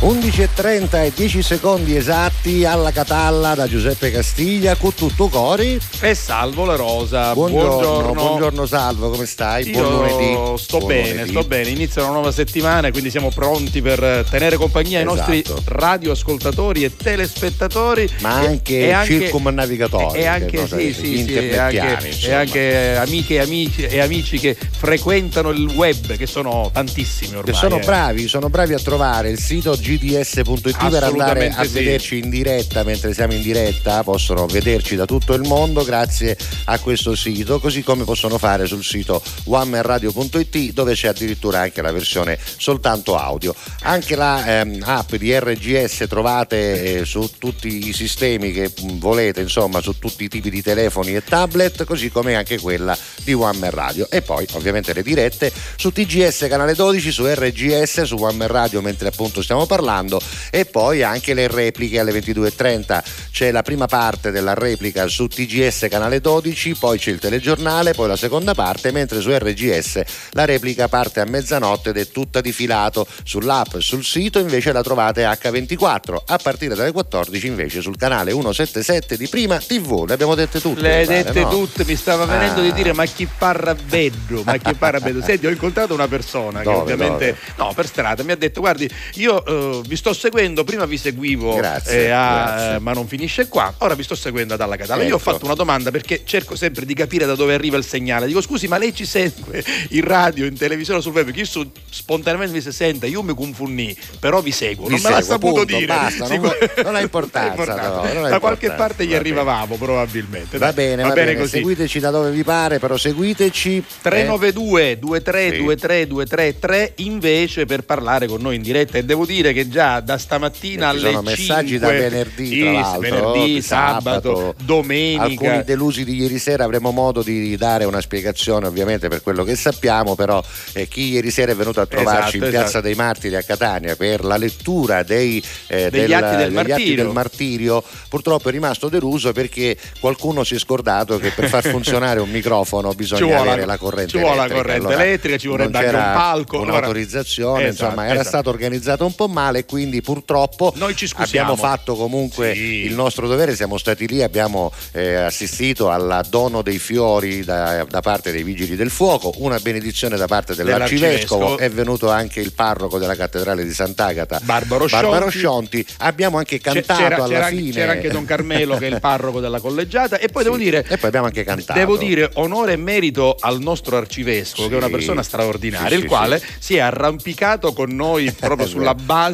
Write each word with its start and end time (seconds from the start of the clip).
11.30 0.00 1.04
e 1.04 1.12
10 1.14 1.42
secondi 1.42 1.94
esatti 1.94 2.64
alla 2.64 2.90
Catalla 2.90 3.54
da 3.54 3.68
Giuseppe 3.68 4.10
Castiglia 4.10 4.74
con 4.76 4.94
tutto 4.94 5.28
cori 5.28 5.78
e 6.00 6.14
Salvo 6.14 6.64
la 6.64 6.74
Rosa 6.74 7.34
buongiorno 7.34 7.68
buongiorno, 7.68 8.12
buongiorno 8.14 8.66
Salvo 8.66 9.10
come 9.10 9.26
stai? 9.26 9.68
Io 9.68 9.72
Buon 9.82 9.92
lunedì 9.92 10.58
sto 10.58 10.78
Buon 10.78 10.88
bene 10.88 11.10
lunedì. 11.10 11.30
sto 11.30 11.44
bene 11.44 11.68
inizia 11.68 12.02
una 12.02 12.12
nuova 12.12 12.32
settimana 12.32 12.90
quindi 12.90 13.10
siamo 13.10 13.28
pronti 13.28 13.82
per 13.82 14.24
tenere 14.30 14.56
compagnia 14.56 15.02
esatto. 15.02 15.30
ai 15.30 15.42
nostri 15.44 15.62
radioascoltatori 15.66 16.82
e 16.84 16.96
telespettatori 16.96 18.08
ma 18.20 18.36
anche, 18.36 18.78
e, 18.78 18.92
anche 18.92 19.20
circumnavigatori 19.20 20.18
e 20.18 20.24
anche, 20.26 20.66
sì, 20.66 20.94
sì, 20.94 21.16
sì, 21.26 21.34
e 21.34 21.58
anche, 21.58 22.20
e 22.22 22.32
anche 22.32 22.96
amiche 22.96 23.34
e 23.34 23.40
amici, 23.40 23.82
e 23.82 24.00
amici 24.00 24.38
che 24.38 24.56
frequentano 24.56 25.50
il 25.50 25.68
web 25.74 26.16
che 26.16 26.26
sono 26.26 26.70
tantissimi 26.72 27.36
ormai 27.36 27.52
che 27.52 27.58
sono 27.58 27.76
eh. 27.76 27.84
bravi 27.84 28.28
sono 28.28 28.48
bravi 28.48 28.72
a 28.72 28.78
trovare 28.78 29.28
il 29.28 29.38
sito 29.38 29.76
gds.it 29.96 30.88
per 30.88 31.02
andare 31.02 31.48
a 31.48 31.64
sì. 31.64 31.72
vederci 31.72 32.18
in 32.18 32.30
diretta 32.30 32.84
mentre 32.84 33.12
siamo 33.12 33.32
in 33.32 33.42
diretta, 33.42 34.04
possono 34.04 34.46
vederci 34.46 34.94
da 34.94 35.04
tutto 35.04 35.34
il 35.34 35.42
mondo 35.42 35.82
grazie 35.82 36.36
a 36.66 36.78
questo 36.78 37.16
sito, 37.16 37.58
così 37.58 37.82
come 37.82 38.04
possono 38.04 38.38
fare 38.38 38.66
sul 38.66 38.84
sito 38.84 39.20
onemanradio.it 39.44 40.72
dove 40.72 40.94
c'è 40.94 41.08
addirittura 41.08 41.60
anche 41.60 41.82
la 41.82 41.90
versione 41.90 42.38
soltanto 42.56 43.16
audio. 43.16 43.54
Anche 43.82 44.14
la 44.14 44.60
ehm, 44.60 44.82
app 44.84 45.14
di 45.14 45.36
RGS 45.36 46.06
trovate 46.08 47.00
eh, 47.00 47.04
su 47.04 47.28
tutti 47.38 47.88
i 47.88 47.92
sistemi 47.92 48.52
che 48.52 48.72
volete, 48.94 49.40
insomma, 49.40 49.80
su 49.80 49.98
tutti 49.98 50.24
i 50.24 50.28
tipi 50.28 50.50
di 50.50 50.62
telefoni 50.62 51.16
e 51.16 51.24
tablet, 51.24 51.84
così 51.84 52.10
come 52.10 52.36
anche 52.36 52.60
quella 52.60 52.96
di 53.24 53.32
One 53.32 53.70
Radio. 53.70 54.08
E 54.08 54.22
poi 54.22 54.46
ovviamente 54.52 54.92
le 54.92 55.02
dirette 55.02 55.52
su 55.76 55.90
TGS 55.90 56.46
canale 56.48 56.74
12, 56.74 57.10
su 57.10 57.26
RGS, 57.26 58.02
su 58.02 58.16
One 58.16 58.46
Radio 58.46 58.80
mentre 58.80 59.08
appunto 59.08 59.42
stiamo 59.42 59.66
parlando 59.66 59.78
parlando 59.80 60.20
e 60.50 60.66
poi 60.66 61.02
anche 61.02 61.32
le 61.32 61.48
repliche 61.48 61.98
alle 61.98 62.12
22.30 62.12 63.02
c'è 63.32 63.50
la 63.50 63.62
prima 63.62 63.86
parte 63.86 64.30
della 64.30 64.52
replica 64.52 65.06
su 65.06 65.26
TGS 65.26 65.86
canale 65.88 66.20
12 66.20 66.74
poi 66.74 66.98
c'è 66.98 67.10
il 67.10 67.18
telegiornale 67.18 67.94
poi 67.94 68.08
la 68.08 68.16
seconda 68.16 68.54
parte 68.54 68.92
mentre 68.92 69.20
su 69.20 69.30
RGS 69.30 70.02
la 70.32 70.44
replica 70.44 70.88
parte 70.88 71.20
a 71.20 71.24
mezzanotte 71.24 71.90
ed 71.90 71.96
è 71.96 72.08
tutta 72.08 72.42
di 72.42 72.52
filato 72.52 73.06
sull'app 73.24 73.78
sul 73.78 74.04
sito 74.04 74.38
invece 74.38 74.72
la 74.72 74.82
trovate 74.82 75.24
H24 75.24 76.16
a 76.26 76.36
partire 76.36 76.74
dalle 76.74 76.92
14 76.92 77.46
invece 77.46 77.80
sul 77.80 77.96
canale 77.96 78.32
177 78.32 79.16
di 79.16 79.28
Prima 79.28 79.58
TV 79.58 80.04
le 80.06 80.12
abbiamo 80.12 80.34
dette 80.34 80.60
tutte 80.60 80.82
le 80.82 80.96
hai 80.96 81.06
dette 81.06 81.40
no? 81.40 81.48
tutte 81.48 81.84
mi 81.86 81.96
stava 81.96 82.26
venendo 82.26 82.60
ah. 82.60 82.64
di 82.64 82.72
dire 82.74 82.92
ma 82.92 83.06
chi 83.06 83.26
parla 83.26 83.74
vedo 83.74 84.42
ma 84.44 84.58
chi 84.58 84.74
parla 84.74 84.98
vedo 84.98 85.22
senti 85.24 85.46
ho 85.46 85.50
incontrato 85.50 85.94
una 85.94 86.08
persona 86.08 86.62
dove, 86.62 86.76
che 86.76 86.92
ovviamente 86.92 87.26
dove? 87.26 87.38
no 87.56 87.72
per 87.74 87.86
strada 87.86 88.22
mi 88.22 88.32
ha 88.32 88.36
detto 88.36 88.60
guardi 88.60 88.90
io 89.14 89.44
eh, 89.44 89.69
vi 89.86 89.96
sto 89.96 90.12
seguendo, 90.12 90.64
prima 90.64 90.84
vi 90.84 90.96
seguivo 90.96 91.54
grazie, 91.54 92.06
eh, 92.06 92.10
a, 92.10 92.44
grazie. 92.44 92.78
ma 92.80 92.92
non 92.92 93.06
finisce 93.06 93.48
qua, 93.48 93.72
ora 93.78 93.94
vi 93.94 94.02
sto 94.02 94.14
seguendo 94.14 94.56
dalla 94.56 94.76
Catalla. 94.76 95.02
Ecco. 95.02 95.08
Io 95.08 95.14
ho 95.14 95.18
ecco. 95.18 95.30
fatto 95.30 95.44
una 95.44 95.54
domanda 95.54 95.90
perché 95.90 96.22
cerco 96.24 96.56
sempre 96.56 96.84
di 96.84 96.94
capire 96.94 97.26
da 97.26 97.34
dove 97.34 97.54
arriva 97.54 97.76
il 97.76 97.84
segnale. 97.84 98.26
Dico 98.26 98.40
scusi, 98.40 98.68
ma 98.68 98.78
lei 98.78 98.94
ci 98.94 99.04
segue 99.06 99.64
in 99.90 100.04
radio, 100.04 100.46
in 100.46 100.56
televisione, 100.56 101.00
sul 101.00 101.12
web? 101.12 101.30
Che 101.30 101.40
io 101.40 101.70
spontaneamente 101.90 102.54
mi 102.56 102.62
si 102.62 102.72
sente, 102.72 103.06
io 103.06 103.22
mi 103.22 103.34
confunni, 103.34 103.96
però 104.18 104.40
vi 104.40 104.52
seguo. 104.52 104.86
Vi 104.86 104.92
non 104.92 105.00
seguo, 105.00 105.16
me 105.16 105.20
l'ha 105.20 105.26
saputo 105.26 105.52
punto, 105.64 105.76
dire. 105.76 105.86
Basta, 105.86 106.28
non, 106.28 106.40
non, 106.84 106.94
ha 106.94 107.00
importanza. 107.00 107.90
No, 107.90 108.12
non 108.12 108.28
da 108.28 108.38
qualche 108.38 108.70
parte 108.72 109.06
gli 109.06 109.14
arrivavamo 109.14 109.76
probabilmente. 109.76 110.58
Va 110.58 110.72
bene, 110.72 111.02
va, 111.02 111.08
va 111.08 111.14
bene, 111.14 111.26
bene 111.26 111.40
così. 111.40 111.56
Seguiteci 111.56 111.98
da 112.00 112.10
dove 112.10 112.30
vi 112.30 112.42
pare, 112.44 112.78
però 112.78 112.96
seguiteci. 112.96 113.84
392 114.02 114.98
23 115.00 115.50
23 115.50 116.06
233 116.06 116.92
invece 116.96 117.66
per 117.66 117.82
parlare 117.84 118.26
con 118.26 118.40
noi 118.40 118.56
in 118.56 118.62
diretta 118.62 118.98
e 118.98 119.04
devo 119.04 119.24
dire 119.24 119.52
che 119.52 119.59
già 119.68 120.00
da 120.00 120.18
stamattina 120.18 120.88
alle 120.88 121.12
sono 121.12 121.22
5 121.22 121.30
messaggi 121.30 121.78
da 121.78 121.88
venerdì, 121.88 122.46
sì, 122.46 122.60
venerdì 122.98 123.62
sabato, 123.62 124.34
sabato, 124.34 124.54
domenica 124.64 125.22
alcuni 125.22 125.64
delusi 125.64 126.04
di 126.04 126.20
ieri 126.20 126.38
sera 126.38 126.64
avremo 126.64 126.90
modo 126.90 127.22
di 127.22 127.56
dare 127.56 127.84
una 127.84 128.00
spiegazione 128.00 128.66
ovviamente 128.66 129.08
per 129.08 129.22
quello 129.22 129.44
che 129.44 129.56
sappiamo 129.56 130.14
però 130.14 130.42
eh, 130.72 130.88
chi 130.88 131.10
ieri 131.10 131.30
sera 131.30 131.52
è 131.52 131.54
venuto 131.54 131.80
a 131.80 131.86
trovarci 131.86 132.36
esatto, 132.36 132.44
in 132.44 132.50
Piazza 132.50 132.66
esatto. 132.66 132.84
dei 132.84 132.94
Martiri 132.94 133.36
a 133.36 133.42
Catania 133.42 133.96
per 133.96 134.24
la 134.24 134.36
lettura 134.36 135.02
dei, 135.02 135.42
eh, 135.66 135.90
degli, 135.90 136.08
del, 136.08 136.12
atti, 136.12 136.36
del 136.36 136.52
degli 136.52 136.70
atti, 136.70 136.94
del 136.94 137.08
martirio 137.08 137.82
purtroppo 138.08 138.48
è 138.48 138.52
rimasto 138.52 138.88
deluso 138.88 139.32
perché 139.32 139.76
qualcuno 139.98 140.44
si 140.44 140.54
è 140.54 140.58
scordato 140.58 141.18
che 141.18 141.30
per 141.30 141.48
far 141.48 141.64
funzionare 141.68 142.20
un 142.20 142.30
microfono 142.30 142.92
bisogna 142.92 143.40
avere 143.40 143.64
la 143.64 143.76
corrente 143.76 144.10
ci 144.10 144.18
vuole 144.18 144.34
elettrica. 144.34 144.56
la 144.56 144.62
corrente 144.62 144.86
allora, 144.86 145.04
elettrica 145.04 145.38
ci 145.38 145.48
vorrebbe 145.48 145.78
anche 145.78 145.96
un 145.96 146.12
palco 146.14 146.60
un'autorizzazione 146.60 147.68
esatto, 147.68 147.84
insomma 147.84 148.04
era 148.04 148.14
esatto. 148.14 148.28
stato 148.28 148.50
organizzato 148.50 149.04
un 149.06 149.14
po' 149.14 149.28
male 149.28 149.39
quindi 149.64 150.02
purtroppo 150.02 150.74
abbiamo 151.16 151.56
fatto 151.56 151.94
comunque 151.94 152.54
sì. 152.54 152.84
il 152.84 152.94
nostro 152.94 153.26
dovere, 153.26 153.54
siamo 153.54 153.78
stati 153.78 154.06
lì, 154.06 154.22
abbiamo 154.22 154.72
eh, 154.92 155.14
assistito 155.14 155.88
al 155.90 156.24
dono 156.28 156.62
dei 156.62 156.78
fiori 156.78 157.44
da, 157.44 157.84
da, 157.88 158.00
parte 158.00 158.32
dei 158.32 158.42
vigili 158.42 158.76
del 158.76 158.90
fuoco, 158.90 159.32
una 159.38 159.58
benedizione 159.58 160.16
da 160.16 160.26
parte 160.26 160.54
dell'arcivescovo, 160.54 161.58
è 161.58 161.70
venuto 161.70 162.10
anche 162.10 162.40
il 162.40 162.52
parroco 162.52 162.98
della 162.98 163.16
cattedrale 163.16 163.64
di 163.64 163.72
Sant'Agata, 163.72 164.40
Barbaro, 164.42 164.86
Barbaro 164.86 165.28
Scionti. 165.30 165.84
abbiamo 165.98 166.38
anche 166.38 166.60
cantato 166.60 167.00
c'era, 167.00 167.16
alla 167.16 167.26
c'era, 167.26 167.46
fine. 167.46 167.72
C'era 167.72 167.92
anche 167.92 168.08
Don 168.08 168.24
Carmelo 168.24 168.76
che 168.76 168.88
è 168.88 168.90
il 168.90 169.00
parroco 169.00 169.40
della 169.40 169.60
collegiata 169.60 170.18
e 170.18 170.28
poi 170.28 170.42
sì. 170.42 170.50
devo 170.50 170.62
dire... 170.62 170.84
E 170.88 170.98
poi 170.98 171.08
abbiamo 171.08 171.26
anche 171.26 171.44
cantato. 171.44 171.78
Devo 171.78 171.96
dire 171.96 172.30
onore 172.34 172.72
e 172.72 172.76
merito 172.76 173.36
al 173.38 173.60
nostro 173.60 173.96
arcivescovo 173.96 174.64
sì. 174.64 174.68
che 174.68 174.74
è 174.74 174.78
una 174.78 174.90
persona 174.90 175.22
straordinaria, 175.22 175.96
il 175.96 176.06
quale 176.06 176.42
si 176.58 176.76
è 176.76 176.80
arrampicato 176.80 177.72
con 177.72 177.94
noi 177.94 178.32
proprio 178.32 178.66
sulla 178.68 178.94
base 178.94 179.29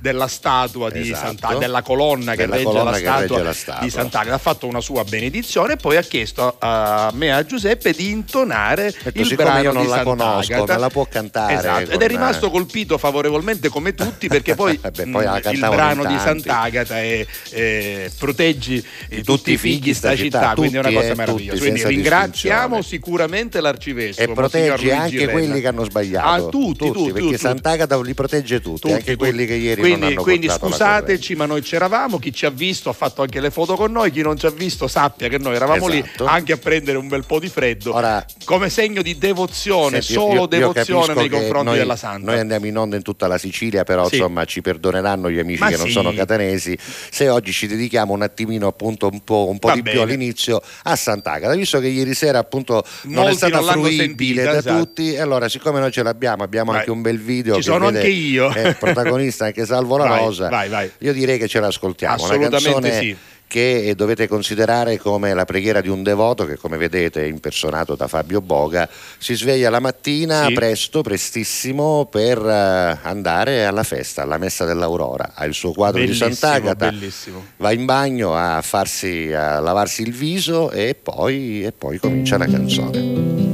della 0.00 0.26
statua 0.26 0.90
di 0.90 1.00
esatto. 1.00 1.26
Santa, 1.26 1.54
della 1.56 1.82
colonna, 1.82 2.34
che, 2.34 2.46
regge 2.46 2.62
colonna 2.64 2.98
che, 2.98 3.10
regge 3.10 3.42
la 3.42 3.52
statua 3.52 3.84
di 3.84 3.90
Sant'Agata, 3.90 4.34
ha 4.34 4.38
fatto 4.38 4.66
una 4.66 4.80
sua 4.80 5.04
benedizione 5.04 5.74
e 5.74 5.76
poi 5.76 5.96
ha 5.96 6.02
chiesto 6.02 6.56
a 6.58 7.10
me 7.14 7.26
e 7.26 7.30
a 7.30 7.44
Giuseppe 7.44 7.92
di 7.92 8.10
intonare 8.10 8.94
ecco, 9.02 9.20
il 9.20 9.34
brano 9.34 9.62
io 9.62 9.72
non 9.72 9.84
di 9.84 9.88
la 9.88 10.02
conosco, 10.02 10.64
me 10.64 10.78
la 10.78 10.88
può 10.88 11.06
cantare. 11.06 11.54
Esatto. 11.54 11.90
Ed 11.90 12.02
è 12.02 12.06
rimasto 12.08 12.50
colpito 12.50 12.98
favorevolmente 12.98 13.68
come 13.68 13.94
tutti 13.94 14.28
perché 14.28 14.54
poi, 14.54 14.78
Beh, 14.78 15.06
poi 15.08 15.26
mh, 15.26 15.50
il 15.50 15.58
brano 15.58 16.04
di 16.04 16.18
Sant'Agata 16.18 17.00
è, 17.00 17.26
è 17.50 18.10
proteggi 18.18 18.80
tutti, 18.80 19.22
tutti 19.22 19.52
i 19.52 19.56
figli 19.56 19.94
sta 19.94 20.14
città, 20.16 20.40
città 20.40 20.54
quindi 20.54 20.76
è 20.76 20.80
una 20.80 20.92
cosa 20.92 21.14
meravigliosa. 21.14 21.60
Quindi 21.60 21.84
ringraziamo 21.84 22.82
sicuramente 22.82 23.60
l'arcivescovo. 23.60 24.30
E 24.30 24.34
protegge 24.34 24.92
anche 24.92 25.28
quelli 25.28 25.60
che 25.60 25.68
hanno 25.68 25.84
sbagliato. 25.84 26.28
Ah, 26.28 26.48
tutti, 26.48 26.78
tutti, 26.78 26.92
tutti 26.92 27.12
perché 27.12 27.26
tutti. 27.26 27.38
Sant'Agata 27.38 28.00
li 28.00 28.14
protegge 28.14 28.60
tutti, 28.60 28.80
tutti 28.80 28.92
anche 28.92 29.16
quelli 29.16 29.33
che 29.34 29.54
ieri 29.54 29.80
quindi, 29.80 30.14
non 30.14 30.22
Quindi 30.22 30.48
scusateci, 30.48 31.34
ma 31.34 31.46
noi 31.46 31.62
c'eravamo, 31.62 32.18
chi 32.18 32.32
ci 32.32 32.46
ha 32.46 32.50
visto 32.50 32.88
ha 32.88 32.92
fatto 32.92 33.22
anche 33.22 33.40
le 33.40 33.50
foto 33.50 33.74
con 33.74 33.90
noi, 33.90 34.10
chi 34.10 34.22
non 34.22 34.38
ci 34.38 34.46
ha 34.46 34.50
visto 34.50 34.86
sappia 34.86 35.28
che 35.28 35.38
noi 35.38 35.56
eravamo 35.56 35.88
esatto. 35.88 36.24
lì 36.24 36.30
anche 36.30 36.52
a 36.52 36.56
prendere 36.56 36.96
un 36.96 37.08
bel 37.08 37.24
po' 37.26 37.38
di 37.38 37.48
freddo, 37.48 37.94
Ora, 37.94 38.24
come 38.44 38.70
segno 38.70 39.02
di 39.02 39.18
devozione, 39.18 40.00
senti, 40.00 40.12
solo 40.12 40.34
io, 40.34 40.46
devozione 40.46 41.12
io 41.12 41.18
nei 41.18 41.28
confronti 41.28 41.66
noi, 41.66 41.78
della 41.78 41.96
Santa. 41.96 42.30
Noi 42.30 42.40
andiamo 42.40 42.66
in 42.66 42.76
onda 42.76 42.96
in 42.96 43.02
tutta 43.02 43.26
la 43.26 43.38
Sicilia, 43.38 43.84
però 43.84 44.08
sì. 44.08 44.16
insomma 44.16 44.44
ci 44.44 44.60
perdoneranno 44.60 45.30
gli 45.30 45.38
amici 45.38 45.60
ma 45.60 45.68
che 45.68 45.76
sì. 45.76 45.82
non 45.82 45.90
sono 45.90 46.12
catanesi 46.12 46.78
se 46.78 47.28
oggi 47.28 47.52
ci 47.52 47.66
dedichiamo 47.66 48.12
un 48.12 48.22
attimino 48.22 48.66
appunto 48.66 49.08
un 49.10 49.22
po', 49.24 49.48
un 49.48 49.58
po 49.58 49.72
di 49.72 49.82
bene. 49.82 49.96
più 49.96 50.04
all'inizio 50.04 50.62
a 50.84 50.96
Sant'Agata, 50.96 51.54
visto 51.54 51.80
che 51.80 51.88
ieri 51.88 52.14
sera 52.14 52.38
appunto 52.38 52.84
non 53.04 53.24
Molti 53.24 53.32
è 53.32 53.36
stata 53.36 53.60
non 53.60 53.70
fruibile 53.72 54.04
sentita, 54.04 54.52
da 54.52 54.58
esatto. 54.58 54.78
tutti, 54.78 55.12
e 55.14 55.20
allora 55.20 55.48
siccome 55.48 55.80
noi 55.80 55.90
ce 55.90 56.02
l'abbiamo, 56.02 56.42
abbiamo 56.42 56.70
vai. 56.70 56.80
anche 56.80 56.90
un 56.90 57.02
bel 57.02 57.18
video 57.18 57.56
ci 57.56 57.62
sono 57.62 57.86
vede, 57.86 57.98
anche 57.98 58.10
io. 58.10 58.52
È 58.52 58.68
il 58.68 58.76
protagonista 59.24 59.44
anche 59.46 59.64
Salvo 59.66 59.96
La 59.96 60.06
vai, 60.08 60.18
Rosa. 60.18 60.48
Vai, 60.48 60.68
vai. 60.68 60.90
Io 60.98 61.12
direi 61.12 61.38
che 61.38 61.48
ce 61.48 61.60
l'ascoltiamo. 61.60 62.14
Assolutamente 62.14 62.68
una 62.68 62.80
canzone 62.80 62.98
sì 63.00 63.16
che 63.46 63.94
dovete 63.96 64.26
considerare 64.26 64.98
come 64.98 65.32
la 65.32 65.44
preghiera 65.44 65.80
di 65.80 65.88
un 65.88 66.02
devoto 66.02 66.44
che 66.44 66.56
come 66.56 66.76
vedete 66.76 67.22
è 67.22 67.26
impersonato 67.26 67.94
da 67.94 68.08
Fabio 68.08 68.40
Boga, 68.40 68.88
si 69.18 69.34
sveglia 69.34 69.70
la 69.70 69.78
mattina 69.78 70.46
Sì. 70.46 70.54
presto, 70.54 71.02
prestissimo 71.02 72.06
per 72.10 72.38
eh, 72.38 72.98
andare 73.02 73.64
alla 73.64 73.84
festa, 73.84 74.22
alla 74.22 74.38
messa 74.38 74.64
dell'Aurora, 74.64 75.32
ha 75.34 75.44
il 75.44 75.54
suo 75.54 75.70
quadro 75.72 76.00
Bellissimo, 76.00 76.30
di 76.30 76.34
Sant'Agata, 76.34 76.90
bellissimo. 76.90 77.44
va 77.58 77.70
in 77.70 77.84
bagno 77.84 78.34
a, 78.34 78.60
farsi, 78.60 79.30
a 79.32 79.60
lavarsi 79.60 80.02
il 80.02 80.12
viso 80.14 80.72
e 80.72 80.96
poi, 81.00 81.62
e 81.64 81.70
poi 81.70 81.98
comincia 81.98 82.36
la 82.38 82.46
canzone. 82.46 83.53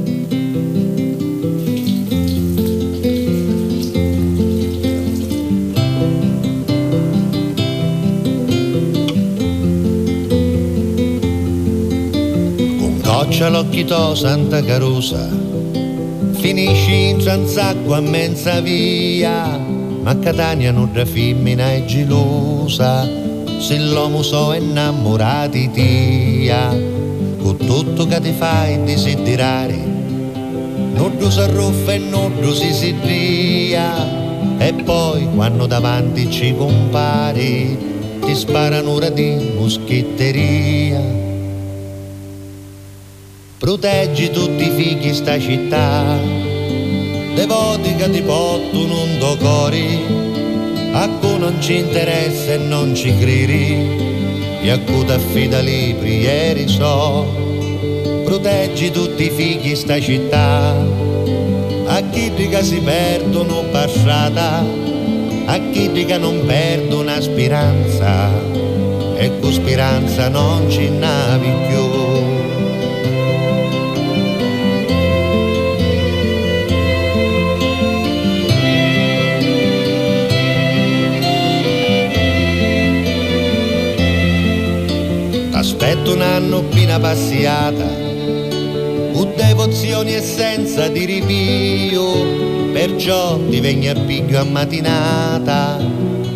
Coccia 13.31 13.47
l'occhito 13.47 14.13
Santa 14.13 14.61
Carusa, 14.61 15.29
finisci 16.33 17.11
in 17.11 17.17
tranzacqua 17.19 17.95
a 17.95 18.01
mezza 18.01 18.59
via, 18.59 19.57
ma 20.03 20.19
Catania 20.19 20.73
non 20.73 20.91
da 20.91 21.05
femmina 21.05 21.71
è 21.71 21.85
gelosa, 21.85 23.07
se 23.57 23.79
l'uomo 23.79 24.21
so 24.21 24.51
innamorati 24.51 25.71
tia, 25.71 26.77
con 27.41 27.55
tutto 27.55 28.03
tu 28.03 28.07
che 28.09 28.19
ti 28.19 28.33
fai 28.33 28.83
desiderare, 28.83 29.77
non 30.93 31.15
si 31.29 31.39
arruffa 31.39 31.93
e 31.93 31.99
non 31.99 32.33
si 32.53 32.73
si 32.73 32.93
ria. 33.01 34.57
E 34.57 34.73
poi 34.73 35.25
quando 35.33 35.67
davanti 35.67 36.29
ci 36.29 36.53
compari, 36.53 37.77
ti 38.25 38.35
sparano 38.35 38.91
ora 38.91 39.09
di 39.09 39.53
moschetteria. 39.55 41.30
Proteggi 43.61 44.31
tutti 44.31 44.63
i 44.63 44.71
figli 44.71 45.13
sta 45.13 45.39
città, 45.39 46.17
devoti 47.35 47.93
che 47.95 48.09
ti 48.09 48.23
portano 48.23 49.03
un 49.03 49.19
do 49.19 49.37
cori, 49.37 49.99
a 50.93 51.07
cui 51.07 51.37
non 51.37 51.61
ci 51.61 51.77
interessa 51.77 52.53
e 52.53 52.57
non 52.57 52.95
ci 52.95 53.15
credi, 53.19 53.77
e 54.63 54.67
a 54.71 54.79
cui 54.79 55.05
ti 55.05 55.11
affida 55.11 55.59
libri 55.59 56.21
ieri 56.21 56.67
so. 56.67 57.23
Proteggi 58.23 58.89
tutti 58.89 59.25
i 59.25 59.29
figli 59.29 59.75
sta 59.75 60.01
città, 60.01 60.75
a 61.85 62.01
chi 62.09 62.31
che 62.33 62.63
si 62.63 62.79
perdono 62.79 63.65
passata, 63.69 64.65
a 65.45 65.59
chi 65.71 66.03
che 66.03 66.17
non 66.17 66.47
perdono 66.47 67.21
speranza, 67.21 68.27
e 69.17 69.39
con 69.39 69.53
speranza 69.53 70.29
non 70.29 70.67
ci 70.67 70.89
navi 70.89 71.51
più. 71.67 72.00
Aspetto 85.83 86.13
un 86.13 86.21
anno 86.21 86.57
appena 86.57 86.99
passiata 86.99 87.87
con 89.13 89.33
devozioni 89.35 90.13
e 90.13 90.21
senza 90.21 90.87
di 90.89 91.05
ripio, 91.05 92.71
perciò 92.71 93.39
ti 93.49 93.59
vengi 93.59 93.87
a 93.87 93.95
piglio 93.95 94.39
a 94.39 94.43
mattinata 94.43 95.79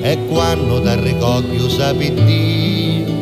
e 0.02 0.18
quando 0.26 0.82
ti 0.82 0.90
ricoglio 1.00 1.70
sapi 1.70 2.12
Dio. 2.26 3.14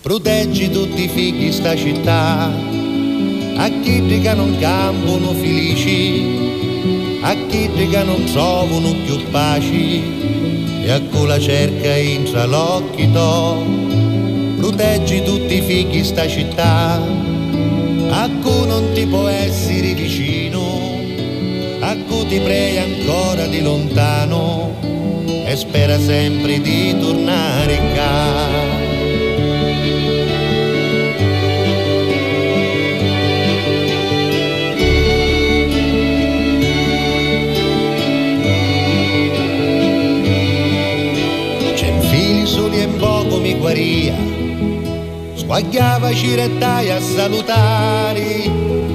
Proteggi 0.00 0.70
tutti 0.70 1.04
i 1.04 1.08
figli 1.08 1.52
sta 1.52 1.76
città, 1.76 2.44
a 2.46 3.68
chi 3.82 4.20
che 4.22 4.34
non 4.34 4.56
campano 4.58 5.34
felici, 5.34 7.20
a 7.20 7.34
chi 7.46 7.68
che 7.90 8.02
non 8.04 8.24
trovano 8.24 8.94
più 9.04 9.22
paci, 9.30 10.21
e 10.84 10.90
a 10.90 11.00
cui 11.00 11.26
la 11.26 11.38
cerca 11.38 11.96
intra 11.96 12.44
l'occhio 12.44 13.90
proteggi 14.56 15.22
tutti 15.22 15.56
i 15.56 15.60
figli 15.60 16.02
sta 16.04 16.26
città, 16.26 17.00
a 18.10 18.30
cui 18.42 18.66
non 18.66 18.90
ti 18.92 19.06
può 19.06 19.26
essere 19.28 19.94
vicino, 19.94 20.98
a 21.80 21.96
cui 22.06 22.26
ti 22.26 22.40
prega 22.40 22.82
ancora 22.82 23.46
di 23.46 23.60
lontano 23.60 24.76
e 25.44 25.56
spera 25.56 25.98
sempre 25.98 26.60
di 26.60 26.96
tornare 26.98 27.74
in 27.74 27.92
casa. 27.94 28.61
Mi 43.62 43.68
guaria 43.68 44.16
Guagliava 45.52 46.14
cirettai 46.14 46.90
a 46.90 46.98
salutare, 46.98 48.48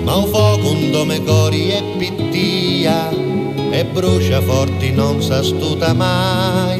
ma 0.03 0.15
un 0.15 0.25
fuoco 0.25 0.71
un 0.71 0.89
dome 0.89 1.23
cori 1.23 1.69
e 1.69 1.83
pittia, 1.99 3.11
e 3.11 3.85
brucia 3.85 4.41
forti 4.41 4.91
non 4.91 5.21
s'astuta 5.21 5.93
mai. 5.93 6.79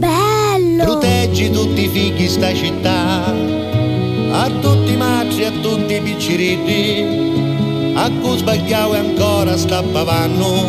Bello! 0.00 0.82
Proteggi 0.82 1.52
tutti 1.52 1.84
i 1.84 1.88
figli 1.88 2.26
sta 2.26 2.52
città, 2.52 3.26
a 3.26 4.50
tutti 4.60 4.92
i 4.92 4.96
matri, 4.96 5.44
a 5.44 5.52
tutti 5.52 5.94
i 5.94 6.00
picciriti, 6.00 7.94
a 7.94 8.10
cui 8.20 8.38
sbagliavo 8.38 8.94
e 8.94 8.98
ancora 8.98 9.56
stappavano, 9.56 10.64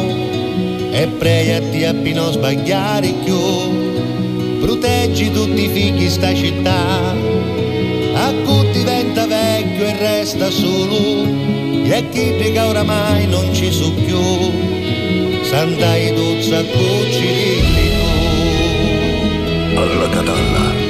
e 0.91 1.07
pregati 1.17 1.85
a 1.85 1.91
non 1.91 2.31
sbagliare 2.31 3.11
più 3.23 3.90
proteggi 4.61 5.31
tutti 5.31 5.63
i 5.63 5.69
figli 5.69 6.07
sta 6.07 6.33
città, 6.35 7.09
a 8.13 8.33
cui 8.45 8.71
diventa 8.71 9.25
vecchio 9.25 9.85
e 9.85 9.97
resta 9.97 10.51
solo, 10.51 11.25
e 11.83 12.09
chi 12.11 12.35
che 12.37 12.59
oramai 12.59 13.25
non 13.27 13.53
ci 13.53 13.71
su 13.71 13.91
più, 13.95 14.21
sandai 15.41 16.13
duzza 16.13 16.63
cucci 16.63 17.61
di 17.75 17.89
tu. 19.73 19.77
Alla 19.77 20.09
catalla. 20.09 20.80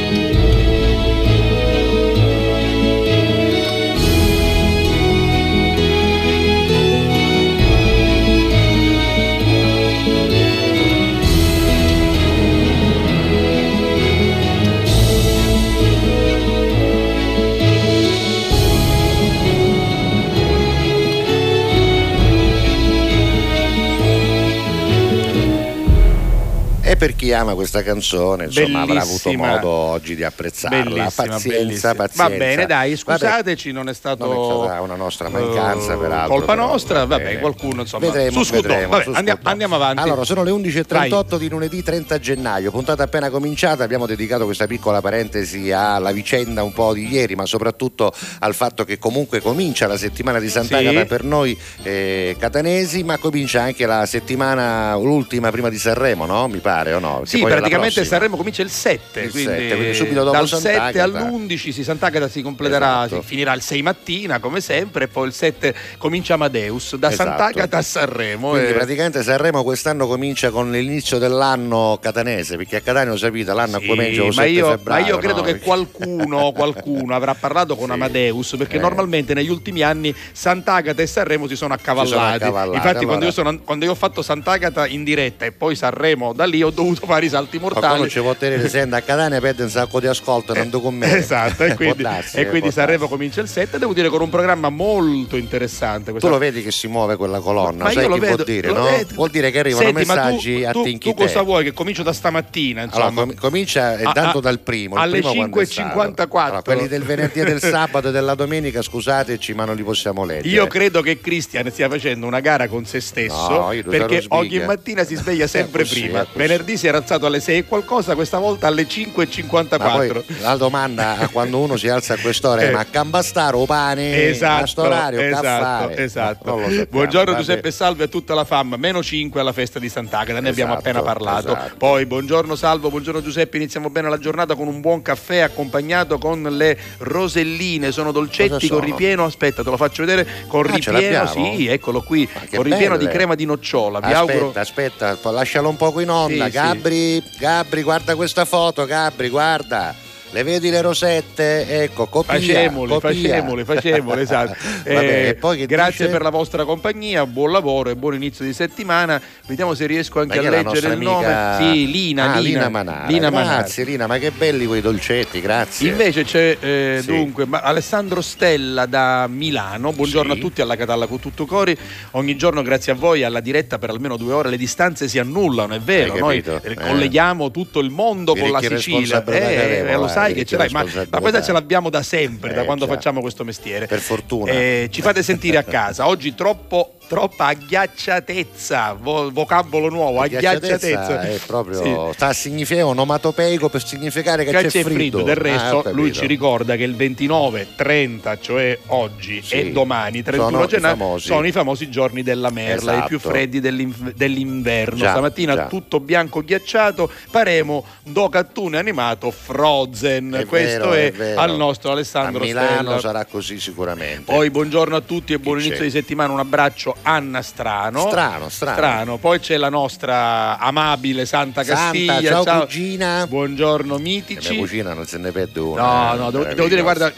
Per 27.02 27.16
chi 27.16 27.34
ama 27.34 27.56
questa 27.56 27.82
canzone, 27.82 28.44
insomma, 28.44 28.68
Bellissima. 28.68 28.82
avrà 28.84 29.02
avuto 29.02 29.34
modo 29.34 29.68
oggi 29.70 30.16
di 30.16 30.24
apprezzarla. 30.24 30.78
Bellissima, 30.84 31.10
pazienza, 31.10 31.50
bellissima. 31.50 31.96
pazienza. 31.96 32.30
Va 32.30 32.36
bene, 32.38 32.66
dai, 32.68 32.96
scusateci, 32.96 33.72
Vabbè, 33.72 33.80
non 33.80 33.90
è 33.90 33.94
stato 33.96 34.26
non 34.28 34.36
è 34.36 34.66
stata 34.66 34.82
una 34.82 34.96
nostra 34.96 35.30
mancanza, 35.30 35.96
uh, 35.96 36.00
peraltro. 36.00 36.36
colpa 36.36 36.54
però, 36.54 36.68
nostra, 36.68 37.00
va 37.00 37.06
vabbè, 37.06 37.24
bene. 37.24 37.40
qualcuno 37.40 37.82
insomma 37.82 38.06
Vedremo, 38.06 38.44
su 38.44 38.52
vedremo, 38.54 38.90
Vabbè, 38.90 39.04
su 39.04 39.12
andiamo, 39.16 39.40
andiamo 39.42 39.76
avanti. 39.76 40.00
Allora, 40.00 40.24
sono 40.24 40.44
le 40.44 40.52
11.38 40.52 41.38
di 41.40 41.50
lunedì 41.50 41.82
30 41.82 42.20
gennaio, 42.20 42.70
puntata 42.70 43.02
appena 43.02 43.32
cominciata, 43.32 43.84
abbiamo 43.84 44.06
dedicato 44.06 44.46
questa 44.46 44.68
piccola 44.68 45.02
parentesi 45.02 45.72
alla 45.72 46.12
vicenda 46.12 46.62
un 46.62 46.72
po' 46.72 46.94
di 46.94 47.12
ieri, 47.12 47.34
ma 47.34 47.48
soprattutto 47.48 48.14
al 48.42 48.54
fatto 48.54 48.84
che 48.84 49.00
comunque 49.00 49.42
comincia 49.42 49.88
la 49.88 49.98
settimana 49.98 50.38
di 50.38 50.50
Sant'Agata 50.50 51.00
Sì. 51.00 51.06
per 51.08 51.24
noi 51.24 51.58
eh, 51.82 52.36
catanesi, 52.38 53.02
ma 53.02 53.18
comincia 53.18 53.64
anche 53.64 53.88
la 53.88 54.06
settimana, 54.06 54.96
l'ultima 54.98 55.50
prima 55.50 55.70
di 55.70 55.80
Sanremo, 55.80 56.28
no? 56.28 56.48
Mi 56.48 56.60
pare 56.60 56.90
o 56.94 57.00
no? 57.00 57.14
Perché 57.20 57.38
Sì, 57.38 57.44
praticamente. 57.44 58.06
Sanremo 58.06 58.38
comincia 58.38 58.62
il 58.62 58.70
7, 58.70 59.22
Il 59.22 59.32
quindi, 59.32 59.52
7, 59.52 59.76
quindi 59.76 59.94
subito 59.94 60.24
dopo 60.24 60.32
dal 60.38 60.48
Sant'Agata. 60.48 60.86
7 60.88 61.00
all'11 61.02 61.72
si 61.72 61.84
Sant'Agata 61.84 62.28
si 62.30 62.42
completerà, 62.42 63.06
Esatto. 63.06 63.22
si 63.22 63.28
finirà 63.28 63.54
il 63.54 63.62
6 63.62 63.82
mattina 63.82 64.40
come 64.40 64.62
sempre 64.62 65.06
e 65.06 65.08
poi 65.08 65.28
il 65.28 65.34
7 65.34 65.74
comincia 65.98 66.34
Amadeus, 66.36 66.96
da 66.96 67.10
Esatto. 67.12 67.30
Sant'Agata 67.30 67.78
a 67.78 67.82
Sanremo. 67.82 68.50
Quindi 68.52 68.70
e- 68.70 68.74
praticamente 68.74 69.24
Sanremo 69.24 69.64
quest'anno 69.64 70.08
comincia 70.08 70.50
con 70.52 70.72
l'inizio 70.72 71.18
dell'anno 71.18 71.98
catanese, 72.02 72.58
perché 72.58 72.78
a 72.78 72.82
Catania 72.82 73.12
lo 73.12 73.18
sapete, 73.18 73.54
l'anno 73.54 73.80
Sì, 73.80 73.86
comincia 73.88 74.22
il 74.22 74.28
ma 74.28 74.34
7 74.34 74.48
io, 74.50 74.66
ma 74.68 74.72
febbraio. 74.78 75.06
io 75.06 75.18
credo 75.18 75.36
no? 75.38 75.42
che 75.44 75.60
qualcuno, 75.60 76.52
qualcuno 76.56 77.16
avrà 77.16 77.34
parlato 77.36 77.76
con 77.76 77.88
Sì. 77.88 77.92
Amadeus 77.94 78.56
perché 78.58 78.78
Eh. 78.78 78.80
normalmente 78.80 79.34
negli 79.34 79.50
ultimi 79.50 79.82
anni 79.82 80.14
Sant'Agata 80.32 81.02
e 81.02 81.08
Sanremo 81.08 81.48
si 81.48 81.56
sono 81.56 81.74
accavallati. 81.74 82.44
accavallati, 82.44 82.76
Infatti, 82.76 82.94
quando, 83.06 83.12
allora- 83.12 83.26
io 83.26 83.32
sono- 83.32 83.60
quando 83.64 83.86
io 83.86 83.92
ho 83.92 83.96
fatto 83.96 84.22
Sant'Agata 84.22 84.88
in 84.88 85.04
diretta 85.04 85.46
e 85.46 85.52
poi 85.52 85.76
Sanremo 85.76 86.34
da 86.34 86.46
lì 86.46 86.62
ho 86.64 86.70
dovuto 86.70 86.81
fare 87.06 87.26
i 87.26 87.30
salti 87.30 87.60
Qualcuno 87.60 87.88
mortali. 87.88 88.10
ci 88.10 88.20
può 88.20 88.34
tenere 88.36 88.68
sempre 88.70 88.98
a 89.00 89.02
Catania 89.02 89.40
perde 89.40 89.64
un 89.64 89.70
sacco 89.70 90.00
di 90.00 90.08
ascolto 90.08 90.54
non 90.54 90.70
con 90.70 90.96
me. 90.96 91.18
Esatto, 91.18 91.64
e 91.64 91.76
quindi, 91.76 92.02
Può 92.02 92.12
darsi, 92.12 92.38
e 92.38 92.42
eh, 92.42 92.48
quindi 92.48 92.72
Sanremo 92.72 93.08
comincia 93.08 93.42
il 93.42 93.48
7, 93.48 93.78
devo 93.78 93.94
dire 93.94 94.10
con 94.10 94.22
un 94.22 94.30
programma 94.30 94.70
molto 94.70 95.38
interessante. 95.38 96.06
Tu 96.06 96.12
questa- 96.12 96.30
lo 96.30 96.38
vedi 96.38 96.64
che 96.64 96.72
si 96.72 96.88
muove 96.88 97.16
quella 97.16 97.40
colonna, 97.40 97.84
Ma 97.86 97.92
sai 97.92 98.08
che 98.08 98.20
vedo, 98.20 98.26
vuol 98.36 98.44
dire, 98.46 98.72
no? 98.72 98.84
vedo. 98.84 99.14
Vuol 99.16 99.30
dire 99.30 99.52
che 99.52 99.60
arrivano 99.60 99.86
Senti, 99.86 100.06
messaggi 100.06 100.62
tu, 100.62 100.68
a 100.68 100.72
tu, 100.72 100.84
tinchi 100.84 101.10
tu 101.10 101.16
cosa 101.16 101.42
vuoi? 101.42 101.64
Che 101.66 101.74
comincio 101.74 102.04
da 102.04 102.14
stamattina, 102.14 102.84
insomma. 102.84 103.06
Allora, 103.06 103.26
com- 103.26 103.36
comincia 103.36 104.00
intanto 104.02 104.40
dal 104.40 104.60
primo. 104.60 104.96
alle 104.96 105.20
primo 105.20 105.34
quando 105.34 105.60
è 105.60 105.66
stato? 105.66 106.00
5.54. 106.00 106.40
Allora, 106.42 106.62
quelli 106.62 106.88
del 106.88 107.04
venerdì 107.04 107.40
e 107.40 107.44
del 107.46 107.60
sabato 107.60 108.10
e 108.10 108.12
della 108.12 108.36
domenica, 108.36 108.82
scusateci, 108.82 109.54
ma 109.54 109.66
non 109.66 109.76
li 109.76 109.84
possiamo 109.84 110.24
leggere. 110.26 110.48
Io 110.50 110.68
credo 110.68 111.02
che 111.02 111.20
Christian 111.20 111.70
stia 111.72 111.90
facendo 111.90 112.26
una 112.26 112.40
gara 112.40 112.68
con 112.68 112.86
se 112.86 113.00
stesso 113.00 113.50
No, 113.50 113.74
perché 113.88 114.24
ogni 114.30 114.60
mattina 114.60 115.04
si 115.04 115.16
sveglia 115.16 115.48
sempre 115.48 115.84
prima. 115.86 116.26
Venerdì 116.34 116.71
venerdì 116.72 116.78
si 116.78 116.88
era 116.88 116.98
alzato 116.98 117.26
alle 117.26 117.40
6 117.40 117.58
e 117.58 117.66
qualcosa, 117.66 118.16
questa 118.16 118.38
volta 118.38 118.68
alle 118.68 118.84
5.54. 118.84 120.42
la 120.42 120.56
domanda 120.56 121.30
quando 121.32 121.60
uno 121.60 121.78
si 121.78 121.88
alza 121.88 122.14
a 122.14 122.18
quest'ora 122.18 122.62
è 122.62 122.68
eh. 122.68 122.72
ma 122.72 122.86
cambastare 122.90 123.56
o 123.56 123.66
pane 123.66 124.30
esatto, 124.30 124.84
esatto, 125.14 125.90
esatto. 125.90 126.62
Buongiorno 126.90 127.36
Giuseppe 127.36 127.72
Salve 127.72 128.06
a 128.06 128.08
tutta 128.08 128.34
la 128.34 128.44
fam, 128.44 128.76
meno 128.78 129.02
5 129.04 129.40
alla 129.40 129.54
festa 129.54 129.80
di 129.80 129.90
Sant'Agata, 129.90 130.40
ne 130.40 130.50
esatto, 130.50 130.50
abbiamo 130.50 130.74
appena 130.74 131.02
parlato. 131.02 131.52
Esatto. 131.52 131.76
Poi 131.78 132.06
buongiorno 132.06 132.56
Salvo, 132.56 132.90
buongiorno 132.90 133.22
Giuseppe, 133.22 133.58
iniziamo 133.58 133.90
bene 133.90 134.10
la 134.10 134.18
giornata 134.18 134.56
con 134.56 134.68
un 134.68 134.82
buon 134.82 135.02
caffè 135.02 135.40
accompagnato 135.40 136.18
con 136.18 136.42
le 136.44 136.78
roselline, 137.00 137.92
sono 137.92 138.12
dolcetti 138.12 138.68
con 138.68 138.82
ripieno, 138.82 139.26
aspetta 139.26 139.64
te 139.64 139.70
lo 139.70 139.78
faccio 139.78 140.04
vedere, 140.06 140.28
con 140.48 140.66
ah, 140.68 140.74
ripieno, 140.74 141.28
sì, 141.28 141.68
eccolo 141.68 142.02
qui, 142.02 142.28
con 142.28 142.64
ripieno 142.64 142.96
belle. 142.96 143.08
di 143.08 143.14
crema 143.14 143.36
di 143.36 143.46
nocciola. 143.46 144.00
Vi 144.00 144.06
aspetta, 144.06 144.20
auguro... 144.20 144.60
aspetta, 144.60 145.18
lascialo 145.32 145.70
un 145.70 145.78
poco 145.78 146.00
in 146.00 146.10
onda, 146.10 146.46
sì, 146.46 146.51
Gabri. 146.52 147.24
Gabri, 147.38 147.82
guarda 147.82 148.16
questa 148.16 148.46
foto, 148.46 148.86
Gabri, 148.86 149.30
guarda 149.30 150.11
le 150.32 150.44
vedi 150.44 150.70
le 150.70 150.82
rosette? 150.82 151.84
Ecco, 151.84 152.08
copia, 152.08 152.34
facemole, 152.34 152.94
copia. 152.94 153.10
facemole, 153.10 153.66
facemole, 153.66 154.22
esatto. 154.22 154.56
eh, 154.84 155.38
grazie 155.68 156.06
dice... 156.06 156.10
per 156.10 156.22
la 156.22 156.30
vostra 156.30 156.66
compagnia, 156.66 157.26
buon 157.26 157.52
lavoro 157.52 157.90
e 157.90 157.96
buon 157.96 158.16
inizio 158.16 158.46
di 158.46 158.54
settimana. 158.54 159.22
Vediamo 159.48 159.74
se 159.74 159.86
riesco 159.86 160.20
anche 160.20 160.40
a 160.40 160.50
leggere 160.50 160.94
il 160.94 161.00
nome. 161.00 161.56
Sì, 161.60 161.92
Lina, 161.92 162.34
ah, 162.34 162.40
Lina, 162.40 162.60
Lina 162.60 162.70
Manara. 162.70 163.08
Lina 163.08 163.30
grazie 163.30 163.84
Lina, 163.84 164.08
ma 164.08 164.18
che 164.18 164.32
belli 164.32 164.66
quei 164.66 164.82
dolcetti, 164.82 165.42
grazie. 165.42 165.90
Invece 165.90 166.24
c'è 166.24 166.58
eh, 166.60 167.00
sì. 167.02 167.08
dunque 167.08 167.48
Alessandro 167.50 168.22
Stella 168.22 168.86
da 168.86 169.28
Milano. 169.28 169.92
Buongiorno 169.92 170.34
sì. 170.34 170.40
a 170.40 170.42
tutti 170.42 170.62
alla 170.62 170.76
Catalla 170.76 171.08
con 171.08 171.20
tutto 171.20 171.46
cori. 171.46 171.78
Ogni 172.12 172.36
giorno 172.36 172.62
grazie 172.62 172.94
a 172.94 172.96
voi 172.96 173.24
alla 173.24 173.40
diretta 173.42 173.78
per 173.78 173.90
almeno 173.90 174.18
due 174.18 174.34
ore 174.34 174.50
le 174.50 174.58
distanze 174.58 175.08
si 175.08 175.20
annullano, 175.20 175.76
è 175.76 175.80
vero, 175.80 176.18
noi 176.18 176.38
eh. 176.38 176.76
colleghiamo 176.76 177.52
tutto 177.52 177.80
il 177.80 177.90
mondo 177.90 178.36
con 178.36 178.52
la 178.52 178.62
Sicilia. 178.62 179.24
Eh, 179.26 179.94
lo 179.96 180.08
sai 180.08 180.21
sai 180.24 180.34
che 180.34 180.46
ce 180.46 180.58
l'hai, 180.58 180.70
ma, 180.72 180.86
ma, 181.10 181.20
questa 181.20 181.42
ce 181.42 181.52
l'abbiamo 181.52 181.90
da 181.90 182.04
sempre, 182.04 182.52
eh, 182.52 182.54
da 182.54 182.64
quando 182.64 182.86
già. 182.86 182.94
facciamo 182.94 183.22
questo 183.22 183.44
mestiere. 183.44 183.88
Per 183.88 184.00
fortuna. 184.00 184.52
Eh, 184.52 184.90
ci 184.92 185.02
fate 185.02 185.24
sentire 185.24 185.58
a 185.58 185.64
casa. 185.64 186.08
Oggi 186.08 186.34
troppo 186.36 186.96
troppa 187.12 187.48
agghiacciatezza, 187.48 188.94
vo- 188.94 189.30
vocabolo 189.32 189.90
nuovo, 189.90 190.22
agghiacciatezza. 190.22 191.20
È 191.20 191.40
proprio, 191.46 191.84
sì. 191.84 192.14
sta 192.14 192.28
a 192.28 192.34
significare 192.34 192.84
onomatopeico 192.84 193.68
per 193.68 193.86
significare 193.86 194.46
che, 194.46 194.52
che 194.52 194.58
c'è, 194.62 194.68
c'è 194.70 194.84
fritto. 194.84 194.94
fritto. 194.94 195.24
Del 195.24 195.36
resto 195.36 195.82
ah, 195.82 195.92
lui 195.92 196.14
ci 196.14 196.26
ricorda 196.26 196.78
che 196.78 196.84
il 196.84 196.96
29, 196.96 197.68
30, 197.76 198.40
cioè 198.40 198.80
oggi 198.88 199.42
sì. 199.44 199.56
e 199.56 199.72
domani, 199.74 200.24
31 200.24 200.52
sono 200.52 200.66
gennaio, 200.68 201.16
i 201.18 201.20
sono 201.20 201.48
i 201.48 201.52
famosi 201.52 201.90
giorni 201.90 202.24
della 202.24 202.50
merla, 202.50 202.94
esatto. 202.94 203.04
i 203.04 203.08
più 203.10 203.18
esatto. 203.18 203.34
freddi 203.34 203.60
dell'inv- 203.60 204.14
dell'inverno. 204.14 204.96
Già, 204.96 205.10
Stamattina 205.10 205.54
già. 205.54 205.66
tutto 205.68 206.00
bianco 206.00 206.42
ghiacciato, 206.42 207.12
faremo 207.30 207.84
do 208.04 208.30
cartone 208.30 208.78
animato 208.78 209.32
Frozen. 209.32 210.32
È 210.32 210.46
Questo 210.46 210.92
vero, 210.92 211.24
è, 211.24 211.34
è 211.34 211.36
al 211.36 211.58
nostro 211.58 211.92
Alessandro 211.92 212.42
a 212.42 212.46
Milano 212.46 212.68
Stella. 212.70 213.00
sarà 213.02 213.26
così 213.26 213.60
sicuramente. 213.60 214.32
Poi 214.32 214.50
buongiorno 214.50 214.96
a 214.96 215.02
tutti 215.02 215.34
e 215.34 215.40
buon 215.40 215.58
Chi 215.58 215.66
inizio 215.66 215.84
c'è? 215.84 215.90
di 215.90 215.92
settimana, 215.92 216.32
un 216.32 216.40
abbraccio 216.40 217.00
Anna 217.04 217.42
Strano. 217.42 218.08
Strano, 218.08 218.50
strano. 218.50 218.76
strano. 218.76 219.18
Poi 219.18 219.40
c'è 219.40 219.58
la 219.58 219.70
nostra 219.70 220.58
amabile 220.60 221.26
Santa 221.26 221.64
Castiglia. 221.64 222.14
Santa, 222.14 222.30
ciao, 222.30 222.44
ciao, 222.44 222.66
cugina. 222.66 223.28
Buongiorno 223.28 223.98
mitici. 223.98 224.48
La 224.48 224.54
mia 224.54 224.60
cugina 224.60 224.94
non 224.94 225.06
se 225.06 225.18
ne 225.18 225.32
perde 225.32 225.60
una. 225.60 226.14
No, 226.14 226.24
no, 226.24 226.32
devo, 226.32 226.44
devo 226.44 226.68
dire, 226.68 226.82
guarda, 226.82 227.12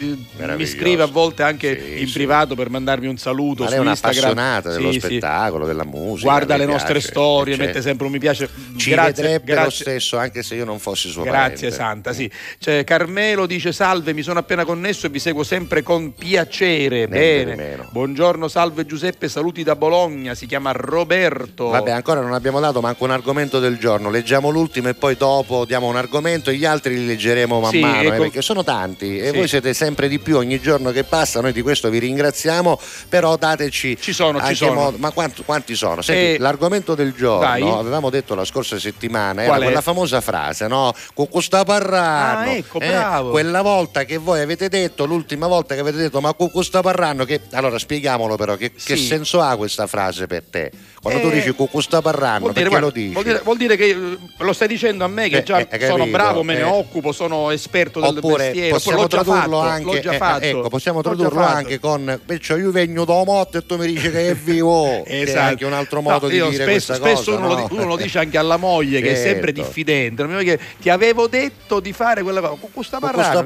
mi 0.56 0.66
scrive 0.66 1.02
a 1.02 1.06
volte 1.06 1.42
anche 1.42 1.80
sì, 1.80 2.00
in 2.00 2.06
sì. 2.06 2.12
privato 2.14 2.54
per 2.54 2.70
mandarmi 2.70 3.06
un 3.06 3.16
saluto 3.16 3.64
Ma 3.64 3.68
su 3.68 3.76
lei 3.76 3.86
è 3.86 3.90
Instagram. 3.90 4.24
appassionata 4.24 4.70
dello 4.70 4.92
sì, 4.92 5.00
spettacolo, 5.00 5.66
della 5.66 5.84
musica. 5.84 6.30
Guarda 6.30 6.56
le 6.56 6.66
nostre 6.66 6.92
piace, 6.94 7.08
storie, 7.08 7.56
mette 7.56 7.82
sempre 7.82 8.06
un 8.06 8.12
mi 8.12 8.18
piace. 8.18 8.48
Ci 8.76 8.90
grazie, 8.90 9.40
grazie. 9.44 9.64
lo 9.64 9.70
stesso 9.70 10.18
anche 10.18 10.42
se 10.42 10.54
io 10.54 10.64
non 10.64 10.78
fossi 10.78 11.08
suo 11.08 11.22
Grazie 11.22 11.70
parente. 11.70 11.70
Santa, 11.70 12.12
sì. 12.12 12.30
Cioè, 12.58 12.84
Carmelo 12.84 13.46
dice 13.46 13.72
salve, 13.72 14.12
mi 14.12 14.22
sono 14.22 14.38
appena 14.38 14.64
connesso 14.64 15.06
e 15.06 15.10
vi 15.10 15.18
seguo 15.18 15.42
sempre 15.42 15.82
con 15.82 16.14
piacere. 16.14 17.08
Bene. 17.08 17.86
Buongiorno, 17.90 18.48
salve 18.48 18.86
Giuseppe, 18.86 19.28
saluti 19.28 19.62
da 19.62 19.73
Bologna, 19.76 20.34
si 20.34 20.46
chiama 20.46 20.72
Roberto. 20.72 21.68
Vabbè, 21.68 21.90
ancora 21.90 22.20
non 22.20 22.32
abbiamo 22.32 22.60
dato 22.60 22.80
manco 22.80 23.04
un 23.04 23.10
argomento 23.10 23.58
del 23.58 23.78
giorno. 23.78 24.10
Leggiamo 24.10 24.50
l'ultimo 24.50 24.88
e 24.88 24.94
poi 24.94 25.16
dopo 25.16 25.64
diamo 25.64 25.86
un 25.86 25.96
argomento 25.96 26.50
e 26.50 26.56
gli 26.56 26.64
altri 26.64 26.96
li 26.96 27.06
leggeremo 27.06 27.60
man 27.60 27.70
sì, 27.70 27.80
mano, 27.80 28.00
ecco. 28.02 28.14
eh, 28.14 28.18
perché 28.18 28.42
sono 28.42 28.64
tanti 28.64 29.18
e 29.18 29.30
sì. 29.30 29.36
voi 29.36 29.48
siete 29.48 29.74
sempre 29.74 30.08
di 30.08 30.18
più 30.18 30.36
ogni 30.36 30.60
giorno 30.60 30.90
che 30.90 31.04
passa. 31.04 31.40
Noi 31.40 31.52
di 31.52 31.62
questo 31.62 31.90
vi 31.90 31.98
ringraziamo, 31.98 32.78
però 33.08 33.36
dateci 33.36 33.96
Ci 34.00 34.12
sono, 34.12 34.40
ci 34.46 34.54
sono. 34.54 34.72
Modo, 34.74 34.96
ma 34.98 35.10
quanti, 35.10 35.42
quanti 35.44 35.74
sono? 35.74 36.02
Senti, 36.02 36.34
eh, 36.34 36.38
l'argomento 36.38 36.94
del 36.94 37.12
giorno, 37.12 37.46
dai. 37.46 37.62
avevamo 37.62 38.10
detto 38.10 38.34
la 38.34 38.44
scorsa 38.44 38.78
settimana, 38.78 39.42
era 39.42 39.56
quella 39.56 39.80
famosa 39.80 40.20
frase, 40.20 40.66
no? 40.66 40.92
Con 41.14 41.28
questa 41.28 41.64
parranno. 41.64 42.50
Ah, 42.50 42.54
ecco, 42.54 42.80
eh, 42.80 43.30
quella 43.30 43.62
volta 43.62 44.04
che 44.04 44.16
voi 44.18 44.40
avete 44.40 44.68
detto, 44.68 45.04
l'ultima 45.04 45.46
volta 45.46 45.74
che 45.74 45.80
avete 45.80 45.96
detto, 45.96 46.20
ma 46.20 46.32
con 46.34 46.50
questa 46.50 46.80
parranno 46.80 47.24
che 47.24 47.40
allora 47.52 47.78
spieghiamolo 47.78 48.36
però 48.36 48.56
che, 48.56 48.72
sì. 48.74 48.94
che 48.94 48.96
senso 48.96 49.40
ha 49.40 49.53
questa 49.56 49.86
frase 49.86 50.26
per 50.26 50.42
te? 50.48 50.70
Quando 51.04 51.20
eh, 51.20 51.22
tu 51.22 51.30
dici 51.30 51.54
con 51.54 51.82
sta 51.82 52.00
parlando, 52.00 52.46
perché 52.50 52.68
dire, 52.68 52.80
lo 52.80 52.90
dici? 52.90 53.12
Vuol 53.12 53.24
dire, 53.24 53.40
vuol 53.44 53.56
dire, 53.58 53.76
che 53.76 53.88
eh, 53.90 54.18
lo 54.38 54.52
stai 54.54 54.68
dicendo 54.68 55.04
a 55.04 55.08
me 55.08 55.28
che 55.28 55.38
eh, 55.38 55.42
già 55.42 55.58
eh, 55.68 55.86
sono 55.86 56.06
bravo, 56.06 56.42
me 56.42 56.54
ne 56.54 56.60
eh. 56.60 56.62
occupo, 56.62 57.12
sono 57.12 57.50
esperto 57.50 58.00
del 58.00 58.16
Oppure 58.16 58.44
mestiere. 58.44 58.70
Possiamo 58.70 59.06
tradurlo 59.06 59.60
fatto, 59.60 59.90
anche, 59.90 60.48
ecco, 60.48 60.68
possiamo 60.70 61.02
tradurlo 61.02 61.42
anche 61.42 61.78
con 61.78 62.20
perciò 62.24 62.56
io 62.56 62.70
vengo 62.70 63.04
da 63.04 63.22
morte 63.22 63.58
e 63.58 63.66
tu 63.66 63.76
mi 63.76 63.86
dici 63.86 64.10
che 64.10 64.30
è 64.30 64.34
vivo. 64.34 65.02
esatto. 65.04 65.10
È 65.10 65.20
esatto. 65.20 65.40
anche 65.40 65.64
un 65.66 65.72
altro 65.74 66.00
modo 66.00 66.26
no, 66.26 66.32
di 66.32 66.48
dire 66.48 66.62
spesso, 66.62 66.94
spesso 66.94 67.32
cosa, 67.32 67.36
uno, 67.36 67.54
no? 67.54 67.68
uno, 67.70 67.84
lo 67.84 67.96
dice 67.96 68.18
anche 68.20 68.38
alla 68.38 68.56
moglie 68.56 69.02
che 69.02 69.12
è 69.12 69.16
sempre 69.16 69.52
certo. 69.52 69.60
diffidente. 69.60 70.26
Che 70.44 70.58
ti 70.80 70.88
avevo 70.88 71.26
detto 71.26 71.80
di 71.80 71.92
fare 71.92 72.22
quella 72.22 72.40
cosa. 72.40 72.56
Con 72.58 72.70
questa 72.72 72.98
parrana, 72.98 73.42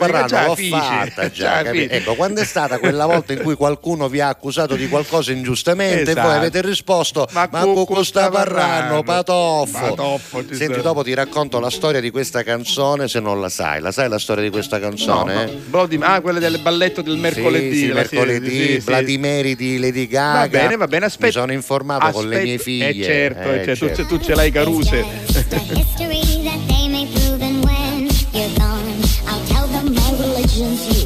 l'ho 0.46 0.54
fatta 0.54 1.28
già. 1.32 1.62
ecco, 1.64 2.14
quando 2.14 2.40
è 2.40 2.44
stata 2.44 2.78
quella 2.78 3.06
volta 3.06 3.32
in 3.32 3.42
cui 3.42 3.56
qualcuno 3.56 4.08
vi 4.08 4.20
ha 4.20 4.28
accusato 4.28 4.76
di 4.76 4.88
qualcosa 4.88 5.32
ingiustamente 5.32 5.96
e 6.02 6.14
voi 6.14 6.34
avete 6.34 6.62
risposto 6.62 7.28
ma 7.32 7.48
questa 7.86 8.28
Parranno, 8.30 9.02
Patoffo. 9.02 9.94
Patoffo 9.94 10.44
Senti, 10.50 10.80
dopo 10.80 11.02
ti 11.02 11.14
racconto 11.14 11.60
la 11.60 11.70
storia 11.70 12.00
di 12.00 12.10
questa 12.10 12.42
canzone 12.42 13.08
se 13.08 13.20
non 13.20 13.40
la 13.40 13.48
sai. 13.48 13.80
La 13.80 13.92
sai 13.92 14.08
la 14.08 14.18
storia 14.18 14.42
di 14.42 14.50
questa 14.50 14.78
canzone? 14.78 15.60
No, 15.70 15.86
no. 15.86 16.04
Ah, 16.04 16.20
quella 16.20 16.38
del 16.38 16.60
balletto 16.60 17.02
del 17.02 17.16
mercoledì. 17.16 17.76
Sì, 17.76 17.86
sì 17.86 17.92
mercoledì, 17.92 18.72
sì, 18.72 18.78
Vladimiri 18.78 19.56
di 19.56 19.78
Lady 19.78 20.06
Gaga. 20.06 20.40
Va 20.40 20.48
bene, 20.48 20.76
va 20.76 20.86
bene, 20.86 21.04
aspetta. 21.06 21.26
Mi 21.26 21.32
sono 21.32 21.52
informato 21.52 22.06
aspetta. 22.06 22.20
con 22.20 22.28
le 22.28 22.42
mie 22.42 22.58
figlie. 22.58 22.88
Eh 22.88 23.02
certo, 23.02 23.52
eh, 23.52 23.76
certo. 23.76 24.02
Tu, 24.02 24.18
tu 24.18 24.24
ce 24.24 24.34
l'hai 24.34 24.50
Caruse. 24.50 25.04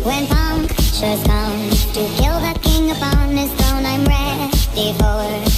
when 0.05 0.27
punctures 0.27 1.23
come 1.27 1.71
to 1.93 2.03
kill 2.17 2.32
before. 4.83 5.52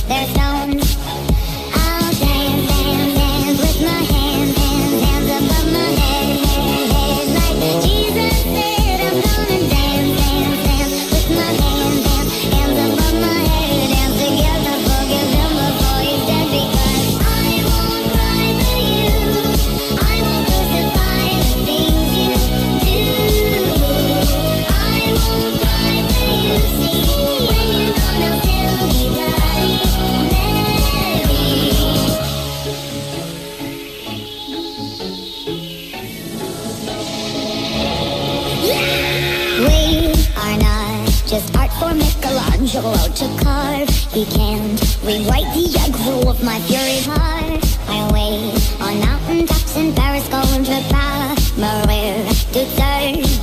Michelangelo 41.34 42.94
to 42.94 43.42
carve. 43.42 43.88
He 44.12 44.24
can't 44.24 44.80
rewrite 45.02 45.52
the 45.52 45.66
aggro 45.80 46.28
of 46.28 46.42
my 46.44 46.60
fury 46.60 47.00
heart. 47.00 47.64
I 47.88 48.08
wait 48.12 48.80
on 48.80 49.00
mountain 49.00 49.46
tops 49.46 49.76
in 49.76 49.92
Paris, 49.94 50.28
going 50.28 50.62
to 50.64 50.80
Paris, 50.90 51.56
Maria 51.58 52.24
to 52.52 52.66
serve. 52.76 53.33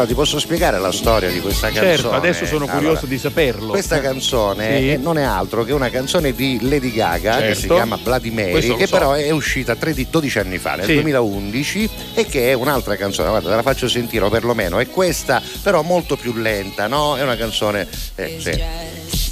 Allora 0.00 0.14
ti 0.14 0.18
posso 0.18 0.38
spiegare 0.38 0.78
la 0.78 0.92
storia 0.92 1.28
di 1.30 1.40
questa 1.40 1.66
canzone? 1.66 1.96
Certo, 1.96 2.12
adesso 2.12 2.46
sono 2.46 2.66
curioso 2.66 3.00
allora, 3.00 3.06
di 3.06 3.18
saperlo. 3.18 3.68
Questa 3.68 4.00
canzone 4.00 4.78
sì. 4.78 4.96
non 4.96 5.18
è 5.18 5.22
altro 5.22 5.62
che 5.62 5.72
una 5.72 5.90
canzone 5.90 6.32
di 6.32 6.58
Lady 6.62 6.90
Gaga 6.90 7.32
certo. 7.32 7.46
che 7.48 7.54
si 7.54 7.66
chiama 7.66 7.98
Bloody 7.98 8.30
Mary, 8.30 8.76
che 8.76 8.86
so. 8.86 8.96
però 8.96 9.12
è 9.12 9.30
uscita 9.30 9.74
12 9.74 10.38
anni 10.38 10.56
fa, 10.56 10.76
nel 10.76 10.86
sì. 10.86 10.94
2011, 10.94 11.90
e 12.14 12.24
che 12.24 12.50
è 12.50 12.54
un'altra 12.54 12.96
canzone. 12.96 13.28
Guarda, 13.28 13.50
te 13.50 13.56
la 13.56 13.62
faccio 13.62 13.88
sentire, 13.88 14.24
o 14.24 14.30
perlomeno 14.30 14.78
è 14.78 14.88
questa, 14.88 15.42
però 15.62 15.82
molto 15.82 16.16
più 16.16 16.32
lenta, 16.32 16.86
no? 16.86 17.18
È 17.18 17.22
una 17.22 17.36
canzone. 17.36 17.86
Eh, 18.14 18.36
sì 18.38 18.89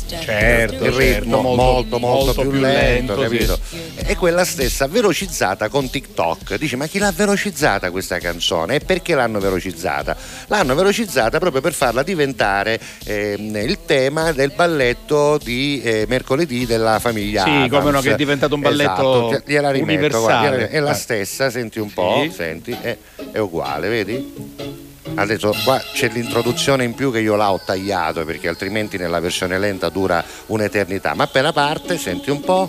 certo, 0.09 0.85
il 0.85 0.93
ritmo 0.93 0.97
certo, 0.97 1.41
molto, 1.41 1.63
molto, 1.63 1.99
molto, 1.99 2.25
molto 2.25 2.41
più, 2.43 2.51
più, 2.51 2.61
lento, 2.61 3.15
lento 3.15 3.21
capito? 3.21 3.59
Sì. 3.63 3.77
E 3.97 4.17
quella 4.17 4.45
stessa 4.45 4.87
velocizzata 4.87 5.69
con 5.69 5.91
TikTok. 5.91 6.57
Dici, 6.57 6.77
ma 6.77 6.87
chi 6.87 6.99
l'ha 6.99 7.13
velocizzata 7.13 7.91
questa 7.91 8.19
canzone? 8.19 8.77
E 8.77 8.81
perché 8.81 9.15
l'hanno 9.15 9.39
velocizzata? 9.39 10.17
L'hanno 10.47 10.75
velocizzata 10.75 11.39
proprio 11.39 11.61
per 11.61 11.75
farla 11.75 12.03
diventare 12.03 12.81
eh, 13.05 13.37
il 13.39 13.79
tema 13.85 14.33
del 14.33 14.53
balletto 14.55 15.39
di 15.43 15.81
eh, 15.83 16.05
mercoledì 16.09 16.67
della 16.67 16.99
famiglia. 16.99 17.45
Sì, 17.45 17.51
Adams. 17.51 17.71
come 17.71 17.91
no, 17.91 18.01
che 18.01 18.13
è 18.13 18.17
diventato 18.17 18.55
un 18.55 18.61
balletto 18.61 19.31
esatto. 19.45 19.81
universale. 19.81 20.57
Guarda, 20.57 20.69
è 20.69 20.81
la 20.81 20.95
stessa, 20.95 21.51
senti 21.51 21.79
un 21.79 21.93
po', 21.93 22.21
sì. 22.23 22.31
senti, 22.35 22.77
è, 22.81 22.97
è 23.33 23.39
uguale, 23.39 23.89
vedi? 23.89 24.87
Adesso 25.15 25.55
qua 25.65 25.81
c'è 25.93 26.09
l'introduzione 26.11 26.85
in 26.85 26.95
più 26.95 27.11
che 27.11 27.21
io 27.21 27.37
l'ho 27.37 27.61
tagliato 27.65 28.25
perché 28.25 28.49
altrimenti 28.49 28.97
nella 28.97 29.21
versione 29.21 29.59
lenta 29.59 29.89
dura 29.89 30.25
un'eternità. 30.47 31.15
Ma 31.15 31.25
appena 31.25 31.53
parte, 31.53 31.99
senti 31.99 32.31
un 32.31 32.41
po'. 32.41 32.69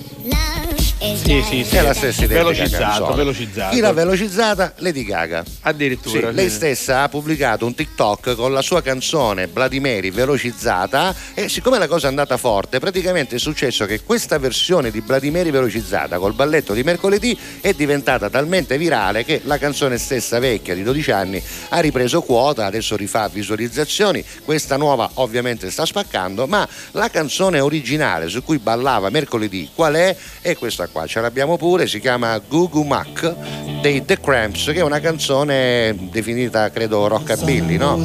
Sì, 0.99 1.41
sì, 1.41 1.63
sì. 1.63 1.77
È 1.77 1.81
la 1.81 1.93
stessa 1.93 2.25
identica 2.25 2.51
velocizzato, 2.51 3.13
velocizzato. 3.13 3.73
Chi 3.73 3.79
l'ha 3.79 3.93
velocizzata? 3.93 4.73
Lady 4.79 5.05
Gaga. 5.05 5.45
Addirittura. 5.61 6.29
Sì, 6.29 6.35
lei 6.35 6.49
stessa 6.49 7.03
ha 7.03 7.09
pubblicato 7.09 7.65
un 7.65 7.73
TikTok 7.73 8.35
con 8.35 8.51
la 8.51 8.61
sua 8.61 8.81
canzone 8.81 9.47
Vladimiri 9.47 10.11
velocizzata 10.11 11.15
e 11.33 11.47
siccome 11.47 11.77
la 11.77 11.87
cosa 11.87 12.07
è 12.07 12.09
andata 12.09 12.35
forte, 12.35 12.79
praticamente 12.79 13.37
è 13.37 13.39
successo 13.39 13.85
che 13.85 14.01
questa 14.03 14.37
versione 14.39 14.91
di 14.91 14.99
Vladimiri 14.99 15.51
velocizzata 15.51 16.17
col 16.17 16.33
balletto 16.33 16.73
di 16.73 16.83
mercoledì 16.83 17.37
è 17.61 17.71
diventata 17.71 18.29
talmente 18.29 18.77
virale 18.77 19.23
che 19.23 19.39
la 19.45 19.57
canzone 19.57 19.97
stessa 19.97 20.39
vecchia 20.39 20.73
di 20.73 20.83
12 20.83 21.11
anni 21.11 21.41
ha 21.69 21.79
ripreso 21.79 22.21
quota, 22.21 22.65
adesso 22.65 22.97
rifà 22.97 23.29
visualizzazioni, 23.29 24.21
questa 24.43 24.75
nuova 24.75 25.09
ovviamente 25.15 25.71
sta 25.71 25.85
spaccando, 25.85 26.45
ma 26.45 26.67
la 26.91 27.09
canzone 27.09 27.61
originale 27.61 28.27
su 28.27 28.43
cui 28.43 28.57
ballava 28.57 29.09
mercoledì 29.09 29.69
qual 29.73 29.93
è? 29.93 30.13
È 30.41 30.57
questa 30.57 30.87
qua, 30.91 31.05
ce 31.05 31.21
l'abbiamo 31.21 31.57
pure, 31.57 31.87
si 31.87 31.99
chiama 31.99 32.37
Gugu 32.39 32.83
Mac 32.83 33.35
dei 33.81 34.03
The 34.03 34.19
Cramps, 34.19 34.65
che 34.65 34.75
è 34.79 34.83
una 34.83 34.99
canzone 34.99 35.95
definita 36.11 36.69
credo 36.69 37.07
rockabilly, 37.07 37.77
no? 37.77 38.03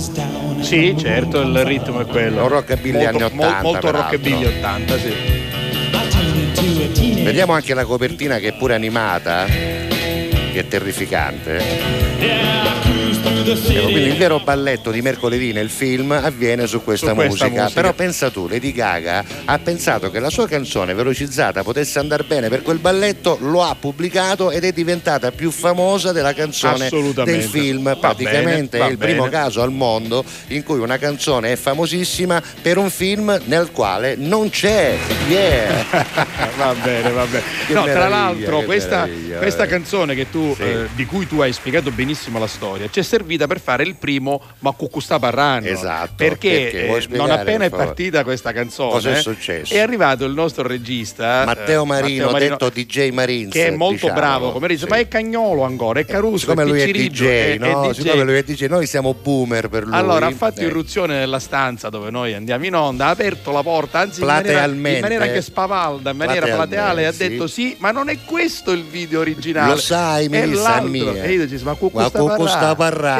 Sì, 0.60 0.94
certo, 0.98 1.40
il 1.40 1.64
ritmo 1.64 2.00
è 2.00 2.06
quello. 2.06 2.42
Un 2.42 2.48
rockabilly 2.48 3.04
molto, 3.04 3.08
anni 3.08 3.22
80. 3.22 3.62
Molto 3.62 3.90
rockabilly 3.90 4.44
80, 4.44 4.98
sì. 4.98 5.12
Vediamo 7.22 7.52
anche 7.52 7.74
la 7.74 7.84
copertina 7.84 8.38
che 8.38 8.48
è 8.48 8.52
pure 8.54 8.74
animata, 8.74 9.44
che 9.46 10.52
è 10.52 10.68
terrificante. 10.68 11.62
Ecco, 13.44 13.82
quindi 13.82 14.08
il 14.08 14.16
vero 14.16 14.40
balletto 14.40 14.90
di 14.90 15.02
mercoledì 15.02 15.52
nel 15.52 15.68
film 15.68 16.12
avviene 16.12 16.66
su 16.66 16.82
questa, 16.82 17.08
su 17.08 17.14
questa 17.14 17.44
musica. 17.44 17.62
musica. 17.62 17.80
Però 17.80 17.92
pensa 17.92 18.30
tu, 18.30 18.48
Lady 18.48 18.72
Gaga 18.72 19.22
ha 19.44 19.58
pensato 19.58 20.10
che 20.10 20.18
la 20.18 20.30
sua 20.30 20.48
canzone 20.48 20.94
velocizzata 20.94 21.62
potesse 21.62 21.98
andare 21.98 22.24
bene 22.24 22.48
per 22.48 22.62
quel 22.62 22.78
balletto, 22.78 23.36
lo 23.40 23.62
ha 23.62 23.74
pubblicato 23.74 24.50
ed 24.50 24.64
è 24.64 24.72
diventata 24.72 25.30
più 25.30 25.50
famosa 25.50 26.12
della 26.12 26.32
canzone 26.32 26.88
del 26.88 27.42
film. 27.42 27.96
Praticamente 28.00 28.78
bene, 28.78 28.88
è 28.88 28.92
il 28.92 28.96
bene. 28.96 29.12
primo 29.12 29.28
caso 29.28 29.60
al 29.60 29.72
mondo 29.72 30.24
in 30.48 30.62
cui 30.62 30.78
una 30.78 30.96
canzone 30.96 31.52
è 31.52 31.56
famosissima 31.56 32.42
per 32.62 32.78
un 32.78 32.88
film 32.88 33.38
nel 33.44 33.70
quale 33.72 34.16
non 34.16 34.48
c'è. 34.48 34.96
Yeah! 35.28 35.84
va 36.56 36.74
bene, 36.82 37.10
va 37.10 37.26
bene. 37.26 37.44
No, 37.68 37.84
tra 37.84 38.08
l'altro 38.08 38.62
questa, 38.62 39.06
questa, 39.38 39.66
canzone 39.66 40.30
tu, 40.30 40.54
sì. 40.54 40.62
eh, 40.62 40.88
di 40.94 41.04
cui 41.04 41.26
tu 41.26 41.40
hai 41.40 41.52
spiegato 41.52 41.90
benissimo 41.90 42.38
la 42.38 42.46
storia 42.46 42.88
ci 42.88 43.00
è 43.00 43.02
servita 43.02 43.33
servita 43.34 43.46
per 43.46 43.60
fare 43.60 43.82
il 43.82 43.96
primo 43.96 44.40
Ma 44.60 44.72
Cucustà 44.72 45.18
Parranno. 45.18 45.66
Esatto. 45.66 46.14
Perché, 46.16 46.70
perché 46.90 47.16
non 47.16 47.30
appena 47.30 47.64
è 47.64 47.70
partita 47.70 48.24
questa 48.24 48.52
canzone, 48.52 48.90
cosa 48.90 49.10
è 49.12 49.20
successo? 49.20 49.74
È 49.74 49.78
arrivato 49.78 50.24
il 50.24 50.32
nostro 50.32 50.66
regista 50.66 51.44
Matteo 51.44 51.84
Marino, 51.84 52.30
Matteo 52.30 52.32
Marino 52.32 52.56
detto 52.56 52.70
DJ 52.70 53.10
Marins, 53.10 53.52
che 53.52 53.66
è 53.66 53.70
molto 53.70 54.06
diciamo, 54.06 54.14
bravo, 54.14 54.52
come 54.52 54.68
dice, 54.68 54.84
sì. 54.84 54.90
ma 54.90 54.96
è 54.96 55.08
cagnolo 55.08 55.64
ancora, 55.64 56.00
è 56.00 56.06
caruso. 56.06 56.38
Siccome 56.38 56.64
lui 56.64 56.80
è 56.80 56.90
DJ, 56.90 57.58
no? 57.58 57.84
È 57.84 57.88
DJ. 57.88 58.00
Siccome 58.00 58.22
lui 58.24 58.36
è 58.36 58.42
DJ, 58.42 58.66
noi 58.66 58.86
siamo 58.86 59.14
boomer 59.14 59.68
per 59.68 59.84
lui. 59.84 59.94
Allora 59.94 60.26
ha 60.26 60.32
fatto 60.32 60.60
eh. 60.60 60.66
irruzione 60.66 61.18
nella 61.18 61.38
stanza 61.38 61.88
dove 61.88 62.10
noi 62.10 62.34
andiamo 62.34 62.64
in 62.64 62.74
onda, 62.74 63.06
ha 63.06 63.10
aperto 63.10 63.50
la 63.50 63.62
porta, 63.62 64.00
anzi 64.00 64.20
in 64.20 64.26
maniera, 64.26 64.64
in 64.64 64.80
maniera 64.80 65.26
che 65.26 65.42
spavalda, 65.42 66.10
in 66.10 66.16
maniera 66.16 66.46
plateale, 66.46 67.06
ha 67.06 67.12
detto 67.12 67.46
sì, 67.46 67.76
ma 67.78 67.90
non 67.90 68.08
è 68.08 68.18
questo 68.24 68.72
il 68.72 68.84
video 68.84 69.20
originale. 69.20 69.72
Lo 69.72 69.78
sai, 69.78 70.28
mi 70.28 70.54
sa 70.54 70.80
mia. 70.80 71.22
E 71.22 71.32
io 71.32 71.46
dico, 71.46 71.64
ma 71.64 71.74
Cucustà 71.74 72.74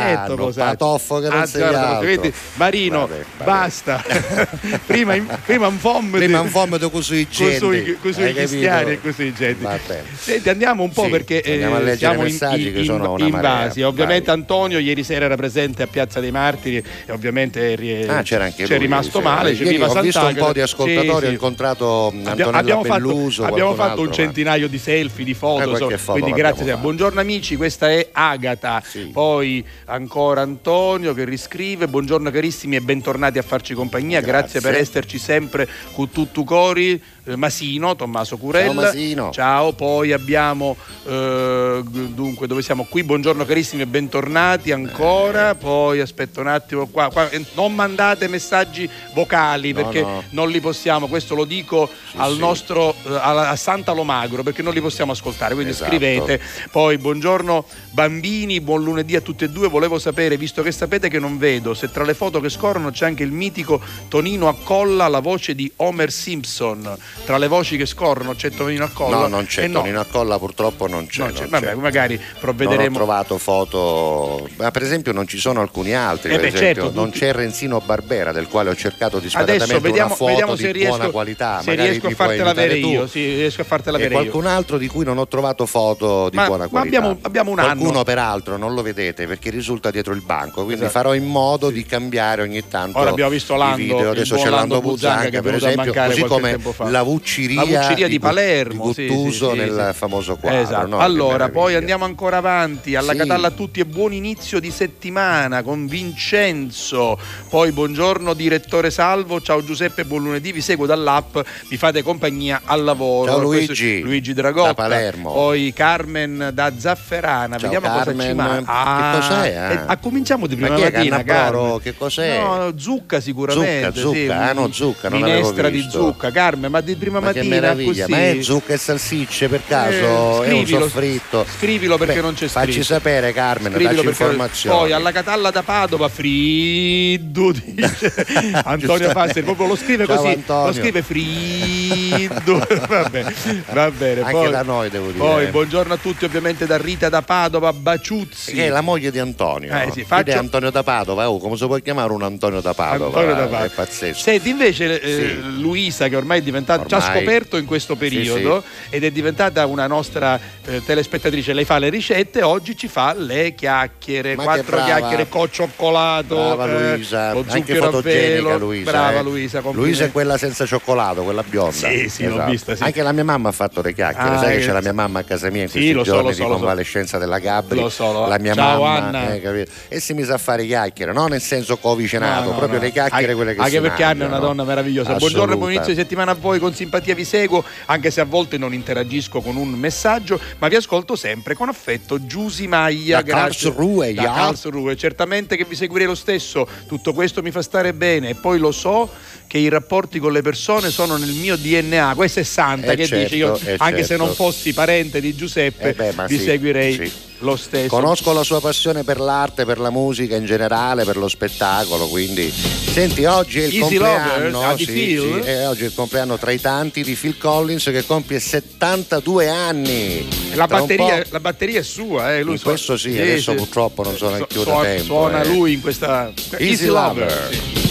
Parranno 0.04 0.52
certo, 0.52 0.60
patoffo 0.60 1.18
che 1.20 1.28
non 1.28 1.40
ah, 1.40 1.46
sei 1.46 1.60
certo, 1.62 2.00
Vedi, 2.00 2.32
Marino, 2.54 2.98
vabbè, 3.06 3.24
vabbè. 3.38 3.50
basta. 3.50 4.04
prima, 4.86 5.16
prima 5.44 5.66
un 5.66 5.78
fomito. 5.78 6.18
Prima 6.18 6.40
un 6.40 6.48
fomito 6.48 6.90
così 6.90 7.26
gente. 7.28 7.96
Così 8.00 8.32
cristiani 8.32 8.92
e 8.92 9.00
così 9.00 9.32
gente. 9.32 10.02
Senti, 10.14 10.48
andiamo 10.48 10.82
un 10.82 10.90
po' 10.90 11.04
sì, 11.04 11.10
perché 11.10 11.42
eh, 11.42 11.96
siamo 11.96 12.26
in, 12.26 12.38
in, 12.56 12.76
in, 12.84 13.16
invasi. 13.18 13.82
Ovviamente 13.82 14.26
Vai. 14.26 14.36
Antonio 14.36 14.78
ieri 14.78 15.02
sera 15.04 15.24
era 15.24 15.36
presente 15.36 15.82
a 15.82 15.86
Piazza 15.86 16.20
dei 16.20 16.30
Martiri 16.30 16.84
e 17.06 17.12
ovviamente 17.12 18.06
ah, 18.08 18.22
c'era 18.22 18.44
anche 18.44 18.64
c'è 18.64 18.78
rimasto 18.78 19.20
male. 19.20 19.54
C'è 19.54 19.64
ieri 19.64 19.82
ho 19.82 20.00
visto 20.00 20.24
un 20.24 20.34
po' 20.34 20.52
di 20.52 20.60
ascoltatori, 20.60 21.26
ho 21.26 21.30
incontrato 21.30 22.08
Antonella 22.08 22.58
abbiamo 22.58 22.82
Belluso. 22.82 23.42
Fatto, 23.42 23.52
abbiamo 23.54 23.74
fatto 23.74 24.00
un 24.00 24.12
centinaio 24.12 24.68
di 24.68 24.78
selfie, 24.78 25.24
di 25.24 25.34
foto. 25.34 25.88
Eh, 25.88 25.98
quindi 25.98 26.32
grazie. 26.32 26.76
Buongiorno 26.76 27.20
amici, 27.20 27.56
questa 27.56 27.90
è 27.90 28.08
Agata. 28.12 28.82
Poi 29.12 29.64
ancora 29.94 30.42
Antonio 30.42 31.14
che 31.14 31.24
riscrive 31.24 31.86
buongiorno 31.86 32.30
carissimi 32.30 32.76
e 32.76 32.80
bentornati 32.80 33.38
a 33.38 33.42
farci 33.42 33.74
compagnia 33.74 34.20
grazie, 34.20 34.60
grazie 34.60 34.60
per 34.60 34.74
esserci 34.74 35.18
sempre 35.18 35.68
con 35.92 36.10
tutto 36.10 36.44
cori 36.44 37.00
eh, 37.26 37.36
Masino, 37.36 37.96
Tommaso 37.96 38.36
Curella. 38.36 38.72
Ciao 38.72 38.82
Masino. 38.82 39.30
Ciao, 39.30 39.72
poi 39.72 40.12
abbiamo 40.12 40.76
eh, 41.06 41.82
dunque 41.82 42.46
dove 42.46 42.62
siamo 42.62 42.84
qui? 42.84 43.02
Buongiorno 43.02 43.44
carissimi 43.44 43.82
e 43.82 43.86
bentornati 43.86 44.72
ancora. 44.72 45.50
Eh. 45.50 45.54
Poi 45.54 46.00
aspetta 46.00 46.40
un 46.40 46.48
attimo 46.48 46.86
qua, 46.86 47.10
qua, 47.10 47.30
eh, 47.30 47.44
non 47.54 47.74
mandate 47.74 48.28
messaggi 48.28 48.88
vocali 49.14 49.72
no, 49.72 49.82
perché 49.82 50.02
no. 50.02 50.22
non 50.30 50.50
li 50.50 50.60
possiamo, 50.60 51.06
questo 51.08 51.34
lo 51.34 51.44
dico 51.44 51.88
sì, 52.10 52.16
al 52.18 52.34
sì. 52.34 52.38
nostro 52.38 52.94
a 53.04 53.56
Santa 53.56 53.92
Lomagro 53.92 54.42
perché 54.42 54.62
non 54.62 54.74
li 54.74 54.80
possiamo 54.80 55.12
ascoltare, 55.12 55.54
quindi 55.54 55.72
esatto. 55.72 55.88
scrivete. 55.88 56.40
Poi 56.70 56.98
buongiorno 56.98 57.64
bambini, 57.90 58.60
buon 58.60 58.82
lunedì 58.82 59.16
a 59.16 59.20
tutti 59.20 59.44
e 59.44 59.48
due. 59.48 59.68
Volevo 59.68 59.83
sapere, 59.98 60.36
visto 60.36 60.62
che 60.62 60.72
sapete 60.72 61.08
che 61.08 61.18
non 61.18 61.38
vedo, 61.38 61.74
se 61.74 61.90
tra 61.90 62.04
le 62.04 62.14
foto 62.14 62.40
che 62.40 62.48
scorrono 62.48 62.90
c'è 62.90 63.06
anche 63.06 63.22
il 63.22 63.30
mitico 63.30 63.80
Tonino 64.08 64.48
Accolla, 64.48 65.08
la 65.08 65.20
voce 65.20 65.54
di 65.54 65.70
Homer 65.76 66.10
Simpson 66.10 66.96
tra 67.24 67.38
le 67.38 67.48
voci 67.48 67.76
che 67.76 67.86
scorrono 67.86 68.34
c'è 68.34 68.50
Tonino 68.50 68.84
Accolla? 68.84 69.20
No, 69.20 69.26
non 69.28 69.46
c'è 69.46 69.64
eh 69.64 69.70
Tonino 69.70 69.94
no. 69.94 70.00
Accolla, 70.00 70.38
purtroppo 70.38 70.86
non 70.86 71.06
c'è. 71.06 71.22
Non 71.22 71.32
c'è. 71.32 71.40
Non 71.40 71.50
Vabbè, 71.50 71.66
c'è. 71.66 71.74
magari 71.74 72.20
provvederemo. 72.40 72.82
Non 72.82 72.92
ho 72.92 73.04
trovato 73.04 73.38
foto, 73.38 74.48
ma 74.56 74.70
per 74.70 74.82
esempio 74.82 75.12
non 75.12 75.26
ci 75.26 75.38
sono 75.38 75.60
alcuni 75.60 75.94
altri. 75.94 76.32
Eh 76.32 76.38
beh, 76.38 76.46
esempio, 76.46 76.82
certo, 76.84 76.90
non 76.92 77.10
c'è 77.10 77.32
Renzino 77.32 77.80
Barbera, 77.80 78.32
del 78.32 78.48
quale 78.48 78.70
ho 78.70 78.76
cercato 78.76 79.18
disperatamente 79.18 79.80
vediamo, 79.80 80.06
una 80.06 80.16
foto 80.16 80.30
vediamo 80.30 80.56
se 80.56 80.66
di 80.66 80.72
riesco, 80.72 80.96
buona 80.96 81.10
qualità. 81.10 81.60
Se 81.62 81.74
riesco 81.74 82.06
a 82.06 82.10
fartela 82.10 82.50
avere 82.50 82.76
io, 82.76 83.06
sì, 83.06 83.34
riesco 83.34 83.60
a 83.60 83.64
fartela 83.64 83.96
avere 83.96 84.10
e 84.14 84.16
qualcun 84.16 84.46
altro 84.46 84.78
di 84.78 84.86
cui 84.88 85.04
non 85.04 85.18
ho 85.18 85.26
trovato 85.26 85.66
foto 85.66 86.28
di 86.30 86.36
ma, 86.36 86.46
buona 86.46 86.68
qualità. 86.68 87.00
Ma 87.00 87.06
abbiamo, 87.06 87.18
abbiamo 87.22 87.50
un 87.50 87.56
Qualcuno 87.56 87.90
anno. 87.90 88.02
peraltro 88.04 88.56
non 88.56 88.74
lo 88.74 88.82
vedete 88.82 89.26
perché 89.26 89.50
risulta 89.50 89.73
dietro 89.90 90.12
il 90.14 90.22
banco, 90.22 90.64
quindi 90.64 90.84
esatto. 90.84 90.90
farò 90.90 91.14
in 91.14 91.24
modo 91.24 91.70
di 91.70 91.84
cambiare 91.84 92.42
ogni 92.42 92.66
tanto 92.68 92.98
Ora 92.98 93.10
abbiamo 93.10 93.30
visto 93.30 93.54
Lando, 93.56 93.80
i 93.80 93.84
video. 93.84 94.10
Adesso 94.10 94.36
c'è 94.36 94.48
Lando 94.48 94.80
Buzzanca, 94.80 95.42
per 95.42 95.54
esempio, 95.54 95.92
così 95.92 96.22
come 96.22 96.58
la 96.88 97.02
Vucciria 97.02 97.62
Fucceria 97.62 98.06
di, 98.06 98.12
di 98.12 98.18
Palermo, 98.18 98.92
di 98.92 99.06
Guttuso 99.06 99.50
sì, 99.50 99.58
sì, 99.58 99.64
nel 99.64 99.88
sì, 99.92 99.98
famoso 99.98 100.36
quadro. 100.36 100.60
Esatto. 100.60 100.86
No? 100.86 100.98
Allora, 100.98 101.48
poi 101.48 101.74
andiamo 101.74 102.04
ancora 102.04 102.38
avanti. 102.38 102.94
Alla 102.94 103.14
Catalla 103.14 103.48
a 103.48 103.50
tutti 103.50 103.80
e 103.80 103.86
buon 103.86 104.12
inizio 104.12 104.60
di 104.60 104.70
settimana 104.70 105.62
con 105.62 105.86
Vincenzo. 105.86 107.18
Poi 107.48 107.72
buongiorno 107.72 108.34
direttore 108.34 108.90
Salvo, 108.90 109.40
ciao 109.40 109.64
Giuseppe, 109.64 110.04
buon 110.04 110.24
lunedì, 110.24 110.52
vi 110.52 110.60
seguo 110.60 110.86
dall'app, 110.86 111.38
mi 111.68 111.76
fate 111.76 112.02
compagnia 112.02 112.62
al 112.64 112.82
lavoro. 112.82 113.32
Ciao 113.32 113.40
Luigi. 113.40 114.00
Luigi 114.00 114.32
Dragotta. 114.32 114.68
Da 114.68 114.74
Palermo. 114.74 115.32
Poi 115.32 115.72
Carmen 115.74 116.50
da 116.52 116.72
Zafferana, 116.76 117.58
ciao 117.58 117.70
vediamo 117.70 117.94
Carmen. 117.94 118.16
cosa 118.16 118.28
ci 118.28 118.34
manca. 118.34 118.72
Ah, 118.72 119.18
cos'è? 119.18 119.53
Ah. 119.56 119.72
Eh, 119.72 119.80
ah, 119.86 119.96
cominciamo 119.98 120.46
di 120.46 120.54
prima 120.56 120.70
Ma 120.70 120.76
chi 120.76 120.82
è 120.82 120.90
mattina, 120.92 121.22
Cannaboro? 121.22 121.78
Che 121.78 121.94
cos'è? 121.96 122.38
No, 122.40 122.72
zucca 122.76 123.20
sicuramente. 123.20 123.90
Zucca, 123.98 124.14
sì. 124.14 124.20
zucca, 124.24 124.40
ah 124.40 124.52
no, 124.52 124.72
zucca, 124.72 125.08
non 125.08 125.20
Minestra 125.20 125.68
di 125.70 125.86
zucca, 125.90 126.30
Carmen, 126.30 126.70
ma 126.70 126.80
di 126.80 126.94
prima 126.96 127.20
Ma 127.20 127.32
che 127.32 127.38
mattina 127.40 127.54
meraviglia, 127.60 128.06
così. 128.06 128.10
ma 128.10 128.18
è 128.28 128.42
zucca 128.42 128.72
e 128.72 128.76
salsicce 128.78 129.48
per 129.48 129.60
caso? 129.66 130.42
Eh, 130.42 130.48
è 130.48 130.52
un 130.52 130.60
scrivilo, 130.64 130.80
soffritto. 130.88 131.46
Scrivilo 131.58 131.98
perché 131.98 132.14
Beh, 132.14 132.20
non 132.20 132.34
c'è 132.34 132.46
Facci 132.48 132.70
scritto. 132.72 132.84
sapere 132.86 133.32
Carmen, 133.32 133.72
Scrivilo 133.72 133.94
dacci 133.96 134.06
informazioni. 134.08 134.76
poi 134.76 134.92
alla 134.92 135.12
Catalla 135.12 135.50
da 135.50 135.62
Padova 135.62 136.08
friddo 136.08 137.52
dice 137.52 138.14
Antonio 138.64 139.12
Passeri 139.12 139.42
proprio 139.42 139.66
lo 139.68 139.76
scrive 139.76 140.06
Ciao, 140.06 140.16
così 140.16 140.28
Antonio. 140.34 140.66
lo 140.66 140.72
scrive 140.72 141.02
friddo 141.02 142.58
vabbè 142.88 143.24
va 143.72 143.90
bene 143.90 144.20
Anche 144.20 144.32
poi, 144.32 144.50
da 144.50 144.62
noi 144.62 144.90
devo 144.90 145.06
dire. 145.06 145.18
poi 145.18 145.46
buongiorno 145.46 145.94
a 145.94 145.96
tutti 145.96 146.24
ovviamente 146.24 146.66
da 146.66 146.76
Rita 146.76 147.08
da 147.08 147.22
Padova 147.22 147.72
Baciuzzi 147.72 148.52
Che 148.52 148.66
è 148.66 148.68
la 148.68 148.80
moglie 148.80 149.10
di 149.10 149.18
Antonio. 149.18 149.42
Eh, 149.52 149.90
sì, 149.92 150.04
faccio- 150.04 150.30
è 150.30 150.34
Antonio 150.34 150.70
da 150.70 150.82
Padova. 150.82 151.28
Oh, 151.30 151.38
come 151.38 151.56
si 151.56 151.66
può 151.66 151.76
chiamare 151.78 152.12
un 152.12 152.22
Antonio 152.22 152.60
da 152.60 152.72
Padova? 152.74 153.06
Antonio 153.06 153.34
da 153.34 153.40
Padova. 153.42 153.64
È 153.64 153.68
pazzesco. 153.68 154.18
Senti, 154.18 154.48
invece 154.48 155.00
eh, 155.00 155.38
Sì. 155.42 155.60
Luisa, 155.60 156.08
che 156.08 156.16
ormai 156.16 156.38
è 156.38 156.42
diventata, 156.42 156.84
ci 156.86 156.94
ha 156.94 156.98
Ormai. 156.98 157.16
scoperto 157.18 157.56
in 157.56 157.64
questo 157.66 157.96
periodo 157.96 158.62
ed 158.90 159.04
è 159.04 159.10
diventata 159.10 159.66
una 159.66 159.86
nostra 159.86 160.38
eh, 160.66 160.82
telespettatrice, 160.84 161.52
lei 161.52 161.64
fa 161.64 161.78
le 161.78 161.88
ricette, 161.90 162.42
oggi 162.42 162.76
ci 162.76 162.88
fa 162.88 163.14
le 163.14 163.54
chiacchiere, 163.54 164.34
Ma 164.36 164.42
quattro 164.44 164.82
chiacchiere 164.84 165.28
con 165.28 165.48
cioccolato, 165.50 166.34
Brava 166.34 166.66
eh, 166.66 166.94
Luisa, 166.94 167.32
lo 167.32 167.44
anche 167.48 167.74
fotogenica 167.74 168.02
velo. 168.42 168.58
Luisa. 168.58 168.90
Brava 168.90 169.18
eh. 169.18 169.22
Luisa, 169.22 169.62
Luisa 169.72 170.04
è 170.04 170.12
quella 170.12 170.36
senza 170.38 170.64
cioccolato, 170.66 171.22
quella 171.22 171.42
bionda. 171.42 171.72
Sì, 171.72 172.08
sì, 172.08 172.26
l'ho 172.26 172.44
vista, 172.46 172.74
sì. 172.74 172.82
Anche 172.82 173.02
la 173.02 173.12
mia 173.12 173.24
mamma 173.24 173.48
ha 173.50 173.52
fatto 173.52 173.82
le 173.82 173.92
chiacchiere. 173.92 174.34
Ah, 174.36 174.38
Sai 174.38 174.54
eh, 174.54 174.58
che 174.58 174.66
c'è 174.66 174.72
la 174.72 174.80
mia 174.80 174.92
mamma 174.92 175.18
a 175.20 175.22
casa 175.24 175.50
mia 175.50 175.62
in 175.62 175.68
sì, 175.68 175.78
questi 175.92 175.92
so, 175.94 176.02
giorni 176.04 176.22
lo 176.28 176.32
so, 176.32 176.36
di 176.36 176.42
lo 176.42 176.52
so. 176.52 176.58
convalescenza 176.58 177.18
della 177.18 177.38
Gabri. 177.38 177.80
Lo 177.80 177.88
so, 177.88 178.12
lo- 178.12 178.26
La 178.26 178.38
mia 178.38 178.54
Ciao, 178.54 178.82
mamma, 178.82 179.06
Anna. 179.06 179.33
Eh, 179.36 179.40
capito? 179.40 179.70
e 179.88 180.00
si 180.00 180.12
mise 180.14 180.32
a 180.32 180.38
fare 180.38 180.64
chiacchiere, 180.66 181.12
non 181.12 181.30
nel 181.30 181.40
senso 181.40 181.76
co-vicinato, 181.76 182.44
No, 182.46 182.50
no, 182.52 182.56
proprio 182.58 182.78
no. 182.78 182.84
le 182.84 182.92
chiacchiere 182.92 183.22
Anche- 183.22 183.34
quelle 183.34 183.54
che 183.54 183.60
anche 183.60 183.70
si 183.72 183.80
perché 183.80 184.02
Anna 184.02 184.24
è 184.24 184.26
una 184.28 184.38
donna 184.38 184.64
meravigliosa. 184.64 185.14
Buongiorno 185.14 185.56
buon 185.56 185.72
inizio 185.72 185.92
di 185.92 185.98
settimana 185.98 186.32
a 186.32 186.34
voi, 186.34 186.58
con 186.58 186.74
simpatia 186.74 187.14
vi 187.14 187.24
seguo, 187.24 187.64
anche 187.86 188.10
se 188.10 188.20
a 188.20 188.24
volte 188.24 188.58
non 188.58 188.72
interagisco 188.74 189.40
con 189.40 189.56
un 189.56 189.68
messaggio, 189.70 190.40
ma 190.58 190.68
vi 190.68 190.76
ascolto 190.76 191.16
sempre 191.16 191.54
con 191.54 191.68
affetto. 191.68 192.24
Giusy 192.26 192.66
Maglia, 192.66 193.16
Da 193.16 193.22
grazie. 193.22 193.70
Karlsruhe, 193.70 194.14
Da 194.14 194.22
ja. 194.22 194.32
Karlsruhe. 194.32 194.96
certamente 194.96 195.56
che 195.56 195.64
vi 195.64 195.74
seguirei 195.74 196.06
lo 196.06 196.14
stesso. 196.14 196.66
Tutto 196.86 197.12
questo 197.12 197.42
mi 197.42 197.50
fa 197.50 197.62
stare 197.62 197.92
bene 197.92 198.30
e 198.30 198.34
poi 198.34 198.58
lo 198.58 198.72
so 198.72 199.10
che 199.46 199.58
i 199.58 199.68
rapporti 199.68 200.18
con 200.18 200.32
le 200.32 200.42
persone 200.42 200.90
sono 200.90 201.16
nel 201.16 201.30
mio 201.32 201.56
DNA. 201.56 202.12
Questa 202.16 202.40
è 202.40 202.42
Santa 202.42 202.92
Eh, 202.92 202.96
che 202.96 203.06
certo, 203.06 203.22
dice 203.24 203.36
io, 203.36 203.58
eh, 203.64 203.76
anche 203.78 204.02
se 204.02 204.08
certo. 204.08 204.24
non 204.24 204.34
fossi 204.34 204.72
parente 204.72 205.20
di 205.20 205.34
Giuseppe, 205.36 205.90
Eh 205.90 205.94
beh, 206.12 206.26
vi 206.26 206.38
sì, 206.38 206.44
seguirei 206.44 206.94
sì. 206.94 207.12
Lo 207.44 207.56
stesso. 207.56 207.88
Conosco 207.88 208.32
la 208.32 208.42
sua 208.42 208.60
passione 208.60 209.04
per 209.04 209.20
l'arte, 209.20 209.64
per 209.64 209.78
la 209.78 209.90
musica 209.90 210.36
in 210.36 210.44
generale, 210.44 211.04
per 211.04 211.16
lo 211.16 211.28
spettacolo, 211.28 212.08
quindi 212.08 212.50
senti, 212.50 213.24
oggi 213.24 213.60
è 213.60 213.64
il 213.64 213.74
Easy 213.74 213.96
compleanno, 213.96 214.60
Lover, 214.60 214.78
sì, 214.78 214.84
sì, 214.84 215.40
eh, 215.44 215.66
oggi 215.66 215.82
è 215.82 215.86
il 215.86 215.94
compleanno 215.94 216.38
tra 216.38 216.50
i 216.50 216.60
tanti 216.60 217.02
di 217.02 217.14
Phil 217.14 217.38
Collins 217.38 217.84
che 217.84 218.04
compie 218.04 218.40
72 218.40 219.48
anni. 219.48 220.28
La 220.54 220.66
batteria, 220.66 221.24
la 221.28 221.40
batteria 221.40 221.80
è 221.80 221.82
sua, 221.82 222.34
eh, 222.34 222.42
lui 222.42 222.58
questo 222.58 222.96
sì, 222.96 223.18
adesso 223.18 223.54
purtroppo 223.54 224.02
non 224.02 224.16
sono 224.16 224.44
più 224.46 224.64
da 224.64 224.70
suona, 224.70 224.88
tempo, 224.88 225.04
Suona 225.04 225.42
eh. 225.42 225.48
lui 225.48 225.72
in 225.74 225.80
questa 225.80 226.32
Easy 226.58 226.86
Lover. 226.86 227.48
sì. 227.50 227.83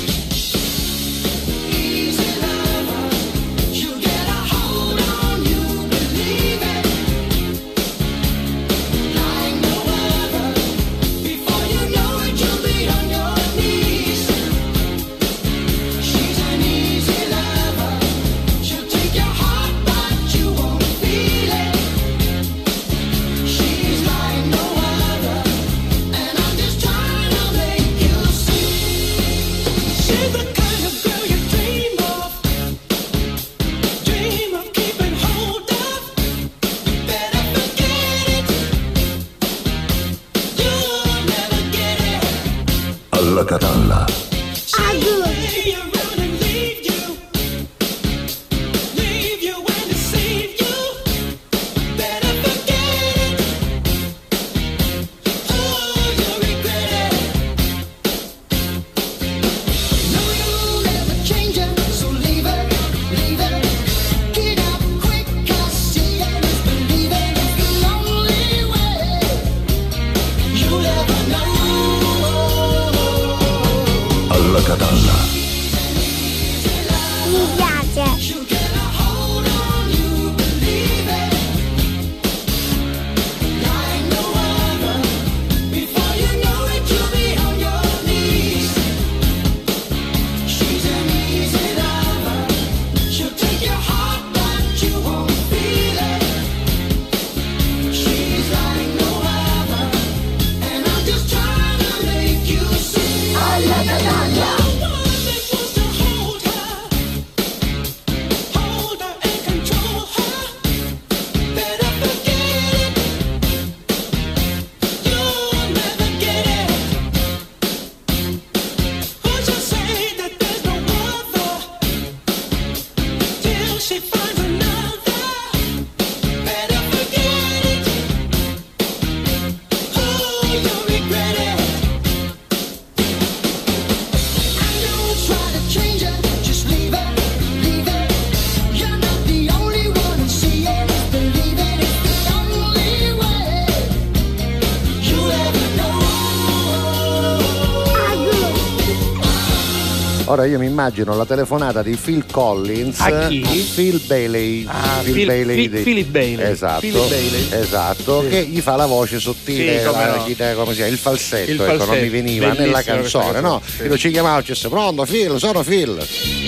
Know. 150.43 150.51
Ora 150.51 150.51
io 150.51 150.59
mi 150.59 150.65
immagino 150.65 151.15
la 151.15 151.25
telefonata 151.25 151.81
di 151.81 151.95
Phil 151.95 152.25
Collins 152.29 152.99
A 152.99 153.27
chi? 153.27 153.39
Phil 153.75 154.01
Bailey. 154.05 154.65
Ah, 154.67 154.99
Phil- 155.03 155.13
Phil- 155.13 155.69
di- 155.69 155.81
Philip 155.81 156.07
Bailey. 156.09 156.51
Esatto, 156.51 156.79
Philip 156.81 157.07
Bailey. 157.07 157.47
esatto 157.51 158.21
Sì. 158.23 158.27
che 158.29 158.45
gli 158.45 158.59
fa 158.59 158.75
la 158.75 158.85
voce 158.85 159.19
sottile, 159.19 159.79
Sì, 159.79 159.85
come 159.85 160.05
la- 160.05 160.15
no. 160.17 160.23
come 160.55 160.69
si 160.71 160.75
chiama, 160.75 160.91
il 160.91 160.97
falsetto, 160.97 161.51
Il 161.51 161.55
ecco, 161.61 161.65
non 161.67 161.77
falsetto, 161.77 162.01
mi 162.01 162.09
veniva 162.09 162.45
bellissima 162.47 162.65
nella 162.65 162.81
canzone, 162.83 163.39
no? 163.39 163.61
sì. 163.65 163.83
Io 163.83 163.97
ci 163.97 164.11
chiamavo 164.11 164.39
e 164.39 164.43
disse 164.45 164.67
pronto 164.69 165.05
Phil, 165.05 165.39
sono 165.39 165.63
Phil. 165.63 165.97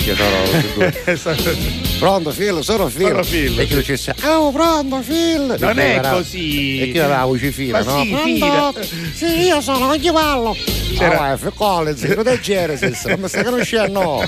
Che 0.05 0.15
sono 0.15 0.43
e 0.51 0.73
due. 0.73 1.73
Pronto 1.99 2.29
Phil, 2.31 2.59
sono 2.61 2.87
Phil. 2.87 3.07
Sono 3.07 3.21
Phil, 3.23 3.59
E 3.59 3.63
chi 3.65 3.71
sì. 3.71 3.75
dicesse, 3.77 4.13
oh 4.25 4.51
pronto 4.51 4.97
Phil. 4.97 5.55
Non 5.57 5.79
è 5.79 5.95
era- 5.95 6.09
così. 6.11 6.81
E 6.81 6.91
chi 6.91 6.99
aveva 6.99 7.19
la 7.19 7.25
Ma 7.71 7.79
no? 7.81 8.03
sì, 8.03 8.37
Pronto? 8.39 8.81
Sì, 9.13 9.25
io 9.45 9.61
sono, 9.61 9.87
non 9.87 9.97
chi 9.99 10.11
parlo. 10.11 10.55
C'era- 10.97 11.19
Ah, 11.31 11.37
Phil 11.37 11.51
Collins, 11.55 12.01
quello 12.05 12.23
del 12.23 12.39
Genesis, 12.39 13.05
non 13.05 13.19
mi 13.19 13.27
stai 13.27 13.43
conoscendo 13.43 13.63
c'è 13.65 13.87
no? 13.87 14.23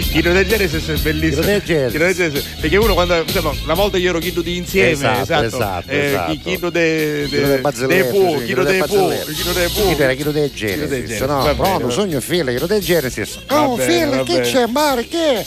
Chino 0.00 0.32
De 0.32 0.46
Genesis 0.46 0.86
è 0.88 0.94
bellissimo. 0.96 1.42
Chino 1.42 1.52
De 1.58 1.62
Genesis. 1.64 1.92
Chino 1.92 2.04
De 2.06 2.14
Genesis. 2.14 2.44
Perché 2.60 2.76
uno 2.76 2.94
quando 2.94 3.22
insomma, 3.22 3.52
una 3.64 3.74
volta 3.74 3.96
io 3.98 4.10
ero 4.10 4.18
Chino 4.18 4.40
di 4.40 4.56
insieme, 4.56 4.90
Esatto, 4.90 5.22
esatto. 5.22 5.44
esatto, 5.46 5.90
Eh, 5.90 6.06
esatto. 6.06 6.38
Chino 6.42 6.70
de, 6.70 7.22
sì, 7.24 7.36
Chino 7.36 7.46
de 7.48 7.58
Barzelletta. 7.58 8.12
Chino 8.44 9.52
de. 9.52 9.68
Chi 9.70 10.02
era 10.02 10.12
Chino 10.14 10.30
De 10.32 10.50
Chino 10.50 10.86
De 10.86 11.04
Genesis? 11.06 11.20
No, 11.20 11.54
va- 11.54 11.90
sogno 11.90 12.20
figlio, 12.20 12.52
Chino 12.52 12.66
De 12.66 12.80
Genesis. 12.80 13.38
Oh, 13.50 13.76
va 13.76 14.22
che 14.24 14.40
c'è, 14.40 14.66
Mare, 14.66 15.06
che? 15.06 15.44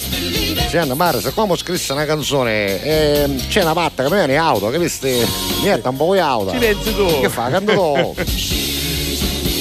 Sì, 0.69 0.77
Anna 0.77 0.93
Mare, 0.95 1.19
se 1.21 1.31
come 1.33 1.53
ho 1.53 1.57
scritto 1.57 1.93
una 1.93 2.05
canzone, 2.05 2.81
ehm, 2.83 3.47
c'è 3.47 3.61
una 3.61 3.73
patta 3.73 4.03
che 4.03 4.09
mi 4.09 4.15
viene 4.15 4.35
auto, 4.37 4.69
che 4.69 4.79
viste? 4.79 5.25
Niente, 5.61 5.87
un 5.87 5.95
po' 5.97 6.13
di 6.13 6.19
auto. 6.19 6.51
Silenzio 6.51 6.91
tu. 6.93 7.19
Che 7.21 7.29
fa? 7.29 7.49
Canto 7.49 8.15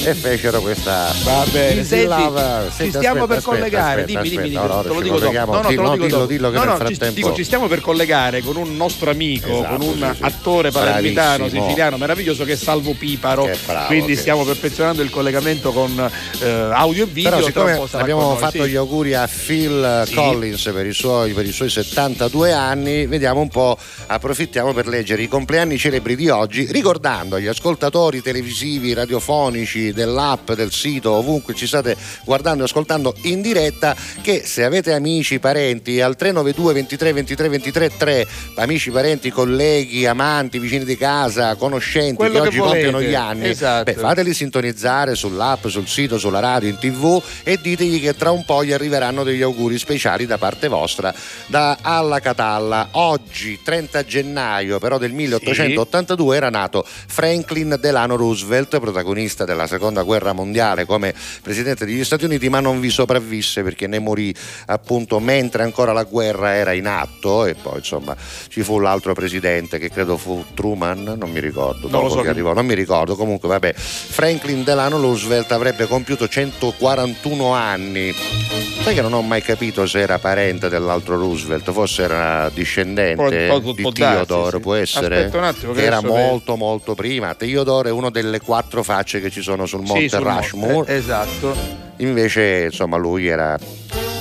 E 0.05 0.15
fecero 0.15 0.61
questa. 0.61 1.13
Va 1.23 1.45
bene, 1.53 1.85
senti, 1.85 2.07
Lover. 2.07 2.73
ci 2.77 2.89
stiamo 2.89 2.99
aspetta, 2.99 3.27
per 3.27 3.37
aspetta, 3.37 3.41
collegare, 3.43 4.01
aspetta, 4.03 4.21
dimmi, 4.23 4.29
dimmi, 4.47 4.57
aspetta, 4.57 4.65
dimmi, 4.65 4.75
no, 4.75 4.83
te 4.83 4.89
lo 4.89 5.01
dico 5.01 5.19
dopo. 5.21 5.33
No, 5.33 5.53
no, 5.53 5.61
te 5.63 5.69
Dillo, 5.69 5.83
lo 5.83 5.97
dico 5.97 6.27
dillo, 6.27 6.51
No, 6.51 6.65
no, 6.65 6.71
ci, 6.73 6.77
frattempo- 6.79 7.15
dico, 7.15 7.35
ci 7.35 7.45
stiamo 7.45 7.69
per 7.69 7.81
collegare 7.81 8.41
con 8.43 8.57
un 8.57 8.75
nostro 8.77 9.11
amico, 9.11 9.49
Esatto, 9.59 9.77
con 9.77 9.87
un 9.87 9.93
sì, 10.11 10.17
sì. 10.17 10.23
attore 10.23 10.71
palermitano, 10.73 11.49
siciliano 11.49 11.97
meraviglioso 11.99 12.43
che 12.45 12.53
è 12.53 12.57
Salvo 12.57 12.95
Piparo. 12.95 13.45
Che 13.45 13.57
bravo, 13.65 13.87
Quindi 13.87 14.15
che- 14.15 14.19
stiamo 14.21 14.45
perfezionando 14.45 15.03
il 15.03 15.11
collegamento 15.11 15.71
con 15.73 16.11
eh, 16.41 16.49
audio 16.51 17.05
e 17.05 17.07
video. 17.07 17.31
Però 17.31 17.47
siccome 17.47 17.81
abbiamo 17.93 18.23
noi, 18.23 18.39
fatto 18.39 18.65
sì. 18.65 18.71
gli 18.71 18.77
auguri 18.77 19.15
a 19.15 19.29
Phil. 19.29 20.05
Collins 20.13 20.71
per 20.75 20.87
i, 20.87 20.93
suoi, 20.93 21.33
per 21.33 21.47
i 21.47 21.53
suoi 21.53 21.71
72 21.71 22.53
anni, 22.53 23.07
vediamo 23.07 23.41
un 23.41 23.49
po', 23.49 23.79
approfittiamo 24.07 24.73
per 24.73 24.89
leggere 24.89 25.23
i 25.23 25.29
compleanni 25.29 25.79
celebri 25.79 26.17
di 26.17 26.29
oggi, 26.29 26.67
ricordando 26.71 27.37
agli 27.37 27.47
ascoltatori 27.47 28.21
televisivi, 28.21 28.93
radiofonici, 28.95 29.92
dell'app, 29.93 30.53
del 30.53 30.71
sito, 30.73 31.13
ovunque 31.13 31.55
ci 31.55 31.67
state 31.67 31.97
guardando 32.25 32.63
e 32.63 32.67
ascoltando 32.67 33.15
in 33.23 33.41
diretta, 33.43 33.95
che 34.21 34.43
se 34.45 34.65
avete 34.65 34.93
amici, 34.93 35.39
parenti, 35.39 36.01
al 36.01 36.17
392 36.17 36.73
23 36.73 37.13
23 37.13 37.49
23 37.49 37.91
3, 37.97 38.27
amici, 38.57 38.91
parenti, 38.91 39.31
colleghi, 39.31 40.07
amanti, 40.07 40.59
vicini 40.59 40.85
di 40.85 40.97
casa, 40.97 41.55
conoscenti 41.57 42.17
Quello 42.17 42.41
che 42.41 42.49
oggi 42.49 42.59
volete. 42.59 42.83
compiono 42.85 43.03
gli 43.03 43.15
anni, 43.15 43.49
Esatto. 43.49 43.93
beh, 43.93 43.99
fateli 43.99 44.33
sintonizzare 44.35 45.15
sull'app, 45.15 45.67
sul 45.67 45.87
sito, 45.87 46.19
sulla 46.19 46.41
radio, 46.41 46.69
in 46.69 46.79
tv 46.79 47.23
e 47.43 47.59
ditegli 47.61 48.01
che 48.01 48.17
tra 48.17 48.31
un 48.31 48.45
po' 48.45 48.65
gli 48.65 48.73
arriveranno 48.73 49.23
degli 49.25 49.43
auguri 49.43 49.79
speciali 49.79 50.27
da 50.27 50.39
parte 50.39 50.69
vostra 50.69 51.13
da 51.47 51.79
Alla 51.83 52.21
Catalla. 52.21 52.89
Oggi, 52.93 53.61
30 53.63 54.05
gennaio 54.05 54.79
però 54.79 54.99
del 54.99 55.13
1882, 55.13 56.37
era 56.37 56.51
nato 56.51 56.85
Franklin 56.87 57.77
Delano 57.81 58.17
Roosevelt, 58.17 58.79
protagonista 58.81 59.45
della 59.45 59.67
seconda 59.67 59.81
guerra 59.91 60.33
mondiale 60.33 60.85
come 60.85 61.13
presidente 61.43 61.85
degli 61.85 62.05
Stati 62.05 62.25
Uniti, 62.25 62.49
ma 62.49 62.61
non 62.61 62.79
vi 62.81 62.91
sopravvisse 62.91 63.63
perché 63.63 63.87
ne 63.87 63.99
morì 63.99 64.33
appunto 64.67 65.19
mentre 65.19 65.63
ancora 65.63 65.93
la 65.93 66.05
guerra 66.05 66.55
era 66.55 66.73
in 66.73 66.87
atto 66.87 67.45
e 67.47 67.55
poi 67.55 67.79
insomma 67.79 68.17
ci 68.49 68.63
fu 68.63 68.79
l'altro 68.79 69.13
presidente 69.15 69.79
che 69.79 69.91
credo 69.91 70.17
fu 70.17 70.45
Truman, 70.55 71.15
non 71.19 71.31
mi 71.31 71.41
ricordo, 71.41 71.89
Non 71.89 72.09
so 72.11 72.17
che 72.17 72.23
che- 72.23 72.29
arrivò, 72.29 72.53
non 72.53 72.67
mi 72.67 72.75
ricordo, 72.75 73.17
comunque 73.17 73.49
vabbè, 73.49 73.73
Franklin 73.75 74.63
Delano 74.65 75.01
Roosevelt 75.01 75.51
avrebbe 75.53 75.87
compiuto 75.87 76.29
141 76.29 77.53
anni. 77.55 78.13
Sai 78.83 78.95
che 78.95 79.01
non 79.03 79.13
ho 79.13 79.23
mai 79.23 79.43
capito 79.43 79.87
se 79.87 80.01
era 80.01 80.19
parente 80.19 80.69
dell'altro 80.69 81.17
Roosevelt, 81.17 81.71
forse 81.73 82.03
era 82.03 82.51
discendente 82.53 83.47
Può- 83.49 83.61
può- 83.61 83.73
di 83.73 83.83
può 83.83 83.91
darsi, 83.93 84.27
Theodore, 84.27 84.57
sì. 84.57 84.63
può 84.63 84.75
essere? 84.75 85.17
Aspetta 85.19 85.39
un 85.39 85.45
attimo 85.45 85.73
che 85.73 85.83
era 85.85 86.01
molto 86.03 86.57
molto 86.57 86.95
prima. 86.95 87.35
Theodore 87.35 87.89
è 87.91 87.93
una 87.93 88.11
delle 88.11 88.41
quattro 88.41 88.83
facce 88.83 89.21
che 89.21 89.31
ci 89.31 89.41
sono 89.41 89.67
sul 89.79 89.87
Sì, 89.87 89.93
Monte 89.93 90.09
sul 90.09 90.23
monte, 90.23 90.41
Rushmore. 90.41 90.93
eh, 90.93 90.97
esatto. 90.97 91.55
Invece, 91.97 92.65
insomma, 92.65 92.97
lui 92.97 93.27
era 93.29 93.59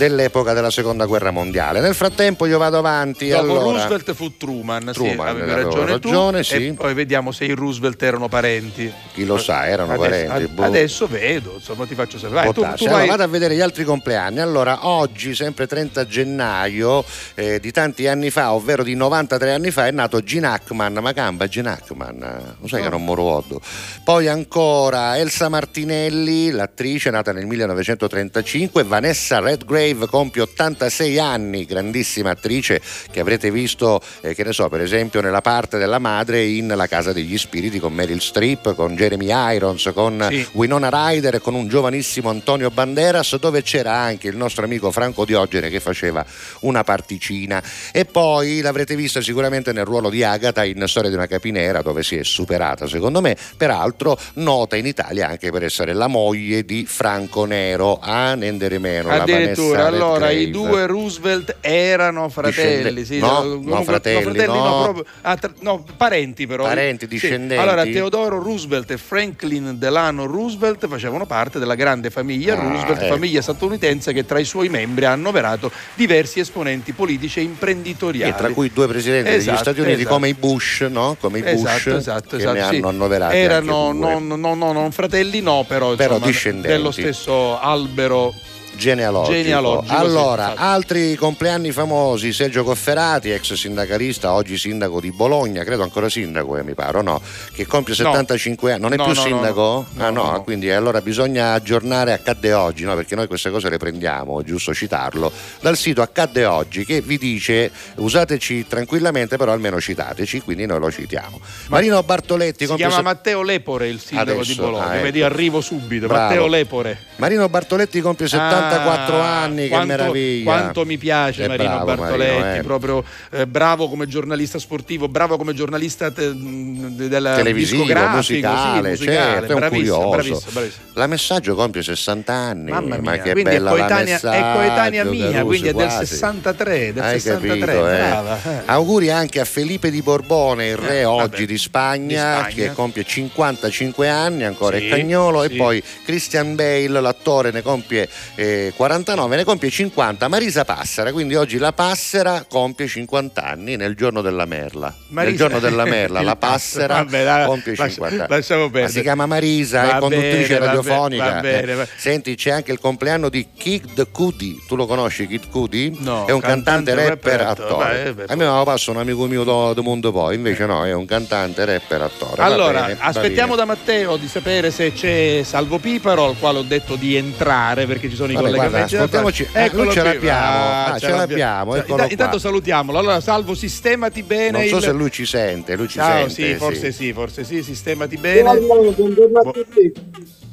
dell'epoca 0.02 0.54
della 0.54 0.72
seconda 0.72 1.06
guerra 1.06 1.30
mondiale. 1.30 1.80
Nel 1.80 1.94
frattempo 1.94 2.48
io 2.48 2.58
vado 2.58 2.80
avanti. 2.80 3.30
Dopo 3.30 3.42
allora, 3.44 3.60
Roosevelt 3.60 4.14
fu 4.14 4.36
Truman, 4.36 4.88
sì, 4.88 4.94
Truman, 4.94 5.28
avevi 5.28 5.52
avevo 5.52 5.68
ragione, 5.70 5.92
ragione, 5.92 6.38
tu. 6.40 6.44
sì. 6.44 6.68
E 6.68 6.74
poi 6.74 6.94
vediamo 6.96 7.32
se 7.32 7.46
i 7.46 7.52
Roosevelt 7.52 8.02
erano 8.02 8.28
parenti. 8.28 8.92
chi 9.14 9.26
lo 9.26 9.38
sa, 9.38 9.68
erano 9.68 9.94
adesso, 9.94 10.10
parenti. 10.10 10.44
ad- 10.44 10.50
boh. 10.50 10.64
adesso 10.64 11.08
vedo, 11.08 11.54
insomma, 11.58 11.86
ti 11.86 11.94
faccio 11.94 12.18
sapere. 12.18 12.52
Può 12.52 12.54
tu, 12.54 12.62
tu 12.62 12.84
Allora, 12.86 12.98
vai. 12.98 13.08
vado 13.08 13.24
a 13.24 13.28
vedere 13.28 13.56
gli 13.56 13.62
altri 13.62 13.84
compleanni. 13.84 14.40
Allora, 14.40 14.88
oggi, 14.88 15.36
sempre 15.36 15.68
30 15.68 16.08
gennaio 16.08 17.06
eh, 17.36 17.60
di 17.60 17.72
tanti 17.72 18.08
anni 18.08 18.32
fa, 18.32 18.54
ovvero 18.54 18.82
di 18.84 18.96
93 18.96 19.54
anni 19.54 19.70
fa, 19.70 19.86
è 19.86 19.92
nato 19.92 20.24
Gene 20.24 20.48
Hackman. 20.48 20.94
Ma 20.94 21.14
camba 21.14 21.48
Gene 21.48 21.70
Hackman, 21.70 22.56
lo 22.60 22.68
sai 22.68 22.82
che 22.82 22.90
non 22.90 23.04
morodo. 23.06 23.62
Poi 24.04 24.28
ancora 24.28 25.18
Elsa 25.20 25.48
Martinelli, 25.48 26.50
l'attrice 26.50 27.12
nata 27.12 27.32
nel 27.32 27.46
1935. 27.46 28.84
Vanessa 28.84 29.40
Redgrave 29.40 29.90
compie 30.10 30.42
86 30.42 31.20
anni, 31.20 31.66
grandissima 31.66 32.32
attrice 32.32 32.82
che 33.12 33.20
avrete 33.20 33.52
visto, 33.52 34.02
eh, 34.22 34.34
che 34.34 34.44
ne 34.44 34.54
so, 34.54 34.70
per 34.70 34.82
esempio, 34.82 35.22
nella 35.22 35.42
parte 35.42 35.78
della 35.78 36.00
madre 36.00 36.44
in 36.46 36.68
La 36.76 36.88
Casa 36.88 37.14
degli 37.14 37.38
Spiriti 37.38 37.80
con 37.80 37.94
Meryl 37.94 38.22
Streep, 38.22 38.76
con 38.76 38.96
Jeremy 38.96 39.28
Irons, 39.56 39.92
con 39.94 40.28
Sì. 40.30 40.48
Winona 40.54 40.90
Ryder 40.92 41.36
e 41.36 41.40
con 41.40 41.54
un 41.54 41.68
giovanissimo 41.68 42.30
Antonio 42.30 42.70
Banderas 42.70 43.38
dove 43.38 43.62
c'era 43.64 43.94
anche 43.94 44.28
il 44.28 44.38
nostro 44.38 44.64
amico 44.66 44.92
Franco 44.92 45.26
Diogene 45.26 45.70
che 45.70 45.80
faceva 45.80 46.26
una 46.62 46.84
particina. 46.84 47.62
E 47.92 48.06
poi 48.06 48.62
l'avrete 48.62 48.96
vista 48.96 49.22
sicuramente 49.22 49.72
nel 49.74 49.86
ruolo 49.86 50.10
di 50.10 50.24
Agatha 50.24 50.64
in 50.64 50.84
Storia 50.88 51.10
di 51.10 51.16
una 51.16 51.28
capinera 51.28 51.82
dove 51.82 52.04
si 52.04 52.18
è 52.18 52.24
superata 52.24 52.88
secondo 52.88 53.22
me. 53.22 53.36
Peraltro 53.58 54.18
nota 54.36 54.76
in 54.76 54.86
Italia 54.86 55.28
anche 55.30 55.52
per 55.52 55.64
essere 55.64 55.94
la 55.94 56.08
moglie 56.08 56.64
di 56.64 56.86
Franco 56.86 57.46
Nero 57.46 58.00
a 58.02 58.36
Nendere 58.36 58.80
Meno 58.80 59.10
la 59.10 59.26
Vanessa 59.26 59.71
allora 59.80 60.30
i 60.32 60.46
Redgrave. 60.46 60.68
due 60.70 60.86
Roosevelt 60.88 61.56
erano 61.62 62.30
fratelli, 62.30 63.06
sì, 63.06 63.20
no, 63.20 63.42
comunque- 63.42 63.72
no, 63.74 63.84
fratelli, 63.84 64.46
no. 64.46 64.80
proprio- 64.84 65.06
ah, 65.22 65.36
tra- 65.38 65.54
no, 65.60 65.84
parenti 65.98 66.48
però. 66.48 66.64
Parenti, 66.64 67.06
Sì. 67.06 67.12
discendenti. 67.12 67.62
Allora, 67.62 67.84
Teodoro 67.84 68.42
Roosevelt 68.42 68.92
e 68.92 68.98
Franklin 68.98 69.76
Delano 69.78 70.26
Roosevelt 70.26 70.88
facevano 70.88 71.26
parte 71.26 71.60
della 71.60 71.76
grande 71.76 72.10
famiglia 72.10 72.54
Ah, 72.58 72.62
Roosevelt, 72.62 73.02
ecco. 73.02 73.14
famiglia 73.14 73.42
statunitense 73.42 74.14
che 74.14 74.26
tra 74.26 74.40
i 74.40 74.46
suoi 74.46 74.70
membri 74.70 75.06
ha 75.06 75.12
annoverato 75.12 75.72
diversi 75.96 76.40
esponenti 76.40 76.92
politici 76.94 77.40
e 77.40 77.44
imprenditoriali. 77.44 78.32
e 78.32 78.36
tra 78.36 78.50
cui 78.50 78.72
due 78.74 78.88
presidenti 78.88 79.30
degli 79.30 79.40
Esatto, 79.40 79.58
Stati 79.58 79.80
Uniti 79.82 80.00
esatto. 80.02 80.14
come 80.16 80.30
i 80.30 80.34
Bush, 80.34 80.82
no? 80.90 81.16
Come 81.20 81.40
i 81.40 81.42
Bush 81.42 81.54
Esatto, 81.54 81.96
esatto, 81.98 82.30
che 82.38 82.44
esatto, 82.44 82.54
ne 82.58 82.68
sì. 82.70 82.76
hanno 82.78 82.88
annoverati 82.88 83.36
Erano 83.38 83.92
due. 83.92 84.10
non, 84.10 84.28
non- 84.28 84.58
non- 84.58 84.74
non 84.74 84.92
fratelli, 84.92 85.42
no, 85.42 85.66
però, 85.68 85.96
Però 85.96 86.14
insomma, 86.16 86.26
discendenti. 86.32 86.68
dello 86.68 86.92
stesso 86.92 87.60
albero 87.60 88.34
genealogico. 88.76 89.36
genealogico 89.36 89.96
allora, 89.96 90.56
altri 90.56 91.16
compleanni 91.16 91.72
famosi, 91.72 92.34
Sergio 92.34 92.64
Cofferati, 92.64 93.32
ex 93.32 93.54
sindacalista, 93.54 94.34
oggi 94.34 94.58
sindaco 94.58 95.00
di 95.00 95.12
Bologna, 95.12 95.64
credo 95.64 95.84
ancora 95.84 96.10
sindaco, 96.10 96.58
eh, 96.58 96.64
mi 96.64 96.74
pare, 96.74 97.02
no? 97.02 97.22
Che 97.54 97.66
compie 97.68 97.94
75 97.94 98.70
no. 98.70 98.74
anni, 98.76 98.84
non 98.84 98.94
è 98.94 98.98
no, 98.98 99.04
più 99.06 99.14
no, 99.14 99.22
sindaco? 99.22 99.86
ah 99.98 100.10
no, 100.10 100.42
quindi 100.44 100.70
allora 100.72 101.02
bisogna 101.02 101.54
aggiornare 101.54 102.14
accadde 102.14 102.54
oggi, 102.54 102.86
perché 102.86 103.16
noi 103.16 103.28
queste 103.28 103.50
cose 103.50 103.70
le 103.70 103.78
prendiamo, 103.78 104.42
è 104.42 104.44
giusto 104.44 104.74
citarlo, 104.74 105.32
dal 105.60 105.78
sito 105.78 106.02
accadde 106.02 106.46
oggi 106.46 106.86
che 106.86 107.02
vi 107.02 107.18
dice 107.18 107.72
usateci 107.96 108.68
tranquillamente, 108.68 109.38
però 109.38 109.52
almeno 109.52 109.80
citateci, 109.80 110.42
quindi 110.42 110.66
noi 110.66 110.80
lo 110.80 110.92
citiamo. 110.92 111.40
Ma 111.68 111.78
Marino 111.78 112.02
Bartoletti... 112.04 112.64
Si 112.64 112.68
compie... 112.68 112.88
chiama 112.88 113.02
Matteo 113.02 113.42
Lepore 113.42 113.88
il 113.88 114.00
sindaco 114.00 114.32
Adesso, 114.32 114.52
di 114.52 114.60
Bologna, 114.60 114.88
ah, 114.88 114.94
ecco. 114.96 115.04
vedi 115.04 115.22
arrivo 115.22 115.62
subito, 115.62 116.08
Bravo. 116.08 116.24
Matteo 116.24 116.48
Lepore. 116.48 117.00
Marino 117.18 117.48
Bartoletti 117.50 118.02
compie 118.02 118.28
75 118.28 118.61
84 118.68 119.16
ah, 119.16 119.42
anni, 119.42 119.68
quanto, 119.68 119.88
che 119.88 119.98
meraviglia. 119.98 120.44
Quanto 120.44 120.86
mi 120.86 120.98
piace 120.98 121.48
Marino 121.48 121.70
bravo, 121.70 121.86
Bartoletti, 121.86 122.40
Marino, 122.42 122.56
eh. 122.56 122.64
proprio 122.64 123.04
eh, 123.32 123.48
bravo 123.48 123.90
come 123.90 124.08
giornalista 124.08 124.60
sportivo, 124.60 125.08
bravo 125.08 125.38
come 125.38 125.54
giornalista 125.54 126.12
te, 126.12 126.32
della 126.34 127.36
televisione 127.36 127.94
musicale, 128.08 128.96
sì, 128.96 129.04
musicale 129.04 129.32
certo, 129.32 129.52
è 129.52 129.54
un 129.54 129.60
bravissimo, 129.60 130.10
bravissimo, 130.10 130.62
La 130.94 131.08
Messaggio 131.08 131.56
compie 131.56 131.82
60 131.82 132.34
anni, 132.34 132.72
Mamma 132.72 132.98
mia. 132.98 133.02
ma 133.02 133.18
che 133.18 133.32
quindi 133.32 133.50
bella 133.50 133.70
è 133.70 133.74
coetanea, 133.74 134.18
è 134.18 134.54
coetanea 134.56 135.04
mia, 135.06 135.32
Caruso, 135.32 135.46
quindi 135.46 135.68
è 135.68 135.74
quasi. 135.74 135.98
del 135.98 136.08
63, 136.08 136.94
del 136.94 137.04
Hai 137.04 137.20
63, 137.20 137.58
capito, 137.60 137.90
eh? 137.90 137.98
brava. 137.98 138.40
Eh. 138.44 138.62
Auguri 138.66 139.10
anche 139.10 139.40
a 139.40 139.46
Felipe 139.46 139.90
di 139.92 140.02
Borbone, 140.02 140.68
il 140.68 140.80
eh, 140.82 140.88
re 140.88 141.06
oggi 141.06 141.46
di, 141.46 141.58
Spagna, 141.58 142.46
di 142.46 142.52
Spagna, 142.52 142.68
che 142.68 142.74
compie 142.74 143.04
55 143.04 144.10
anni, 144.10 144.44
ancora 144.44 144.78
sì, 144.78 144.88
è 144.88 144.90
cagnolo, 144.90 145.42
sì. 145.44 145.54
e 145.54 145.58
poi 145.58 145.84
Christian 146.04 146.56
Bale, 146.56 147.00
l'attore, 147.00 147.52
ne 147.52 147.62
compie 147.62 148.08
eh, 148.36 148.51
49, 148.76 149.36
ne 149.36 149.44
compie 149.44 149.70
50. 149.70 150.28
Marisa 150.28 150.66
Passera, 150.66 151.12
quindi 151.12 151.36
oggi 151.36 151.58
la 151.58 151.72
Passera 151.74 152.46
compie 152.48 152.88
50 152.88 153.44
anni 153.44 153.76
nel 153.76 153.96
giorno 153.96 154.22
della 154.22 154.46
Merla. 154.46 154.88
nel 154.88 155.06
Marisa- 155.10 155.38
giorno 155.38 155.60
della 155.60 155.86
Merla, 155.86 156.22
la 156.22 156.36
Passera, 156.38 156.96
vabbè, 156.96 157.24
la- 157.24 157.46
compie 157.46 157.76
lascia- 157.76 157.94
50 157.94 158.28
anni. 158.74 158.90
si 158.90 159.02
chiama 159.02 159.26
Marisa, 159.26 159.82
Va 159.84 159.96
è 159.98 160.00
conduttrice 160.00 160.48
bene, 160.48 160.60
va 160.60 160.66
radiofonica. 160.66 161.24
bene, 161.24 161.36
va 161.36 161.42
bene, 161.42 161.72
Eh, 161.72 161.76
va- 161.76 161.88
Senti, 161.96 162.36
c'è 162.36 162.52
anche 162.52 162.72
il 162.72 162.80
compleanno 162.80 163.30
di 163.30 163.48
Kid 163.58 164.08
Cudi. 164.12 164.58
Tu 164.68 164.76
lo 164.76 164.86
conosci, 164.86 165.28
Kid 165.28 165.50
Cudi? 165.50 165.96
No, 166.00 166.26
è 166.26 166.32
un 166.32 166.40
cantante, 166.40 166.92
cantante, 166.94 167.10
rapper, 167.10 167.40
rapper, 167.40 167.66
attore. 167.66 168.14
beh, 168.14 168.24
a 168.28 168.36
me 168.36 168.46
mi 168.48 168.64
passa 168.64 168.92
un 168.92 168.98
amico 168.98 169.26
mio 169.28 169.44
do, 169.44 169.74
do 169.74 169.84
mondo 169.84 170.12
poi, 170.12 170.36
invece 170.36 170.66
no, 170.66 170.86
è 170.86 170.94
un 170.94 171.06
cantante, 171.06 171.64
rapper, 171.66 172.02
attore. 172.02 172.42
Allora, 172.42 172.82
bene, 172.82 172.98
aspettiamo 173.00 173.56
bene. 173.56 173.66
da 173.68 173.74
Matteo 173.74 174.18
di 174.18 174.28
sapere 174.28 174.72
se 174.72 174.92
c'è 174.94 175.42
Salvo 175.44 175.78
Piparo, 175.78 176.26
al 176.26 176.36
quale 176.40 176.60
ho 176.60 176.64
detto 176.64 176.96
di 176.96 177.16
entrare 177.16 177.86
perché 177.86 178.10
ci 178.10 178.16
sono 178.16 178.32
i 178.32 178.36
Guarda, 178.50 178.84
ascoltiamoci. 178.84 179.48
Eccolo 179.52 179.84
noi 179.84 179.94
ce 179.94 180.04
l'abbiamo, 180.04 180.40
Ah, 180.40 180.86
ah, 180.94 181.00
ce 181.00 181.10
l'abbiamo, 181.10 181.76
Intanto 181.76 182.40
salutiamolo. 182.40 182.98
Allora, 182.98 183.20
salvo, 183.22 183.54
sistemati 183.54 184.24
bene. 184.24 184.60
Non 184.60 184.68
so 184.68 184.80
se 184.82 184.92
lui 184.92 185.12
ci 185.12 185.26
sente, 185.26 185.76
lui 185.76 185.88
ci 185.88 186.00
sente. 186.00 186.30
sì, 186.30 186.56
forse 186.56 186.92
sì. 186.92 187.14
forse 187.14 187.44
sì, 187.44 187.62
sistemati 187.64 188.18
bene. 188.18 188.42
buongiorno 188.58 189.40
a 189.40 189.52
tutti. 189.52 189.92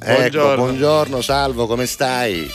Ecco, 0.01 0.15
Buongiorno. 0.17 0.55
buongiorno 0.63 1.21
Salvo, 1.21 1.67
come 1.67 1.85
stai? 1.85 2.49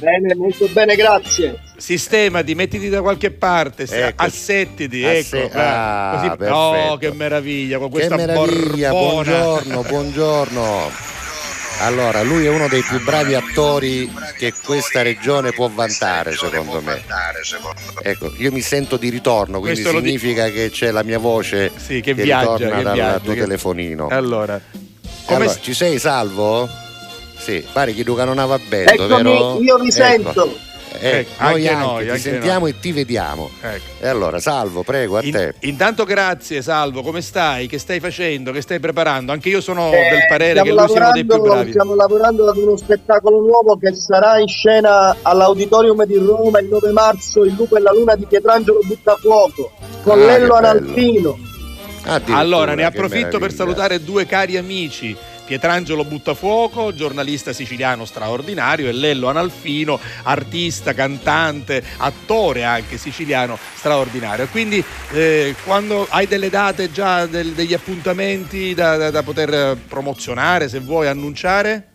Bene, 0.00 0.34
molto 0.34 0.66
bene, 0.72 0.94
grazie. 0.94 1.58
Sistemati, 1.76 2.54
mettiti 2.54 2.88
da 2.88 3.02
qualche 3.02 3.30
parte, 3.30 3.82
Ecco. 3.88 4.22
assettiti, 4.22 5.04
Asse- 5.04 5.44
ecco. 5.44 5.58
ah, 5.58 6.34
così- 6.38 6.50
oh, 6.50 6.96
che 6.96 7.12
meraviglia, 7.12 7.78
con 7.78 7.88
Che 7.88 7.92
questa 7.94 8.16
meraviglia, 8.16 8.90
borbona. 8.90 9.22
buongiorno, 9.40 9.82
buongiorno. 9.82 10.90
Allora, 11.82 12.22
lui 12.22 12.44
è 12.44 12.50
uno 12.50 12.68
dei 12.68 12.82
più 12.82 13.02
bravi 13.02 13.34
attori 13.34 14.12
che 14.36 14.52
questa 14.64 15.00
regione 15.00 15.52
può 15.52 15.68
vantare, 15.72 16.34
secondo 16.36 16.80
me. 16.82 17.02
Ecco, 18.02 18.32
io 18.36 18.52
mi 18.52 18.60
sento 18.60 18.98
di 18.98 19.08
ritorno, 19.08 19.60
quindi 19.60 19.80
Questo 19.80 19.98
significa 20.00 20.50
che 20.50 20.68
c'è 20.70 20.90
la 20.90 21.02
mia 21.02 21.18
voce 21.18 21.70
Sì, 21.74 22.00
che 22.02 22.12
viaggia, 22.12 22.40
ritorna 22.56 22.76
che 22.76 22.82
dal 22.82 22.92
viaggia, 22.94 23.18
tuo 23.20 23.32
che- 23.32 23.40
telefonino. 23.40 24.08
Allora, 24.10 24.60
come 25.24 25.44
Allora, 25.44 25.58
ci 25.58 25.72
sei, 25.72 25.98
Salvo? 25.98 26.68
Sì, 27.38 27.64
pare 27.72 27.94
che 27.94 28.02
Luca 28.04 28.24
non 28.24 28.38
aveva 28.38 28.56
Eccomi, 28.56 29.08
vero? 29.08 29.58
io 29.62 29.78
vi 29.78 29.88
Ecco. 29.88 29.90
sento. 29.90 30.58
Eh, 31.02 31.18
Ecco, 31.20 31.30
noi 31.42 31.66
anche 31.66 31.68
anche, 31.70 31.86
noi, 31.86 32.02
ti 32.04 32.08
anche 32.10 32.20
sentiamo 32.20 32.66
e 32.66 32.78
ti 32.78 32.92
vediamo. 32.92 33.50
ecco. 33.62 33.84
E 34.00 34.08
allora, 34.08 34.38
Salvo, 34.38 34.82
prego, 34.82 35.16
a 35.16 35.22
In- 35.22 35.32
te. 35.32 35.54
intanto 35.60 36.04
grazie 36.04 36.60
Salvo, 36.62 37.02
come 37.02 37.22
stai? 37.22 37.66
Che 37.66 37.78
stai 37.78 38.00
facendo? 38.00 38.52
Che 38.52 38.60
stai 38.60 38.80
preparando? 38.80 39.32
Anche 39.32 39.48
io 39.48 39.60
sono 39.62 39.88
Eh, 39.90 40.10
del 40.10 40.26
parere 40.28 40.62
che 40.62 40.70
stiamo 40.70 40.80
lui 40.80 40.88
sia 40.90 41.00
uno 41.04 41.12
dei 41.12 41.24
più 41.24 41.30
lavorando- 41.32 41.54
bravi. 41.56 41.70
Stiamo 41.70 41.94
lavorando 41.94 42.48
ad 42.48 42.56
uno 42.58 42.76
spettacolo 42.76 43.40
nuovo 43.40 43.76
che 43.78 43.94
sarà 43.94 44.38
in 44.38 44.46
scena 44.48 45.16
all'Auditorium 45.22 46.04
di 46.04 46.16
Roma 46.18 46.60
il 46.60 46.68
9 46.68 46.90
marzo, 46.92 47.44
Il 47.44 47.54
lupo 47.56 47.76
e 47.76 47.80
la 47.80 47.92
luna 47.92 48.14
di 48.14 48.26
Pietrangelo 48.26 48.80
Buttafuoco, 48.84 49.70
con 50.02 50.20
Ah, 50.20 50.24
Lello. 50.24 50.54
Analfino. 50.54 51.38
Allora, 52.28 52.74
ne 52.74 52.84
approfitto 52.84 53.38
per 53.38 53.52
salutare 53.52 54.02
due 54.02 54.26
cari 54.26 54.56
amici. 54.56 55.16
Pietrangelo 55.50 56.04
Buttafuoco, 56.04 56.94
giornalista 56.94 57.52
siciliano 57.52 58.04
straordinario, 58.04 58.86
e 58.88 58.92
Lello 58.92 59.26
Analfino, 59.28 59.98
artista, 60.22 60.94
cantante, 60.94 61.82
attore 61.96 62.62
anche 62.62 62.96
siciliano 62.96 63.58
straordinario. 63.74 64.46
Quindi, 64.46 64.80
eh, 65.10 65.56
quando 65.64 66.06
hai 66.08 66.28
delle 66.28 66.50
date 66.50 66.92
già, 66.92 67.26
del- 67.26 67.50
degli 67.50 67.74
appuntamenti 67.74 68.74
da, 68.74 68.96
da- 68.96 69.10
da 69.10 69.24
poter 69.24 69.76
promozionare, 69.88 70.68
se 70.68 70.78
vuoi 70.78 71.08
annunciare? 71.08 71.88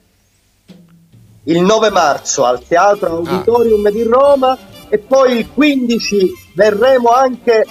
Il 1.45 1.61
9 1.61 1.91
marzo 1.91 2.43
al 2.43 2.61
Teatro 2.67 3.07
Auditorium 3.15 3.89
di 3.89 4.03
Roma 4.03 4.57
e 4.89 4.97
poi 4.97 5.37
il 5.37 5.47
15 5.49 6.29
verremo 6.55 7.07
anche 7.11 7.65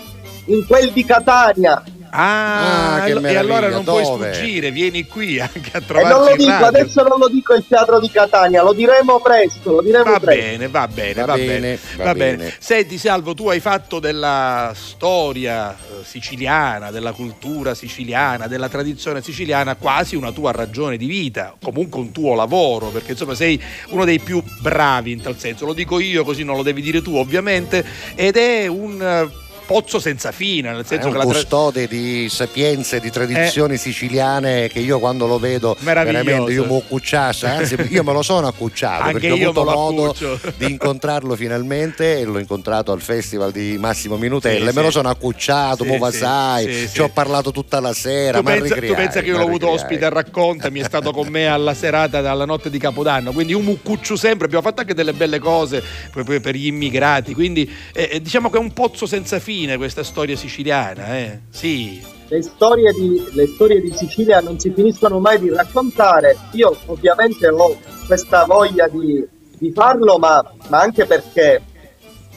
in 0.46 0.64
quel 0.66 0.92
di 0.92 1.04
Catania. 1.04 1.82
Ah, 2.16 3.02
Ah, 3.02 3.08
e 3.08 3.36
allora 3.36 3.68
non 3.68 3.82
puoi 3.82 4.04
dove? 4.04 4.32
sfuggire, 4.32 4.70
vieni 4.70 5.04
qui 5.04 5.40
anche 5.40 5.70
a 5.72 5.78
E 5.78 5.80
non 5.80 5.84
trovarci 5.86 6.30
lo 6.30 6.36
dico, 6.36 6.50
radio. 6.50 6.66
adesso 6.66 7.02
non 7.02 7.18
lo 7.18 7.28
dico 7.28 7.54
il 7.54 7.64
Teatro 7.66 7.98
di 8.00 8.08
Catania, 8.10 8.62
lo 8.62 8.72
diremo 8.72 9.20
presto, 9.20 9.72
lo 9.72 9.82
diremo 9.82 10.04
Va 10.04 10.20
presto. 10.20 10.42
bene, 10.42 10.68
va 10.68 10.86
bene, 10.88 11.14
Va 11.14 11.24
va, 11.24 11.34
bene, 11.34 11.46
bene, 11.60 11.78
va 11.96 12.04
va 12.04 12.12
bene. 12.14 12.36
bene. 12.36 12.54
Senti 12.58 12.98
Salvo, 12.98 13.34
tu 13.34 13.48
hai 13.48 13.58
fatto 13.58 13.98
della 13.98 14.72
storia 14.76 15.72
eh, 15.72 16.04
siciliana, 16.04 16.90
della 16.92 17.10
cultura 17.12 17.74
siciliana, 17.74 18.46
della 18.46 18.68
tradizione 18.68 19.20
siciliana 19.20 19.74
quasi 19.74 20.14
una 20.14 20.30
tua 20.30 20.52
ragione 20.52 20.96
di 20.96 21.06
vita, 21.06 21.54
comunque 21.60 21.98
un 22.00 22.12
tuo 22.12 22.34
lavoro, 22.36 22.88
perché 22.90 23.12
insomma 23.12 23.34
sei 23.34 23.60
uno 23.88 24.04
dei 24.04 24.20
più 24.20 24.40
bravi 24.60 25.10
in 25.12 25.20
tal 25.20 25.36
senso, 25.36 25.66
lo 25.66 25.72
dico 25.72 25.98
io 25.98 26.22
così 26.24 26.44
non 26.44 26.54
lo 26.56 26.62
devi 26.62 26.80
dire 26.80 27.02
tu 27.02 27.16
ovviamente, 27.16 27.84
ed 28.14 28.36
è 28.36 28.68
un 28.68 29.02
eh, 29.02 29.42
pozzo 29.66 29.98
senza 29.98 30.32
fine, 30.32 30.70
nel 30.70 30.82
È 30.82 30.86
senso 30.86 31.06
un 31.06 31.12
che 31.12 31.18
la 31.18 31.24
tra- 31.24 31.32
custode 31.34 31.86
di 31.86 32.28
sapienze, 32.28 33.00
di 33.00 33.10
tradizioni 33.10 33.76
siciliane 33.76 34.68
che 34.68 34.78
io 34.80 34.98
quando 34.98 35.26
lo 35.26 35.38
vedo 35.38 35.76
veramente 35.80 36.52
io 36.52 36.66
mi 36.66 36.76
accucciasso, 36.76 37.46
anzi 37.46 37.76
io 37.90 38.02
me 38.02 38.12
lo 38.12 38.22
sono 38.22 38.46
accucciato 38.46 39.10
perché 39.12 39.30
ho 39.30 39.36
io 39.36 39.50
avuto 39.50 39.64
modo 39.64 40.14
di 40.56 40.70
incontrarlo 40.70 41.34
finalmente 41.36 42.18
e 42.18 42.24
l'ho 42.24 42.38
incontrato 42.38 42.92
al 42.92 43.00
festival 43.00 43.52
di 43.52 43.76
Massimo 43.78 44.16
Minutella 44.16 44.58
Sì, 44.58 44.64
me 44.64 44.72
sì. 44.72 44.82
lo 44.82 44.90
sono 44.90 45.08
accucciato, 45.08 45.84
Sì, 45.84 45.96
mo 45.96 46.10
sai, 46.10 46.72
sì, 46.72 46.88
ci 46.92 47.00
ho 47.00 47.08
parlato 47.08 47.50
tutta 47.50 47.80
la 47.80 47.92
sera, 47.92 48.38
Tu 48.38 48.44
pensa, 48.44 48.74
tu 48.76 48.94
pensa 48.94 49.20
che 49.20 49.28
io 49.28 49.36
l'ho 49.38 49.44
avuto 49.44 49.68
ospite 49.70 50.04
a 50.04 50.06
al 50.08 50.12
Racconta, 50.12 50.70
mi 50.70 50.80
è 50.80 50.84
stato 50.84 51.10
con 51.12 51.28
me 51.28 51.46
alla 51.46 51.74
serata 51.74 52.20
dalla 52.20 52.44
notte 52.44 52.70
di 52.70 52.78
Capodanno, 52.78 53.32
quindi 53.32 53.52
un 53.54 53.64
muccuccio 53.64 54.16
sempre, 54.16 54.46
abbiamo 54.46 54.62
fatto 54.64 54.80
anche 54.80 54.94
delle 54.94 55.12
belle 55.12 55.38
cose 55.38 55.82
per, 56.12 56.24
per- 56.24 56.40
per 56.40 56.54
gli 56.54 56.66
immigrati, 56.66 57.32
quindi 57.34 57.70
eh, 57.92 58.08
eh, 58.12 58.20
diciamo 58.20 58.50
che 58.50 58.56
è 58.58 58.60
un 58.60 58.72
pozzo 58.72 59.06
senza 59.06 59.38
fine 59.54 59.76
questa 59.76 60.02
storia 60.02 60.34
siciliana, 60.36 61.16
eh? 61.16 61.40
Sì. 61.50 62.02
Le 62.26 62.42
storie, 62.42 62.92
di, 62.92 63.24
le 63.32 63.46
storie 63.46 63.80
di 63.80 63.92
Sicilia 63.94 64.40
non 64.40 64.58
si 64.58 64.72
finiscono 64.74 65.20
mai 65.20 65.38
di 65.38 65.48
raccontare. 65.50 66.36
Io 66.52 66.76
ovviamente 66.86 67.46
ho 67.48 67.78
questa 68.06 68.44
voglia 68.46 68.88
di, 68.88 69.24
di 69.56 69.70
farlo, 69.72 70.18
ma, 70.18 70.42
ma 70.68 70.80
anche 70.80 71.04
perché 71.04 71.62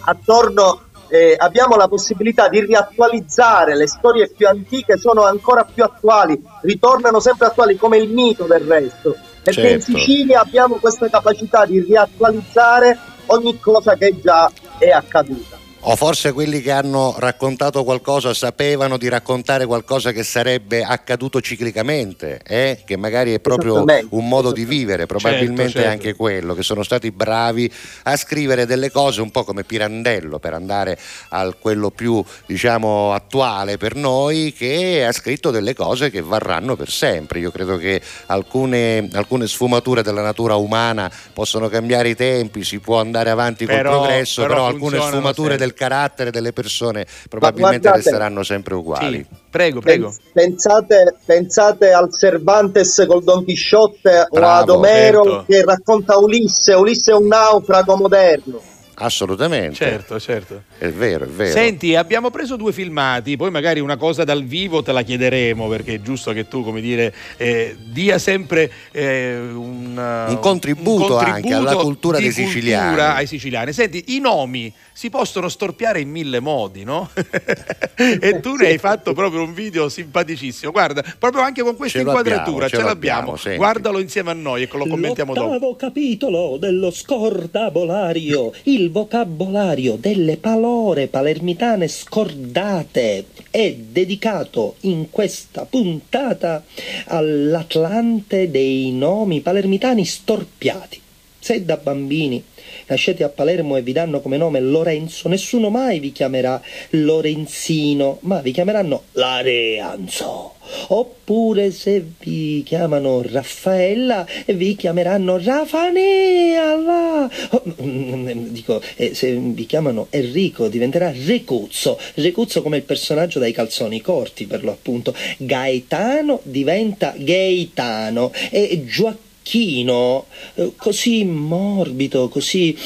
attorno 0.02 0.82
eh, 1.08 1.36
abbiamo 1.38 1.76
la 1.76 1.88
possibilità 1.88 2.50
di 2.50 2.64
riattualizzare 2.64 3.76
le 3.76 3.88
storie 3.88 4.30
più 4.30 4.48
antiche, 4.48 4.98
sono 4.98 5.24
ancora 5.24 5.64
più 5.64 5.84
attuali, 5.84 6.40
ritornano 6.62 7.20
sempre 7.20 7.48
attuali 7.48 7.78
come 7.78 7.98
il 7.98 8.12
mito 8.12 8.44
del 8.44 8.62
resto. 8.62 9.16
Perché 9.42 9.70
in 9.70 9.82
Certo. 9.82 9.98
Sicilia 9.98 10.42
abbiamo 10.42 10.76
questa 10.76 11.10
capacità 11.10 11.66
di 11.66 11.80
riattualizzare 11.80 13.00
ogni 13.28 13.58
cosa 13.60 13.96
che 13.96 14.20
già 14.22 14.52
è 14.78 14.90
accaduta. 14.90 15.57
O 15.90 15.96
forse 15.96 16.34
quelli 16.34 16.62
che 16.62 16.72
hanno 16.72 17.16
raccontato 17.18 17.86
qualcosa 17.86 18.34
sapevano 18.34 18.98
di 18.98 19.08
raccontare 19.08 19.66
qualcosa 19.66 20.12
che 20.12 20.22
sarebbe 20.24 20.84
accaduto 20.84 21.40
ciclicamente, 21.40 22.42
eh? 22.46 22.82
che 22.86 22.98
magari 22.98 23.34
è 23.34 23.40
proprio 23.40 23.86
un 24.10 24.28
modo 24.28 24.52
di 24.52 24.66
vivere, 24.66 25.06
probabilmente 25.06 25.56
Certo, 25.72 25.78
certo. 25.78 25.90
anche 25.90 26.14
quello, 26.16 26.54
che 26.56 26.64
sono 26.64 26.84
stati 26.84 27.10
bravi 27.12 27.72
a 28.04 28.18
scrivere 28.18 28.66
delle 28.66 28.92
cose 28.92 29.22
un 29.22 29.32
po' 29.32 29.46
come 29.46 29.64
Pirandello, 29.64 30.40
per 30.40 30.54
andare 30.54 31.00
a 31.30 31.54
quello 31.58 31.90
più 31.90 32.22
diciamo 32.46 33.14
attuale 33.14 33.78
per 33.78 33.96
noi, 33.96 34.52
che 34.52 35.06
ha 35.08 35.14
scritto 35.14 35.52
delle 35.52 35.74
cose 35.74 36.10
che 36.10 36.22
varranno 36.22 36.76
per 36.76 36.90
sempre. 36.90 37.40
Io 37.40 37.50
credo 37.50 37.78
che 37.78 38.02
alcune, 38.26 39.08
alcune 39.14 39.48
sfumature 39.48 40.04
della 40.04 40.22
natura 40.22 40.56
umana 40.56 41.10
possono 41.32 41.70
cambiare 41.70 42.10
i 42.10 42.16
tempi, 42.16 42.66
si 42.66 42.80
può 42.80 43.00
andare 43.00 43.30
avanti 43.30 43.66
col 43.66 43.76
Però- 43.76 44.02
progresso, 44.02 44.42
però 44.42 44.54
però, 44.54 44.66
alcune 44.66 45.00
sfumature 45.00 45.50
sempre. 45.52 45.58
del 45.58 45.76
carattere 45.78 46.32
delle 46.32 46.52
persone 46.52 47.06
probabilmente 47.30 47.88
guardate- 47.88 48.10
resteranno 48.10 48.44
sempre 48.44 48.74
uguali. 48.74 49.18
Sì, 49.18 49.38
prego, 49.50 49.80
prego. 49.80 50.14
Pens- 50.34 50.58
Pensate, 50.58 51.16
pensate 51.26 51.92
al 51.92 52.10
Cervantes 52.12 53.06
col 53.08 53.24
Don 53.24 53.46
Chisciotte 53.46 54.26
o 54.30 54.36
Bravo, 54.36 54.62
ad 54.62 54.70
Omero 54.70 55.24
certo. 55.24 55.46
che 55.48 55.64
racconta 55.64 56.18
Ulisse. 56.18 56.74
Ulisse 56.74 57.12
è 57.12 57.16
un 57.16 57.28
naufrago 57.28 57.96
moderno. 57.96 58.62
Assolutamente. 59.00 59.76
Certo, 59.76 60.20
certo. 60.20 60.64
È 60.76 60.90
vero, 60.90 61.26
è 61.26 61.28
vero. 61.28 61.52
Senti, 61.52 61.96
abbiamo 61.96 62.32
preso 62.32 62.56
due 62.56 62.72
filmati, 62.74 63.38
poi 63.38 63.52
magari 63.52 63.80
una 63.80 63.96
cosa 63.96 64.24
dal 64.24 64.44
vivo 64.44 64.82
te 64.82 64.92
la 64.92 65.04
chiederemo 65.04 65.68
perché 65.68 65.96
è 65.96 66.02
giusto 66.02 66.34
che 66.34 66.48
tu, 66.48 66.64
come 66.64 66.82
dire, 66.82 67.14
eh, 67.38 67.76
dia 67.92 68.18
sempre 68.18 68.72
eh, 68.92 69.38
un, 69.38 69.96
uh, 70.28 70.32
Un 70.32 70.40
contributo 70.40 71.16
anche 71.18 71.54
alla 71.54 71.76
cultura 71.76 72.18
dei 72.18 72.32
siciliani. 72.32 72.86
cultura 72.88 73.14
ai 73.14 73.28
siciliani. 73.28 73.72
Senti, 73.72 74.16
i 74.16 74.20
nomi 74.20 74.74
si 74.98 75.12
possono 75.12 75.48
storpiare 75.48 76.00
in 76.00 76.10
mille 76.10 76.40
modi, 76.40 76.84
no? 76.84 77.12
e 77.94 78.40
tu 78.40 78.56
ne 78.56 78.70
hai 78.70 78.80
fatto 78.80 79.14
proprio 79.14 79.44
un 79.44 79.54
video 79.54 79.90
simpaticissimo. 79.90 80.72
Guarda, 80.72 81.04
proprio 81.20 81.44
anche 81.44 81.62
con 81.62 81.76
questa 81.76 82.00
Ce 82.00 82.04
inquadratura, 82.04 82.68
l'abbiamo, 82.68 82.68
ce, 82.68 82.78
ce 82.78 82.82
l'abbiamo. 82.82 83.58
Guardalo 83.58 84.00
insieme 84.00 84.32
a 84.32 84.34
noi 84.34 84.64
e 84.64 84.70
lo 84.72 84.88
commentiamo 84.88 85.36
dopo. 85.36 85.50
L'ottavo 85.50 85.76
capitolo 85.76 86.58
dello 86.58 86.90
scordabolario, 86.90 88.52
il 88.64 88.90
vocabolario 88.90 89.98
delle 89.98 90.38
palore 90.38 91.06
palermitane 91.06 91.88
scordate, 91.88 93.26
è 93.52 93.76
dedicato 93.76 94.78
in 94.80 95.12
questa 95.12 95.66
puntata 95.66 96.64
all'Atlante 97.06 98.50
dei 98.50 98.92
nomi 98.94 99.42
palermitani 99.42 100.04
storpiati. 100.04 101.00
Se 101.38 101.64
da 101.64 101.78
bambini 101.78 102.44
nascete 102.88 103.24
a 103.24 103.30
Palermo 103.30 103.78
e 103.78 103.82
vi 103.82 103.92
danno 103.92 104.20
come 104.22 104.38
nome 104.38 104.60
Lorenzo, 104.60 105.30
nessuno 105.30 105.70
mai 105.70 106.00
vi 106.00 106.12
chiamerà 106.12 106.62
Lorenzino, 106.92 108.20
ma 108.22 108.40
vi 108.42 108.52
chiameranno 108.52 109.04
Lareanzo. 109.14 110.56
Oppure 110.90 111.72
se 111.72 112.06
vi 112.20 112.62
chiamano 112.64 113.22
Raffaella, 113.22 114.26
vi 114.48 114.76
chiameranno 114.76 115.40
Rafaneala. 115.42 117.30
Oh, 117.52 117.64
mm, 117.82 118.48
Dico, 118.50 118.82
eh, 118.96 119.14
se 119.14 119.34
vi 119.34 119.66
chiamano 119.66 120.08
Enrico 120.10 120.68
diventerà 120.68 121.14
Recuzzo. 121.26 121.98
Recuzzo 122.16 122.62
come 122.62 122.78
il 122.78 122.84
personaggio 122.84 123.40
dai 123.40 123.54
calzoni 123.54 124.02
corti, 124.02 124.46
per 124.46 124.64
lo 124.64 124.72
appunto. 124.72 125.14
Gaetano 125.38 126.42
diventa 126.44 127.14
Gaetano 127.18 128.32
e 128.50 128.84
Gioacchino 128.86 129.26
Gioacchino, 129.48 130.26
eh, 130.56 130.74
così 130.76 131.24
morbido, 131.24 132.28
così 132.28 132.78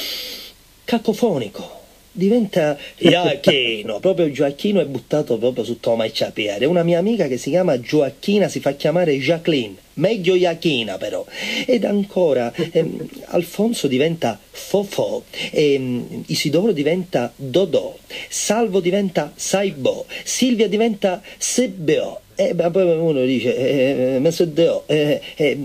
cacofonico. 0.84 1.80
Diventa 2.14 2.78
Gioacchino, 2.98 4.00
proprio 4.00 4.30
Gioacchino 4.30 4.80
è 4.80 4.86
buttato 4.86 5.38
proprio 5.38 5.64
su 5.64 5.80
Toma 5.80 6.04
e 6.04 6.14
Ciapiere. 6.14 6.66
Una 6.66 6.84
mia 6.84 7.00
amica 7.00 7.28
che 7.28 7.38
si 7.38 7.50
chiama 7.50 7.80
Gioacchina 7.80 8.48
si 8.48 8.60
fa 8.60 8.74
chiamare 8.74 9.18
Jacqueline, 9.18 9.76
meglio 9.96 10.36
Iachina 10.36 10.98
però. 10.98 11.26
Ed 11.66 11.84
ancora 11.84 12.54
ehm, 12.54 13.08
Alfonso 13.28 13.88
diventa 13.88 14.38
Fofò, 14.52 15.24
ehm, 15.52 16.26
Isidoro 16.28 16.74
diventa 16.74 17.32
Dodò, 17.36 17.98
Salvo 18.30 18.82
diventa 18.82 19.32
Saibò, 19.34 20.06
Silvia 20.24 20.68
diventa 20.68 21.22
Sebbeò. 21.38 22.20
E 22.42 22.56
ma 22.56 22.72
poi 22.72 22.84
uno 22.84 23.24
dice, 23.24 23.56
eh, 23.56 24.48
Deo, 24.48 24.84
eh, 24.88 25.22
eh, 25.36 25.60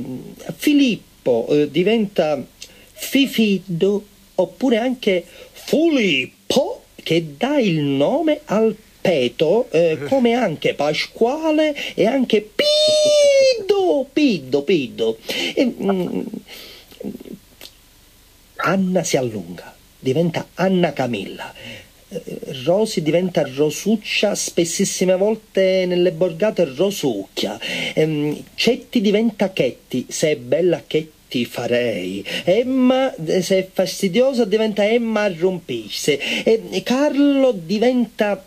Filippo 0.55 1.47
eh, 1.49 1.71
diventa 1.71 2.45
Fifiddo 2.93 4.05
oppure 4.35 4.77
anche 4.77 5.25
Filippo 5.53 6.83
che 7.03 7.35
dà 7.39 7.59
il 7.59 7.81
nome 7.81 8.41
al 8.45 8.77
peto 9.01 9.71
eh, 9.71 10.01
come 10.07 10.35
anche 10.35 10.75
Pasquale 10.75 11.75
e 11.95 12.05
anche 12.05 12.43
Piddo, 12.43 14.07
Piddo, 14.13 14.63
Piddo. 14.63 15.17
E, 15.55 15.65
mm, 15.65 16.23
Anna 18.57 19.03
si 19.03 19.17
allunga, 19.17 19.75
diventa 19.99 20.49
Anna 20.53 20.93
Camilla. 20.93 21.55
Rosi 22.65 23.03
diventa 23.03 23.43
Rosuccia, 23.43 24.35
spessissime 24.35 25.17
volte 25.17 25.85
nelle 25.87 26.13
borgate 26.13 26.65
Rosucchia. 26.65 27.59
Ehm, 27.95 28.45
Cetti 28.55 29.01
diventa 29.01 29.53
Chetti, 29.53 30.07
se 30.09 30.31
è 30.31 30.37
bella 30.37 30.83
Chetti 30.87 31.45
farei. 31.45 32.25
Emma, 32.45 33.13
eh, 33.15 33.43
se 33.43 33.59
è 33.59 33.69
fastidiosa, 33.73 34.45
diventa 34.45 34.89
Emma 34.89 35.29
rompisse. 35.33 36.45
E 36.45 36.83
Carlo 36.85 37.53
diventa 37.53 38.43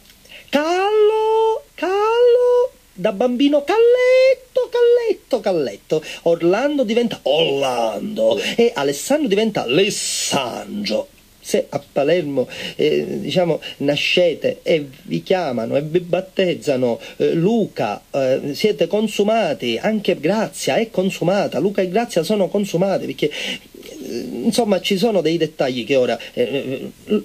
Callo, 0.48 1.64
Callo, 1.76 2.72
da 2.94 3.12
bambino 3.12 3.66
Calletto, 3.66 4.70
Calletto, 4.72 5.40
Calletto. 5.42 6.02
Orlando 6.24 6.84
diventa 6.86 7.20
Orlando 7.24 8.40
e 8.56 8.72
Alessandro 8.74 9.28
diventa 9.28 9.64
Alessandro. 9.64 11.10
Se 11.50 11.66
a 11.68 11.82
Palermo 11.92 12.48
eh, 12.76 13.22
diciamo, 13.22 13.60
nascete 13.78 14.60
e 14.62 14.88
vi 15.06 15.24
chiamano 15.24 15.78
e 15.78 15.82
vi 15.82 16.00
battezzano 16.00 17.00
eh, 17.18 17.34
Luca, 17.34 18.04
eh, 18.12 18.52
siete 18.54 18.86
consumati, 18.86 19.80
anche 19.82 20.20
Grazia 20.20 20.76
è 20.76 20.92
consumata, 20.92 21.58
Luca 21.58 21.82
e 21.82 21.90
Grazia 21.90 22.22
sono 22.22 22.50
consumati 22.50 23.08
perché 23.08 23.32
eh, 23.32 24.28
insomma 24.44 24.80
ci 24.80 24.96
sono 24.96 25.22
dei 25.22 25.38
dettagli 25.38 25.86
che 25.86 25.96
ora 25.96 26.20
eh, 26.34 26.92
eh, 27.06 27.24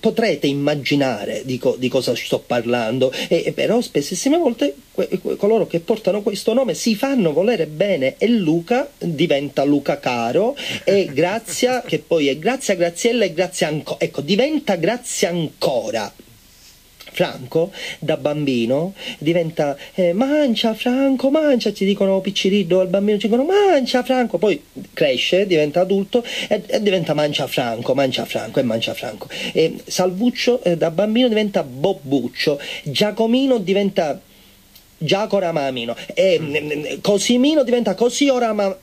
potrete 0.00 0.46
immaginare 0.46 1.42
di, 1.44 1.58
co- 1.58 1.76
di 1.78 1.88
cosa 1.88 2.14
sto 2.16 2.40
parlando, 2.40 3.12
e, 3.28 3.42
e 3.46 3.52
però 3.52 3.80
spessissime 3.80 4.38
volte 4.38 4.74
que- 4.90 5.08
que- 5.20 5.36
coloro 5.36 5.66
che 5.66 5.80
portano 5.80 6.22
questo 6.22 6.54
nome 6.54 6.74
si 6.74 6.96
fanno 6.96 7.32
volere 7.32 7.66
bene 7.66 8.14
e 8.18 8.26
Luca 8.28 8.90
diventa 8.98 9.62
Luca 9.62 9.98
Caro 10.00 10.56
e 10.84 11.10
Grazia, 11.12 11.82
che 11.86 11.98
poi 11.98 12.28
è 12.28 12.38
Grazia 12.38 12.74
Graziella 12.74 13.24
e 13.24 13.32
Grazia 13.32 13.68
ancora, 13.68 14.00
ecco, 14.00 14.22
diventa 14.22 14.76
Grazia 14.76 15.28
ancora. 15.28 16.12
Franco 17.20 17.70
da 17.98 18.16
bambino 18.16 18.94
diventa 19.18 19.76
eh, 19.92 20.14
mancia 20.14 20.72
Franco, 20.72 21.28
mancia, 21.30 21.70
ci 21.70 21.84
dicono 21.84 22.18
picciriddo 22.20 22.80
al 22.80 22.88
bambino, 22.88 23.18
ci 23.18 23.28
dicono 23.28 23.44
mancia 23.44 24.02
Franco, 24.02 24.38
poi 24.38 24.58
cresce, 24.94 25.46
diventa 25.46 25.80
adulto 25.80 26.24
e, 26.48 26.62
e 26.66 26.80
diventa 26.80 27.12
mancia 27.12 27.46
Franco, 27.46 27.92
mancia 27.94 28.24
Franco 28.24 28.58
e 28.58 28.62
mancia 28.62 28.94
Franco. 28.94 29.28
E 29.52 29.76
Salvuccio 29.84 30.62
eh, 30.62 30.78
da 30.78 30.90
bambino 30.90 31.28
diventa 31.28 31.62
Bobbuccio, 31.62 32.58
Giacomino 32.84 33.58
diventa 33.58 34.18
Giacora 34.96 35.52
Mamino 35.52 35.94
e 36.14 36.38
mm, 36.40 37.00
Cosimino 37.02 37.62
diventa 37.64 37.94
Cosiora 37.94 38.54
Ma- 38.54 38.74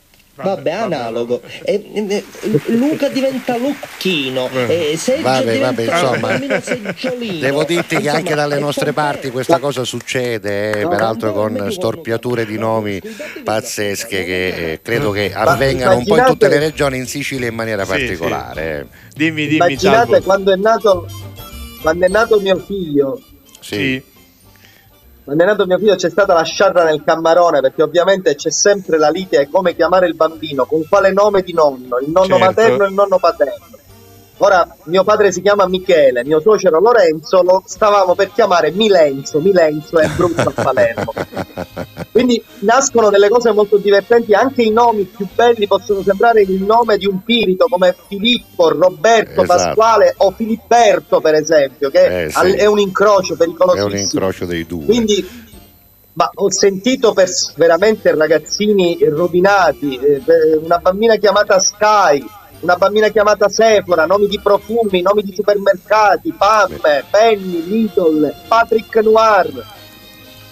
Vabbè, 0.44 0.72
analogo. 0.72 1.42
E, 1.64 1.84
e, 1.94 2.26
Luca 2.68 3.10
diventa 3.10 3.58
Lucchino. 3.58 4.50
E 4.52 4.96
Sergio 4.98 5.24
Vabbè, 5.24 5.52
diventa 5.52 5.98
vabbè, 5.98 6.38
insomma. 6.38 6.62
Seggiolino. 6.62 7.40
Devo 7.40 7.64
dirti 7.64 7.98
che 7.98 8.10
anche 8.10 8.20
Insomma, 8.22 8.36
dalle 8.36 8.58
è 8.58 8.60
nostre 8.60 8.94
parti 8.94 9.32
questa 9.32 9.60
cosa 9.60 9.84
succede, 9.84 10.72
eh, 10.72 10.84
No, 10.84 10.90
peraltro 10.90 11.34
con 11.34 11.68
storpiature 11.72 12.46
di 12.46 12.58
nomi 12.58 13.02
pazzesche 13.44 14.24
che 14.24 14.72
eh, 14.72 14.82
credo 14.82 15.12
che 15.12 15.34
avvengano 15.34 15.98
un 15.98 16.06
po' 16.06 16.18
in 16.18 16.26
tutte 16.26 16.48
le 16.48 16.60
regioni, 16.60 16.98
in 16.98 17.08
Sicilia 17.08 17.48
in 17.48 17.56
maniera 17.56 17.84
Sì, 17.84 17.90
particolare. 17.90 18.80
eh. 18.80 18.86
Dimmi, 19.16 19.44
dimmi, 19.48 19.56
Immaginate 19.56 20.22
quando 20.22 20.52
è 20.52 20.56
nato 20.56 21.08
quando 21.82 22.06
è 22.06 22.10
nato 22.10 22.40
mio 22.40 22.58
figlio 22.60 23.20
Sì. 23.60 23.76
Sì. 23.76 24.16
Nato 25.36 25.66
mio 25.66 25.78
figlio 25.78 25.96
c'è 25.96 26.10
stata 26.10 26.34
la 26.34 26.44
sciarra 26.44 26.84
nel 26.86 27.04
cammarone 27.04 27.60
perché 27.60 27.84
ovviamente 27.84 28.36
c'è 28.36 28.50
sempre 28.52 28.98
la 28.98 29.10
lite 29.10 29.50
come 29.50 29.76
chiamare 29.76 30.08
il 30.08 30.16
bambino, 30.16 30.66
con 30.66 30.84
quale 30.88 31.12
nome 31.12 31.42
di 31.42 31.54
nonno, 31.54 31.98
il 32.00 32.10
nonno 32.10 32.38
Certo. 32.38 32.46
materno 32.46 32.84
e 32.84 32.88
il 32.88 32.94
nonno 32.94 33.20
paterno. 33.20 33.77
Ora, 34.40 34.68
mio 34.84 35.04
padre 35.04 35.32
si 35.32 35.42
chiama 35.42 35.68
Michele, 35.68 36.24
mio 36.24 36.40
suocero 36.40 36.80
Lorenzo, 36.80 37.42
lo 37.42 37.64
stavamo 37.66 38.14
per 38.14 38.32
chiamare 38.34 38.70
Milenzo, 38.72 39.40
Milenzo 39.40 39.98
è 39.98 40.08
brutto 40.10 40.42
a 40.42 40.62
Palermo. 40.62 41.12
Quindi 42.12 42.44
nascono 42.60 43.10
delle 43.10 43.30
cose 43.30 43.52
molto 43.52 43.78
divertenti, 43.78 44.34
anche 44.34 44.62
i 44.62 44.70
nomi 44.72 45.04
più 45.06 45.28
belli 45.34 45.66
possono 45.66 46.04
sembrare 46.04 46.42
il 46.42 46.62
nome 46.64 46.98
di 46.98 47.08
un 47.08 47.24
pirito 47.24 47.66
come 47.68 47.96
Filippo, 48.08 48.70
Roberto, 48.70 49.42
Esatto. 49.42 49.64
Pasquale 49.66 50.14
o 50.18 50.32
Filipperto 50.32 51.20
per 51.20 51.34
esempio, 51.34 51.90
che 51.90 52.26
Eh, 52.26 52.30
sì. 52.30 52.52
è 52.54 52.66
un 52.66 52.78
incrocio 52.80 53.34
È 53.34 53.38
pericolosissimo. 53.38 53.92
un 53.92 53.98
incrocio 53.98 54.46
dei 54.46 54.66
due. 54.68 54.86
Quindi, 54.86 55.46
ma 56.14 56.30
ho 56.34 56.52
sentito 56.52 57.14
per 57.14 57.28
veramente 57.56 58.14
ragazzini 58.16 58.98
rovinati, 59.10 59.98
eh, 59.98 60.22
una 60.64 60.78
bambina 60.78 61.16
chiamata 61.16 61.60
Sky, 61.60 62.24
una 62.60 62.76
bambina 62.76 63.10
chiamata 63.10 63.50
Sephora, 63.50 64.06
nomi 64.06 64.28
di 64.28 64.40
profumi, 64.40 65.02
nomi 65.02 65.22
di 65.22 65.34
supermercati, 65.34 66.34
Pamme, 66.34 67.04
Penny, 67.10 67.64
Lidl, 67.64 68.34
Patrick 68.48 68.96
Noir. 68.98 69.77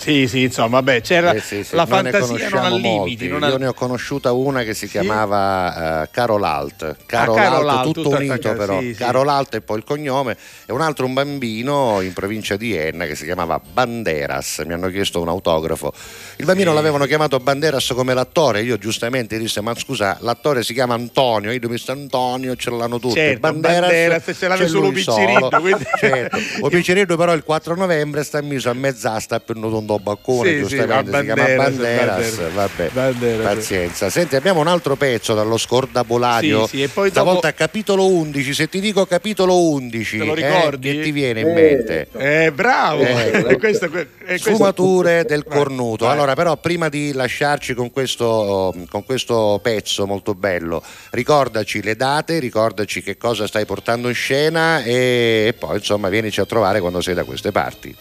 Sì, 0.06 0.28
sì, 0.28 0.44
insomma, 0.44 0.84
beh, 0.84 1.02
c'era 1.02 1.32
Eh 1.34 1.40
sì, 1.40 1.64
sì, 1.64 1.76
la 1.76 1.86
noi 1.90 2.12
fantasia 2.12 2.50
non 2.50 2.64
ha 2.64 2.70
limiti. 2.70 3.28
non 3.28 3.42
ha- 3.42 3.48
Io 3.50 3.58
ne 3.58 3.66
ho 3.66 3.74
conosciuta 3.74 4.32
una 4.34 4.62
che 4.62 4.76
si 4.76 4.86
Sì? 4.86 4.92
chiamava 5.00 6.04
eh, 6.04 6.10
Carol 6.12 6.44
Alt. 6.44 6.96
Carol, 7.08 7.36
Ah, 7.38 7.42
Carol 7.42 7.70
Alt, 7.70 7.84
tutto 7.94 8.10
unito 8.10 8.54
però. 8.54 8.80
Carol 8.96 9.28
Alt 9.30 9.56
e 9.56 9.62
poi 9.62 9.78
il 9.78 9.84
cognome. 9.84 10.38
E 10.68 10.72
un 10.74 10.82
altro 10.82 11.08
un 11.08 11.14
bambino 11.14 12.02
in 12.02 12.14
provincia 12.14 12.56
di 12.56 12.76
Enna 12.78 13.06
che 13.08 13.16
si 13.16 13.24
chiamava 13.26 13.60
Banderas. 13.60 14.62
Mi 14.68 14.74
hanno 14.74 14.90
chiesto 14.90 15.20
un 15.22 15.28
autografo. 15.28 15.92
Il 16.36 16.46
bambino 16.46 16.72
l'avevano 16.72 17.06
chiamato 17.06 17.40
Banderas 17.40 17.92
come 17.96 18.14
l'attore. 18.14 18.62
Io 18.62 18.78
giustamente 18.78 19.40
disse: 19.40 19.60
Ma 19.62 19.74
scusa, 19.76 20.18
l'attore 20.22 20.62
si 20.64 20.74
chiama 20.74 20.94
Antonio. 20.94 21.52
Io 21.52 21.68
mi 21.68 21.80
sto 21.80 21.94
Antonio, 21.94 22.56
ce 22.56 22.70
l'hanno 22.70 23.00
tutti. 23.00 23.16
Certo, 23.16 23.40
Banderas, 23.40 23.80
Banderas, 23.80 24.24
ce 24.38 24.48
l'aveva 24.48 24.66
c'è 24.66 24.70
solo 24.70 24.92
Piccirillo, 24.92 25.50
quindi- 25.60 25.84
Certo. 25.98 26.38
O 26.62 26.70
Piccirillo 26.70 27.16
però 27.18 27.34
il 27.34 27.44
4 27.44 27.76
novembre 27.76 28.24
sta 28.24 28.40
messo 28.42 28.70
a 28.70 28.74
mezz'asta 28.74 29.40
per 29.40 29.56
un 29.56 29.64
baccone, 30.00 30.50
Sì, 30.50 30.56
sì, 30.56 30.60
giustamente 30.78 31.16
a 31.16 31.20
si 31.20 31.26
chiama 31.26 31.44
Banderas, 31.44 31.76
Banderas, 31.76 32.54
vabbè, 32.54 32.90
Banderas. 32.92 33.54
pazienza. 33.56 34.10
Senti, 34.10 34.36
abbiamo 34.36 34.60
un 34.60 34.68
altro 34.68 34.96
pezzo 34.96 35.34
dallo 35.34 35.58
scordabolario, 35.58 36.68
Sì, 36.68 36.78
sì, 36.78 36.84
e 36.84 36.88
poi 36.88 37.10
stavolta 37.10 37.48
dopo- 37.50 37.58
capitolo 37.58 38.08
11, 38.08 38.54
se 38.54 38.68
ti 38.70 38.80
dico 38.80 39.06
capitolo 39.06 39.58
11, 39.70 40.18
Te 40.18 40.24
lo 40.26 40.36
eh, 40.36 40.36
ricordi? 40.36 40.92
che 40.96 41.02
ti 41.02 41.12
viene 41.12 41.40
in 41.42 41.48
Eh, 41.48 41.54
mente? 41.54 42.08
Eh, 42.18 42.52
bravo! 42.52 43.02
Eh, 43.02 43.56
questo- 43.60 43.86
e 43.86 44.08
questo- 44.26 44.50
Sfumature 44.52 45.26
del 45.26 45.44
Vai, 45.46 45.58
cornuto. 45.58 46.06
vai. 46.06 46.14
Allora, 46.14 46.34
però, 46.36 46.58
prima 46.58 46.90
di 46.90 47.12
lasciarci 47.14 47.74
con 47.74 47.92
questo, 47.92 48.74
con 48.90 49.04
questo 49.06 49.60
pezzo 49.62 50.06
molto 50.06 50.34
bello, 50.36 50.82
ricordaci 51.12 51.82
le 51.82 51.96
date, 51.96 52.40
ricordaci 52.40 53.02
che 53.02 53.18
cosa 53.18 53.48
stai 53.48 53.66
portando 53.66 54.08
in 54.10 54.16
scena 54.16 54.82
e, 54.84 55.46
e 55.48 55.54
poi, 55.58 55.78
insomma, 55.78 56.10
vienici 56.10 56.40
a 56.40 56.46
trovare 56.46 56.80
quando 56.80 57.02
sei 57.02 57.14
da 57.14 57.24
queste 57.24 57.52
parti. 57.52 57.96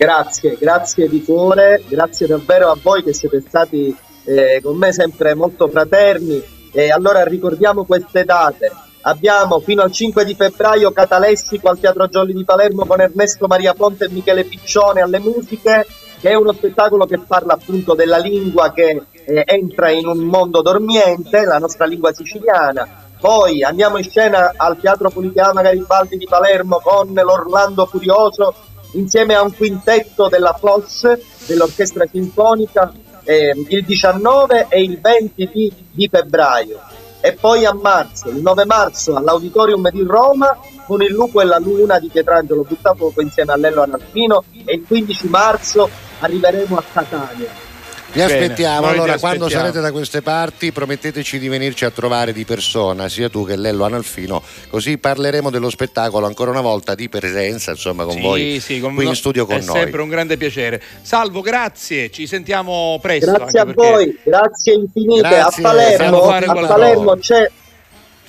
Grazie, 0.00 0.56
grazie 0.58 1.10
di 1.10 1.22
cuore, 1.22 1.82
grazie 1.86 2.26
davvero 2.26 2.70
a 2.70 2.76
voi 2.82 3.02
che 3.02 3.12
siete 3.12 3.42
stati 3.46 3.94
eh, 4.24 4.58
con 4.62 4.78
me 4.78 4.94
sempre 4.94 5.34
molto 5.34 5.68
fraterni. 5.68 6.42
E 6.72 6.90
allora 6.90 7.22
ricordiamo 7.22 7.84
queste 7.84 8.24
date. 8.24 8.72
Abbiamo 9.02 9.60
fino 9.60 9.82
al 9.82 9.92
5 9.92 10.24
di 10.24 10.34
febbraio 10.34 10.90
Catalessico 10.92 11.68
al 11.68 11.78
Teatro 11.78 12.08
Giolli 12.08 12.32
di 12.32 12.44
Palermo 12.44 12.86
con 12.86 12.98
Ernesto 12.98 13.46
Maria 13.46 13.74
Ponte 13.74 14.06
e 14.06 14.08
Michele 14.08 14.44
Piccione 14.44 15.02
alle 15.02 15.18
musiche, 15.18 15.86
che 16.18 16.30
è 16.30 16.34
uno 16.34 16.54
spettacolo 16.54 17.04
che 17.04 17.18
parla 17.18 17.52
appunto 17.52 17.92
della 17.92 18.16
lingua 18.16 18.72
che 18.72 19.02
eh, 19.12 19.42
entra 19.44 19.90
in 19.90 20.06
un 20.06 20.20
mondo 20.20 20.62
dormiente, 20.62 21.44
la 21.44 21.58
nostra 21.58 21.84
lingua 21.84 22.10
siciliana. 22.14 23.08
Poi 23.20 23.62
andiamo 23.62 23.98
in 23.98 24.04
scena 24.04 24.54
al 24.56 24.78
Teatro 24.78 25.10
Politeama 25.10 25.60
Garibaldi 25.60 26.16
di 26.16 26.26
Palermo 26.26 26.80
con 26.82 27.12
l'Orlando 27.12 27.84
Furioso 27.84 28.54
insieme 28.92 29.34
a 29.34 29.42
un 29.42 29.54
quintetto 29.54 30.28
della 30.28 30.56
FOS, 30.58 31.46
dell'Orchestra 31.46 32.06
Sinfonica, 32.10 32.92
ehm, 33.24 33.66
il 33.68 33.84
19 33.84 34.66
e 34.68 34.82
il 34.82 34.98
20 35.00 35.50
di, 35.52 35.72
di 35.90 36.08
febbraio. 36.08 36.80
E 37.20 37.34
poi 37.34 37.66
a 37.66 37.74
marzo, 37.74 38.30
il 38.30 38.40
9 38.40 38.64
marzo 38.64 39.14
all'Auditorium 39.14 39.90
di 39.90 40.02
Roma 40.02 40.58
con 40.86 41.02
il 41.02 41.12
Lupo 41.12 41.40
e 41.40 41.44
la 41.44 41.58
Luna 41.58 41.98
di 41.98 42.08
Pietrangelo 42.08 42.62
Buttafuoco 42.62 43.20
insieme 43.20 43.52
a 43.52 43.56
Lello 43.56 43.82
Analfino 43.82 44.42
e 44.64 44.74
il 44.74 44.84
15 44.86 45.28
marzo 45.28 45.88
arriveremo 46.20 46.76
a 46.76 46.82
Catania. 46.90 47.69
Vi 48.12 48.18
Bene, 48.18 48.32
aspettiamo, 48.42 48.86
allora 48.88 49.18
quando 49.18 49.44
aspettiamo. 49.44 49.48
sarete 49.66 49.80
da 49.80 49.92
queste 49.92 50.20
parti 50.20 50.72
prometteteci 50.72 51.38
di 51.38 51.46
venirci 51.46 51.84
a 51.84 51.90
trovare 51.92 52.32
di 52.32 52.44
persona, 52.44 53.08
sia 53.08 53.28
tu 53.28 53.46
che 53.46 53.54
Lello 53.54 53.84
Analfino, 53.84 54.42
così 54.68 54.98
parleremo 54.98 55.48
dello 55.48 55.70
spettacolo 55.70 56.26
ancora 56.26 56.50
una 56.50 56.60
volta 56.60 56.96
di 56.96 57.08
presenza, 57.08 57.70
insomma 57.70 58.02
con 58.02 58.14
Sì, 58.14 58.20
voi 58.20 58.58
sì, 58.58 58.80
con 58.80 58.94
qui 58.96 59.04
no- 59.04 59.10
in 59.10 59.16
studio 59.16 59.46
con 59.46 59.58
è 59.58 59.62
noi. 59.64 59.76
sempre 59.78 60.02
un 60.02 60.08
grande 60.08 60.36
piacere. 60.36 60.82
Salvo, 61.02 61.40
grazie, 61.40 62.10
ci 62.10 62.26
sentiamo 62.26 62.98
presto. 63.00 63.30
Grazie 63.30 63.60
a 63.60 63.64
perché- 63.64 63.88
voi, 63.90 64.18
grazie 64.24 64.72
infinite. 64.74 65.28
Grazie, 65.28 65.62
a 65.62 65.68
Palermo, 65.68 66.22
a. 66.24 66.66
Palermo 66.66 67.16
c'è 67.16 67.48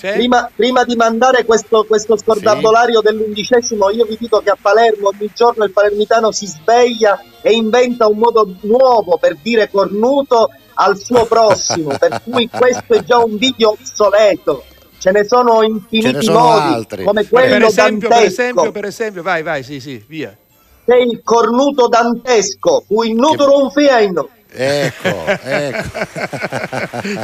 C'è? 0.02 0.14
Prima, 0.14 0.49
prima 0.56 0.84
di 0.84 0.95
mandare 0.95 1.45
questo, 1.45 1.86
questo 1.88 2.18
scordabolario 2.18 3.02
dell'undicesimo, 3.02 3.91
io 3.91 4.06
vi 4.06 4.18
dico 4.20 4.39
che 4.39 4.49
a 4.49 4.58
Palermo 4.60 5.10
ogni 5.10 5.30
giorno 5.32 5.64
il 5.64 5.70
palermitano 5.70 6.32
si 6.32 6.47
sveglia 6.47 7.22
e 7.39 7.52
inventa 7.52 8.08
un 8.08 8.18
modo 8.18 8.52
nuovo 8.62 9.20
per 9.20 9.38
dire 9.39 9.70
cornuto 9.70 10.49
al 10.74 10.97
suo 10.97 11.26
prossimo, 11.26 11.95
per 11.99 12.20
cui 12.24 12.49
questo 12.49 12.95
è 12.95 13.04
già 13.04 13.20
un 13.20 13.38
video 13.38 13.72
obsoleto. 13.74 14.64
Ce 14.97 15.12
ne 15.12 15.24
sono 15.24 15.62
infiniti 15.62 16.14
ne 16.14 16.22
sono 16.24 16.39
modi, 16.39 16.74
altri. 16.74 17.04
come 17.04 17.22
per 17.22 17.30
quello 17.30 17.68
esempio, 17.68 18.08
per 18.08 18.18
dantesco. 18.18 18.41
esempio, 18.41 18.72
per 18.72 18.86
esempio, 18.86 19.22
vai, 19.22 19.43
vai, 19.43 19.62
sì, 19.62 19.80
sì, 19.80 20.04
via. 20.08 20.36
C'è 20.84 20.95
il 20.95 21.22
cornuto 21.24 21.88
dantesco, 21.88 22.86
cui 22.88 23.14
nutrono 23.14 23.66
un 23.66 23.70
fieno. 23.70 24.30
Ecco, 24.54 25.26
ecco. 25.43 25.99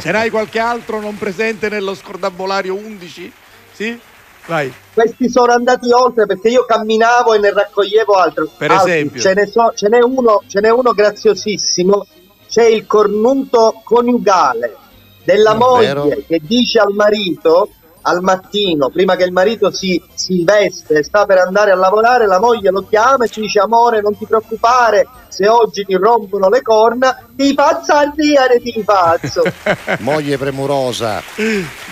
Ce 0.00 0.10
n'hai 0.10 0.30
qualche 0.30 0.58
altro 0.58 1.00
non 1.00 1.16
presente 1.18 1.68
nello 1.68 1.94
scordabolario 1.94 2.74
11? 2.74 3.32
Sì? 3.72 3.98
Vai. 4.46 4.72
Questi 4.94 5.28
sono 5.28 5.52
andati 5.52 5.92
oltre 5.92 6.24
perché 6.26 6.48
io 6.48 6.64
camminavo 6.64 7.34
e 7.34 7.38
ne 7.38 7.52
raccoglievo 7.52 8.14
altro. 8.14 8.50
Per 8.56 8.70
altri. 8.70 8.90
esempio? 8.92 9.20
Ce 9.20 9.34
ne, 9.34 9.46
so- 9.46 9.72
ce 9.74 9.88
n'è 9.88 10.00
uno, 10.02 10.42
ce 10.46 10.60
n'è 10.60 10.70
uno 10.70 10.92
graziosissimo. 10.92 12.06
C'è 12.48 12.64
il 12.64 12.86
cornuto 12.86 13.80
coniugale 13.84 14.74
della 15.22 15.52
Mm, 15.54 15.58
moglie 15.58 15.86
vero. 15.92 16.08
che 16.26 16.40
dice 16.42 16.78
al 16.78 16.92
marito 16.94 17.68
al 18.02 18.22
mattino, 18.22 18.88
prima 18.88 19.16
che 19.16 19.24
il 19.24 19.32
marito 19.32 19.70
si, 19.70 20.02
si 20.14 20.42
veste 20.44 20.94
e 21.00 21.02
sta 21.04 21.26
per 21.26 21.36
andare 21.38 21.72
a 21.72 21.74
lavorare, 21.74 22.26
la 22.26 22.40
moglie 22.40 22.70
lo 22.70 22.86
chiama 22.88 23.26
e 23.26 23.28
ci 23.28 23.42
dice 23.42 23.58
amore 23.58 24.00
non 24.00 24.16
ti 24.16 24.24
preoccupare, 24.24 25.06
se 25.28 25.48
oggi 25.48 25.84
ti 25.84 25.94
rompono 25.94 26.48
le 26.48 26.62
corna 26.62 27.28
ti 27.38 27.54
faccio 27.54 27.92
ardiare, 27.92 28.60
ti 28.60 28.82
faccio. 28.84 29.44
Moglie 30.02 30.36
premurosa, 30.36 31.22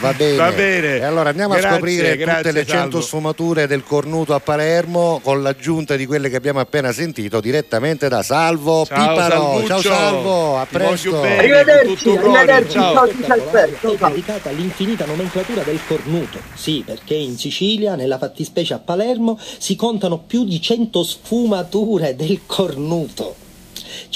va 0.00 0.12
bene. 0.12 0.36
Va 0.36 0.50
bene. 0.50 0.96
E 0.96 1.04
allora 1.04 1.28
andiamo 1.28 1.52
Grazie, 1.52 1.68
a 1.68 1.72
scoprire 1.74 2.10
tutte 2.10 2.24
grazie, 2.24 2.50
le 2.50 2.66
100 2.66 2.74
Salvo. 2.76 3.00
sfumature 3.00 3.66
del 3.68 3.84
cornuto 3.84 4.34
a 4.34 4.40
Palermo 4.40 5.20
con 5.22 5.42
l'aggiunta 5.42 5.94
di 5.94 6.04
quelle 6.04 6.28
che 6.30 6.34
abbiamo 6.34 6.58
appena 6.58 6.90
sentito 6.90 7.38
direttamente 7.40 8.08
da 8.08 8.24
Salvo 8.24 8.84
Ciao, 8.86 9.08
Piparo. 9.08 9.30
Salvuccio. 9.30 9.66
Ciao 9.66 9.80
Salvo, 9.80 10.58
a 10.58 10.66
presto. 10.68 11.20
bene. 11.20 11.38
Arrivederci, 11.38 12.08
arrivederci, 12.08 12.72
ciao. 12.72 12.94
ciao, 13.22 13.92
è 13.92 13.96
dedicata 14.08 14.48
all'infinita 14.48 15.04
nomenclatura 15.04 15.62
del 15.62 15.78
cornuto. 15.86 16.38
Sì, 16.54 16.82
perché 16.84 17.14
in 17.14 17.38
Sicilia, 17.38 17.94
nella 17.94 18.18
fattispecie 18.18 18.74
a 18.74 18.80
Palermo, 18.80 19.38
si 19.38 19.76
contano 19.76 20.18
più 20.18 20.44
di 20.44 20.60
100 20.60 21.04
sfumature 21.04 22.16
del 22.16 22.40
cornuto. 22.46 23.35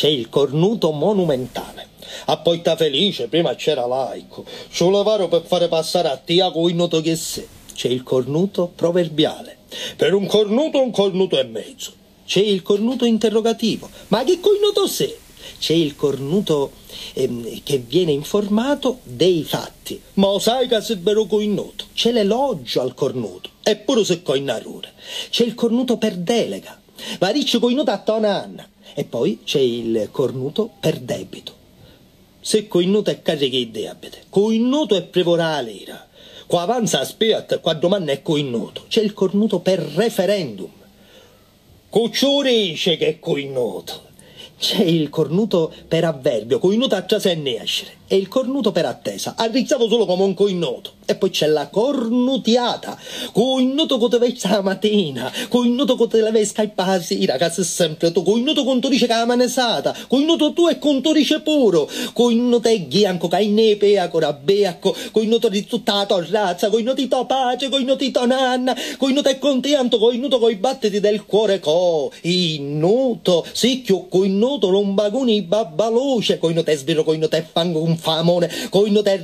C'è 0.00 0.08
il 0.08 0.30
cornuto 0.30 0.92
monumentale. 0.92 1.88
A 2.24 2.38
Poita 2.38 2.74
Felice 2.74 3.28
prima 3.28 3.54
c'era 3.54 3.84
laico, 3.84 4.46
ci 4.70 4.82
volevano 4.82 5.28
per 5.28 5.42
fare 5.44 5.68
passare 5.68 6.08
a 6.08 6.16
tia 6.16 6.50
con 6.50 6.70
il 6.70 6.74
noto 6.74 7.02
che 7.02 7.14
sé. 7.16 7.46
C'è 7.74 7.88
il 7.88 8.02
cornuto 8.02 8.72
proverbiale. 8.74 9.58
Per 9.96 10.14
un 10.14 10.24
cornuto 10.24 10.80
un 10.80 10.90
cornuto 10.90 11.38
e 11.38 11.44
mezzo. 11.44 11.92
C'è 12.24 12.40
il 12.40 12.62
cornuto 12.62 13.04
interrogativo. 13.04 13.90
Ma 14.08 14.24
che 14.24 14.40
cornuto 14.40 14.86
sei? 14.86 15.14
C'è 15.58 15.74
il 15.74 15.94
cornuto 15.96 16.72
ehm, 17.12 17.60
che 17.62 17.76
viene 17.76 18.12
informato 18.12 19.00
dei 19.02 19.44
fatti. 19.44 20.00
Ma 20.14 20.40
sai 20.40 20.66
che 20.66 20.80
se 20.80 20.96
vero 20.96 21.26
cornuto? 21.26 21.84
C'è 21.92 22.10
l'elogio 22.10 22.80
al 22.80 22.94
cornuto. 22.94 23.50
Eppure 23.62 24.02
se 24.06 24.22
coinarure. 24.22 24.94
C'è 25.28 25.44
il 25.44 25.54
cornuto 25.54 25.98
per 25.98 26.16
delega. 26.16 26.80
Ma 27.18 27.32
dice 27.32 27.58
cornuto 27.58 27.90
a 27.90 27.98
tonanna. 27.98 28.66
E 28.94 29.04
poi 29.04 29.40
c'è 29.44 29.60
il 29.60 30.08
cornuto 30.10 30.70
per 30.80 30.98
debito. 30.98 31.54
Se 32.40 32.66
coinnuto 32.68 33.10
è 33.10 33.22
carico 33.22 33.56
di 33.56 33.70
debite, 33.70 34.24
coinnuto 34.28 34.96
è 34.96 35.02
prevorare 35.02 35.64
la 35.64 35.70
lira. 35.70 36.08
Qua 36.46 36.62
avanza 36.62 37.00
aspetta, 37.00 37.58
qua 37.58 37.74
domani 37.74 38.06
è 38.06 38.22
coinnuto. 38.22 38.86
C'è 38.88 39.02
il 39.02 39.12
cornuto 39.12 39.60
per 39.60 39.78
referendum. 39.78 40.70
Cucciurice 41.88 42.96
che 42.96 43.06
è 43.06 43.18
coinnuto. 43.18 44.08
C'è 44.58 44.82
il 44.82 45.08
cornuto 45.10 45.72
per 45.86 46.04
avverbio, 46.04 46.58
coinnuto 46.58 46.94
a 46.94 47.02
trasenne 47.02 47.62
escere. 47.62 47.98
E 48.12 48.16
il 48.16 48.26
cornuto 48.26 48.72
per 48.72 48.86
attesa, 48.86 49.34
arrizzato 49.36 49.88
solo 49.88 50.04
come 50.04 50.24
un 50.24 50.34
coinnuto. 50.34 50.94
E 51.04 51.14
poi 51.14 51.30
c'è 51.30 51.46
la 51.46 51.68
cornutiata, 51.68 52.98
coinnuto 53.32 53.98
che 53.98 54.08
te 54.08 54.18
vedi 54.18 54.40
la 54.44 54.62
mattina, 54.62 55.32
coinnuto 55.48 55.96
che 55.96 56.06
te 56.08 56.20
la 56.20 56.30
la 56.30 57.00
sera, 57.00 57.36
che 57.36 57.50
sei 57.50 57.64
sempre 57.64 58.10
tu, 58.10 58.24
coinnuto 58.24 58.64
con 58.64 58.80
dice 58.80 59.06
che 59.06 59.12
la 59.12 59.26
manesata, 59.26 59.94
coinnuto 60.08 60.52
tu 60.52 60.68
e 60.68 60.78
con 60.78 61.00
dice 61.00 61.40
puro, 61.40 61.88
coinnuto 62.12 62.68
è 62.68 62.80
ghianco, 62.86 63.28
che 63.28 63.36
hai 63.36 63.48
nepe, 63.48 63.98
ancora 63.98 64.32
beacco, 64.32 64.94
coinnuto 65.12 65.48
di 65.48 65.64
tutta 65.64 65.94
la 65.94 66.06
tua 66.06 66.26
razza, 66.28 66.68
coinnuto 66.68 67.00
di 67.00 67.08
tua 67.08 67.24
pace, 67.26 67.68
coinnuto 67.68 68.04
di 68.04 68.10
tua 68.10 68.26
nanna, 68.26 68.76
coinnuto 68.98 69.28
è 69.28 69.38
contento, 69.38 69.98
coinnuto 69.98 70.40
coi 70.40 70.56
battiti 70.56 70.98
del 70.98 71.24
cuore 71.26 71.60
co, 71.60 72.12
che 73.82 74.06
coinnuto 74.08 74.70
non 74.70 74.94
baguni 74.94 75.42
babbaloce, 75.42 76.38
coinnuto 76.38 76.70
è 76.70 76.76
svero, 76.76 77.04
coinnuto 77.04 77.36
è 77.36 77.44
fango 77.48 77.80
famone, 78.00 78.50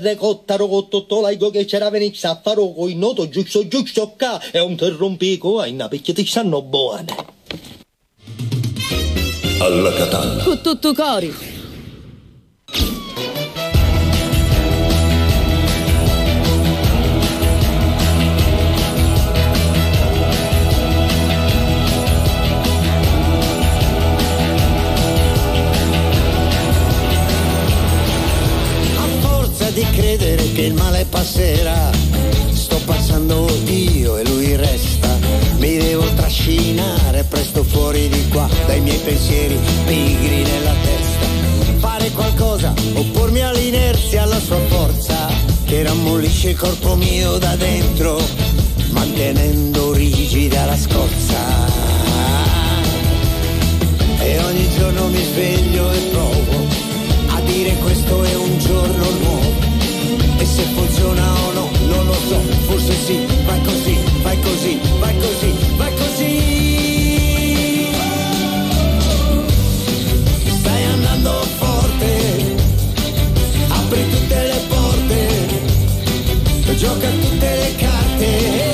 recottaro 0.01 0.69
con 0.69 0.89
tutto 0.89 1.21
l'aigo 1.21 1.51
che 1.51 1.65
c'era 1.65 1.91
venisse 1.91 2.27
a 2.27 2.41
fare 2.41 2.61
coinnuto 2.75 3.29
giusto 3.29 3.67
giusto 3.67 4.15
qua, 4.17 4.41
e 4.53 4.61
un 4.61 4.77
terrompico, 4.77 5.59
ai 5.59 5.75
perché 5.89 6.13
ti 6.13 6.25
stanno 6.25 6.63
buone. 6.63 7.35
Alla 9.59 9.93
Catalla. 9.93 10.43
Con 10.45 10.61
tutto 10.61 10.93
cori. 10.93 11.35
Di 29.77 29.87
credere 29.91 30.53
che 30.53 30.63
il 30.63 30.73
male 30.73 31.05
passerà, 31.05 31.91
sto 32.51 32.81
passando 32.87 33.47
io 33.67 34.17
e 34.17 34.25
lui 34.25 34.57
resta. 34.57 35.19
Mi 35.59 35.77
devo 35.77 36.07
trascinare 36.15 37.25
presto 37.25 37.63
fuori 37.63 38.09
di 38.09 38.27
qua 38.29 38.49
dai 38.65 38.81
miei 38.81 38.97
pensieri 38.97 39.59
pigri 39.85 40.45
nella 40.45 40.73
testa. 40.83 41.27
Fare 41.77 42.11
qualcosa, 42.13 42.73
oppormi 42.95 43.43
all'inerzia, 43.43 44.23
alla 44.23 44.41
sua 44.41 44.61
forza, 44.69 45.29
che 45.67 45.83
rammollisce 45.83 46.51
il 46.51 46.57
corpo 46.57 46.95
mio 46.95 47.37
da 47.37 47.55
dentro, 47.57 48.19
mantenendo 48.93 49.93
rigida 49.93 50.65
la 50.65 50.77
scorza. 50.79 51.37
E 54.21 54.39
ogni 54.39 54.71
giorno 54.75 55.09
mi 55.09 55.23
sveglio 55.23 55.93
e 55.93 55.99
provo 56.11 56.65
a 57.29 57.41
dire 57.43 57.75
questo 57.75 58.25
è 58.25 58.35
un 58.37 58.59
giorno 58.59 59.11
nuovo. 59.11 59.46
Se 60.57 60.63
funziona 60.75 61.23
o 61.49 61.53
no, 61.53 61.71
non 61.87 62.07
lo 62.07 62.15
so, 62.15 62.41
forse 62.67 62.95
sì, 63.05 63.27
vai 63.45 63.61
così, 63.61 63.99
vai 64.23 64.41
così, 64.41 64.81
vai 64.99 65.15
così, 65.19 65.55
vai 65.77 65.95
così. 65.95 66.33
Stai 70.59 70.85
andando 70.85 71.31
forte, 71.59 72.55
apri 73.69 74.09
tutte 74.09 74.43
le 74.51 74.61
porte, 74.71 75.19
gioca 76.77 77.09
tutte 77.11 77.49
le 77.61 77.75
carte, 77.77 78.66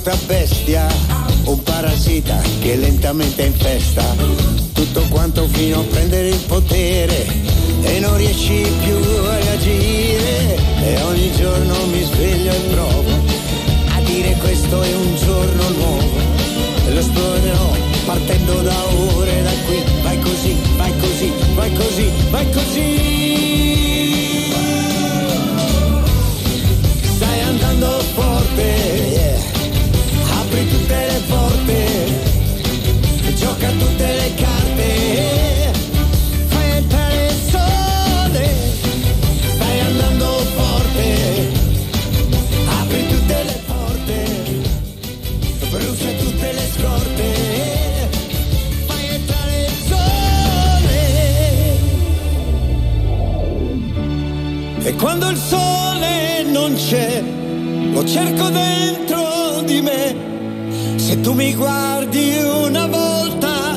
brutta 0.00 0.16
bestia, 0.26 0.86
un 1.44 1.62
parassita 1.62 2.40
che 2.60 2.74
lentamente 2.76 3.42
infesta 3.42 4.02
tutto 4.72 5.02
quanto 5.10 5.46
fino 5.48 5.80
a 5.80 5.82
prendere 5.82 6.28
il 6.28 6.40
potere 6.46 7.26
e 7.82 8.00
non 8.00 8.16
riesci 8.16 8.66
più 8.82 8.96
a 8.96 9.38
reagire. 9.38 10.58
E 10.82 11.02
ogni 11.02 11.30
giorno 11.36 11.74
mi 11.86 12.02
sveglio 12.02 12.52
e 12.52 12.60
provo 12.72 13.10
a 13.94 14.00
dire 14.04 14.34
questo 14.36 14.82
è 14.82 14.94
un 14.94 15.16
giorno 15.16 15.68
nuovo. 15.68 16.18
E 16.86 16.92
lo 16.92 17.00
esplorerò 17.00 17.76
partendo 18.06 18.62
da 18.62 18.84
ore 19.14 19.42
da 19.42 19.52
qui 19.66 19.82
vai 20.02 20.18
così 20.20 20.56
vai 20.76 20.92
così 20.98 21.32
vai 21.54 21.72
così 21.74 22.10
vai 22.30 22.50
così 22.50 23.49
tutte 30.70 31.06
le 31.06 31.20
porte 31.28 31.78
gioca 33.34 33.70
tutte 33.70 34.06
le 34.20 34.34
carte. 34.34 35.72
Fai 36.48 36.70
entrare 36.76 37.26
il 37.26 37.38
sole 37.50 38.44
stai 39.54 39.80
andando 39.80 40.26
forte 40.56 41.04
apri 42.80 43.06
tutte 43.08 43.44
le 43.44 43.60
porte 43.66 44.16
brucia 45.70 46.10
tutte 46.18 46.52
le 46.52 46.66
scorte. 46.76 47.26
Fai 48.86 49.08
entrare 49.08 49.56
il 49.66 49.74
sole. 49.88 50.98
E 54.82 54.94
quando 54.94 55.28
il 55.28 55.36
sole 55.36 56.42
non 56.52 56.74
c'è 56.74 57.22
lo 57.92 58.04
cerco 58.04 58.48
dentro 58.50 59.09
se 61.10 61.16
tu 61.22 61.32
mi 61.32 61.52
guardi 61.54 62.36
una 62.38 62.86
volta 62.86 63.76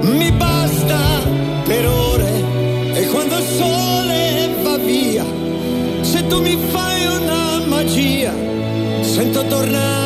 mi 0.00 0.32
basta 0.32 0.98
per 1.66 1.86
ore. 1.86 2.32
E 2.94 3.06
quando 3.08 3.36
il 3.36 3.44
sole 3.44 4.48
va 4.62 4.76
via 4.78 5.24
se 6.00 6.26
tu 6.26 6.40
mi 6.40 6.56
fai 6.72 7.06
una 7.06 7.60
magia 7.66 8.32
sento 9.02 9.44
tornare 9.44 9.99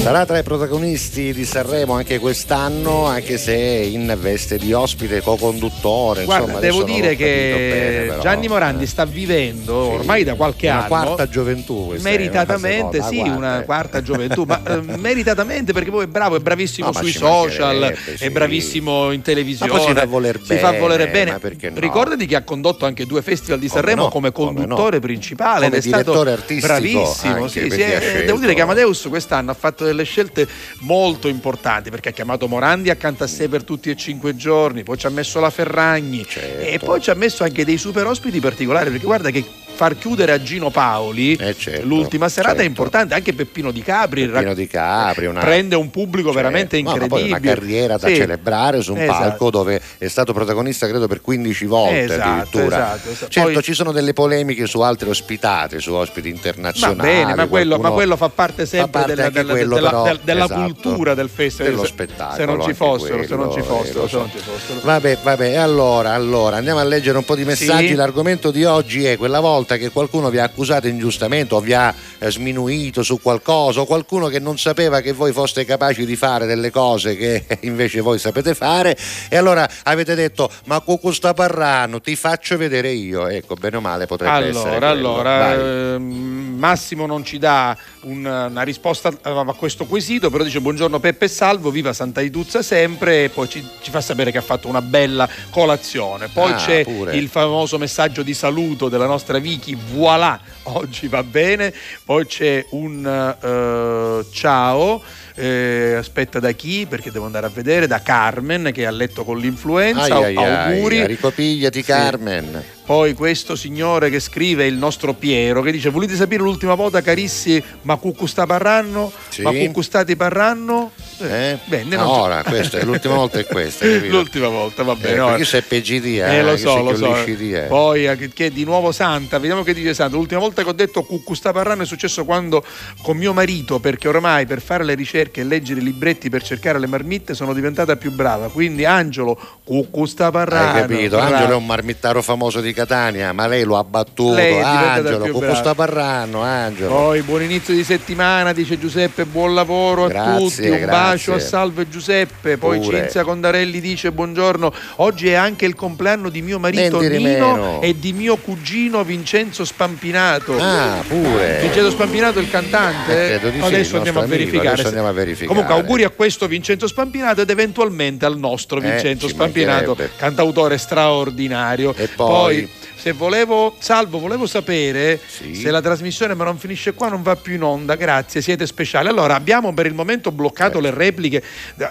Sarà 0.00 0.24
tra 0.24 0.38
i 0.38 0.42
protagonisti 0.42 1.34
di 1.34 1.44
Sanremo 1.44 1.92
anche 1.92 2.18
quest'anno, 2.18 3.04
anche 3.04 3.36
se 3.36 3.54
in 3.54 4.16
veste 4.18 4.56
di 4.56 4.72
ospite 4.72 5.20
co-conduttore. 5.20 6.24
Guarda, 6.24 6.44
insomma, 6.44 6.60
devo 6.60 6.82
dire 6.84 7.14
che 7.14 8.06
bene. 8.06 8.20
Gianni 8.20 8.48
Morandi 8.48 8.86
sta 8.86 9.04
vivendo 9.04 9.74
ormai 9.74 10.24
da 10.24 10.34
qualche 10.34 10.68
una 10.68 10.78
anno 10.78 10.86
quarta 10.86 11.28
gioventù. 11.28 11.92
è, 11.92 11.98
meritatamente 12.00 12.98
una 12.98 13.08
sì 13.08 13.16
seconda, 13.16 13.36
una 13.36 13.62
quarta 13.64 14.00
gioventù 14.00 14.44
ma 14.44 14.62
eh, 14.66 14.80
meritatamente 14.96 15.72
perché 15.74 15.90
poi 15.90 16.04
è 16.04 16.06
bravo 16.06 16.36
è 16.36 16.40
bravissimo 16.40 16.86
No, 16.88 16.92
sui 16.94 17.10
ci 17.10 17.18
social 17.18 17.78
mancherebbe, 17.78 18.12
è 18.12 18.16
sì. 18.16 18.30
bravissimo 18.30 19.10
in 19.12 19.20
televisione 19.20 19.72
Ma 19.72 19.80
si 19.80 19.92
fa 19.92 20.06
voler 20.06 20.40
si 20.42 20.56
fa 20.56 20.68
bene, 20.70 20.78
volere 20.78 21.08
bene 21.08 21.32
no? 21.32 21.70
ricordati 21.74 22.24
che 22.24 22.36
ha 22.36 22.42
condotto 22.44 22.86
anche 22.86 23.04
due 23.04 23.20
festival 23.20 23.58
di 23.58 23.68
Sanremo 23.68 24.04
no, 24.04 24.08
come 24.08 24.32
come 24.32 24.54
conduttore 24.54 25.00
principale 25.00 25.64
Come 25.66 25.76
ed 25.76 25.84
è 25.84 25.86
stato 25.86 26.20
artistico 26.20 26.66
bravissimo 26.66 27.34
anche, 27.34 27.48
sì, 27.48 27.70
sì, 27.70 27.82
ha 27.82 27.86
eh, 27.86 28.00
scelto- 28.00 28.26
devo 28.26 28.38
dire 28.38 28.54
che 28.54 28.60
Amadeus 28.62 29.06
quest'anno 29.08 29.50
ha 29.50 29.54
fatto 29.54 29.86
delle 29.88 30.04
scelte 30.04 30.46
molto 30.80 31.28
importanti 31.28 31.90
perché 31.90 32.10
ha 32.10 32.12
chiamato 32.12 32.46
Morandi 32.48 32.90
accanto 32.90 33.24
a 33.24 33.26
sé 33.26 33.48
per 33.48 33.64
tutti 33.64 33.90
e 33.90 33.96
cinque 33.96 34.36
giorni 34.36 34.82
poi 34.84 34.96
ci 34.96 35.06
ha 35.06 35.10
messo 35.10 35.40
la 35.40 35.50
Ferragni 35.50 36.24
Certo. 36.28 36.60
e 36.64 36.78
poi 36.78 37.00
ci 37.00 37.10
ha 37.10 37.14
messo 37.14 37.42
anche 37.44 37.64
dei 37.64 37.76
super 37.78 38.06
ospiti 38.06 38.40
particolari 38.40 38.90
perché 38.90 39.04
guarda 39.04 39.30
che 39.30 39.44
far 39.78 39.96
chiudere 39.96 40.32
a 40.32 40.42
Gino 40.42 40.70
Paoli 40.70 41.36
Eh, 41.36 41.56
certo, 41.56 41.86
l'ultima 41.86 42.28
serata 42.28 42.54
certo. 42.56 42.64
è 42.64 42.68
importante 42.68 43.14
anche 43.14 43.32
Peppino 43.32 43.70
Di 43.70 43.80
Capri 43.82 44.26
Peppino 44.26 44.52
Di 44.54 44.66
Capri, 44.66 45.26
una- 45.26 45.38
prende 45.40 45.76
un 45.76 45.88
pubblico 45.90 46.32
Certo. 46.32 46.42
veramente 46.42 46.76
No, 46.82 46.82
ma 46.82 46.90
incredibile 46.94 47.20
poi 47.20 47.30
una 47.30 47.54
carriera 47.54 47.96
da 47.96 48.08
Sì. 48.08 48.16
celebrare 48.16 48.82
su 48.82 48.92
un 48.92 48.98
Esatto. 49.00 49.18
palco 49.20 49.50
dove 49.50 49.80
è 49.98 50.08
stato 50.08 50.32
protagonista 50.32 50.88
credo 50.88 51.06
per 51.06 51.20
15 51.20 51.64
volte 51.66 52.00
Esatto, 52.02 52.28
addirittura. 52.28 52.64
esatto, 52.76 53.10
esatto. 53.10 53.30
Certo, 53.30 53.52
Poi- 53.52 53.62
ci 53.62 53.74
sono 53.74 53.92
delle 53.92 54.12
polemiche 54.12 54.66
su 54.66 54.80
altre 54.80 55.10
ospitate, 55.10 55.78
su 55.78 55.92
ospiti 55.92 56.28
Va 56.30 56.34
internazionali. 56.34 56.98
bene, 57.08 57.34
ma 57.36 57.46
quello, 57.46 57.78
ma 57.78 57.90
quello 57.90 58.16
fa 58.16 58.28
parte 58.30 58.66
sempre 58.66 58.90
fa 58.90 58.98
parte 59.06 59.14
della, 59.14 59.30
della- 59.30 59.52
quello, 59.52 59.74
della- 59.76 59.88
però, 59.90 60.02
del- 60.04 60.20
della 60.24 60.44
esatto, 60.44 60.60
cultura 60.62 61.14
del 61.14 61.28
festival. 61.28 61.70
dello 61.70 61.82
Se- 61.84 61.88
spettacolo. 61.92 62.36
Se 62.36 62.44
non 62.44 62.60
ci 62.62 62.74
fossero, 62.74 63.24
se 63.26 63.34
non 63.36 63.52
ci 63.52 63.60
quello, 63.60 63.82
eh, 63.82 63.86
se 63.86 63.92
non 63.94 64.08
so. 64.08 64.28
ci 64.32 64.38
fossero. 64.38 64.80
Vabbè, 64.82 65.18
vabbè, 65.22 65.54
allora, 65.56 66.12
allora 66.14 66.56
andiamo 66.56 66.80
a 66.80 66.84
leggere 66.84 67.16
un 67.16 67.24
po' 67.24 67.36
di 67.36 67.44
messaggi. 67.44 67.88
Sì. 67.88 67.94
L'argomento 67.94 68.50
di 68.50 68.64
oggi 68.64 69.04
è 69.04 69.16
quella 69.16 69.40
volta 69.40 69.67
che 69.76 69.90
qualcuno 69.90 70.30
vi 70.30 70.38
ha 70.38 70.44
accusato 70.44 70.86
ingiustamente 70.88 71.54
o 71.54 71.60
vi 71.60 71.74
ha 71.74 71.94
eh, 72.18 72.30
sminuito 72.30 73.02
su 73.02 73.20
qualcosa, 73.20 73.80
o 73.80 73.84
qualcuno 73.86 74.28
che 74.28 74.38
non 74.38 74.58
sapeva 74.58 75.00
che 75.00 75.12
voi 75.12 75.32
foste 75.32 75.64
capaci 75.64 76.06
di 76.06 76.16
fare 76.16 76.46
delle 76.46 76.70
cose 76.70 77.16
che 77.16 77.44
invece 77.62 78.00
voi 78.00 78.18
sapete 78.18 78.54
fare, 78.54 78.96
e 79.28 79.36
allora 79.36 79.68
avete 79.84 80.14
detto: 80.14 80.50
Ma 80.64 80.80
Cucu 80.80 81.10
sta 81.12 81.34
parlando, 81.34 82.00
ti 82.00 82.16
faccio 82.16 82.56
vedere 82.56 82.90
io. 82.92 83.26
Ecco, 83.28 83.54
bene 83.54 83.76
o 83.76 83.80
male 83.80 84.06
potrebbe 84.06 84.46
essere. 84.48 84.76
Allora, 84.76 84.90
quello. 84.92 85.14
allora 85.20 85.54
ehm, 85.94 86.36
Massimo 86.58 87.06
non 87.06 87.24
ci 87.24 87.38
dà 87.38 87.76
un- 88.02 88.24
una 88.50 88.62
risposta 88.62 89.08
eh, 89.10 89.16
a 89.22 89.54
questo 89.56 89.84
quesito, 89.86 90.28
però 90.30 90.42
dice 90.44 90.60
buongiorno 90.60 90.98
Peppe 90.98 91.26
e 91.26 91.28
Salvo, 91.28 91.70
viva 91.70 91.92
Santa 91.92 92.20
Iduzza 92.20 92.62
sempre 92.62 93.24
e 93.24 93.28
poi 93.28 93.48
ci, 93.48 93.64
ci 93.80 93.90
fa 93.90 94.00
sapere 94.00 94.30
che 94.32 94.38
ha 94.38 94.42
fatto 94.42 94.66
una 94.68 94.82
bella 94.82 95.28
colazione. 95.50 96.28
Poi 96.32 96.52
Ah, 96.52 96.56
c'è 96.56 96.84
pure. 96.84 97.16
il 97.16 97.28
famoso 97.28 97.78
messaggio 97.78 98.22
di 98.22 98.34
saluto 98.34 98.88
della 98.88 99.06
nostra 99.06 99.38
Vicky, 99.58 99.76
voilà, 99.92 100.38
oggi 100.64 101.08
va 101.08 101.22
bene. 101.22 101.74
Poi 102.04 102.24
c'è 102.26 102.64
un 102.70 103.04
eh, 103.40 104.24
ciao. 104.32 105.02
eh, 105.34 105.94
aspetta 105.98 106.38
da 106.40 106.52
chi? 106.52 106.86
Perché 106.88 107.10
devo 107.10 107.26
andare 107.26 107.46
a 107.46 107.50
vedere. 107.52 107.86
Da 107.86 108.00
Carmen 108.00 108.70
che 108.72 108.86
ha 108.86 108.90
letto 108.90 109.24
con 109.24 109.38
l'influenza. 109.38 110.02
Ai, 110.02 110.36
ai, 110.36 110.36
ai, 110.36 110.74
auguri. 110.74 111.06
ricopigliati, 111.06 111.80
Sì. 111.80 111.86
Carmen. 111.86 112.64
Poi 112.88 113.12
questo 113.12 113.54
signore 113.54 114.08
che 114.08 114.18
scrive, 114.18 114.64
il 114.64 114.76
nostro 114.76 115.12
Piero, 115.12 115.60
che 115.60 115.70
dice: 115.72 115.90
Volete 115.90 116.14
sapere 116.14 116.42
l'ultima 116.42 116.72
volta, 116.72 117.02
carissimi, 117.02 117.62
ma 117.82 117.96
Cuccu 117.96 118.24
sta 118.24 118.46
parranno? 118.46 119.12
Sì. 119.28 119.42
Ma 119.42 119.52
Cuccu 119.52 119.82
stati 119.82 120.16
parranno? 120.16 120.92
Eh? 121.20 121.58
Bene, 121.66 121.96
Ah, 121.96 121.98
non- 122.04 122.06
ora, 122.18 122.42
questa 122.44 122.78
è 122.78 122.84
l'ultima 122.84 123.12
volta 123.16 123.40
è 123.40 123.44
questa. 123.44 123.84
capito? 123.86 124.16
L'ultima 124.16 124.48
volta, 124.48 124.84
va 124.84 124.94
bene. 124.94 125.16
Eh, 125.16 125.20
ora- 125.20 125.28
perché 125.32 125.44
se 125.44 125.60
PGD, 125.62 126.04
eh, 126.06 126.36
Eh, 126.38 126.42
lo 126.42 126.56
so, 126.56 126.80
lo 126.82 126.96
so. 126.96 127.14
eh. 127.26 127.66
Poi 127.68 128.06
eh, 128.06 128.30
che, 128.32 128.50
di 128.50 128.64
nuovo 128.64 128.90
Santa, 128.90 129.38
vediamo 129.38 129.62
che 129.64 129.74
dice 129.74 129.92
Santa. 129.92 130.16
L'ultima 130.16 130.40
volta 130.40 130.62
che 130.62 130.68
ho 130.70 130.72
detto 130.72 131.02
Cuccu 131.02 131.34
sta 131.34 131.52
parlando 131.52 131.82
è 131.82 131.86
successo 131.86 132.24
quando 132.24 132.64
con 133.02 133.18
mio 133.18 133.34
marito, 133.34 133.80
perché 133.80 134.08
ormai 134.08 134.46
per 134.46 134.62
fare 134.62 134.82
le 134.84 134.94
ricerche 134.94 135.42
e 135.42 135.44
leggere 135.44 135.80
i 135.80 135.82
libretti 135.84 136.30
per 136.30 136.42
cercare 136.42 136.78
le 136.78 136.86
marmitte 136.86 137.34
sono 137.34 137.52
diventata 137.52 137.96
più 137.96 138.12
brava. 138.12 138.48
Quindi 138.48 138.86
Angelo, 138.86 139.38
Cuccu 139.62 140.06
sta 140.06 140.30
parlando. 140.30 140.72
Hai 140.80 140.80
capito? 140.88 141.16
Bravo. 141.16 141.34
Angelo 141.34 141.52
è 141.52 141.56
un 141.56 141.66
marmittaro 141.66 142.22
famoso 142.22 142.62
di 142.62 142.72
Catania, 142.78 143.32
ma 143.32 143.48
lei 143.48 143.64
lo 143.64 143.76
ha 143.76 143.82
battuto. 143.82 144.34
Lei 144.34 144.60
Angelo, 144.60 145.18
più 145.24 145.32
come 145.32 145.46
brava. 145.46 145.60
sta 145.60 145.74
parlando, 145.74 146.40
Angelo? 146.42 146.88
Poi 146.90 147.22
buon 147.22 147.42
inizio 147.42 147.74
di 147.74 147.82
settimana, 147.82 148.52
dice 148.52 148.78
Giuseppe, 148.78 149.24
buon 149.24 149.52
lavoro 149.52 150.04
a 150.04 150.08
Grazie, 150.08 150.38
tutti, 150.38 150.60
un 150.68 150.76
grazie. 150.78 150.86
bacio 150.86 151.34
a 151.34 151.38
Salve 151.40 151.88
Giuseppe. 151.88 152.56
Poi 152.56 152.78
Pure. 152.78 153.00
Cinzia 153.00 153.24
Condarelli 153.24 153.80
dice 153.80 154.12
buongiorno, 154.12 154.72
oggi 154.96 155.26
è 155.28 155.34
anche 155.34 155.66
il 155.66 155.74
compleanno 155.74 156.28
di 156.28 156.40
mio 156.40 156.60
marito 156.60 157.00
Niente 157.00 157.08
di 157.18 157.24
Nino 157.24 157.54
meno. 157.56 157.80
e 157.82 157.98
di 157.98 158.12
mio 158.12 158.36
cugino 158.36 159.02
Vincenzo 159.02 159.64
Spampinato. 159.64 160.56
Ah, 160.60 161.02
pure. 161.06 161.58
Vincenzo 161.62 161.90
Spampinato 161.90 162.38
è 162.38 162.42
il 162.42 162.50
cantante? 162.50 163.34
Eh, 163.34 163.50
di 163.50 163.58
sì, 163.58 163.64
adesso 163.64 163.90
il 163.90 163.96
andiamo 163.96 164.20
a 164.20 164.22
amico, 164.22 164.36
verificare. 164.38 164.68
adesso 164.68 164.86
andiamo 164.86 165.08
a 165.08 165.12
verificare. 165.12 165.46
Comunque 165.48 165.74
auguri 165.74 166.04
a 166.04 166.10
questo 166.10 166.46
Vincenzo 166.46 166.86
Spampinato 166.86 167.40
ed 167.40 167.50
eventualmente 167.50 168.24
al 168.24 168.38
nostro 168.38 168.78
Eh, 168.78 168.82
Vincenzo 168.90 169.26
ci 169.26 169.32
Spampinato, 169.34 169.96
cantautore 170.16 170.78
straordinario. 170.78 171.92
E 171.96 172.06
poi? 172.08 172.67
Se 172.98 173.12
volevo, 173.12 173.76
Salvo, 173.78 174.18
volevo 174.18 174.46
sapere 174.46 175.20
se 175.28 175.70
la 175.70 175.80
trasmissione, 175.80 176.34
ma 176.34 176.44
non 176.44 176.58
finisce 176.58 176.94
qua, 176.94 177.08
non 177.08 177.22
va 177.22 177.36
più 177.36 177.54
in 177.54 177.62
onda. 177.62 177.94
Grazie, 177.94 178.42
siete 178.42 178.66
speciali. 178.66 179.08
Allora, 179.08 179.36
abbiamo 179.36 179.72
per 179.72 179.86
il 179.86 179.94
momento 179.94 180.32
bloccato 180.32 180.80
le 180.80 180.90
repliche, 180.90 181.42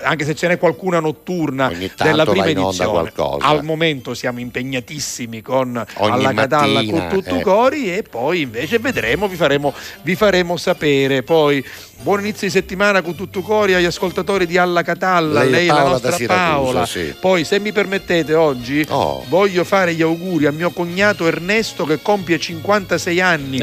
anche 0.03 0.25
se 0.25 0.35
ce 0.35 0.47
n'è 0.47 0.57
qualcuna 0.57 0.99
notturna 0.99 1.71
della 1.97 2.25
prima 2.25 2.47
edizione. 2.47 3.11
Al 3.39 3.63
momento 3.63 4.13
siamo 4.13 4.39
impegnatissimi 4.39 5.41
con 5.41 5.83
Ogni 5.95 6.11
alla 6.11 6.33
Catalla 6.33 6.83
con 6.83 7.07
tutto 7.09 7.71
eh. 7.71 7.97
e 7.97 8.03
poi 8.03 8.41
invece 8.41 8.77
vedremo, 8.79 9.27
vi 9.27 9.37
faremo, 9.37 9.73
vi 10.01 10.15
faremo 10.15 10.57
sapere. 10.57 11.23
Poi 11.23 11.65
buon 12.01 12.19
inizio 12.21 12.47
di 12.47 12.53
settimana 12.53 13.01
con 13.01 13.15
tutto 13.15 13.41
cori 13.41 13.73
agli 13.73 13.85
ascoltatori 13.85 14.45
di 14.45 14.57
Alla 14.57 14.81
Catalla, 14.83 15.41
Lei 15.41 15.49
lei, 15.51 15.67
è 15.67 15.71
la 15.71 15.83
nostra 15.83 16.15
Paola. 16.25 16.85
sì. 16.85 17.13
Poi 17.19 17.43
se 17.43 17.59
mi 17.59 17.71
permettete 17.71 18.33
oggi 18.33 18.85
Oh. 18.89 19.23
voglio 19.27 19.63
fare 19.63 19.93
gli 19.93 20.01
auguri 20.01 20.45
a 20.45 20.51
mio 20.51 20.69
cognato 20.71 21.27
Ernesto 21.27 21.85
che 21.85 22.01
compie 22.01 22.39
56 22.39 23.19
anni 23.19 23.57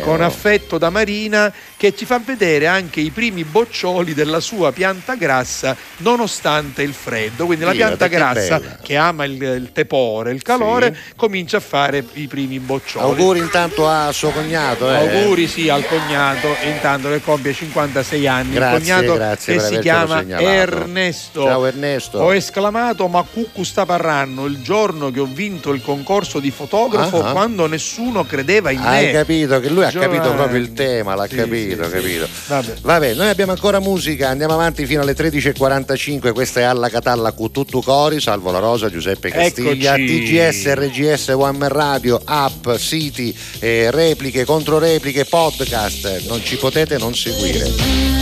con 0.00 0.20
affetto 0.20 0.78
da 0.78 0.90
Marina 0.90 1.52
che 1.78 1.94
ci 1.94 2.04
fa 2.06 2.18
vedere 2.18 2.66
anche 2.66 2.98
i 3.00 3.10
primi 3.10 3.44
boccioli 3.44 4.12
della 4.12 4.40
sua 4.40 4.72
pianta 4.72 5.14
grassa 5.14 5.76
nonostante 5.98 6.82
il 6.82 6.92
freddo. 6.92 7.46
Quindi 7.46 7.64
la 7.64 7.70
Dio, 7.70 7.84
pianta 7.86 8.08
grassa 8.08 8.58
bella. 8.58 8.78
che 8.82 8.96
ama 8.96 9.24
il, 9.24 9.40
il 9.40 9.70
tepore, 9.72 10.32
il 10.32 10.42
calore, 10.42 10.96
comincia 11.16 11.58
a 11.58 11.60
fare 11.60 12.04
i 12.14 12.26
primi 12.26 12.58
boccioli. 12.58 13.04
Auguri 13.04 13.38
intanto 13.38 13.88
a 13.88 14.10
suo 14.10 14.30
cognato. 14.30 14.90
eh. 14.90 14.96
Auguri 14.96 15.46
sì 15.46 15.68
al 15.68 15.86
cognato, 15.86 16.48
intanto 16.66 17.08
che 17.10 17.22
compie 17.22 17.52
56 17.52 18.26
anni. 18.26 18.54
Grazie, 18.54 18.76
il 18.76 18.82
cognato 18.82 19.14
grazie 19.14 19.54
che 19.54 19.60
si 19.60 19.78
chiama. 19.78 20.24
Ernesto. 20.26 21.44
Ciao 21.44 21.64
Ernesto. 21.64 22.18
Ho 22.18 22.34
esclamato 22.34 23.06
ma 23.06 23.22
cuccu 23.22 23.62
sta 23.62 23.86
parranno 23.86 24.46
il 24.46 24.60
giorno 24.62 25.10
che 25.12 25.20
ho 25.20 25.28
vinto 25.30 25.72
il 25.72 25.80
concorso 25.80 26.40
di 26.40 26.50
fotografo 26.50 27.22
ah. 27.22 27.30
quando 27.30 27.66
nessuno 27.66 28.24
credeva 28.24 28.70
in 28.72 28.80
Hai 28.82 29.06
me. 29.06 29.12
capito 29.12 29.60
che 29.60 29.68
lui 29.68 29.84
ha 29.84 29.90
Giovanni. 29.90 30.16
capito 30.16 30.34
proprio 30.34 30.58
il 30.60 30.72
tema, 30.72 31.14
l'ha 31.14 31.26
Sì, 31.28 31.36
capito, 31.36 31.67
sì, 31.70 31.90
capito. 31.90 32.26
sì. 32.26 32.32
Vabbè. 32.46 32.74
Vabbè, 32.80 33.14
noi 33.14 33.28
abbiamo 33.28 33.52
ancora 33.52 33.80
musica, 33.80 34.28
andiamo 34.28 34.54
avanti 34.54 34.86
fino 34.86 35.00
alle 35.02 35.14
13.45, 35.14 36.32
questa 36.32 36.60
è 36.60 36.62
Alla 36.64 36.88
Catalla 36.88 37.32
con 37.32 37.50
tutto 37.50 37.80
cori, 37.80 38.20
salvo 38.20 38.50
la 38.50 38.58
Rosa, 38.58 38.90
Giuseppe 38.90 39.30
Castiglia, 39.30 39.94
Eccoci. 39.96 40.24
TGS, 40.24 40.74
RGS, 40.74 41.28
One 41.28 41.68
Radio, 41.68 42.20
app, 42.24 42.68
siti, 42.76 43.34
eh, 43.60 43.90
repliche, 43.90 44.44
controrepliche, 44.44 45.24
podcast, 45.24 46.26
non 46.26 46.42
ci 46.42 46.56
potete 46.56 46.96
non 46.98 47.14
seguire. 47.14 48.16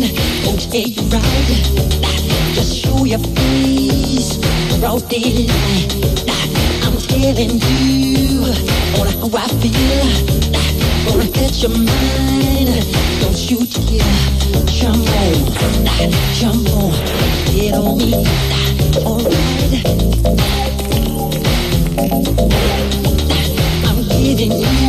mine. 0.00 0.12
Okay, 0.46 0.84
you 0.88 1.02
right. 1.10 2.54
Just 2.54 2.76
show 2.82 3.04
your 3.04 3.18
face. 3.18 4.36
Broad 4.78 5.08
daylight. 5.08 5.92
I'm 6.82 6.96
telling 6.96 7.60
you 7.60 8.52
how 9.20 9.36
I 9.36 9.48
feel. 9.60 10.59
Gonna 11.06 11.28
catch 11.32 11.62
your 11.62 11.70
mind. 11.70 12.84
Don't 13.20 13.50
you 13.50 13.58
dare 13.66 14.40
jump 14.66 15.08
on, 15.08 16.10
jump 16.38 16.68
on, 16.70 16.92
get 17.52 17.74
on 17.74 17.98
me. 17.98 18.26
Alright. 19.04 19.84
I'm 23.86 23.98
giving 24.08 24.52
you 24.52 24.80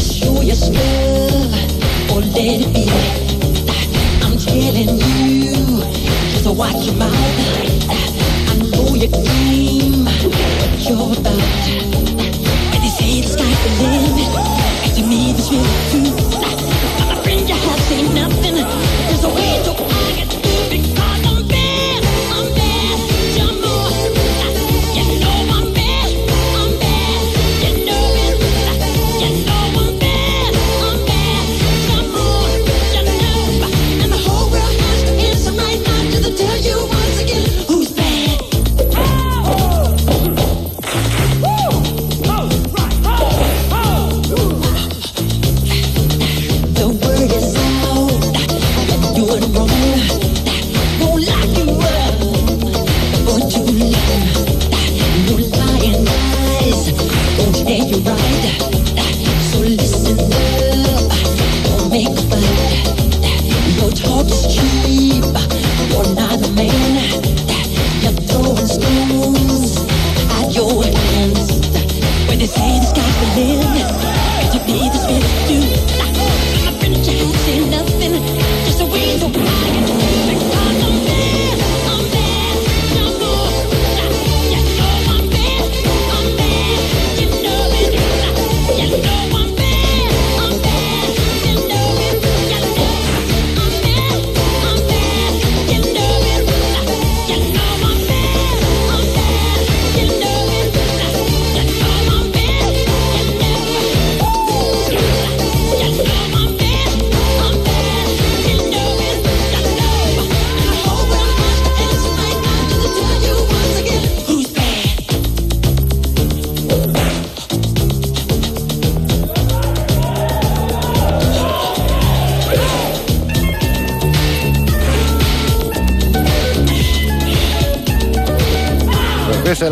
show 0.00 0.40
your 0.42 0.56
stuff 0.56 2.10
or 2.10 2.20
let 2.20 2.60
it 2.60 2.72
be. 2.74 2.84
I'm 4.22 4.36
telling 4.38 4.98
you, 4.98 5.82
just 6.32 6.46
watch 6.56 6.86
your 6.86 6.96
mouth. 6.96 7.12
I 8.48 8.54
know 8.70 8.94
your 8.94 9.10
game, 9.10 10.04
what 10.04 10.88
you're 10.88 11.12
about 11.20 11.95
believe 13.64 14.18
it. 14.24 14.32
I'ma 17.00 17.22
bring 17.22 17.46
your 17.46 17.58
say 17.88 18.02
nothing. 18.14 18.54
There's 19.08 19.24
a 19.24 19.28
way 19.28 19.62
to 19.64 19.75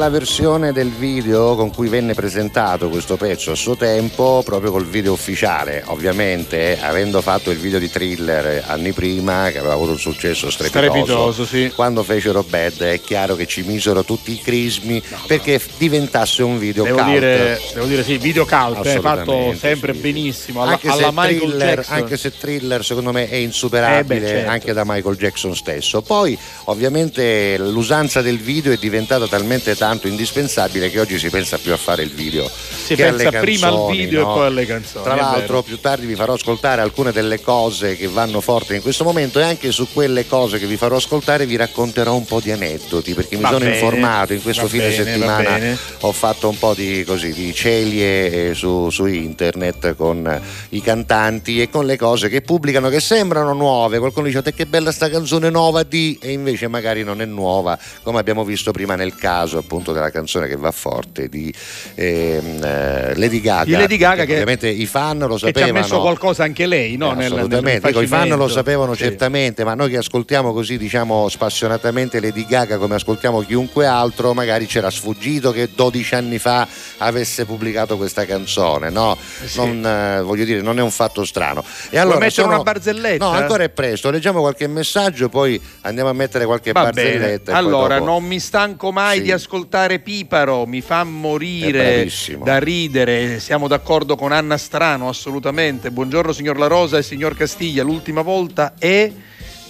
la 0.05 0.11
versione 0.11 0.73
del 0.73 0.91
video 0.91 1.55
con 1.57 1.71
cui 1.73 1.89
venne 1.89 2.13
presentato 2.13 2.91
questo 2.91 3.17
pezzo 3.17 3.53
a 3.53 3.55
suo 3.55 3.75
tempo, 3.75 4.43
proprio 4.45 4.71
col 4.71 4.85
video 4.85 5.13
ufficiale. 5.13 5.83
Ovviamente, 5.87 6.79
avendo 6.79 7.23
fatto 7.23 7.51
il 7.51 7.57
video 7.57 7.79
di 7.79 7.89
thriller 7.89 8.65
anni 8.67 8.93
prima, 8.93 9.49
che 9.51 9.57
aveva 9.57 9.73
avuto 9.73 9.93
un 9.93 9.99
successo 9.99 10.51
strepitoso, 10.51 10.91
Strepitoso, 10.91 11.47
sì. 11.47 11.73
quando 11.75 12.03
fecero 12.03 12.43
Bad 12.43 12.83
è 12.83 13.01
chiaro 13.01 13.35
che 13.35 13.47
ci 13.47 13.63
misero 13.63 14.05
tutti 14.05 14.33
i 14.33 14.41
crismi 14.43 15.03
perché 15.27 15.59
diventasse 15.79 16.43
un 16.43 16.59
video 16.59 16.85
Devo 16.85 16.99
cult. 16.99 17.11
dire, 17.11 17.61
devo 17.73 17.87
dire 17.87 18.05
sì, 18.05 18.19
video 18.19 18.45
cult, 18.45 18.87
è 18.87 19.01
fatto 19.01 19.55
sempre 19.59 19.95
sì. 19.95 20.01
benissimo. 20.01 20.61
Alla, 20.61 20.73
anche, 20.73 20.89
alla 20.89 21.13
se 21.17 21.39
thriller, 21.39 21.85
anche 21.89 22.17
se 22.19 22.37
thriller 22.37 22.85
secondo 22.85 23.11
me 23.11 23.27
è 23.27 23.37
insuperabile 23.37 24.17
Eh 24.17 24.21
beh, 24.21 24.29
certo. 24.29 24.51
anche 24.51 24.73
da 24.75 24.83
Michael 24.85 25.17
Jackson 25.17 25.57
stesso. 25.57 26.03
Poi 26.03 26.39
ovviamente 26.65 27.57
l'usanza 27.57 28.21
del 28.21 28.39
video 28.39 28.71
è 28.71 28.77
diventata 28.77 29.27
talmente 29.27 29.75
tanto 29.95 30.09
indispensabile 30.09 30.91
che 30.91 30.99
oggi 30.99 31.19
si 31.19 31.31
pensa 31.31 31.59
più 31.59 31.73
a 31.73 31.77
fare 31.77 32.03
il 32.03 32.11
video. 32.11 32.51
Si 32.85 32.95
pensa 32.97 33.29
alle 33.29 33.39
prima 33.41 33.67
al 33.69 33.75
canzoni, 33.75 33.97
video 33.97 34.25
no? 34.25 34.31
e 34.31 34.35
poi 34.35 34.47
alle 34.47 34.67
canzoni. 34.67 35.05
Tra 35.05 35.15
l'altro 35.15 35.63
più 35.63 35.79
tardi 35.79 36.07
vi 36.07 36.15
farò 36.15 36.33
ascoltare 36.33 36.81
alcune 36.81 37.13
delle 37.13 37.41
cose 37.41 37.97
che 37.97 38.09
vanno 38.09 38.41
forte 38.41 38.75
in 38.75 38.83
questo 38.83 39.05
momento 39.05 39.39
e 39.39 39.43
anche 39.43 39.71
su 39.71 39.87
quelle 39.93 40.27
cose 40.27 40.59
che 40.59 40.67
vi 40.67 40.77
farò 40.77 40.97
ascoltare 40.97 41.47
vi 41.47 41.57
racconterò 41.57 42.15
un 42.15 42.25
po' 42.25 42.41
di 42.41 42.51
aneddoti 42.51 43.15
perché 43.15 43.37
mi 43.37 43.43
Va 43.43 43.49
sono 43.49 43.61
bene, 43.61 43.75
informato 43.75 44.33
in 44.33 44.43
questo 44.43 44.67
fine 44.67 44.89
bene, 44.89 45.05
settimana 45.05 45.79
ho 46.01 46.13
fatto 46.13 46.49
un 46.49 46.59
po' 46.59 46.75
di, 46.75 47.05
così, 47.07 47.33
di 47.33 47.53
celie 47.55 48.51
eh, 48.51 48.55
su, 48.55 48.91
su 48.91 49.07
internet 49.07 49.95
con 49.95 50.27
eh, 50.27 50.41
i 50.71 50.81
cantanti 50.81 51.61
e 51.61 51.71
con 51.71 51.87
le 51.87 51.97
cose 51.97 52.29
che 52.29 52.41
pubblicano 52.41 52.89
che 52.89 53.01
sembrano 53.01 53.53
nuove. 53.53 53.99
Qualcuno 53.99 54.27
dice: 54.27 54.43
"Te 54.43 54.55
che 54.55 54.67
bella 54.67 54.93
sta 54.93 55.09
canzone 55.09 55.51
nuova 55.51 55.83
di 55.83 56.19
e 56.21 56.33
invece 56.33 56.69
magari 56.69 57.05
non 57.05 57.21
è 57.21 57.25
nuova, 57.25 57.79
come 58.03 58.19
abbiamo 58.19 58.45
visto 58.45 58.71
prima 58.73 58.95
nel 58.95 59.15
caso 59.15 59.59
appunto 59.59 59.85
appunto 59.85 59.93
della 59.93 60.11
canzone 60.11 60.47
che 60.47 60.57
va 60.57 60.71
forte 60.71 61.29
di 61.29 61.53
ehm, 61.95 62.65
eh, 62.75 63.17
Lady 63.17 63.41
Gaga. 63.41 63.65
Di 63.65 63.73
Lady 63.73 63.97
Gaga 63.97 64.25
che- 64.25 64.33
ovviamente 64.33 64.69
i 64.69 64.87
fan 64.87 65.19
lo 65.19 65.35
Che 65.35 65.39
ci 65.39 65.45
ha 65.45 65.49
sapevano. 65.49 65.73
messo 65.81 66.01
qualcosa 66.01 66.43
anche 66.45 66.67
lei, 66.67 66.97
no? 66.97 67.13
Eh, 67.13 67.15
Nel- 67.15 67.31
nel 67.31 67.39
assolutamente, 67.41 67.87
Dico, 67.89 68.01
i 68.01 68.07
fan 68.07 68.29
lo 68.29 68.49
sapevano 68.49 68.95
Sì. 68.95 69.03
certamente, 69.05 69.65
ma 69.65 69.75
noi 69.75 69.91
che 69.91 69.99
ascoltiamo 69.99 70.53
così 70.53 70.77
diciamo 70.79 71.29
spassionatamente 71.29 72.21
Lady 72.21 72.47
Gaga 72.47 72.79
come 72.79 72.97
ascoltiamo 72.97 73.41
chiunque 73.43 73.87
altro, 73.87 74.35
magari 74.35 74.67
c'era 74.67 74.91
sfuggito 74.91 75.53
che 75.53 75.69
12 75.75 76.15
anni 76.15 76.39
fa 76.39 76.67
avesse 76.99 77.45
pubblicato 77.45 77.97
questa 77.97 78.25
canzone, 78.25 78.91
no? 78.91 79.17
sì. 79.45 79.59
Non, 79.59 79.87
eh, 79.87 80.23
voglio 80.23 80.45
dire, 80.45 80.61
non 80.61 80.79
è 80.79 80.83
un 80.83 80.91
fatto 80.91 81.25
strano. 81.25 81.65
E 81.91 81.99
allora 81.99 82.17
mettere 82.19 82.33
sono- 82.43 82.55
una 82.55 82.63
barzelletta? 82.63 83.25
No, 83.25 83.31
ancora 83.31 83.65
è 83.65 83.69
presto, 83.69 84.11
leggiamo 84.11 84.41
qualche 84.41 84.67
messaggio, 84.67 85.29
poi 85.29 85.61
andiamo 85.83 86.09
a 86.09 86.13
mettere 86.13 86.45
qualche 86.45 86.73
Va 86.73 86.85
barzelletta. 86.85 87.53
Allora, 87.55 87.99
dopo- 87.99 88.11
non 88.11 88.25
mi 88.25 88.41
stanco 88.41 88.91
mai 88.93 89.19
Sì. 89.19 89.23
di 89.25 89.33
ascoltare 89.33 89.99
Piparo, 90.01 90.67
mi 90.67 90.81
fa 90.81 91.05
morire 91.05 92.09
da 92.43 92.59
ridere. 92.65 93.39
Siamo 93.39 93.69
d'accordo 93.69 94.17
con 94.17 94.33
Anna 94.33 94.57
Strano, 94.57 95.09
assolutamente. 95.09 95.93
Buongiorno 95.93 96.33
signor 96.33 96.59
La 96.59 96.67
Rosa 96.67 96.99
e 96.99 97.03
signor 97.03 97.37
Castiglia. 97.37 97.85
L'ultima 97.85 98.23
volta 98.23 98.75
è 98.79 99.13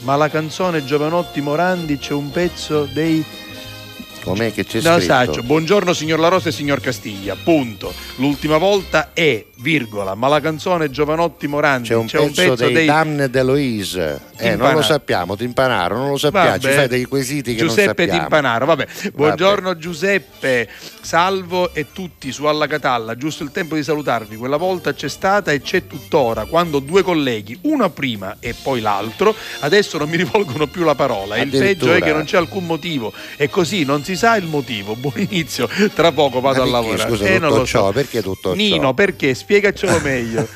ma 0.00 0.16
la 0.16 0.28
canzone 0.28 0.84
Giovanotti 0.84 1.40
Morandi 1.40 1.98
c'è 1.98 2.12
un 2.12 2.30
pezzo 2.30 2.84
dei 2.84 3.24
Com'è 4.24 4.52
che 4.52 4.64
c'è 4.64 4.80
No, 4.80 4.96
scritto? 4.96 5.00
saggio. 5.00 5.42
Buongiorno 5.42 5.92
signor 5.92 6.18
La 6.18 6.28
Rosa 6.28 6.48
e 6.48 6.52
signor 6.52 6.80
Castiglia. 6.80 7.36
Punto. 7.36 7.92
L'ultima 8.16 8.56
volta 8.56 9.10
è, 9.12 9.44
virgola, 9.56 10.14
ma 10.14 10.28
la 10.28 10.40
canzone 10.40 10.90
Giovanotti 10.90 11.46
Morandi 11.46 11.88
C'è 11.88 11.94
un 11.94 12.06
pezzo, 12.06 12.54
dei, 12.54 12.86
Damned 12.86 13.34
Eloise. 13.34 14.20
Eh, 14.38 14.56
non 14.56 14.72
lo 14.72 14.82
sappiamo, 14.82 15.36
Timpanaro, 15.36 15.96
non 15.96 16.08
lo 16.08 16.16
sappiamo. 16.16 16.54
Ci 16.58 16.66
Vabbè. 16.66 16.74
fai 16.74 16.88
dei 16.88 17.04
quesiti 17.04 17.54
che 17.54 17.60
Giuseppe 17.60 17.84
non 17.84 17.94
sappiamo. 17.96 18.20
Timpanaro, 18.20 18.66
vabbè. 18.66 18.86
Buongiorno 19.14 19.76
Giuseppe, 19.76 20.68
Salvo 21.00 21.74
e 21.74 21.92
tutti 21.92 22.32
su 22.32 22.44
Alla 22.46 22.66
Catalla. 22.66 23.16
Giusto 23.16 23.42
il 23.42 23.50
tempo 23.52 23.74
di 23.74 23.82
salutarvi. 23.82 24.36
Quella 24.36 24.56
volta 24.56 24.94
c'è 24.94 25.08
stata 25.08 25.52
e 25.52 25.60
c'è 25.60 25.86
tuttora 25.86 26.46
quando 26.46 26.78
due 26.78 27.02
colleghi, 27.02 27.58
uno 27.62 27.90
prima 27.90 28.36
e 28.40 28.54
poi 28.60 28.80
l'altro, 28.80 29.34
adesso 29.60 29.98
non 29.98 30.08
mi 30.08 30.16
rivolgono 30.16 30.66
più 30.66 30.82
la 30.82 30.94
parola. 30.94 31.36
Il 31.36 31.50
peggio 31.50 31.92
è 31.92 32.00
che 32.00 32.12
non 32.12 32.24
c'è 32.24 32.38
alcun 32.38 32.64
motivo. 32.64 33.12
E 33.36 33.50
così 33.50 33.84
non 33.84 34.02
si 34.02 34.13
sa 34.16 34.36
il 34.36 34.46
motivo. 34.46 34.94
Buon 35.04 35.14
inizio, 35.16 35.68
tra 35.94 36.12
poco 36.12 36.40
vado 36.40 36.62
a 36.62 36.66
lavorare. 36.66 37.08
scusa, 37.10 37.24
Eh, 37.26 37.38
non 37.38 37.48
tutto 37.48 37.60
lo 37.60 37.66
so. 37.66 37.78
ciò? 37.78 37.92
Perché 37.92 38.22
tutto 38.22 38.50
ciò? 38.50 38.54
Nino, 38.54 38.94
perché? 38.94 39.34
Spiegacelo 39.34 39.98
meglio. 40.02 40.46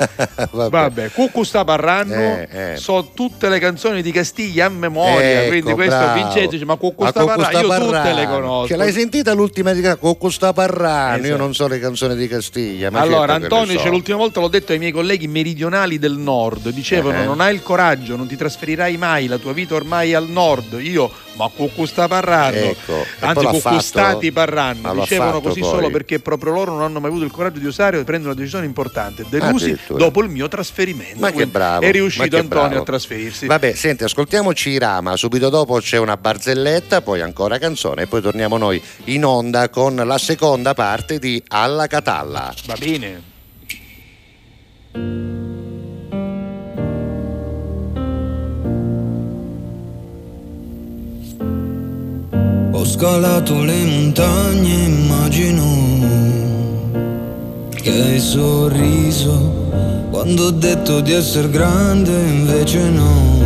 Vabbè. 0.50 0.68
Vabbè, 0.68 1.11
Cucù 1.12 1.42
sta 1.42 1.64
parrando, 1.64 2.14
Eh, 2.14 2.48
eh. 2.50 2.76
so 2.76 3.11
tutte 3.14 3.48
le 3.48 3.59
canzoni 3.59 4.02
di 4.02 4.11
Castiglia 4.12 4.66
a 4.66 4.68
memoria, 4.68 5.40
Ecco, 5.42 5.48
quindi 5.48 5.72
questo 5.72 5.96
bravo. 5.96 6.14
Vincenzo 6.22 6.50
dice 6.50 6.64
ma 6.64 6.76
Cucù 6.76 7.02
Ma 7.04 7.11
sta 7.11 7.22
sta 7.22 7.32
io 7.32 7.38
tutte 7.38 7.62
le 7.62 7.66
parlando. 7.68 8.26
conosco. 8.40 8.66
Che 8.66 8.76
l'hai 8.76 8.92
sentita 8.92 9.32
l'ultima 9.32 9.72
di 9.72 9.82
Cocco 9.98 10.30
sta 10.30 10.52
parlando? 10.52 11.18
Io 11.26 11.34
Esatto. 11.34 11.42
non 11.42 11.54
so 11.54 11.66
le 11.68 11.78
canzoni 11.78 12.14
di 12.16 12.28
Castiglia. 12.28 12.90
Ma 12.90 13.00
allora, 13.00 13.38
certo 13.38 13.54
Antonio 13.56 13.78
so. 13.78 13.88
L'ultima 13.88 14.16
volta 14.18 14.40
l'ho 14.40 14.48
detto 14.48 14.72
ai 14.72 14.78
miei 14.78 14.92
colleghi 14.92 15.26
meridionali 15.28 15.98
del 15.98 16.16
nord. 16.16 16.68
Dicevano: 16.70 17.22
Eh. 17.22 17.24
Non 17.24 17.40
hai 17.40 17.54
il 17.54 17.62
coraggio, 17.62 18.16
non 18.16 18.26
ti 18.26 18.36
trasferirai 18.36 18.96
mai, 18.96 19.26
la 19.26 19.38
tua 19.38 19.52
vita 19.52 19.74
ormai 19.74 20.12
è 20.12 20.14
al 20.14 20.28
nord. 20.28 20.78
Io, 20.80 21.11
ma 21.39 21.49
Cucù 21.49 21.86
sta 21.86 22.09
parlando. 22.09 22.59
Ecco, 22.59 23.05
Anzi, 23.20 23.45
Cucù 23.45 23.59
fatto- 23.61 23.80
stati 23.80 24.32
parlando. 24.32 24.93
Dicevano 24.93 25.41
così 25.41 25.61
poi. 25.61 25.68
solo 25.70 25.91
perché 25.91 26.18
proprio 26.18 26.53
loro 26.53 26.72
non 26.72 26.82
hanno 26.82 26.99
mai 26.99 27.11
avuto 27.11 27.24
il 27.24 27.30
coraggio 27.30 27.61
di 27.61 27.66
osare 27.66 28.01
e 28.01 28.05
prendere 28.05 28.32
una 28.32 28.39
decisione 28.39 28.66
importante. 28.66 29.24
Delusi 29.28 29.70
Addirittura. 29.70 29.99
dopo 29.99 30.22
il 30.22 30.28
mio 30.28 30.49
trasferimento. 30.49 31.20
Ma 31.20 31.30
che 31.30 31.47
bravo. 31.47 31.84
È 31.84 31.93
riuscito 31.93 32.36
Antonio 32.36 32.66
bravo. 32.68 32.80
a 32.80 32.84
trasferirsi. 32.84 33.47
Vabbè, 33.47 33.72
senti, 33.74 34.03
ascoltiamoci 34.05 34.76
Rama. 34.78 35.16
Subito 35.16 35.49
dopo 35.49 35.78
c'è 35.78 35.97
una 35.99 36.16
barzelletta, 36.16 37.01
poi 37.03 37.20
ancora 37.20 37.59
canzone, 37.59 38.03
e 38.03 38.07
poi 38.09 38.20
torniamo 38.20 38.57
noi 38.57 38.82
in 39.05 39.24
onda 39.24 39.68
con 39.68 39.95
la 39.95 40.18
seconda 40.18 40.74
parte 40.74 41.18
di 41.20 41.41
Alla 41.49 41.86
Catalla. 41.86 42.53
Va 42.66 42.74
bene. 42.78 43.36
Ho 52.70 52.84
scalato 52.84 53.62
le 53.64 53.84
montagne, 53.84 54.84
immagino 54.84 55.64
che 57.74 57.90
hai 57.90 58.20
sorriso. 58.20 59.66
Quando 60.10 60.46
ho 60.46 60.50
detto 60.50 61.00
di 61.00 61.12
essere 61.12 61.48
grande, 61.50 62.10
invece 62.10 62.80
no. 62.90 63.40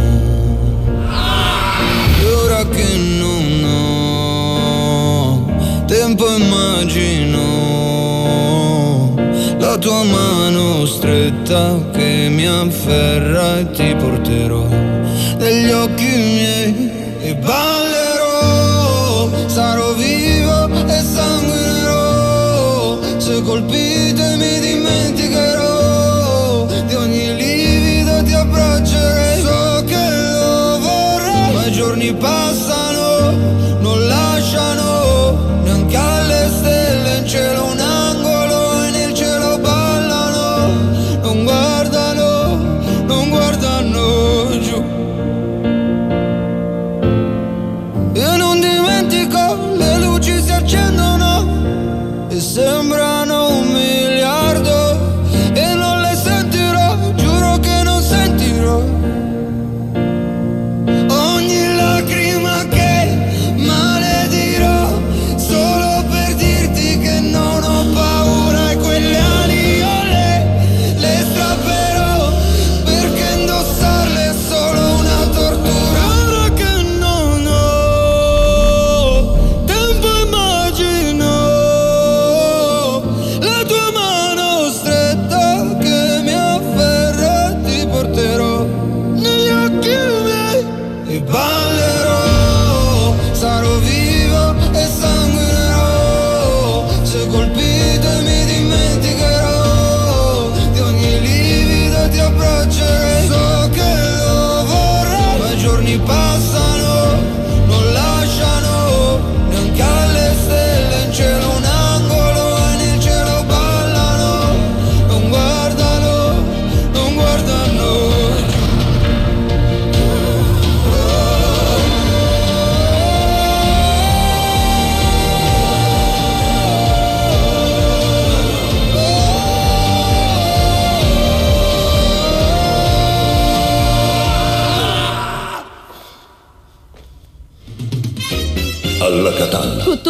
E 2.20 2.24
ora 2.24 2.66
che 2.66 2.96
non 2.96 3.64
ho 3.64 5.44
tempo, 5.86 6.28
immagino 6.34 7.60
la 9.58 9.78
tua 9.78 10.02
mano 10.02 10.84
stretta 10.86 11.78
che 11.92 12.28
mi 12.28 12.46
afferra 12.46 13.58
e 13.60 13.70
ti 13.70 13.94
porterò 13.94 14.66
negli 15.38 15.70
occhi 15.70 16.04
miei. 16.04 16.90
E 17.24 17.36
ballerò, 17.36 17.71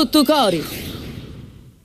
tutto 0.03 0.25
cori. 0.25 0.91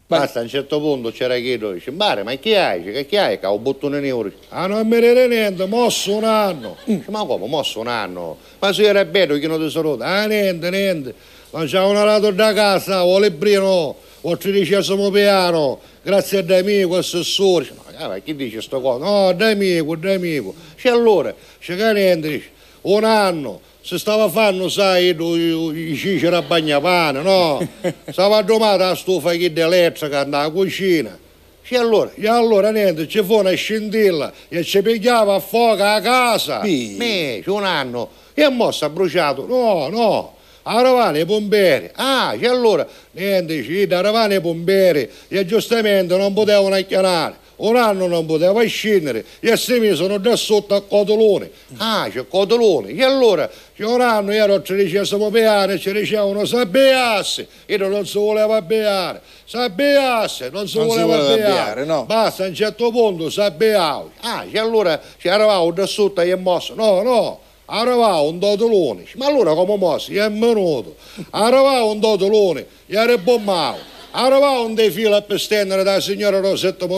Basta, 0.08 0.40
a 0.40 0.42
un 0.42 0.48
certo 0.48 0.80
punto 0.80 1.12
c'era 1.12 1.36
Chiedo, 1.38 1.72
dice, 1.74 1.92
Mare, 1.92 2.24
ma 2.24 2.34
chi 2.36 2.56
hai? 2.56 2.80
Dice, 2.80 2.92
Che 2.94 3.06
chi 3.06 3.18
hai? 3.18 3.40
Che 3.40 3.46
ho 3.46 3.56
un 3.56 3.62
bottone 3.62 4.00
euro. 4.08 4.32
Ah, 4.50 4.66
non 4.66 4.88
mi 4.88 5.00
rende 5.00 5.28
niente, 5.28 5.66
mosso 5.66 6.16
un 6.16 6.24
anno. 6.24 6.78
Dice, 6.86 7.12
ma 7.12 7.26
come, 7.26 7.46
mosso 7.46 7.80
un 7.80 7.88
anno? 7.88 8.38
Ma 8.60 8.74
se 8.74 8.84
era 8.84 9.04
bello 9.06 9.38
che 9.38 9.48
non 9.48 9.60
ti 9.62 9.70
saluta? 9.70 10.06
Ah, 10.06 10.26
niente, 10.26 10.70
niente. 10.72 11.14
Mangiamo 11.52 11.90
una 11.90 12.04
lato 12.06 12.32
da 12.32 12.54
casa, 12.54 13.06
o 13.06 13.20
librino, 13.20 13.96
o 14.22 14.38
tredicesimo 14.38 15.12
piano, 15.12 15.80
grazie 16.02 16.40
a 16.40 16.42
D'Amico, 16.42 16.96
assessore. 16.96 17.70
Ma 17.76 18.14
ah, 18.14 18.18
chi 18.20 18.36
dice 18.36 18.62
sto 18.62 18.82
cosa? 18.82 19.04
No, 19.04 19.34
D'Amico, 19.34 19.96
D'Amico. 19.96 20.56
C'è 20.76 20.90
allora, 20.90 21.36
c'è 21.60 21.76
che 21.76 21.94
niente, 21.94 22.30
dice, 22.30 22.50
un 22.82 23.04
anno, 23.04 23.60
si 23.88 23.98
stava 23.98 24.28
fanno, 24.28 24.68
sai, 24.68 25.16
i 25.16 25.96
ciceri 25.96 26.28
a 26.36 26.42
bagnapane, 26.42 27.22
no? 27.22 27.66
Stava 28.10 28.42
domata 28.42 28.90
la 28.90 28.96
stufa 28.96 29.32
che 29.32 29.50
elettrica 29.56 30.26
nella 30.26 30.50
cucina. 30.50 31.18
E 31.66 31.78
allora, 31.78 32.12
e 32.14 32.28
allora 32.28 32.70
niente, 32.72 33.08
ci 33.08 33.24
fu 33.24 33.36
una 33.36 33.54
scintilla 33.54 34.34
e 34.50 34.66
ci 34.66 34.82
pigliava 34.82 35.36
a 35.36 35.40
fuoco 35.40 35.84
a 35.84 36.02
casa. 36.02 36.60
Me, 36.64 37.40
c'è 37.42 37.50
un 37.50 37.64
anno. 37.64 38.10
E 38.34 38.50
mo 38.50 38.72
sta 38.72 38.90
bruciato. 38.90 39.48
No, 39.48 39.88
no. 39.88 40.36
Aravane 40.64 41.22
i 41.22 41.26
pomperi. 41.26 41.90
Ah, 41.94 42.36
e 42.38 42.46
allora, 42.46 42.86
niente, 43.12 43.64
ci 43.64 43.88
aravane 43.90 44.36
i 44.36 44.42
pomperi. 44.42 45.10
E 45.30 45.46
giustamente 45.46 46.18
non 46.18 46.34
potevano 46.34 46.76
chiamare. 46.86 47.46
Un 47.58 47.76
anno 47.76 48.06
non 48.06 48.26
poteva 48.26 48.64
scendere 48.66 49.26
e 49.40 49.58
si 49.58 49.80
misero 49.80 50.20
da 50.20 50.36
sotto 50.36 50.76
a 50.76 50.82
cotolone. 50.82 51.50
Ah, 51.78 52.08
c'è 52.12 52.28
cotolone. 52.28 52.92
E 52.92 53.04
allora, 53.04 53.50
un 53.84 54.02
anno 54.02 54.32
ero 54.32 54.56
al 54.56 54.62
tredicesimo 54.64 55.30
piano 55.30 55.74
e 55.74 55.80
ci 55.80 55.92
dicevano 55.92 56.46
sabbeasse. 56.46 57.48
E 57.66 57.78
non 57.78 58.06
si 58.06 58.18
voleva 58.18 58.62
beare. 58.62 59.22
Sabbeasse, 59.46 60.50
non 60.50 60.68
si 60.68 60.78
Non 60.78 60.88
voleva 60.88 61.16
voleva 61.18 61.36
beare. 61.36 61.52
beare, 61.54 61.86
no. 61.86 62.06
Basta, 62.06 62.46
a 62.46 62.48
un 62.48 62.56
certo 62.56 62.90
punto 62.92 63.30
sabbeavo. 63.30 64.12
Ah, 64.22 64.46
e 64.50 64.58
allora 64.58 65.00
ci 65.18 65.28
eravamo 65.28 65.72
da 65.72 65.86
sotto 65.86 66.22
e 66.22 66.36
mosso. 66.36 66.74
No, 66.76 67.02
no. 67.02 67.40
Arrivava 67.70 68.22
un 68.22 68.40
dotolone, 68.40 69.06
ma 69.16 69.26
allora 69.26 69.54
come 69.54 69.76
mosso? 69.76 70.12
È 70.12 70.32
venuto. 70.32 70.96
Arrivava 71.32 71.84
un 71.84 72.00
dotolone, 72.00 72.66
gli 72.86 72.96
era 72.96 73.18
bommato. 73.18 73.96
Arrivava 74.20 74.62
un 74.62 74.74
defilo 74.74 75.22
per 75.22 75.40
stendere 75.40 75.84
da 75.84 76.00
signora 76.02 76.40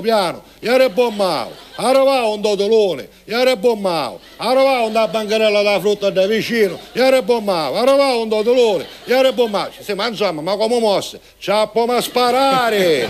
piano, 0.01 0.43
gli 0.57 0.67
era 0.67 0.87
bommato. 0.87 1.51
Arrivava 1.75 2.27
un 2.27 2.39
dotolone, 2.39 3.09
gli 3.25 3.33
era 3.33 3.57
bommato. 3.57 4.21
Arrivava 4.37 4.83
una 4.83 5.05
bancarella 5.05 5.61
da 5.61 5.81
frutta 5.81 6.09
da 6.11 6.25
vicino, 6.25 6.79
gli 6.93 6.99
era 6.99 7.21
bommato. 7.21 7.75
Arrivava 7.75 8.15
un 8.15 8.29
dotolone, 8.29 8.87
gli 9.03 9.11
era 9.11 9.33
bommato. 9.33 9.73
Sì, 9.81 9.93
ma 9.95 10.07
insomma, 10.07 10.41
ma 10.41 10.55
come 10.55 10.79
mosse? 10.79 11.19
Ciappo 11.39 11.85
ma 11.85 11.99
sparare! 11.99 13.09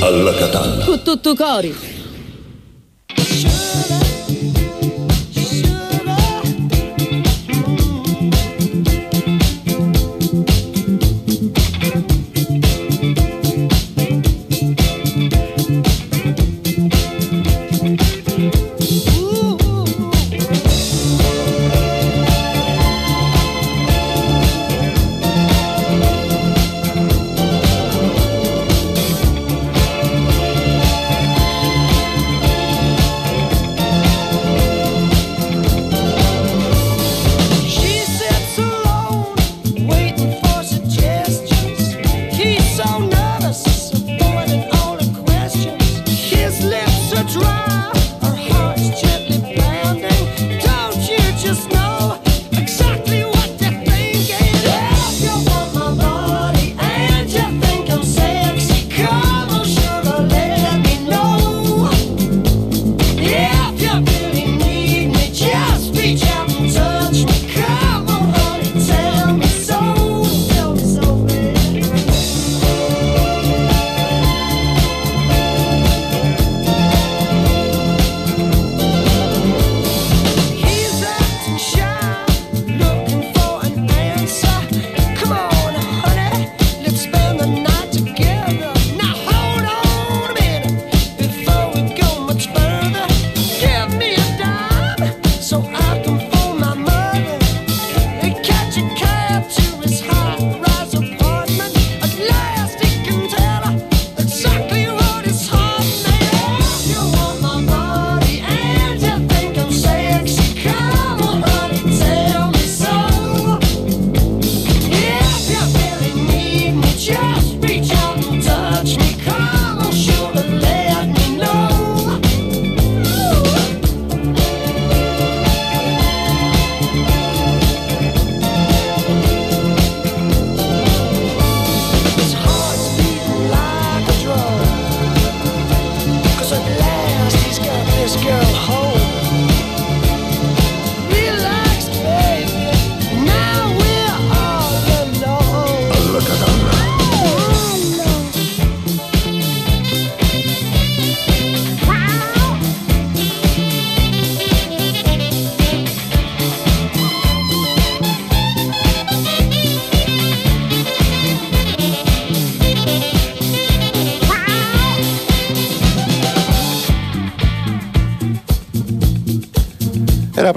Alla 0.00 0.32
Catalla. 0.32 0.84
Con 0.86 1.02
tutto 1.02 1.34
cori. 1.34 1.97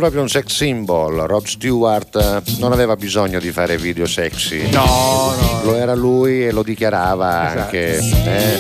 Proprio 0.02 0.22
un 0.22 0.30
sex 0.30 0.47
symbol. 0.56 1.16
Rod 1.28 1.45
Stewart 1.45 2.16
eh, 2.16 2.41
non 2.60 2.72
aveva 2.72 2.95
bisogno 2.95 3.39
di 3.39 3.52
fare 3.52 3.78
video 3.78 4.08
sexy. 4.08 4.70
No, 4.72 5.34
no. 5.39 5.62
Lo 5.64 5.76
era 5.76 5.93
lui 5.93 6.45
e 6.45 6.52
lo 6.52 6.64
dichiarava 6.64 7.45
Esatto. 7.45 7.62
anche 7.62 7.97
eh, 8.26 8.60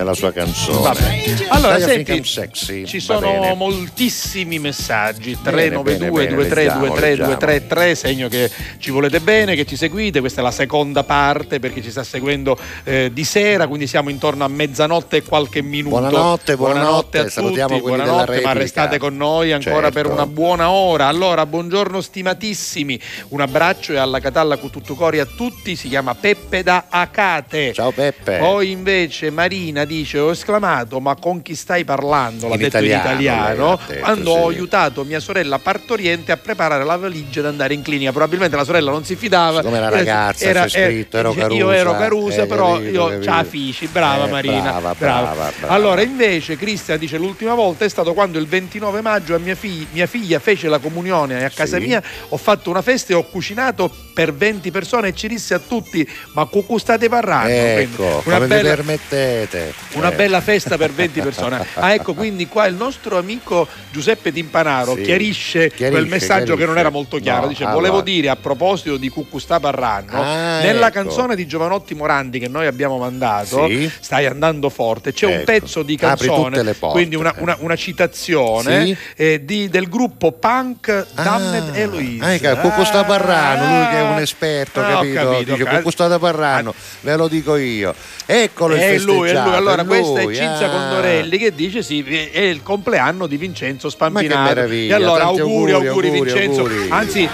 nella 0.00 0.14
sua 0.14 0.32
canzone. 0.32 0.80
Vabbè. 0.80 1.34
Allora, 1.48 1.78
Dai, 1.78 2.04
senti, 2.04 2.24
sexy. 2.24 2.84
Ci 2.86 3.00
sono 3.00 3.54
moltissimi 3.54 4.58
messaggi 4.58 5.36
Bene, 5.40 5.68
392 5.68 6.10
bene, 6.10 6.10
bene, 6.10 6.36
23 6.36 6.62
leggiamo, 6.62 6.80
23 6.82 7.08
leggiamo. 7.10 7.28
233 7.28 7.94
segno 7.94 8.28
che 8.28 8.50
ci 8.78 8.90
volete 8.90 9.20
bene 9.20 9.54
che 9.54 9.64
ci 9.66 9.76
seguite 9.76 10.20
questa 10.20 10.40
è 10.40 10.44
la 10.44 10.50
seconda 10.50 11.04
parte 11.04 11.58
perché 11.60 11.82
ci 11.82 11.90
sta 11.90 12.02
seguendo 12.02 12.58
eh, 12.84 13.10
di 13.12 13.24
sera 13.24 13.66
quindi 13.66 13.86
siamo 13.86 14.08
intorno 14.10 14.44
a 14.44 14.48
mezzanotte 14.48 15.18
e 15.18 15.22
qualche 15.22 15.62
minuto 15.62 15.98
Buonanotte, 15.98 16.56
buonanotte, 16.56 17.18
a 17.18 17.28
salutiamo 17.28 17.76
tutti 17.76 17.88
buonanotte 17.88 18.40
ma 18.40 18.52
restate 18.52 18.98
con 18.98 19.16
noi 19.16 19.52
ancora 19.52 19.90
Certo. 19.90 20.02
per 20.02 20.06
una 20.06 20.26
buona 20.26 20.70
ora 20.70 21.06
allora 21.06 21.44
buongiorno 21.46 22.00
stimatissimi 22.00 22.98
un 23.28 23.40
abbraccio 23.40 23.92
e 23.92 23.98
alla 23.98 24.20
Catalla 24.20 24.56
con 24.56 24.70
tutto 24.70 24.94
cori 24.94 25.18
a 25.18 25.26
tutti 25.26 25.76
si 25.76 25.88
chiama 25.88 26.14
Peppe 26.14 26.62
da 26.62 26.86
Acate 26.88 27.72
Ciao 27.72 27.90
Peppe. 27.90 28.38
poi 28.38 28.70
invece 28.70 29.30
Marina 29.30 29.84
dice 29.90 30.18
ho 30.20 30.30
esclamato 30.30 31.00
ma 31.00 31.16
con 31.16 31.42
chi 31.42 31.54
stai 31.56 31.84
parlando? 31.84 32.46
L'ha 32.46 32.54
In 32.54 32.60
detto 32.60 32.76
italiano, 32.78 33.08
in 33.10 33.20
italiano 33.20 33.78
detto, 33.86 34.00
quando 34.00 34.30
ho 34.30 34.48
sì. 34.50 34.54
aiutato 34.54 35.04
mia 35.04 35.18
sorella 35.20 35.58
partoriente 35.58 36.30
a 36.30 36.36
preparare 36.36 36.84
la 36.84 36.96
valigia 36.96 37.40
da 37.40 37.48
andare 37.48 37.74
in 37.74 37.82
clinica. 37.82 38.10
Probabilmente 38.12 38.54
la 38.56 38.64
sorella 38.64 38.90
non 38.92 39.04
si 39.04 39.16
fidava. 39.16 39.58
Siccome 39.58 39.76
era 39.78 39.86
Era- 39.88 39.96
ragazza, 39.96 40.44
era- 40.44 40.64
c'è 40.66 40.86
scritto, 40.86 41.16
ero 41.18 41.30
dice, 41.32 41.40
Io 41.46 41.48
Carusa, 41.66 41.74
ero 41.76 41.92
Carusa, 41.96 42.42
eh, 42.42 42.46
però 42.46 42.72
capito, 42.74 42.90
io 42.90 43.08
capito. 43.08 43.30
la 43.30 43.44
fici. 43.44 43.86
Brava 43.88 44.26
Eh, 44.26 44.30
Marina. 44.30 44.60
brava, 44.62 44.94
brava, 44.96 45.32
brava. 45.58 45.74
Allora 45.74 46.02
invece 46.02 46.56
Cristian 46.56 46.98
dice 46.98 47.18
l'ultima 47.18 47.54
volta 47.54 47.84
è 47.84 47.88
stato 47.88 48.14
quando 48.14 48.38
il 48.38 48.46
29 48.46 49.00
maggio 49.00 49.34
a 49.34 49.38
mia, 49.38 49.54
figlia, 49.56 49.86
mia 49.92 50.06
figlia 50.06 50.38
fece 50.38 50.68
la 50.68 50.78
comunione 50.78 51.44
a 51.44 51.50
casa 51.50 51.78
Sì. 51.78 51.86
mia, 51.86 52.02
ho 52.28 52.36
fatto 52.36 52.70
una 52.70 52.82
festa 52.82 53.12
e 53.12 53.16
ho 53.16 53.24
cucinato 53.24 53.90
per 54.14 54.32
20 54.34 54.70
persone 54.70 55.08
e 55.08 55.14
ci 55.14 55.26
disse 55.28 55.54
a 55.54 55.58
tutti 55.58 56.06
ma 56.34 56.44
cucù 56.44 56.78
state 56.78 57.08
parlando? 57.08 57.48
Ecco, 57.52 58.22
una 58.24 58.36
come 58.36 58.46
bella, 58.46 58.68
permettete? 58.74 59.69
Una 59.94 60.10
Eh. 60.12 60.14
bella 60.16 60.40
festa 60.40 60.76
per 60.76 60.92
20 60.92 61.20
persone. 61.20 61.66
Ah, 61.80 61.92
ecco, 61.94 62.14
quindi 62.14 62.46
qua 62.46 62.66
il 62.66 62.74
nostro 62.74 63.16
amico 63.18 63.66
Giuseppe 63.90 64.32
Timpanaro 64.32 64.94
Sì. 64.94 65.02
chiarisce, 65.02 65.68
Chiarisce, 65.70 65.90
quel 65.90 66.06
messaggio 66.06 66.54
che 66.56 66.64
non 66.64 66.74
chiarisce. 66.74 66.78
era 66.80 66.90
molto 66.90 67.16
chiaro. 67.18 67.42
No, 67.42 67.48
Dice: 67.48 67.62
allora. 67.64 67.76
Volevo 67.78 68.00
dire 68.02 68.28
a 68.28 68.36
proposito 68.36 68.96
di 68.96 69.08
Cucù 69.08 69.38
sta 69.38 69.58
parrando, 69.60 70.16
Ah, 70.16 70.60
nella 70.60 70.86
ecco. 70.88 70.94
canzone 71.02 71.34
di 71.36 71.46
Giovanotti 71.46 71.94
Morandi 71.94 72.38
che 72.38 72.48
noi 72.48 72.66
abbiamo 72.66 72.98
mandato, 72.98 73.66
Sì. 73.66 73.90
stai 74.00 74.26
andando 74.26 74.68
forte. 74.68 75.12
C'è 75.12 75.26
un 75.26 75.32
Ecco. 75.32 75.44
pezzo 75.44 75.82
di 75.82 75.96
canzone, 75.96 76.74
quindi 76.78 77.16
una, 77.16 77.34
una- 77.38 77.56
una 77.60 77.76
citazione 77.76 78.84
Sì. 78.86 78.96
eh, 79.16 79.44
di- 79.44 79.68
del 79.68 79.88
gruppo 79.88 80.32
punk 80.32 81.06
Damned 81.14 81.74
Eloise. 81.76 82.24
Ah, 82.24 82.32
ecco, 82.32 82.60
Cucù 82.68 82.84
sta 82.84 83.04
parlando, 83.04 83.64
lui 83.64 83.88
che 83.88 83.96
è 83.98 84.02
un 84.02 84.18
esperto, 84.18 84.80
Ah, 84.80 84.84
ho 84.90 84.94
capito? 85.00 85.30
capito, 85.30 85.56
Dice 85.56 85.90
sta 85.90 86.18
parlando, 86.18 86.74
ve 87.00 87.16
lo 87.16 87.28
dico 87.28 87.56
io. 87.56 87.94
Eccolo 88.26 88.74
il 88.74 88.80
è 88.80 88.98
lui, 88.98 89.28
lui. 89.60 89.68
Allora, 89.68 89.84
questa 89.84 90.20
è 90.20 90.24
Cinzia 90.24 90.66
ah. 90.66 90.70
Condorelli 90.70 91.38
che 91.38 91.54
dice: 91.54 91.82
Sì, 91.82 92.02
è 92.02 92.40
il 92.40 92.62
compleanno 92.62 93.26
di 93.26 93.36
Vincenzo 93.36 93.88
Spampinato. 93.88 94.60
E 94.66 94.92
allora, 94.92 95.24
auguri, 95.24 95.72
auguri, 95.72 95.86
auguri, 95.88 96.08
auguri, 96.08 96.10
Vincenzo. 96.10 96.68
Anzi, 96.88 97.28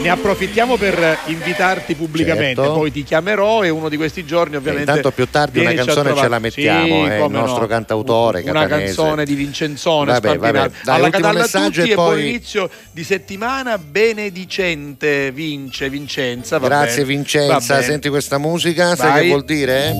ne 0.00 0.08
approfittiamo 0.10 0.76
per 0.76 1.18
invitarti 1.26 1.94
pubblicamente. 1.94 2.60
Certo. 2.60 2.72
Poi 2.74 2.92
ti 2.92 3.02
chiamerò 3.02 3.62
e 3.62 3.68
uno 3.70 3.88
di 3.88 3.96
questi 3.96 4.24
giorni, 4.24 4.56
ovviamente. 4.56 4.88
intanto 4.90 5.10
più 5.12 5.28
tardi 5.28 5.60
una 5.60 5.72
canzone 5.72 6.14
ce 6.14 6.28
la 6.28 6.38
mettiamo, 6.38 7.04
Sì, 7.06 7.10
eh, 7.10 7.24
il 7.24 7.30
nostro 7.30 7.60
no. 7.62 7.66
cantautore 7.66 8.42
Una 8.42 8.62
catanese. 8.62 8.94
canzone 8.94 9.24
di 9.24 9.34
Vincenzone 9.34 10.12
Vabbè, 10.12 10.38
vabbè. 10.38 10.70
Dai, 10.82 10.94
Alla 10.96 11.10
Catalla 11.10 11.46
tutti 11.46 11.80
e 11.80 11.90
e 11.90 11.94
buon 11.94 12.08
poi- 12.14 12.28
inizio 12.28 12.70
di 12.90 13.04
settimana 13.04 13.78
benedicente. 13.78 15.30
Vince, 15.32 15.88
Vincenza. 15.88 16.58
va 16.58 16.68
Grazie 16.68 17.04
Vincenza, 17.04 17.82
senti 17.82 18.08
questa 18.08 18.38
musica, 18.38 18.94
sai 18.96 19.22
che 19.22 19.28
vuol 19.28 19.44
dire? 19.44 19.92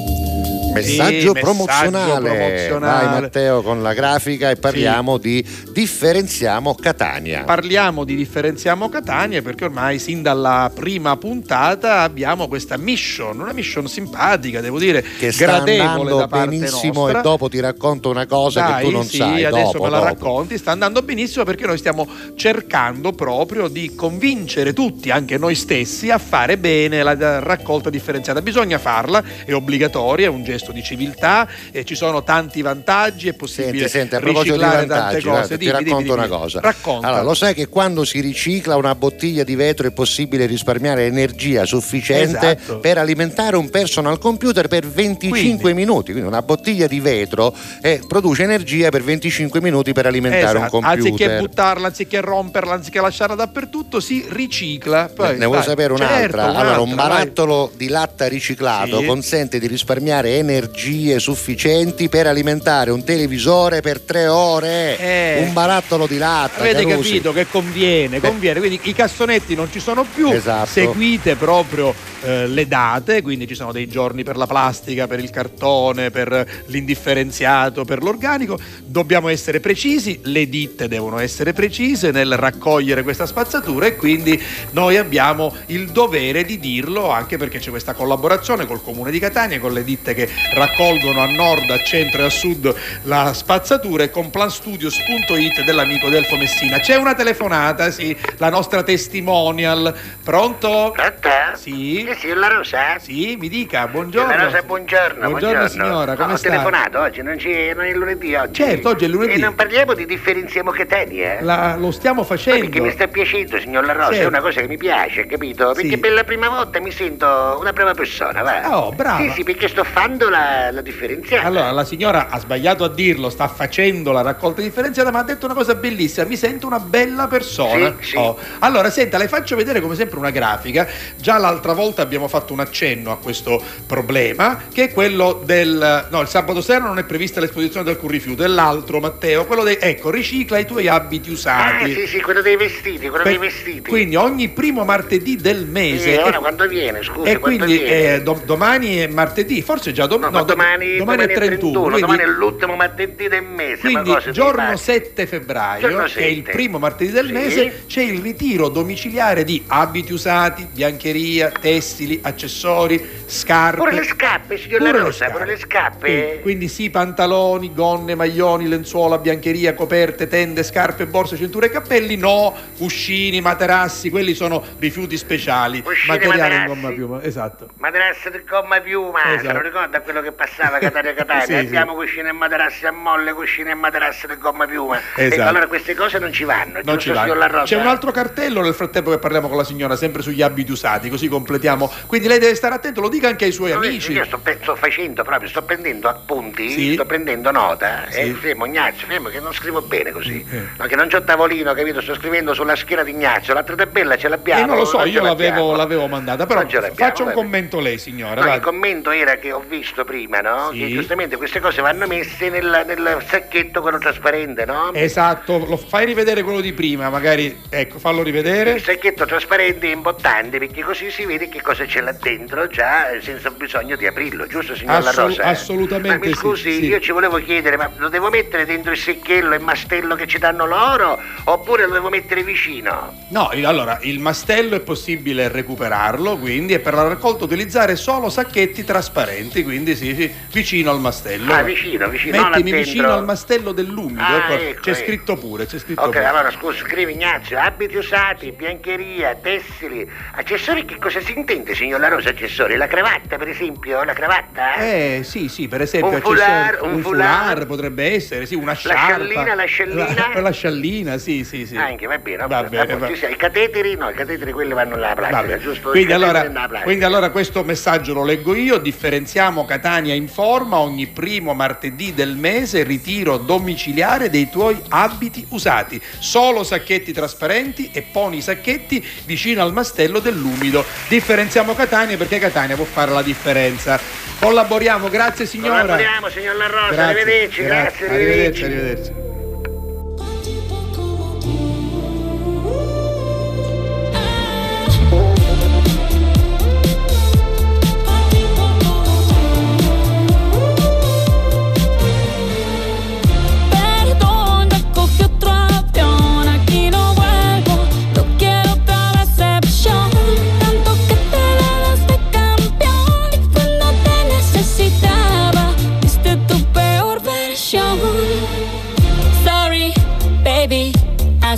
Messaggio, 0.75 1.11
messaggio 1.11 1.33
promozionale. 1.33 2.31
promozionale. 2.31 3.07
Vai 3.07 3.20
Matteo 3.20 3.62
con 3.62 3.83
la 3.83 3.95
grafica 3.95 4.51
e 4.51 4.57
parliamo 4.57 5.18
di 5.18 5.45
differenziamo 5.72 6.75
Catania. 6.75 7.45
Parliamo 7.45 8.05
di 8.05 8.16
differenziamo 8.16 8.89
Catania 8.89 9.43
perché 9.43 9.64
ormai 9.64 9.99
sin 9.99 10.22
dalla 10.22 10.70
prima 10.75 11.16
puntata 11.16 12.01
abbiamo 12.01 12.49
questa 12.49 12.77
mission, 12.77 13.41
una 13.41 13.53
mission 13.53 13.89
simpatica, 13.89 14.61
devo 14.61 14.79
dire, 14.79 15.03
che 15.18 15.33
sta 15.33 15.45
gradevole 15.45 15.81
andando 15.81 16.16
da 16.16 16.29
parte 16.29 16.49
benissimo 16.49 17.01
nostra. 17.03 17.18
e 17.18 17.22
dopo 17.22 17.49
ti 17.49 17.61
racconto 17.61 18.11
una 18.11 18.27
cosa 18.27 18.61
Dai, 18.61 18.75
che 18.77 18.89
tu 18.89 18.91
non 18.91 19.05
sì, 19.05 19.16
sai. 19.18 19.45
adesso 19.45 19.72
dopo, 19.72 19.85
me 19.85 19.91
la 19.91 19.97
dopo. 19.99 20.09
racconti, 20.09 20.59
sta 20.59 20.70
andando 20.72 21.03
benissimo 21.03 21.45
perché 21.45 21.66
noi 21.66 21.79
stiamo 21.79 22.09
cercando 22.35 23.12
proprio 23.12 23.68
di 23.68 23.95
convincere 23.95 24.72
tutti, 24.72 25.11
anche 25.11 25.39
noi 25.39 25.55
stessi, 25.55 26.11
a 26.11 26.18
fare 26.18 26.59
bene 26.59 27.03
la 27.03 27.39
raccolta 27.41 27.91
differenziata. 27.91 28.43
Bisogna 28.43 28.79
farla, 28.79 29.22
è 29.45 29.53
obbligatoria, 29.53 30.27
è 30.27 30.31
un 30.31 30.45
gesto 30.45 30.63
di 30.72 30.82
civiltà, 30.82 31.48
e 31.70 31.84
ci 31.84 31.94
sono 31.94 32.22
tanti 32.22 32.62
vantaggi, 32.62 33.28
è 33.28 33.34
possibile 33.34 33.88
Senti, 33.88 33.88
senti, 33.88 34.14
a 34.16 34.20
proposito 34.20 34.54
di 34.56 34.60
riciclare 34.62 34.86
tante 34.86 34.94
vantaggi, 34.94 35.14
cose. 35.14 35.28
guarda, 35.28 35.48
ti 35.48 35.56
Dimmi, 35.56 35.70
racconto 35.70 35.98
dimmi, 35.98 36.10
una 36.12 36.22
dimmi. 36.26 36.38
cosa. 36.38 36.60
Racconta. 36.60 37.06
Allora, 37.06 37.22
lo 37.22 37.34
sai 37.34 37.54
che 37.54 37.68
quando 37.68 38.04
si 38.04 38.20
ricicla 38.20 38.76
una 38.76 38.94
bottiglia 38.94 39.44
di 39.44 39.54
vetro 39.54 39.86
è 39.86 39.90
possibile 39.92 40.46
risparmiare 40.46 41.06
energia 41.06 41.64
sufficiente 41.64 42.56
Esatto. 42.58 42.78
per 42.78 42.98
alimentare 42.98 43.56
un 43.56 43.70
personal 43.70 44.18
computer 44.18 44.68
per 44.68 44.86
25 44.86 45.58
Quindi. 45.58 45.72
minuti. 45.74 46.10
Quindi 46.12 46.28
una 46.28 46.42
bottiglia 46.42 46.86
di 46.86 47.00
vetro 47.00 47.54
eh, 47.82 48.00
produce 48.06 48.42
energia 48.42 48.88
per 48.90 49.02
25 49.02 49.60
minuti 49.60 49.92
per 49.92 50.06
alimentare 50.06 50.58
un 50.58 50.64
Esatto, 50.64 50.80
computer. 50.80 50.98
Anziché 51.12 51.38
buttarla, 51.38 51.86
anziché 51.88 52.20
romperla, 52.20 52.74
anziché 52.74 53.00
lasciarla 53.00 53.34
dappertutto, 53.34 54.00
si 54.00 54.24
ricicla. 54.28 55.10
Poi, 55.14 55.32
Ne- 55.32 55.36
ne 55.38 55.44
vuoi 55.46 55.58
dai, 55.58 55.66
sapere 55.68 55.92
un'altra? 55.92 56.18
certo, 56.18 56.40
allora, 56.40 56.80
un 56.80 56.88
un'altra, 56.92 56.94
vai. 56.94 57.08
barattolo 57.18 57.70
di 57.76 57.88
latta 57.88 58.26
riciclato 58.28 58.98
Sì. 59.00 59.04
consente 59.06 59.58
di 59.58 59.66
risparmiare 59.66 60.36
energie 60.55 61.18
sufficienti 61.18 62.09
per 62.09 62.26
alimentare 62.26 62.90
un 62.90 63.05
televisore 63.05 63.80
per 63.80 64.00
tre 64.00 64.26
ore. 64.26 64.98
Eh. 64.98 65.44
Un 65.46 65.52
barattolo 65.52 66.07
di 66.07 66.18
latta. 66.18 66.61
Avete 66.61 66.86
Carusi. 66.86 67.11
capito 67.11 67.32
che 67.32 67.46
conviene, 67.48 68.20
conviene, 68.20 68.59
quindi 68.61 68.80
i 68.82 68.92
cassonetti 68.92 69.55
non 69.55 69.70
ci 69.70 69.80
sono 69.80 70.05
più, 70.05 70.30
Esatto. 70.30 70.66
seguite 70.66 71.34
proprio 71.34 71.94
eh, 72.22 72.46
le 72.46 72.66
date, 72.66 73.22
quindi 73.22 73.46
ci 73.46 73.55
sono 73.55 73.72
dei 73.72 73.88
giorni 73.88 74.22
per 74.22 74.36
la 74.36 74.46
plastica, 74.46 75.07
per 75.07 75.18
il 75.18 75.30
cartone, 75.30 76.11
per 76.11 76.62
l'indifferenziato, 76.66 77.84
per 77.84 78.02
l'organico, 78.02 78.59
dobbiamo 78.84 79.28
essere 79.28 79.61
precisi, 79.61 80.20
le 80.24 80.48
ditte 80.48 80.88
devono 80.88 81.18
essere 81.18 81.52
precise 81.52 82.11
nel 82.11 82.36
raccogliere 82.36 83.02
questa 83.02 83.26
spazzatura 83.26 83.86
e 83.86 83.96
quindi 83.96 84.40
noi 84.70 84.96
abbiamo 84.96 85.55
il 85.66 85.88
dovere 85.90 86.44
di 86.44 86.59
dirlo 86.59 87.11
anche 87.11 87.36
perché 87.36 87.59
c'è 87.59 87.70
questa 87.70 87.92
collaborazione 87.94 88.66
col 88.66 88.82
comune 88.82 89.11
di 89.11 89.18
Catania, 89.18 89.59
con 89.59 89.72
le 89.72 89.84
ditte 89.84 90.14
che 90.14 90.28
raccolgono 90.53 91.20
a 91.20 91.26
nord, 91.26 91.70
a 91.70 91.82
centro 91.82 92.22
e 92.22 92.24
a 92.26 92.30
sud 92.30 92.74
la 93.03 93.32
spazzatura 93.32 94.05
e 94.05 94.11
con 94.11 94.30
planstudios.it 94.30 95.62
dell'amico 95.64 96.09
Delfo 96.09 96.36
Messina. 96.36 96.78
C'è 96.78 96.97
una 96.97 97.14
telefonata, 97.14 97.90
sì, 97.90 98.16
la 98.38 98.51
nostra 98.51 98.82
testimonial. 98.82 99.95
Pronto? 100.22 100.92
Pronto? 100.95 101.28
Sì. 101.55 102.09
Sì, 102.18 102.32
la 102.32 102.49
Rosa? 102.49 102.99
Sì, 102.99 103.36
mi 103.38 103.49
dica, 103.49 103.86
buongiorno. 103.88 104.34
La 104.36 104.45
Rosa, 104.45 104.62
buongiorno. 104.62 105.28
Buongiorno, 105.28 105.68
signora, 105.68 106.14
come 106.16 106.32
ho 106.32 106.36
sta? 106.36 106.49
telefonato 106.51 107.01
oggi, 107.01 107.22
non, 107.22 107.36
c'è, 107.36 107.72
non 107.74 107.84
è 107.84 107.92
lunedì 107.92 108.34
oggi. 108.34 108.62
Certo, 108.62 108.88
oggi 108.90 109.05
è 109.05 109.09
lunedì. 109.09 109.32
E 109.34 109.38
non 109.38 109.55
parliamo 109.55 109.95
di 109.95 110.07
differenziamo 110.07 110.70
Catania, 110.70 111.38
eh? 111.38 111.42
La- 111.42 111.76
lo 111.76 111.90
stiamo 111.90 112.20
Ma 112.20 112.26
facendo. 112.26 112.61
Perché 112.61 112.80
mi 112.80 112.90
sta 112.90 113.07
piacendo, 113.09 113.59
signor 113.59 113.84
La 113.84 113.92
Rosa, 113.92 114.11
Certo. 114.12 114.24
è 114.24 114.26
una 114.28 114.40
cosa 114.40 114.61
che 114.61 114.68
mi 114.68 114.76
piace, 114.76 115.26
capito? 115.26 115.72
Perché 115.72 115.90
Sì. 115.90 115.99
per 115.99 116.12
la 116.12 116.24
prima 116.24 116.49
volta 116.49 116.80
mi 116.80 116.90
sento 116.90 117.57
una 117.61 117.72
brava 117.72 117.95
persona, 117.95 118.42
va? 118.42 118.76
Oh, 118.78 118.92
brava. 118.92 119.18
Sì, 119.22 119.30
sì, 119.30 119.42
perché 119.45 119.68
sto 119.68 119.84
facendo 120.25 120.29
la, 120.31 120.70
la 120.70 120.81
differenziata. 120.81 121.47
Allora, 121.47 121.70
la 121.70 121.85
signora 121.85 122.29
ha 122.29 122.39
sbagliato 122.39 122.85
a 122.85 122.89
dirlo, 122.89 123.31
sta 123.31 123.49
facendo 123.49 124.12
la 124.12 124.22
raccolta 124.22 124.61
differenziata, 124.62 125.11
ma 125.11 125.20
ha 125.20 125.25
detto 125.25 125.47
una 125.47 125.55
cosa 125.55 125.75
bellissima, 125.75 126.27
mi 126.27 126.37
sento 126.37 126.66
una 126.66 126.79
bella 126.81 127.27
persona. 127.27 127.95
Sì, 128.01 128.11
sì. 128.11 128.16
Oh. 128.16 128.39
Allora, 128.61 128.91
senta, 128.91 129.18
le 129.18 129.29
faccio 129.29 129.57
vedere 129.57 129.81
come 129.81 129.95
sempre 129.95 130.18
una 130.18 130.31
grafica. 130.31 130.87
Già 131.16 131.39
l'altra 131.39 131.72
volta 131.72 132.03
abbiamo 132.03 132.29
fatto 132.29 132.53
un 132.53 132.61
accenno 132.61 133.12
a 133.12 133.18
questo 133.18 133.62
problema, 133.87 134.62
che 134.72 134.85
è 134.85 134.93
quello 134.93 135.43
del... 135.45 136.07
No, 136.11 136.20
il 136.20 136.29
sabato 136.29 136.61
sera 136.61 136.85
non 136.85 136.99
è 136.99 137.05
prevista 137.05 137.41
l'esposizione 137.41 137.85
del 137.85 137.97
currifiuto, 137.97 138.43
è 138.43 138.47
l'altro, 138.47 139.01
Matteo, 139.01 139.45
quello 139.47 139.62
dei... 139.62 139.77
Ecco, 139.81 140.11
ricicla 140.11 140.59
i 140.59 140.66
tuoi 140.66 140.89
abiti 140.89 141.31
Ah, 141.31 141.33
usati. 141.33 141.93
sì, 141.95 142.07
sì, 142.07 142.20
quello 142.20 142.41
dei 142.41 142.57
vestiti, 142.57 143.09
quello 143.09 143.22
Per- 143.25 143.39
dei 143.39 143.39
vestiti. 143.39 143.89
Quindi 143.89 144.16
ogni 144.16 144.49
primo 144.49 144.85
martedì 144.85 145.37
del 145.37 145.66
mese. 145.66 146.12
Sì, 146.14 146.18
ora 146.18 146.37
e- 146.37 146.41
quando 146.41 146.66
viene, 146.66 147.03
scusi, 147.03 147.29
e 147.31 147.39
quindi 147.39 147.79
viene? 147.79 148.14
eh, 148.14 148.22
do- 148.22 148.41
domani 148.45 148.96
è 148.96 149.07
martedì, 149.07 149.63
forse 149.63 149.92
già 149.92 150.07
dom- 150.18 150.30
No, 150.32 150.38
ma 150.38 150.42
domani, 150.42 150.96
domani 150.96 151.22
è 151.24 151.32
31. 151.32 151.80
quindi- 151.82 152.00
domani 152.00 152.22
è 152.22 152.26
l'ultimo 152.26 152.74
martedì 152.76 153.28
del 153.28 153.42
mese. 153.42 153.80
quindi 153.80 154.16
giorno 154.30 154.62
pare? 154.62 154.76
7 154.76 155.26
febbraio, 155.26 155.88
Giorno 155.88 156.04
che 156.04 156.20
è 156.20 156.24
il 156.26 156.36
7. 156.45 156.50
primo 156.53 156.78
martedì 156.78 157.11
del 157.12 157.26
Sì. 157.26 157.32
mese, 157.32 157.84
c'è 157.86 158.03
il 158.03 158.20
ritiro 158.20 158.68
domiciliare 158.68 159.45
di 159.45 159.62
abiti 159.66 160.12
usati, 160.12 160.66
biancheria, 160.70 161.50
tessili, 161.50 162.20
accessori, 162.22 163.03
scarpe. 163.26 163.76
Pure 163.78 163.92
le 163.92 164.04
scarpe, 164.04 164.58
signor 164.58 164.78
Pure 164.78 164.92
La 164.92 164.99
Rosa, 164.99 165.30
pure 165.30 165.46
le 165.46 165.57
scarpe. 165.58 166.32
Sì, 166.36 166.42
quindi 166.42 166.68
sì, 166.68 166.91
pantaloni, 166.91 167.72
gonne, 167.74 168.14
maglioni, 168.14 168.68
lenzuola, 168.68 169.18
biancheria, 169.18 169.74
coperte, 169.74 170.26
tende, 170.28 170.62
scarpe, 170.62 171.07
borse, 171.07 171.36
cinture 171.36 171.66
e 171.66 171.70
cappelli, 171.70 172.16
no, 172.16 172.54
cuscini, 172.76 173.41
materassi, 173.41 174.11
quelli 174.11 174.34
sono 174.34 174.62
rifiuti 174.78 175.16
speciali, 175.16 175.82
Cuscini, 175.82 176.16
materiale 176.16 176.54
in 176.54 176.61
materassi. 176.61 176.80
gomma 176.80 176.95
piuma, 176.95 177.22
esatto. 177.22 177.68
Materassi 177.78 178.30
di 178.30 178.42
gomma 178.49 178.80
piuma, 178.80 179.22
Esatto. 179.34 179.46
se 179.46 179.53
non 179.53 179.62
ricorda 179.62 180.00
quello 180.05 180.21
che 180.21 180.31
passava 180.33 180.79
Catania 180.79 181.13
Catania. 181.14 181.45
Sì, 181.45 181.53
sì. 181.53 181.67
Abbiamo 181.67 181.95
cuscine 181.95 182.29
e 182.29 182.33
materassi 182.33 182.87
a 182.87 182.93
molle, 182.93 183.33
cuscine 183.33 183.71
e 183.71 183.75
materassi 183.75 184.26
di 184.29 184.37
gomma 184.39 184.67
piuma. 184.67 184.99
Esatto. 185.17 185.35
Ecco, 185.41 185.43
allora 185.49 185.67
queste 185.67 185.95
cose 185.95 186.18
non 186.18 186.33
ci 186.33 186.45
vanno, 186.45 186.81
Non 186.85 186.99
ci 186.99 187.11
va. 187.11 187.22
signor 187.22 187.37
La 187.37 187.47
Rosa? 187.47 187.64
C'è 187.64 187.76
un 187.76 187.87
altro 187.87 188.11
cartello 188.13 188.61
nel 188.63 188.75
frattempo 188.75 189.11
che 189.11 189.18
parliamo 189.18 189.49
con 189.49 189.57
la 189.57 189.64
signora, 189.64 189.97
sempre 189.97 190.22
sugli 190.22 190.43
abiti 190.43 190.71
usati, 190.71 191.09
così 191.09 191.26
completiamo. 191.29 191.91
Quindi 192.07 192.29
lei 192.29 192.39
deve 192.39 192.55
stare 192.55 192.75
attento, 192.75 193.01
lo 193.01 193.09
dica 193.09 193.29
anche 193.29 193.47
ai 193.47 193.53
suoi 193.53 193.72
No, 193.72 193.79
amici. 193.79 194.13
Io 194.13 194.25
sto, 194.25 194.41
sto 194.63 194.76
facendo 194.76 195.22
proprio, 195.25 195.49
sto 195.49 195.63
prendendo 195.63 196.09
appunti, 196.09 196.68
Sì. 196.71 196.93
sto 196.93 197.05
prendendo 197.07 197.51
nota. 197.51 198.05
Sì. 198.11 198.21
E 198.21 198.35
fermo, 198.35 198.67
Ignazio, 198.67 199.07
fermo 199.07 199.29
che 199.29 199.41
non 199.41 199.53
scrivo 199.53 199.81
bene 199.83 200.11
così. 200.13 200.45
Eh. 200.51 200.63
No, 200.76 200.87
che 200.87 200.97
non 200.97 201.09
c'ho 201.09 201.22
tavolino, 201.22 201.72
capito? 201.72 202.01
Sto 202.01 202.14
scrivendo 202.14 202.53
sulla 202.55 202.76
schiena 202.76 203.03
di 203.03 203.11
Ignazio. 203.13 203.55
L'altra 203.55 203.75
tabella 203.75 204.17
ce 204.17 204.29
l'abbiamo. 204.29 204.63
Eh, 204.63 204.67
non 204.67 204.76
lo 204.76 204.85
so, 204.85 205.01
ce 205.03 205.09
io 205.09 205.22
l'avevo, 205.22 205.75
l'avevo 205.75 206.07
mandata, 206.07 206.47
però 206.47 206.61
Non 206.63 206.93
faccia 206.95 207.22
un 207.25 207.33
commento 207.33 207.81
lei, 207.81 207.99
signora. 207.99 208.43
No, 208.45 208.55
il 208.55 208.61
commento 208.61 209.11
era 209.11 209.37
che 209.37 209.53
ho 209.53 209.63
visto 209.67 209.93
giusto 209.95 210.04
prima, 210.04 210.41
no? 210.41 210.71
Sì. 210.72 210.79
Che 210.80 210.88
giustamente 210.88 211.37
queste 211.37 211.61
cose 211.61 211.80
vanno 211.80 212.07
messe 212.08 212.49
nel, 212.50 212.83
nel 212.84 213.25
sacchetto 213.29 213.80
quello 213.80 213.99
trasparente, 213.99 214.64
no? 214.64 214.92
Esatto, 214.92 215.64
lo 215.64 215.76
fai 215.76 216.04
rivedere 216.04 216.42
quello 216.42 216.61
di 216.61 216.72
prima, 216.72 217.08
magari, 217.11 217.61
ecco, 217.68 218.00
fallo 218.00 218.22
rivedere. 218.22 218.72
Il 218.72 218.83
sacchetto 218.83 219.25
trasparente 219.25 219.88
è 219.88 219.95
importante 219.95 220.58
perché 220.58 220.83
così 220.83 221.11
si 221.11 221.25
vede 221.25 221.49
che 221.49 221.62
cosa 221.62 221.84
c'è 221.84 222.00
là 222.00 222.12
dentro 222.12 222.66
già 222.66 223.11
eh, 223.11 223.21
senza 223.21 223.50
bisogno 223.50 223.95
di 223.95 224.07
aprirlo, 224.07 224.46
giusto 224.49 224.75
signor 224.75 225.03
La 225.03 225.11
Assolut- 225.11 225.37
Rosa? 225.37 225.49
assolutamente 225.49 226.18
Ma 226.18 226.25
mi 226.25 226.33
sì, 226.33 226.38
scusi, 226.38 226.72
sì. 226.72 226.87
io 226.87 226.99
ci 227.00 227.12
volevo 227.12 227.38
chiedere, 227.38 227.76
ma 227.76 227.88
lo 227.96 228.08
devo 228.08 228.30
mettere 228.30 228.64
dentro 228.66 228.91
il 228.91 228.99
secchello 228.99 229.54
e 229.54 229.58
mastello 229.58 230.16
che 230.16 230.26
ci 230.26 230.38
danno 230.38 230.66
loro 230.66 231.21
oppure 231.45 231.87
lo 231.87 231.92
devo 231.92 232.08
mettere 232.08 232.42
vicino? 232.42 233.14
No, 233.29 233.50
il- 233.54 233.64
allora, 233.64 233.99
il 234.03 234.18
mastello 234.18 234.75
è 234.75 234.80
possibile 234.80 235.46
recuperarlo, 235.49 236.37
quindi, 236.37 236.72
e 236.75 236.80
per 236.80 236.95
la 236.95 237.07
raccolta 237.07 237.45
utilizzare 237.45 237.95
solo 237.95 238.29
sacchetti 238.29 238.83
trasparenti, 238.83 239.62
quindi 239.62 239.83
sì, 239.94 240.14
sì, 240.14 240.32
vicino 240.52 240.90
al 240.90 241.00
mastello. 241.00 241.52
Ah, 241.52 241.62
vicino, 241.62 242.08
vicino, 242.08 242.38
Mettimi 242.38 242.72
vicino 242.72 243.12
al 243.12 243.24
mastello 243.24 243.72
dell'umido, 243.72 244.22
Ah, 244.22 244.36
ecco, 244.36 244.52
ecco, 244.54 244.80
c'è 244.80 244.90
ecco. 244.90 244.98
scritto 245.04 245.36
pure, 245.36 245.66
c'è 245.66 245.78
scritto 245.78 246.00
Ok, 246.02 246.11
pure. 246.12 246.24
allora 246.24 246.50
scusa, 246.50 246.78
scrivi 246.78 247.12
Ignazio, 247.12 247.58
abiti 247.58 247.96
usati, 247.96 248.52
biancheria, 248.52 249.34
tessili, 249.34 250.08
accessori, 250.36 250.84
che 250.84 250.96
cosa 250.98 251.20
si 251.20 251.32
intende 251.36 251.74
signor 251.74 252.00
La 252.00 252.08
Rosa 252.08 252.30
accessori? 252.30 252.76
La 252.76 252.86
cravatta 252.86 253.36
per 253.36 253.48
esempio, 253.48 254.02
la 254.04 254.12
cravatta? 254.12 254.74
Eh 254.76 255.20
sì, 255.24 255.48
sì, 255.48 255.68
per 255.68 255.82
esempio 255.82 256.16
Un 256.16 256.20
foulard, 256.22 256.78
un 256.82 256.92
un 256.94 257.02
foulard. 257.02 257.66
potrebbe 257.66 258.12
essere, 258.14 258.46
sì, 258.46 258.54
una 258.54 258.72
La 258.72 258.74
sciarpa. 258.74 259.04
sciallina, 259.06 259.54
la 259.54 259.64
sciallina? 259.64 260.14
La, 260.34 260.40
la 260.40 260.50
sciallina, 260.52 261.18
sì, 261.18 261.44
sì, 261.44 261.66
sì. 261.66 261.76
Anche, 261.76 262.06
va 262.06 262.18
bene, 262.18 262.36
Va 262.38 262.46
va 262.46 262.62
bene, 262.64 262.96
va- 262.96 263.08
I 263.08 263.36
cateteri, 263.36 263.96
no, 263.96 264.11
i 264.11 264.14
cateteri 264.14 264.52
quelli 264.52 264.72
vanno 264.72 264.94
alla 264.94 265.14
plastica, 265.14 265.58
giusto? 265.58 265.90
Quindi 265.90 266.12
cateteri 266.12 266.46
allora, 266.46 266.80
quindi 266.82 267.04
allora 267.04 267.30
questo 267.30 267.64
messaggio 267.64 268.14
lo 268.14 268.24
leggo 268.24 268.54
io, 268.54 268.78
differenziamo 268.78 269.64
Catania 269.75 270.14
in 270.14 270.29
forma 270.29 270.79
ogni 270.79 271.09
primo 271.09 271.53
martedì 271.53 272.14
del 272.14 272.37
mese, 272.37 272.84
ritiro 272.84 273.38
domiciliare 273.38 274.30
dei 274.30 274.49
tuoi 274.49 274.80
abiti 274.91 275.45
usati, 275.49 276.01
solo 276.21 276.63
sacchetti 276.63 277.13
trasparenti 277.13 277.91
e 277.92 278.03
poni 278.03 278.37
i 278.37 278.41
sacchetti 278.41 279.05
vicino 279.25 279.63
al 279.63 279.72
mastello 279.72 280.21
dell'umido. 280.21 280.84
Differenziamo 281.09 281.75
Catania 281.75 282.17
perché 282.17 282.38
Catania 282.38 282.76
può 282.76 282.84
fare 282.84 283.11
la 283.11 283.22
differenza. 283.22 283.99
Collaboriamo, 284.38 285.09
grazie 285.09 285.45
signora. 285.45 285.80
Collaboriamo, 285.80 286.29
signor 286.29 286.55
La 286.55 286.67
Rosa, 286.68 286.92
Grazie, 286.92 287.03
arrivederci, 287.03 287.63
grazie, 287.63 288.07
arrivederci. 288.07 288.64
arrivederci. 288.64 289.11
arrivederci. 289.11 289.43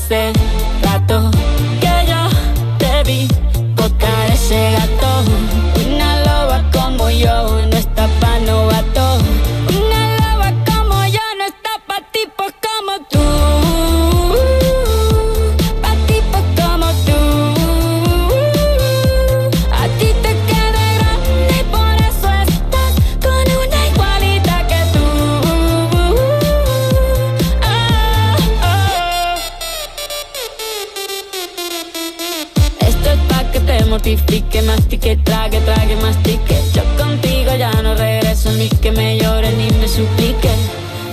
said 0.08 0.45
mastique, 34.96 35.16
trague, 35.24 35.60
trague, 35.60 35.96
mastique. 35.96 36.56
Yo 36.74 36.82
contigo 36.96 37.54
ya 37.56 37.70
no 37.82 37.94
regreso 37.94 38.50
ni 38.52 38.68
que 38.68 38.90
me 38.92 39.18
llore 39.18 39.52
ni 39.52 39.70
me 39.78 39.88
suplique. 39.88 40.50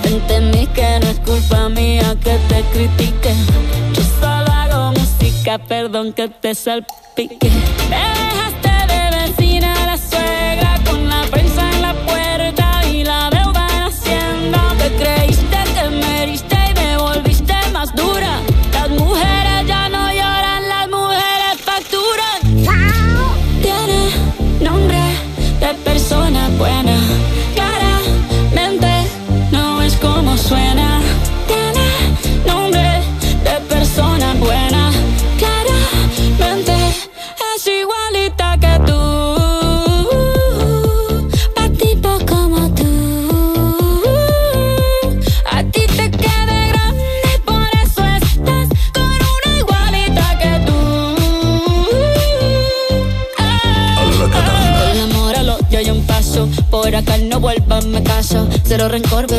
Entendí 0.03 0.67
que 0.67 0.99
no 1.01 1.09
es 1.09 1.19
culpa 1.19 1.69
mía 1.69 2.15
que 2.23 2.37
te 2.49 2.61
critique. 2.73 3.33
Yo 3.93 4.03
solo 4.19 4.51
hago 4.51 4.91
música, 4.91 5.57
perdón 5.57 6.13
que 6.13 6.29
te 6.29 6.55
salpique. 6.55 7.49
Me 7.89 7.97
dejaste 7.97 8.93
de 8.93 9.17
vecina 9.17 9.73
la 9.85 9.97
suegra 9.97 10.79
con 10.85 11.09
la 11.09 11.23
prensa 11.31 11.69
en 11.71 11.81
la 11.81 11.93
puerta 12.05 12.81
y 12.91 13.03
la 13.03 13.29
deuda 13.29 13.67
en 13.75 13.83
hacienda. 13.83 14.61
Te 14.77 14.91
creíste 14.95 15.57
que 15.75 15.89
me 15.89 16.23
heriste 16.23 16.57
y 16.69 16.73
me 16.73 16.97
volviste 16.97 17.53
más 17.73 17.93
dura. 17.95 18.12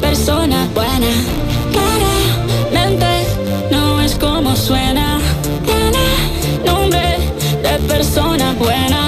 persona 0.00 0.68
buena. 0.74 1.12
Claramente 1.72 3.26
no 3.70 4.00
es 4.00 4.14
como 4.16 4.54
suena. 4.56 5.18
Tiene 5.64 6.64
nombre 6.64 7.18
de 7.62 7.78
persona 7.86 8.54
buena. 8.58 9.05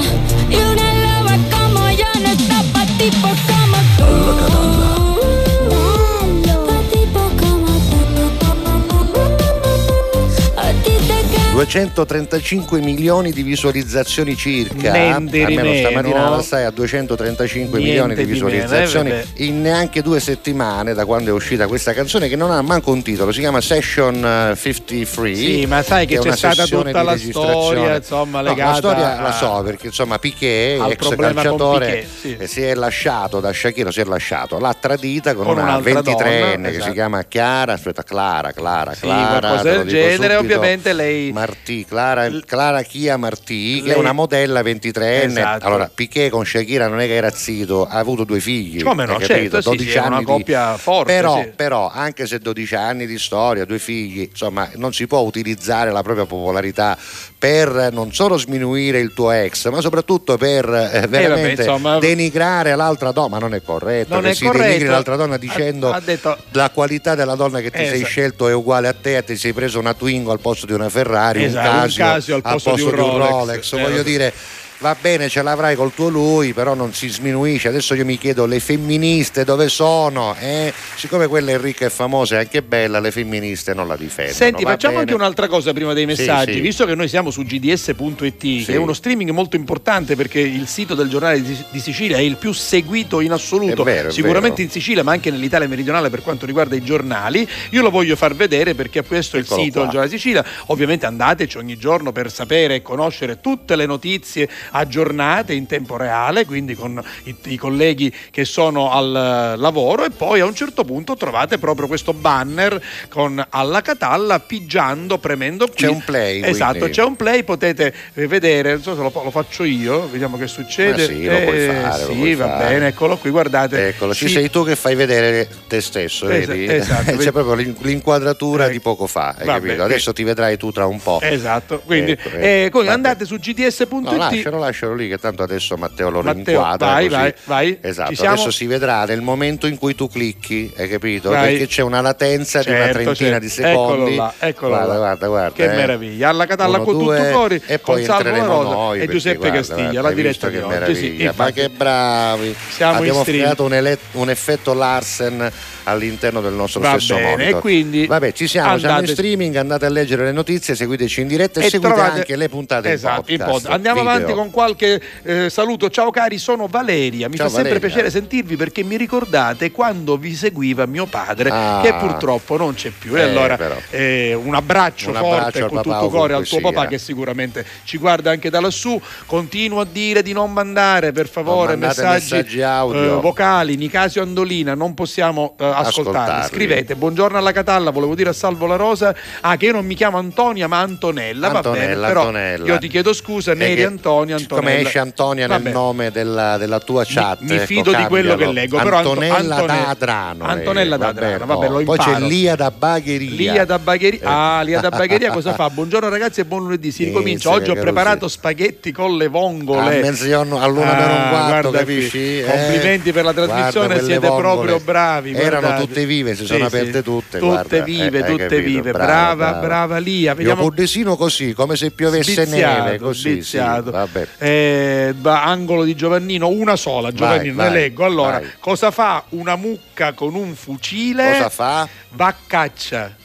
235 11.59 12.79
milioni 12.79 13.33
di 13.33 13.43
visualizzazioni 13.43 14.37
circa. 14.37 14.93
Niente 14.93 15.39
di 15.39 15.43
Almeno 15.43 15.63
meno. 15.71 15.89
stamattina 15.89 16.29
la 16.29 16.41
stai 16.41 16.65
a 16.65 16.71
235 16.71 17.79
Niente 17.81 17.89
milioni 17.91 18.15
di 18.15 18.25
di 18.25 18.31
meno, 18.33 18.47
visualizzazioni 18.47 19.11
eh, 19.11 19.13
vabbè. 19.15 19.27
in 19.43 19.61
neanche 19.61 20.01
due 20.01 20.21
settimane 20.21 20.95
da 20.95 21.05
quando 21.05 21.31
è 21.31 21.33
uscita 21.33 21.67
questa 21.67 21.93
canzone 21.93 22.29
che 22.29 22.37
non 22.37 22.53
ha 22.53 22.63
manco 22.63 22.93
un 22.93 23.03
titolo, 23.03 23.33
si 23.33 23.41
chiama 23.41 23.61
Session 23.61 24.25
eh, 24.25 24.57
53. 24.57 25.35
Sì, 25.35 25.67
ma 25.67 25.83
sai 25.83 26.07
che 26.07 26.19
è 26.19 26.21
c'è 26.21 26.37
stata 26.37 26.65
tutta 26.65 27.01
di 27.01 27.05
la 27.05 27.17
storia, 27.19 27.97
insomma, 27.97 28.41
No, 28.41 28.47
legata 28.51 28.71
la 28.71 28.77
storia 28.77 29.19
a- 29.19 29.21
la 29.23 29.33
so 29.33 29.61
perché 29.65 29.87
insomma 29.89 30.19
Piquet, 30.21 30.81
ex 30.93 31.17
calciatore, 31.17 31.87
Piquet, 31.87 32.09
sì. 32.21 32.37
eh, 32.39 32.47
si 32.47 32.63
è 32.63 32.75
lasciato 32.77 33.41
da 33.41 33.53
Shakira, 33.53 33.91
si 33.91 33.99
è 33.99 34.05
lasciato, 34.05 34.61
l'ha 34.61 34.77
tradita 34.79 35.35
con, 35.35 35.45
Con 35.47 35.55
una 35.59 35.77
un'altra 35.77 36.03
23enne 36.03 36.51
donna, 36.53 36.67
che 36.69 36.71
si 36.75 36.77
esatto. 36.77 36.93
chiama 36.93 37.25
Chiara, 37.25 37.73
aspetta, 37.73 38.05
Clara, 38.05 38.53
Clara, 38.53 38.95
Sì, 38.95 39.01
Clara. 39.01 39.39
qualcosa 39.49 39.73
lo 39.75 39.79
del 39.83 39.89
genere, 39.89 40.37
subito. 40.37 40.39
ovviamente 40.55 40.93
lei 40.93 41.33
Martì, 41.49 41.85
Clara, 41.87 42.29
Clara 42.45 42.83
Chia 42.83 43.17
Martì, 43.17 43.81
che 43.81 43.89
Lei- 43.89 43.95
è 43.95 43.99
una 43.99 44.13
modella 44.13 44.61
23enne. 44.61 45.25
Esatto. 45.39 45.65
Allora, 45.67 45.91
Piquet 45.93 46.31
con 46.31 46.45
Shakira 46.45 46.89
non 46.89 47.01
è 47.01 47.07
che 47.07 47.15
era 47.15 47.31
zitto, 47.31 47.87
ha 47.87 47.97
avuto 47.99 48.25
due 48.25 48.39
figli. 48.41 48.83
Come 48.83 49.07
no, 49.07 49.19
certo, 49.21 49.61
sì, 49.63 49.69
12 49.71 49.91
sì, 49.91 49.97
una 49.97 50.07
anni 50.07 50.19
di- 50.19 50.25
coppia 50.25 50.77
forte, 50.77 51.13
Però, 51.13 51.41
sì. 51.41 51.49
però, 51.57 51.89
anche 51.91 52.27
se 52.27 52.39
12 52.39 52.75
anni 52.75 53.07
di 53.07 53.19
storia, 53.19 53.65
due 53.65 53.79
figli, 53.79 54.29
insomma, 54.31 54.69
non 54.75 54.93
si 54.93 55.07
può 55.07 55.21
utilizzare 55.21 55.91
la 55.91 56.03
propria 56.03 56.27
popolarità 56.27 56.97
per 57.39 57.91
non 57.93 58.13
solo 58.13 58.37
sminuire 58.37 58.99
il 58.99 59.13
tuo 59.15 59.31
ex, 59.31 59.69
ma 59.71 59.81
soprattutto 59.81 60.37
per 60.37 60.65
eh, 60.93 61.07
veramente 61.07 61.63
insomma- 61.63 61.99
denigrare 62.01 62.75
l'altra 62.75 63.13
donna. 63.13 63.29
Ma 63.29 63.39
non 63.39 63.55
è 63.55 63.63
corretto 63.63 64.15
Non 64.15 64.23
che 64.25 64.31
è 64.31 64.35
si 64.35 64.45
corretto. 64.45 64.65
denigri 64.65 64.89
l'altra 64.89 65.15
donna 65.17 65.37
dicendo 65.37 65.91
Ha- 65.93 65.97
ha 65.97 66.01
detto- 66.01 66.37
la 66.53 66.71
qualità 66.71 67.15
della 67.15 67.37
donna 67.37 67.61
che 67.61 67.71
ti 67.71 67.79
sei 67.79 67.87
Esatto. 67.95 68.07
scelto 68.09 68.49
è 68.49 68.53
uguale 68.55 68.89
a 68.89 68.95
te, 69.01 69.23
ti 69.25 69.37
sei 69.37 69.53
preso 69.53 69.79
una 69.79 69.95
Twingo 69.95 70.33
al 70.33 70.41
posto 70.41 70.67
di 70.67 70.73
una 70.73 70.89
Ferrari, 70.89 71.45
Esatto, 71.45 71.69
un 71.69 71.75
un 71.75 71.81
Casio, 71.83 72.05
Casio 72.05 72.35
al 72.35 72.43
posto 72.43 72.75
di 72.75 72.83
un 72.83 72.91
Rolex. 72.91 73.73
Eh, 73.73 73.77
Voglio 73.81 73.97
vabbè. 73.99 74.03
dire, 74.05 74.33
va 74.81 74.97
bene, 75.01 75.29
ce 75.29 75.43
l'avrai 75.43 75.75
col 75.75 75.93
tuo 75.93 76.09
lui, 76.09 76.53
però 76.53 76.75
non 76.75 76.93
si 76.95 77.09
sminuisce. 77.09 77.69
Adesso 77.69 77.95
io 77.95 78.05
mi 78.05 78.17
chiedo, 78.17 78.47
le 78.47 78.61
femministe 78.61 79.45
dove 79.45 79.69
sono? 79.69 80.37
Eh? 80.39 80.73
Siccome 80.95 81.27
quella 81.27 81.53
è 81.53 81.59
ricca 81.59 81.87
e 81.87 81.91
famosa 81.91 82.37
e 82.37 82.39
anche 82.39 82.63
bella, 82.63 83.01
le 83.01 83.11
femministe 83.11 83.75
non 83.75 83.89
la 83.89 83.97
difendono. 83.97 84.37
Senti, 84.37 84.63
facciamo 84.63 84.95
bene? 84.95 85.05
anche 85.05 85.15
un'altra 85.15 85.49
cosa 85.49 85.73
prima 85.73 85.93
dei 85.93 86.03
Sì, 86.15 86.23
messaggi, 86.23 86.53
sì. 86.55 86.61
visto 86.61 86.85
che 86.87 86.95
noi 86.95 87.09
siamo 87.09 87.31
su 87.31 87.43
gds.it, 87.43 88.65
che 88.65 88.73
è 88.73 88.77
uno 88.77 88.93
streaming 88.93 89.31
molto 89.31 89.57
importante 89.57 90.15
perché 90.17 90.41
il 90.41 90.67
sito 90.69 90.95
del 90.95 91.09
giornale 91.09 91.43
di, 91.43 91.57
di 91.71 91.81
Sicilia 91.81 92.17
è 92.17 92.21
il 92.21 92.37
più 92.37 92.53
seguito 92.53 93.21
in 93.21 93.33
assoluto, 93.33 93.83
È 93.83 93.85
vero, 93.85 94.11
sicuramente 94.11 94.63
in 94.63 94.71
Sicilia, 94.71 95.03
ma 95.03 95.13
anche 95.13 95.31
nell'Italia 95.31 95.67
meridionale 95.67 96.09
per 96.11 96.23
quanto 96.23 96.47
riguarda 96.47 96.77
i 96.77 96.83
giornali. 96.83 97.49
Io 97.71 97.83
lo 97.83 97.91
voglio 97.91 98.17
far 98.17 98.35
vedere 98.35 98.75
perché 98.75 99.03
questo 99.03 99.37
è 99.37 99.41
il 99.41 99.47
sito 99.47 99.55
qua. 99.55 99.81
del 99.83 99.91
giornale 99.91 100.09
di 100.09 100.17
Sicilia. 100.17 100.45
Ovviamente 100.67 101.07
andateci 101.07 101.57
ogni 101.59 101.77
giorno 101.77 102.13
per 102.13 102.31
sapere 102.31 102.77
e 102.77 102.83
conoscere 102.83 103.41
tutte 103.41 103.77
le 103.77 103.87
notizie 103.87 104.49
aggiornate 104.71 105.53
in 105.53 105.67
tempo 105.67 105.97
reale, 105.97 106.45
quindi 106.45 106.75
con 106.75 107.03
i, 107.25 107.35
i 107.45 107.57
colleghi 107.57 108.13
che 108.31 108.45
sono 108.45 108.91
al 108.91 109.55
eh, 109.55 109.57
lavoro 109.61 110.05
e 110.05 110.11
poi 110.11 110.41
a 110.41 110.45
un 110.45 110.55
certo 110.55 110.85
punto 110.85 111.17
trovate 111.17 111.59
proprio 111.59 111.87
questo 111.87 112.13
banner 112.13 112.81
con 113.09 113.45
alla 113.51 113.81
Catalla 113.83 114.41
pigiando, 114.41 115.19
premendo 115.19 115.67
qui. 115.67 115.75
C'è 115.77 115.89
un 115.89 116.03
play, 116.05 116.43
Esatto, 116.43 116.79
quindi. 116.79 116.91
c'è 116.97 117.05
un 117.05 117.17
play, 117.17 117.43
potete 117.43 117.95
eh, 118.15 118.27
vedere, 118.27 118.73
non 118.73 118.83
so 118.83 118.95
se 118.95 119.01
lo, 119.03 119.11
lo 119.15 119.31
faccio 119.31 119.65
io, 119.65 120.09
vediamo 120.09 120.37
che 120.37 120.47
succede. 120.47 121.03
Ma 121.03 121.13
sì, 121.15 121.25
lo 121.25 121.39
puoi 121.43 121.57
Eh, 121.59 121.67
fare, 121.83 122.05
Sì, 122.05 122.15
puoi 122.15 122.35
va 122.35 122.47
fare. 122.47 122.65
bene, 122.75 122.87
eccolo 122.89 123.17
qui, 123.17 123.31
guardate. 123.31 123.89
Eccolo, 123.89 124.15
ci 124.15 124.27
Sì. 124.29 124.35
sei 124.35 124.51
tu 124.51 124.65
che 124.65 124.77
fai 124.77 124.95
vedere 124.95 125.49
te 125.69 125.81
stesso, 125.81 126.29
Esa- 126.29 126.53
vedi? 126.53 126.73
esatto. 126.73 127.17
C'è 127.17 127.33
proprio 127.33 127.55
l'in- 127.55 127.77
l'inquadratura 127.81 128.69
di 128.69 128.81
poco 128.81 129.07
fa, 129.07 129.35
hai 129.39 129.47
capito? 129.47 129.83
Adesso 129.83 130.13
ti 130.13 130.23
vedrai 130.25 130.57
tu 130.57 130.71
tra 130.73 130.87
un 130.87 131.01
po'. 131.01 131.21
Esatto, 131.21 131.81
quindi 131.85 132.13
Ecco, 132.13 132.29
ecco. 132.37 132.83
eh, 132.83 132.89
andate 132.89 133.25
su 133.25 133.37
gds.it. 133.37 133.91
No, 133.91 134.58
lascialo, 134.59 134.93
lascialo 134.93 134.95
lì, 134.95 135.09
che 135.09 135.19
tanto 135.19 135.43
adesso 135.43 135.77
Matteo 135.77 136.11
lo 136.11 136.23
Matteo, 136.23 136.45
rinquadra. 136.45 136.87
vai, 136.87 137.09
così. 137.09 137.17
vai, 137.21 137.35
vai. 137.45 137.79
Esatto, 137.81 138.25
adesso 138.27 138.51
si 138.51 138.67
vedrà 138.67 139.05
nel 139.05 139.21
momento 139.21 139.67
in 139.67 139.79
cui 139.79 139.95
tu 139.95 140.09
clicchi, 140.09 140.73
hai 140.77 140.89
capito? 140.89 141.31
Vai. 141.31 141.51
Perché 141.53 141.67
c'è 141.67 141.83
una 141.83 142.01
latenza 142.01 142.63
di 142.63 142.71
una 142.71 142.79
Certo, 142.79 142.93
trentina 143.03 143.29
certo. 143.31 143.45
di 143.45 143.49
secondi. 143.51 144.13
Eccolo 144.13 144.15
là, 144.17 144.35
eccolo 144.39 144.69
guarda, 144.69 144.93
là. 144.93 144.99
guarda, 144.99 145.27
guarda. 145.27 145.55
Che 145.55 145.65
eh. 145.65 145.77
meraviglia. 145.77 146.29
Alla 146.29 146.47
Catalla 146.47 146.79
con 146.79 146.99
tutto 146.99 147.31
cori, 147.31 147.61
e 147.67 147.79
poi 147.79 148.05
entreremo 148.05 148.63
noi, 148.63 149.01
e 149.01 149.07
Giuseppe 149.09 149.39
guarda, 149.51 149.57
Castiglia, 149.57 150.03
la 150.03 150.11
diretta 150.13 150.49
di 150.49 150.57
che 150.57 150.63
oggi. 150.63 150.95
Sì, 150.95 151.01
meraviglia. 151.03 151.33
ma 151.37 151.51
che 151.51 151.69
bravi! 151.71 152.55
Siamo 152.71 152.93
in 152.93 152.99
Abbiamo 152.99 153.23
creato 153.25 153.65
un, 153.65 153.75
ele- 153.75 153.99
un 154.13 154.31
effetto 154.31 154.75
Larsen 154.75 155.51
all'interno 155.85 156.41
del 156.43 156.53
nostro 156.53 156.81
Va 156.81 156.91
stesso 156.91 157.15
bene, 157.15 157.31
monitor. 157.31 157.57
e 157.57 157.61
quindi 157.61 158.07
Vabbè, 158.07 158.33
ci 158.33 158.47
siamo, 158.47 158.77
siamo 158.77 158.81
in 158.83 158.91
andate- 158.97 159.13
streaming, 159.13 159.57
andate 159.57 159.87
a 159.87 159.89
leggere 159.89 160.25
le 160.25 160.33
notizie, 160.33 160.75
seguiteci 160.75 161.23
in 161.23 161.29
diretta 161.29 161.61
e, 161.61 161.65
E 161.67 161.71
seguite 161.71 161.93
trovate- 161.95 162.19
anche 162.19 162.37
le 162.37 162.49
puntate 162.51 162.93
esatto, 162.93 163.23
in 163.29 163.33
in 163.33 163.39
podcast. 163.39 163.63
pod. 163.65 163.73
Andiamo 163.73 164.01
video. 164.01 164.13
avanti 164.15 164.33
con 164.35 164.48
qualche 164.51 165.01
eh, 165.23 165.51
saluto. 165.51 165.89
Ciao 165.91 166.11
cari, 166.11 166.39
sono 166.39 166.67
Valeria. 166.67 167.29
Mi 167.29 167.37
Ciao, 167.37 167.47
fa 167.49 167.55
sempre 167.55 167.73
Valeria. 167.79 167.89
piacere 167.89 168.11
sentirvi 168.11 168.57
perché 168.57 168.83
mi 168.83 168.97
ricordate 168.97 169.71
quando 169.71 170.17
vi 170.17 170.35
seguiva 170.35 170.87
mio 170.87 171.07
padre, 171.07 171.51
Ah. 171.51 171.81
che 171.83 171.93
purtroppo 171.95 172.57
non 172.57 172.75
c'è 172.75 172.91
più. 172.91 173.17
E 173.17 173.21
Eh, 173.21 173.23
allora 173.23 173.59
eh, 173.91 174.35
un 174.35 174.55
abbraccio 174.55 175.09
Un 175.11 175.15
forte 175.17 175.37
abbraccio 175.59 175.69
con 175.69 175.83
tutto 175.83 176.09
cuore 176.09 176.35
al 176.35 176.47
tuo 176.47 176.61
papà 176.61 176.87
che 176.87 176.99
sicuramente 176.99 177.65
ci 177.85 177.99
guarda 177.99 178.31
anche 178.31 178.51
da 178.51 178.61
lassù. 178.61 179.01
Continuo 179.27 179.81
a 179.81 179.87
dire 179.91 180.23
di 180.23 180.33
non 180.33 180.53
mandare 180.53 181.13
per 181.13 181.29
favore 181.29 181.77
messaggi, 181.77 182.33
messaggi 182.35 182.63
audio. 182.63 183.19
eh, 183.19 183.21
vocali. 183.21 183.77
Nicasio 183.77 184.23
Andolina, 184.23 184.75
non 184.75 184.95
possiamo 184.95 185.55
eh, 185.59 185.65
ascoltarli. 185.65 185.87
Ascoltarli. 185.89 186.49
Scrivete 186.49 186.95
buongiorno 186.97 187.39
alla 187.39 187.53
Catalla, 187.53 187.91
volevo 187.91 188.15
dire 188.15 188.31
a 188.31 188.33
Salvo 188.33 188.67
la 188.67 188.77
Rosa. 188.77 189.15
Ah, 189.41 189.57
che 189.57 189.67
io 189.67 189.73
non 189.73 189.85
mi 189.87 189.95
chiamo 189.95 190.19
Antonia 190.19 190.67
ma 190.69 190.81
Antonella. 190.81 191.49
va 191.49 191.61
bene, 191.61 191.77
Antonella, 191.79 192.07
però 192.07 192.21
Antonella. 192.21 192.67
io 192.67 192.79
ti 192.79 192.89
chiedo 192.89 193.13
scusa, 193.13 193.55
Neri 193.55 193.77
che 193.77 193.85
Antonia, 193.85 194.38
Antonella. 194.43 194.81
esce 194.89 194.99
Antonia 194.99 195.47
nel 195.47 195.57
Vabbè. 195.59 195.73
nome 195.73 196.11
della, 196.11 196.57
della 196.57 196.79
tua 196.81 197.05
chat, 197.07 197.41
mi 197.41 197.55
ecco, 197.57 197.65
fido 197.67 197.93
di 197.93 198.05
quello 198.05 198.37
che 198.37 198.47
leggo, 198.53 198.79
però 198.79 198.97
Anto- 198.99 199.11
Antonella 199.11 199.55
Antone- 199.57 199.67
da 199.67 199.89
Adrano. 199.89 200.47
lei, 200.47 200.55
Antonella 200.57 200.97
da 200.97 201.07
vabbè, 201.07 201.25
Adrano, 201.25 201.47
vabbè, 201.47 201.69
lo 201.69 201.83
Poi 201.85 201.99
c'è. 201.99 202.19
Lia 202.21 202.55
da 202.57 202.71
Bagheria. 202.71 203.53
Lia 203.53 203.65
da 203.65 203.79
Bagheria. 203.79 204.21
Eh. 204.21 204.25
Ah, 204.25 204.63
Lia 204.63 204.81
da 204.81 204.89
Bagheria 204.91 205.31
cosa 205.33 205.55
fa? 205.55 205.69
Buongiorno 205.71 206.09
ragazzi 206.09 206.41
e 206.41 206.45
buon 206.45 206.63
lunedì. 206.65 206.91
Si 206.93 207.05
ricomincia. 207.05 207.51
Oggi 207.51 207.71
ho 207.71 207.75
preparato 207.75 208.29
spaghetti 208.29 208.93
con 208.93 209.17
le 209.17 209.27
A 209.27 209.29
vongole. 209.29 210.01
mezzogiorno, 210.01 210.61
all'una 210.61 210.95
per 210.95 211.07
un 211.09 211.17
Ah, 211.17 211.29
quarto, 211.31 211.71
capisci? 211.71 212.41
Eh, 212.41 212.45
Complimenti 212.45 213.13
per 213.13 213.25
la 213.25 213.33
trasmissione, 213.33 214.03
siete 214.03 214.27
proprio 214.27 214.79
bravi. 214.81 215.33
Erano 215.33 215.81
tutte 215.81 216.05
vive, 216.07 216.35
si 216.35 216.45
sono 216.47 216.67
aperte 216.67 217.03
tutte. 217.03 217.39
Tutte 217.39 217.83
vive, 217.83 218.19
Eh, 218.21 218.25
tutte 218.25 218.61
vive. 218.61 218.91
Brava, 218.93 219.53
Brava, 219.55 219.99
Lia. 219.99 220.31
Io 220.31 220.37
Vediamo 220.37 220.63
Burdesino 220.63 221.17
così, 221.17 221.53
come 221.55 221.77
se 221.77 221.91
piovesse 221.91 222.45
neve, 222.47 222.99
così. 222.99 223.43
Sì, 223.43 223.57
vabbè. 223.59 224.28
Eh, 224.37 225.15
angolo 225.23 225.85
di 225.85 225.95
Giovannino, 225.95 226.49
una 226.49 226.77
sola. 226.77 227.13
Giovannino, 227.13 227.55
vai, 227.55 227.69
ne 227.69 227.73
leggo. 227.73 228.05
Allora, 228.05 228.41
vai. 228.41 228.51
cosa 228.61 228.91
fa 228.91 229.25
una 229.31 229.57
mucca 229.57 230.13
con 230.13 230.35
un 230.35 230.55
fucile? 230.55 231.33
Cosa 231.33 231.49
fa? 231.49 231.89
Va 232.11 232.27
a 232.27 232.35
caccia. 232.47 233.18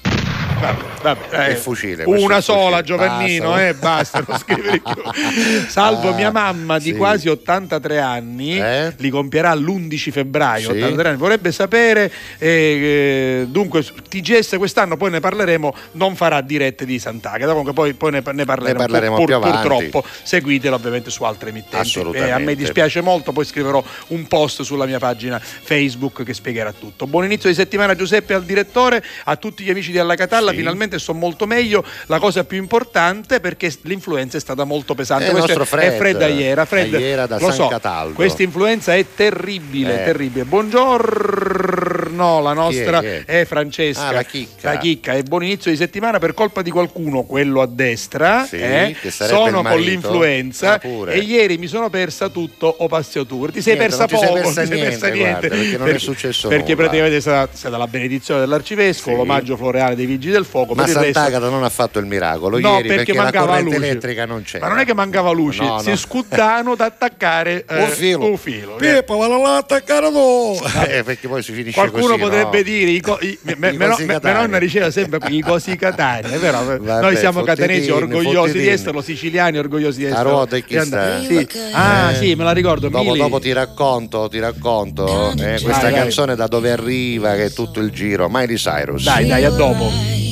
Vabbè, 0.72 0.84
vabbè, 1.02 1.50
Il 1.50 1.58
fucile, 1.58 2.04
Una 2.06 2.40
sola, 2.42 2.78
fucile. 2.78 2.84
Giovannino, 2.84 3.50
Basta. 3.50 3.68
eh, 3.68 3.74
basta, 3.74 4.24
non 4.28 4.38
scrivere 4.38 4.80
più. 4.80 5.02
Salvo 5.68 6.10
Ah, 6.10 6.14
mia 6.14 6.32
mamma 6.32 6.78
di 6.78 6.92
sì. 6.92 6.96
quasi 6.96 7.28
83 7.28 8.00
anni, 8.00 8.58
Eh? 8.60 8.94
li 8.98 9.10
compierà 9.10 9.54
l'11 9.54 10.12
febbraio. 10.12 10.72
Sì. 10.72 10.78
83 10.78 11.08
anni. 11.10 11.18
Vorrebbe 11.18 11.52
sapere, 11.52 12.12
eh, 12.38 12.48
eh, 12.48 13.46
dunque, 13.48 13.84
TGS 13.84 14.56
quest'anno, 14.58 14.96
poi 14.98 15.12
ne 15.12 15.20
parleremo, 15.20 15.74
non 15.94 16.16
farà 16.16 16.42
dirette 16.42 16.86
di 16.86 16.98
Sant'Agata. 17.00 17.48
Comunque, 17.50 17.74
poi, 17.74 17.94
poi 17.94 18.12
ne, 18.12 18.22
ne 18.32 18.46
parleremo, 18.46 18.80
Ne 18.80 18.86
parleremo 18.88 19.16
pur- 19.16 19.26
più 19.26 19.36
avanti. 19.36 19.68
purtroppo. 19.68 20.04
Seguitelo 20.24 20.76
ovviamente 20.76 21.10
su 21.10 21.24
altre 21.24 21.50
emittenti. 21.50 22.00
Eh, 22.14 22.30
a 22.30 22.38
me 22.38 22.56
dispiace 22.56 23.02
molto, 23.02 23.32
poi 23.32 23.46
scriverò 23.46 23.84
un 24.08 24.28
post 24.28 24.62
sulla 24.62 24.86
mia 24.86 25.00
pagina 25.00 25.40
Facebook 25.40 26.24
che 26.24 26.34
spiegherà 26.34 26.72
tutto. 26.72 27.08
Buon 27.08 27.26
inizio 27.26 27.50
di 27.50 27.56
settimana 27.56 27.96
Giuseppe 27.96 28.34
al 28.34 28.44
direttore, 28.44 29.04
a 29.26 29.36
tutti 29.36 29.64
gli 29.64 29.70
amici 29.70 29.92
di 29.92 30.00
Alla 30.00 30.16
Catalla, 30.16 30.53
Sì. 30.54 30.60
finalmente 30.60 31.00
sto 31.00 31.14
molto 31.14 31.46
meglio. 31.46 31.84
La 32.08 32.20
cosa 32.20 32.44
più 32.44 32.58
importante 32.58 33.40
perché 33.40 33.74
l'influenza 33.82 34.38
è 34.38 34.40
stata 34.40 34.64
molto 34.64 34.96
pesante. 34.96 35.26
È 35.26 35.28
il 35.28 35.34
Questo 35.34 35.58
nostro 35.58 35.78
è 35.78 35.82
Fred. 35.82 35.98
Fred 35.98 36.22
Aiera. 36.22 36.66
Fred, 36.66 36.94
Aiera 36.94 37.26
da 37.26 37.36
lo 37.40 37.48
San 37.48 37.54
so, 37.56 37.68
Cataldo. 37.68 38.14
questa 38.14 38.44
influenza 38.44 38.96
è 38.96 39.06
terribile, 39.16 40.02
Eh. 40.02 40.06
terribile. 40.06 40.46
Buongiorno, 40.46 42.42
la 42.42 42.54
nostra 42.54 43.00
Chi 43.00 43.06
è, 43.06 43.24
chi 43.26 43.32
è, 43.32 43.46
Francesca. 43.46 44.08
Ah, 44.08 44.12
la 44.12 44.24
chicca. 44.24 44.72
La 44.74 44.78
chicca. 44.78 45.14
E 45.14 45.24
buon 45.24 45.44
inizio 45.44 45.72
di 45.72 45.78
settimana 45.78 46.20
per 46.20 46.34
colpa 46.34 46.62
di 46.62 46.72
qualcuno, 46.72 47.24
quello 47.24 47.62
a 47.62 47.68
destra. 47.68 48.46
Sì, 48.46 48.58
eh, 48.58 48.96
sono 49.10 49.62
con 49.64 49.80
l'influenza 49.80 50.74
Ah, 50.74 50.80
e 51.12 51.20
ieri 51.20 51.58
mi 51.58 51.68
sono 51.68 51.90
persa 51.90 52.30
tutto 52.30 52.68
o 52.68 52.88
Tour. 53.26 53.52
Ti 53.52 53.62
sei 53.62 53.76
Niente, 53.76 53.96
persa 53.96 54.06
ti 54.06 54.16
sei 54.18 54.28
poco, 54.28 54.40
persa 54.42 54.62
niente, 54.64 54.78
persa 54.90 55.08
niente. 55.08 55.20
guarda, 55.30 55.48
perché 55.48 55.78
non 55.78 55.88
è 55.90 55.98
successo 56.00 56.48
Perché 56.48 56.64
nulla. 56.72 56.76
praticamente 56.84 57.18
è 57.18 57.22
stata, 57.22 57.52
è 57.52 57.56
stata 57.56 57.78
la 57.78 57.88
benedizione 57.88 58.40
dell'arcivescovo, 58.40 59.12
Sì. 59.12 59.18
l'omaggio 59.18 59.58
floreale 59.58 59.96
dei 59.96 60.06
vigili 60.06 60.32
del 60.32 60.43
fuoco. 60.46 60.74
Ma 60.74 60.84
per 60.84 60.92
il 60.92 60.98
resto- 61.00 61.14
Sant'Agata 61.20 61.50
non 61.50 61.64
ha 61.64 61.70
fatto 61.70 62.00
il 62.00 62.06
miracolo 62.06 62.60
No, 62.60 62.76
ieri 62.76 62.88
perché 62.88 62.96
perché, 62.96 63.14
la 63.14 63.24
mancava 63.24 63.46
corrente 63.48 63.76
luce. 63.76 63.86
elettrica 63.90 64.26
non 64.26 64.42
c'era. 64.44 64.66
Ma 64.66 64.72
non 64.72 64.80
è 64.82 64.86
che 64.86 64.94
mancava 64.94 65.32
luce, 65.32 65.64
No, 65.64 65.80
si 65.80 65.90
no. 65.90 65.96
scuddano 65.96 66.76
da 66.76 66.86
attaccare 66.86 67.66
eh, 67.70 67.82
Un 67.84 67.90
filo. 67.90 68.26
un 68.30 68.38
filo. 68.38 68.76
Pippo, 68.76 69.18
ma 69.18 69.28
non 69.28 69.42
l'ha 69.42 69.58
attaccato 69.58 70.10
tu! 70.12 70.62
Eh, 70.94 71.04
perché 71.04 71.28
poi 71.28 71.42
si 71.42 71.54
finisce 71.54 71.80
Qualcuno 71.80 72.18
così, 72.18 72.20
potrebbe 72.20 72.58
no? 72.58 72.64
dire, 72.64 72.92
i 72.92 73.00
co- 73.02 73.18
i- 73.22 73.38
me- 73.44 73.56
me- 73.58 73.72
me- 73.72 73.96
mia 74.00 74.20
nonna 74.34 74.58
diceva 74.60 74.92
sempre 74.92 75.20
i 75.30 75.40
cosi 75.42 75.76
catani, 75.76 76.30
è 76.30 76.38
vero? 76.38 76.64
Vabbè, 76.64 77.02
Noi 77.02 77.16
siamo 77.18 77.42
catanesi 77.42 77.90
orgogliosi 77.90 78.58
di 78.60 78.68
esserlo, 78.68 79.02
siciliani 79.02 79.58
orgogliosi 79.58 80.00
di 80.00 80.06
A 80.06 80.10
esserlo. 80.10 80.30
ruota 80.32 80.56
e 80.58 80.64
chi 80.64 80.80
sta? 80.80 81.20
sì. 81.22 81.48
Ah 81.74 82.12
Eh, 82.12 82.16
sì, 82.16 82.36
me 82.36 82.44
la 82.44 82.52
ricordo. 82.52 82.90
Dopo, 82.90 83.16
dopo 83.16 83.40
ti 83.40 83.52
racconto, 83.54 84.28
ti 84.30 84.40
racconto 84.40 85.32
eh, 85.32 85.60
questa 85.62 85.84
vai. 85.90 85.94
canzone 85.94 86.36
da 86.36 86.48
dove 86.48 86.72
arriva, 86.72 87.34
che 87.36 87.46
è 87.46 87.52
tutto 87.52 87.80
il 87.80 87.92
giro. 87.92 88.28
Miley 88.30 88.56
Cyrus. 88.58 89.04
Dai, 89.04 89.28
dai, 89.28 89.44
a 89.46 89.50
dopo. 89.50 90.32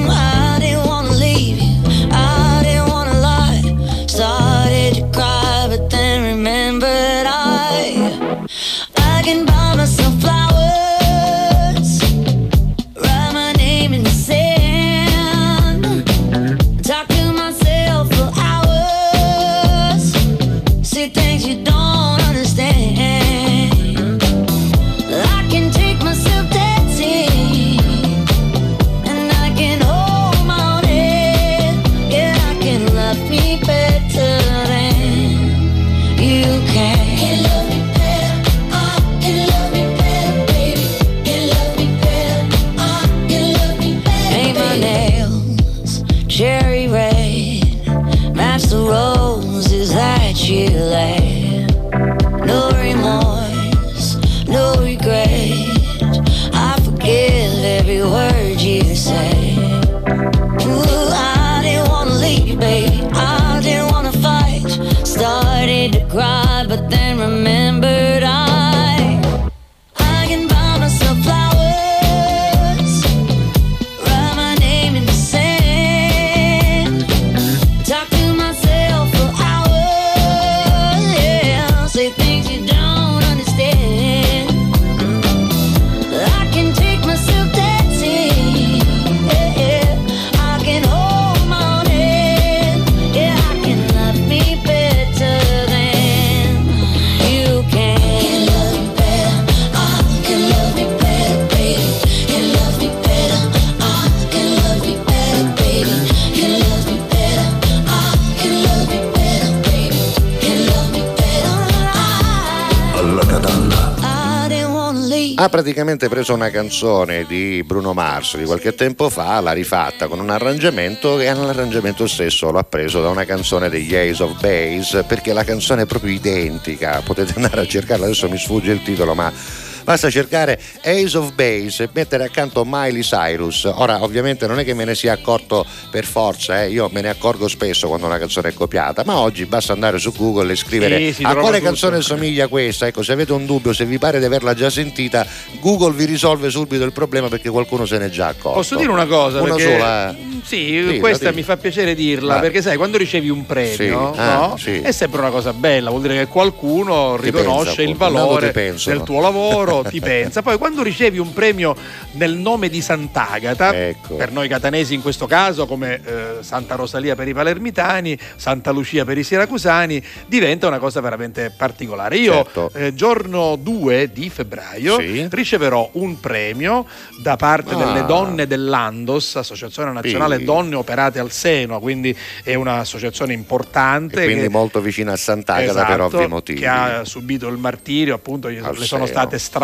Ha 115.41 115.49
praticamente 115.49 116.07
preso 116.07 116.35
una 116.35 116.51
canzone 116.51 117.25
di 117.25 117.63
Bruno 117.65 117.93
Mars 117.93 118.37
di 118.37 118.43
qualche 118.43 118.75
tempo 118.75 119.09
fa, 119.09 119.41
l'ha 119.41 119.53
rifatta 119.53 120.07
con 120.07 120.19
un 120.19 120.29
arrangiamento 120.29 121.19
e 121.19 121.33
l'arrangiamento 121.33 122.05
stesso 122.05 122.51
l'ha 122.51 122.63
preso 122.63 123.01
da 123.01 123.09
una 123.09 123.25
canzone 123.25 123.67
degli 123.67 123.95
Ace 123.95 124.21
of 124.21 124.39
Base 124.39 125.01
perché 125.01 125.33
la 125.33 125.43
canzone 125.43 125.81
è 125.81 125.85
proprio 125.87 126.13
identica, 126.13 127.01
potete 127.03 127.33
andare 127.37 127.61
a 127.61 127.65
cercarla, 127.65 128.05
adesso 128.05 128.29
mi 128.29 128.37
sfugge 128.37 128.71
il 128.71 128.83
titolo 128.83 129.15
ma 129.15 129.33
basta 129.83 130.09
cercare 130.09 130.59
Ace 130.83 131.17
of 131.17 131.33
Base 131.33 131.83
e 131.83 131.89
mettere 131.93 132.23
accanto 132.25 132.63
Miley 132.65 133.01
Cyrus. 133.01 133.63
Ora 133.65 134.03
ovviamente 134.03 134.47
non 134.47 134.59
è 134.59 134.63
che 134.63 134.73
me 134.73 134.85
ne 134.85 134.95
sia 134.95 135.13
accorto 135.13 135.65
per 135.89 136.05
forza, 136.05 136.63
eh, 136.63 136.69
io 136.69 136.89
me 136.91 137.01
ne 137.01 137.09
accorgo 137.09 137.47
spesso 137.47 137.87
quando 137.87 138.05
una 138.05 138.17
canzone 138.17 138.49
è 138.49 138.53
copiata, 138.53 139.03
ma 139.05 139.17
oggi 139.19 139.45
basta 139.45 139.73
andare 139.73 139.97
su 139.99 140.11
Google 140.13 140.51
e 140.51 140.55
scrivere 140.55 141.11
Sì, 141.13 141.23
a 141.23 141.33
quale 141.35 141.57
tutto. 141.57 141.69
canzone 141.69 142.01
somiglia 142.01 142.47
questa, 142.47 142.87
ecco 142.87 143.03
se 143.03 143.11
avete 143.11 143.33
un 143.33 143.45
dubbio, 143.45 143.73
se 143.73 143.85
vi 143.85 143.97
pare 143.97 144.19
di 144.19 144.25
averla 144.25 144.53
già 144.53 144.69
sentita, 144.69 145.25
Google 145.59 145.93
vi 145.93 146.05
risolve 146.05 146.49
subito 146.49 146.83
il 146.83 146.91
problema 146.93 147.27
perché 147.27 147.49
qualcuno 147.49 147.85
se 147.85 147.97
n'è 147.97 148.09
già 148.09 148.27
accorto. 148.27 148.57
Posso 148.59 148.75
dire 148.75 148.89
una 148.89 149.05
cosa? 149.05 149.41
Una 149.41 149.55
perché- 149.55 149.71
sola? 149.77 150.11
Mm, 150.17 150.39
Sì, 150.43 150.65
Dillo, 150.65 150.99
questa 150.99 151.25
dillo. 151.25 151.35
mi 151.37 151.43
fa 151.43 151.57
piacere 151.57 151.93
dirla, 151.95 152.37
Ah. 152.37 152.39
perché 152.39 152.61
sai, 152.61 152.75
quando 152.77 152.97
ricevi 152.97 153.29
un 153.29 153.45
premio, 153.45 154.13
Sì, 154.13 154.19
ah, 154.19 154.35
no? 154.47 154.57
sì. 154.57 154.79
È 154.81 154.91
sempre 154.91 155.19
una 155.19 155.29
cosa 155.29 155.53
bella, 155.53 155.89
vuol 155.89 156.01
dire 156.01 156.17
che 156.17 156.27
qualcuno 156.27 157.15
Ti 157.19 157.25
riconosce 157.25 157.75
pensa, 157.75 157.81
il 157.91 157.95
valore 157.95 158.51
del 158.51 159.03
tuo 159.03 159.19
lavoro, 159.21 159.80
ti 159.83 159.99
pensa. 159.99 160.41
Poi 160.41 160.57
quando 160.57 160.83
ricevi 160.83 161.17
un 161.17 161.33
premio 161.33 161.75
nel 162.13 162.35
nome 162.35 162.69
di 162.69 162.81
Sant'Agata, 162.81 163.73
Ecco. 163.75 164.15
per 164.15 164.31
noi 164.31 164.47
catanesi 164.47 164.93
in 164.93 165.01
questo 165.01 165.25
caso, 165.27 165.65
come 165.65 166.01
eh, 166.03 166.43
Santa 166.43 166.75
Rosalia 166.75 167.15
per 167.15 167.27
i 167.27 167.33
palermitani, 167.33 168.17
Santa 168.35 168.71
Lucia 168.71 169.05
per 169.05 169.17
i 169.17 169.23
siracusani, 169.23 170.03
diventa 170.27 170.67
una 170.67 170.79
cosa 170.79 171.01
veramente 171.01 171.53
particolare. 171.55 172.17
Io, 172.17 172.33
Certo. 172.33 172.71
eh, 172.73 172.93
giorno 172.93 173.55
2 173.55 174.11
di 174.11 174.29
febbraio, 174.29 174.99
Sì. 174.99 175.27
riceverò 175.29 175.89
un 175.93 176.19
premio 176.19 176.85
da 177.21 177.35
parte 177.35 177.73
Ah. 177.73 177.77
delle 177.77 178.05
donne 178.05 178.47
dell'Andos, 178.47 179.35
Associazione 179.35 179.91
Nazionale 179.91 180.37
Sì. 180.37 180.43
Donne 180.43 180.75
Operate 180.75 181.19
al 181.19 181.31
Seno, 181.31 181.79
quindi 181.79 182.15
è 182.43 182.53
un'associazione 182.55 183.33
importante. 183.33 184.21
E 184.21 184.25
quindi 184.25 184.43
che- 184.43 184.49
molto 184.49 184.81
vicina 184.81 185.13
a 185.13 185.17
Sant'Agata 185.17 185.85
per 185.85 185.99
Esatto, 185.99 186.17
ovvi 186.17 186.27
motivi. 186.27 186.59
che 186.59 186.67
ha 186.67 187.05
subito 187.05 187.47
il 187.47 187.57
martirio, 187.57 188.15
appunto 188.15 188.49
gli- 188.49 188.59
le 188.59 188.85
sono 188.85 189.05
state 189.05 189.37
strappate 189.37 189.59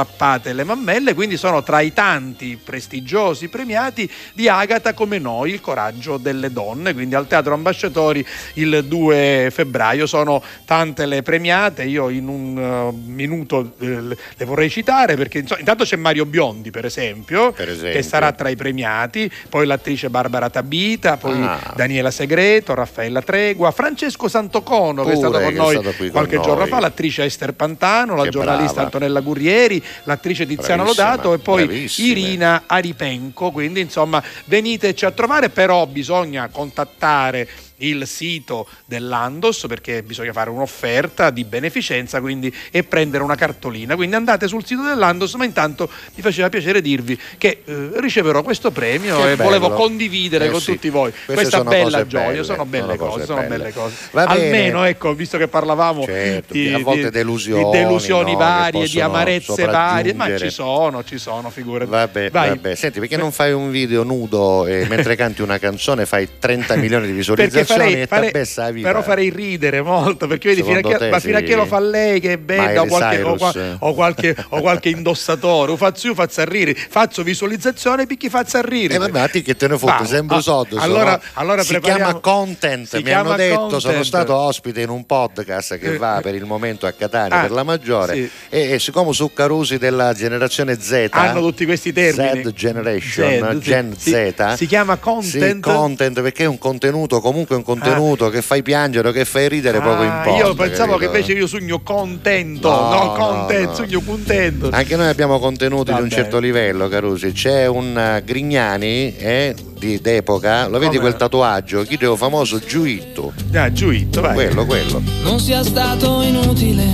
le 0.54 0.64
mammelle, 0.64 1.14
quindi 1.14 1.38
sono 1.38 1.64
tra 1.64 1.80
i 1.82 1.94
tanti 1.94 2.60
prestigiosi 2.62 3.48
premiati 3.48 4.10
di 4.34 4.48
Agata 4.48 4.94
come 4.94 5.18
noi, 5.20 5.52
il 5.52 5.62
coraggio 5.62 6.18
delle 6.18 6.52
donne, 6.52 6.94
quindi 6.94 7.16
al 7.16 7.28
Teatro 7.28 7.54
Ambasciatori 7.54 8.26
il 8.56 8.84
2 8.86 9.50
febbraio 9.52 10.06
sono 10.06 10.44
tante 10.66 11.06
le 11.06 11.22
premiate, 11.24 11.84
io 11.84 12.10
in 12.10 12.28
un 12.28 12.58
uh, 12.58 13.02
minuto 13.06 13.74
eh, 13.80 14.02
le 14.02 14.46
vorrei 14.46 14.70
citare 14.70 15.16
perché 15.16 15.40
insomma, 15.40 15.60
intanto 15.60 15.84
c'è 15.84 15.96
Mario 15.96 16.26
Biondi 16.26 16.72
per 16.72 16.86
esempio, 16.86 17.52
Per 17.52 17.70
esempio. 17.70 17.92
che 17.92 18.04
sarà 18.04 18.32
tra 18.32 18.50
i 18.50 18.56
premiati, 18.56 19.32
poi 19.50 19.66
l'attrice 19.66 20.10
Barbara 20.10 20.50
Tabita, 20.50 21.18
poi 21.18 21.36
Ah. 21.38 21.74
Daniela 21.76 22.12
Segreto, 22.12 22.74
Raffaella 22.74 23.22
Tregua, 23.22 23.72
Francesco 23.72 24.28
Santocono 24.28 25.04
che 25.04 25.12
è 25.12 25.14
Pure, 25.14 25.28
stato 25.30 25.44
con 25.44 25.54
noi 25.54 25.74
stato 25.76 25.90
qui 25.96 26.10
con 26.10 26.12
qualche 26.12 26.40
giorno 26.40 26.60
noi. 26.62 26.68
fa, 26.70 26.80
l'attrice 26.80 27.24
Esther 27.24 27.54
Pantano, 27.54 28.16
la 28.16 28.24
Che 28.24 28.30
giornalista 28.30 28.74
brava. 28.74 28.82
Antonella 28.88 29.20
Gurrieri, 29.22 29.84
l'attrice 30.04 30.46
Tiziana 30.46 30.84
Bravissima, 30.84 31.10
Lodato 31.10 31.34
e 31.34 31.38
poi 31.40 31.66
bravissime. 31.66 32.08
Irina 32.08 32.64
Aripenco. 32.66 33.52
Quindi 33.52 33.82
insomma 33.82 34.24
veniteci 34.46 35.06
a 35.06 35.12
trovare, 35.12 35.50
però 35.50 35.86
bisogna 35.86 36.48
contattare 36.50 37.48
il 37.78 38.08
sito 38.08 38.68
dell'Andos 38.86 39.66
perché 39.68 40.02
bisogna 40.04 40.32
fare 40.34 40.50
un'offerta 40.50 41.30
di 41.30 41.44
beneficenza 41.44 42.20
quindi, 42.22 42.54
e 42.72 42.84
prendere 42.84 43.24
una 43.24 43.36
cartolina. 43.36 43.96
Quindi 43.96 44.16
andate 44.16 44.48
sul 44.48 44.66
sito 44.66 44.82
dell'Andos, 44.84 45.34
ma 45.36 45.46
intanto 45.46 45.90
mi 46.16 46.22
faceva 46.22 46.50
piacere 46.50 46.82
dirvi 46.82 47.20
che 47.38 47.62
eh, 47.66 47.90
riceverò 47.96 48.42
questo 48.42 48.72
premio 48.72 49.18
Che 49.22 49.32
e 49.32 49.36
volevo 49.36 49.68
bello. 49.70 49.80
condividere 49.82 50.46
Eh 50.46 50.50
con 50.50 50.60
sì, 50.62 50.74
tutti 50.74 50.90
voi 50.90 51.12
queste 51.12 51.34
questa 51.34 51.64
bella 51.64 52.08
gioia. 52.08 52.28
belle, 52.32 52.44
sono 52.44 52.66
belle 52.66 52.96
sono 52.96 52.98
cose, 52.98 53.12
cose 53.12 53.26
sono 53.26 53.42
belle. 53.42 53.58
belle 53.58 53.74
cose. 53.74 53.96
Almeno 54.12 54.84
ecco, 54.84 55.14
visto 55.14 55.38
che 55.38 55.48
parlavamo 55.48 56.04
Certo, 56.04 56.54
di, 56.54 56.74
a 56.74 56.80
volte 56.80 57.04
di- 57.06 57.10
delusioni, 57.12 57.64
di 57.64 57.70
delusioni 57.78 58.32
no, 58.32 58.38
varie, 58.38 58.88
di 58.88 59.00
amarezze 59.02 59.66
varie, 59.66 60.14
ma 60.14 60.36
ci 60.38 60.50
sono, 60.50 61.04
ci 61.04 61.18
sono, 61.18 61.50
figurati. 61.50 61.90
Vabbè, 61.90 62.32
Vai. 62.32 62.50
vabbè. 62.50 62.76
Senti, 62.76 63.00
perché 63.00 63.18
non 63.18 63.32
fai 63.32 63.52
un 63.54 63.70
video 63.70 64.04
nudo 64.04 64.66
e 64.66 64.86
mentre 64.90 65.16
canti 65.16 65.42
una 65.42 65.60
canzone 65.60 66.06
fai 66.06 66.28
30 66.40 66.76
milioni 66.78 67.06
di 67.08 67.12
visualizzazioni 67.14 67.66
farei, 67.68 68.08
farei- 68.08 68.82
però 68.82 69.02
farei 69.02 69.30
ridere 69.30 69.82
molto 69.82 70.28
perché 70.28 70.50
vedi 70.50 70.64
fino 70.64 70.80
a 70.80 70.82
che, 70.82 71.10
ma 71.10 71.20
fino 71.20 71.38
a 71.38 71.40
sì? 71.40 71.46
che 71.46 71.56
lo 71.56 71.66
fa 71.66 71.80
lei 71.80 72.20
che 72.20 72.34
è 72.34 72.38
bella 72.38 72.82
o 72.82 72.86
qualche, 72.88 73.22
o, 73.22 73.38
o 73.80 73.94
qualche, 73.94 74.36
o 74.50 74.62
qualche 74.62 74.90
indossatore 74.90 75.76
faccio 75.78 76.08
io 76.08 76.14
faccio 76.16 76.42
a 76.42 76.46
ridere 76.46 76.76
faccio 76.90 77.24
visualizzazione 77.24 78.06
picchi 78.06 78.30
faccio 78.30 78.58
a 78.58 78.62
ridere 78.62 78.96
E 78.96 78.98
vabbè, 78.98 79.20
a 79.20 79.28
te 79.30 79.42
che 79.42 79.56
te 79.56 79.68
ne 79.68 79.78
fotte, 79.78 80.06
sempre 80.06 80.38
Ah, 80.38 80.42
sotto. 80.42 80.78
allora, 80.78 81.12
sono- 81.12 81.22
allora 81.34 81.64
si 81.64 81.80
chiama 81.80 82.14
content, 82.16 82.88
si 82.88 83.02
mi 83.04 83.12
hanno 83.12 83.36
chiama 83.36 83.36
detto, 83.36 83.80
sono 83.80 83.80
content. 83.82 84.04
stato 84.06 84.36
ospite 84.36 84.82
in 84.82 84.90
un 84.90 85.06
podcast 85.06 85.78
che 85.78 85.98
va 85.98 86.20
per 86.22 86.36
il 86.36 86.46
momento 86.46 86.86
a 86.86 86.92
Catania 86.92 87.40
Ah, 87.40 87.42
per 87.42 87.52
la 87.52 87.64
maggiore 87.64 88.14
sì. 88.14 88.30
e, 88.50 88.72
e 88.74 88.80
siccome 88.80 89.14
su 89.14 89.32
Carusi 89.34 89.78
della 89.78 90.14
generazione 90.14 90.80
Z 90.80 91.08
hanno 91.12 91.42
tutti 91.42 91.66
questi 91.66 91.92
termini 91.94 92.44
Z 92.44 92.52
Generation, 92.54 93.30
Z, 93.60 93.64
sì. 93.64 93.70
Gen 93.70 93.96
Si- 93.98 94.12
Z 94.12 94.54
si 94.56 94.66
chiama 94.66 94.94
Sì, 94.96 95.00
content 95.02 95.64
content 95.64 96.22
perché 96.22 96.44
è 96.44 96.48
un 96.48 96.58
contenuto, 96.58 97.20
comunque 97.22 97.56
un 97.58 97.64
contenuto 97.64 98.30
che 98.30 98.42
fai 98.42 98.62
piangere 98.64 99.10
o 99.10 99.12
che 99.12 99.26
fai 99.26 99.50
ridere 99.50 99.80
poco 99.80 100.02
Ah, 100.02 100.06
importa. 100.06 100.46
io 100.46 100.54
pensavo 100.56 100.98
che 100.98 101.06
capito? 101.06 101.18
invece 101.18 101.34
io 101.34 101.48
sogno 101.48 101.80
contento 101.82 102.70
No, 102.70 102.90
no, 102.90 103.04
no, 103.04 103.12
content 103.14 103.68
no. 103.68 103.74
sogno 103.76 104.02
contento 104.02 104.70
Anche 104.72 104.96
noi 104.96 105.08
abbiamo 105.08 105.40
contenuti 105.40 105.92
Va 105.92 105.98
di 105.98 106.04
un 106.04 106.08
bene. 106.10 106.22
certo 106.22 106.40
livello, 106.40 106.88
Carusi. 106.88 107.32
C'è 107.32 107.66
un 107.68 107.98
eh, 107.98 108.24
Grignani 108.24 109.16
eh, 109.18 109.56
di, 109.78 110.00
d'epoca, 110.02 110.68
lo 110.68 110.80
vedi 110.80 110.98
Come? 110.98 111.10
quel 111.10 111.16
tatuaggio? 111.18 111.82
Chideo 111.84 112.16
famoso 112.16 112.60
Giuitto. 112.60 113.34
ah, 113.54 113.72
giuitto 113.72 114.22
vai 114.22 114.34
Quello, 114.34 114.66
quello. 114.66 115.02
Non 115.24 115.40
sia 115.40 115.64
stato 115.64 116.22
inutile 116.22 116.86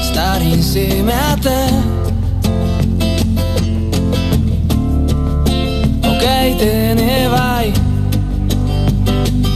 stare 0.00 0.44
insieme 0.44 1.12
a 1.12 1.36
te. 1.40 1.96
Ok, 6.02 6.56
te 6.58 6.94
ne. 6.94 7.07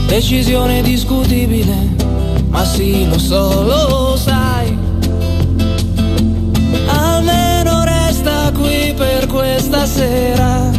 Decisione 0.07 0.81
discutibile, 0.81 1.95
ma 2.49 2.63
sì, 2.63 3.07
lo 3.07 3.17
so, 3.17 3.63
lo 3.63 4.15
sai. 4.15 4.77
Almeno 6.87 7.83
resta 7.83 8.51
qui 8.53 8.93
per 8.95 9.27
questa 9.27 9.85
sera. 9.85 10.69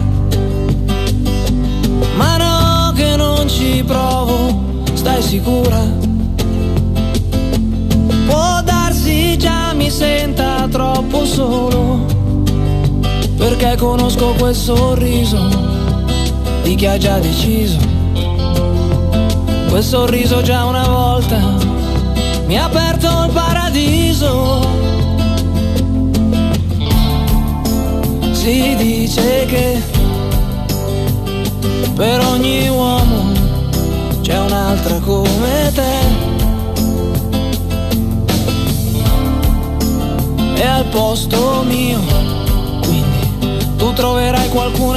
Ma 2.16 2.36
no, 2.36 2.92
che 2.94 3.16
non 3.16 3.48
ci 3.48 3.82
provo, 3.84 4.82
stai 4.94 5.22
sicura? 5.22 5.80
Può 8.26 8.62
darsi 8.62 9.36
già 9.36 9.72
mi 9.74 9.90
senta 9.90 10.66
troppo 10.70 11.24
solo 11.24 12.04
Perché 13.36 13.76
conosco 13.76 14.34
quel 14.38 14.54
sorriso 14.54 15.48
Di 16.62 16.74
chi 16.74 16.86
ha 16.86 16.96
già 16.96 17.18
deciso 17.18 18.03
Quel 19.74 19.86
sorriso 19.86 20.40
già 20.40 20.66
una 20.66 20.86
volta 20.86 21.36
mi 22.46 22.56
ha 22.56 22.66
aperto 22.66 23.08
il 23.08 23.30
paradiso. 23.32 24.64
Si 28.30 28.76
dice 28.76 29.44
che 29.46 29.82
per 31.96 32.20
ogni 32.20 32.68
uomo 32.68 33.32
c'è 34.22 34.38
un'altra 34.38 35.00
come 35.00 35.72
te. 35.74 35.96
E 40.54 40.64
al 40.64 40.84
posto 40.84 41.64
mio, 41.66 41.98
quindi 42.82 43.66
tu 43.76 43.92
troverai 43.92 44.48
qualcun 44.50 44.94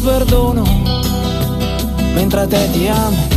perdono, 0.00 0.62
mentre 2.14 2.40
a 2.40 2.46
te 2.46 2.70
ti 2.72 2.88
amo. 2.88 3.28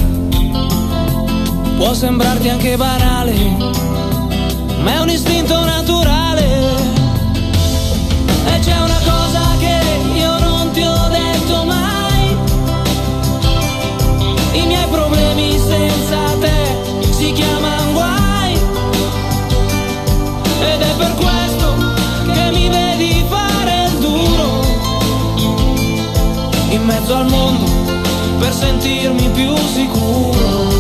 Può 1.78 1.94
sembrarti 1.94 2.50
anche 2.50 2.78
banale, 2.78 3.34
ma 4.82 4.94
è 4.94 5.00
un 5.00 5.10
istinto 5.10 5.64
naturale. 5.66 6.03
Mezzo 27.14 27.16
al 27.16 27.30
mondo 27.30 27.66
per 28.40 28.52
sentirmi 28.52 29.30
più 29.30 29.56
sicuro. 29.74 30.73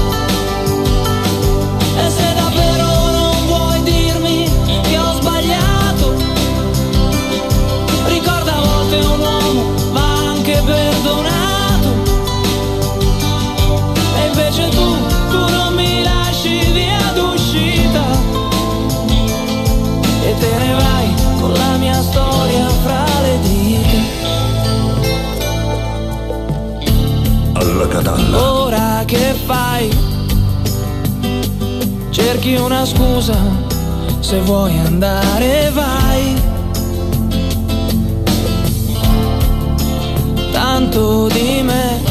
Alla 27.83 27.91
catalla. 27.91 28.51
Ora 28.53 29.03
che 29.05 29.35
fai? 29.45 29.89
Cerchi 32.11 32.55
una 32.55 32.85
scusa, 32.85 33.35
se 34.19 34.39
vuoi 34.39 34.77
andare 34.79 35.69
vai. 35.73 36.41
Tanto 40.51 41.27
di 41.27 41.61
me, 41.61 42.01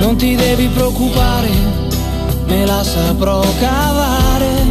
non 0.00 0.16
ti 0.16 0.34
devi 0.34 0.66
preoccupare, 0.68 1.48
me 2.46 2.66
la 2.66 2.84
saprò 2.84 3.40
cavare. 3.58 4.66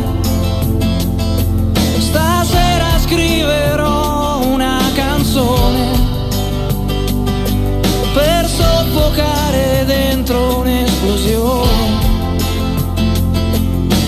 Stasera 1.97 2.99
scriverò 2.99 4.41
una 4.43 4.79
canzone 4.93 5.96
soffocare 9.47 9.85
dentro 9.85 10.59
un'esplosione. 10.59 12.05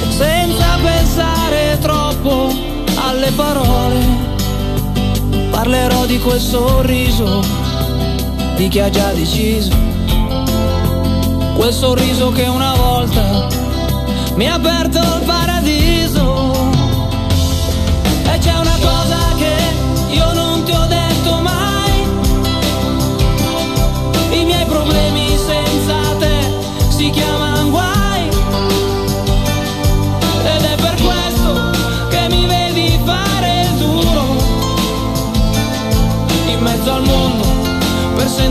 Senza 0.09 0.77
pensare 0.81 1.77
troppo 1.79 2.51
alle 2.95 3.31
parole, 3.31 4.05
parlerò 5.49 6.05
di 6.05 6.19
quel 6.19 6.39
sorriso 6.39 7.41
di 8.55 8.67
chi 8.67 8.79
ha 8.79 8.89
già 8.89 9.11
deciso. 9.13 9.71
Quel 11.55 11.73
sorriso 11.73 12.31
che 12.31 12.47
una 12.47 12.75
volta 12.75 13.47
mi 14.35 14.47
ha 14.47 14.53
aperto 14.53 14.99
il 14.99 15.23
paradiso. 15.25 15.38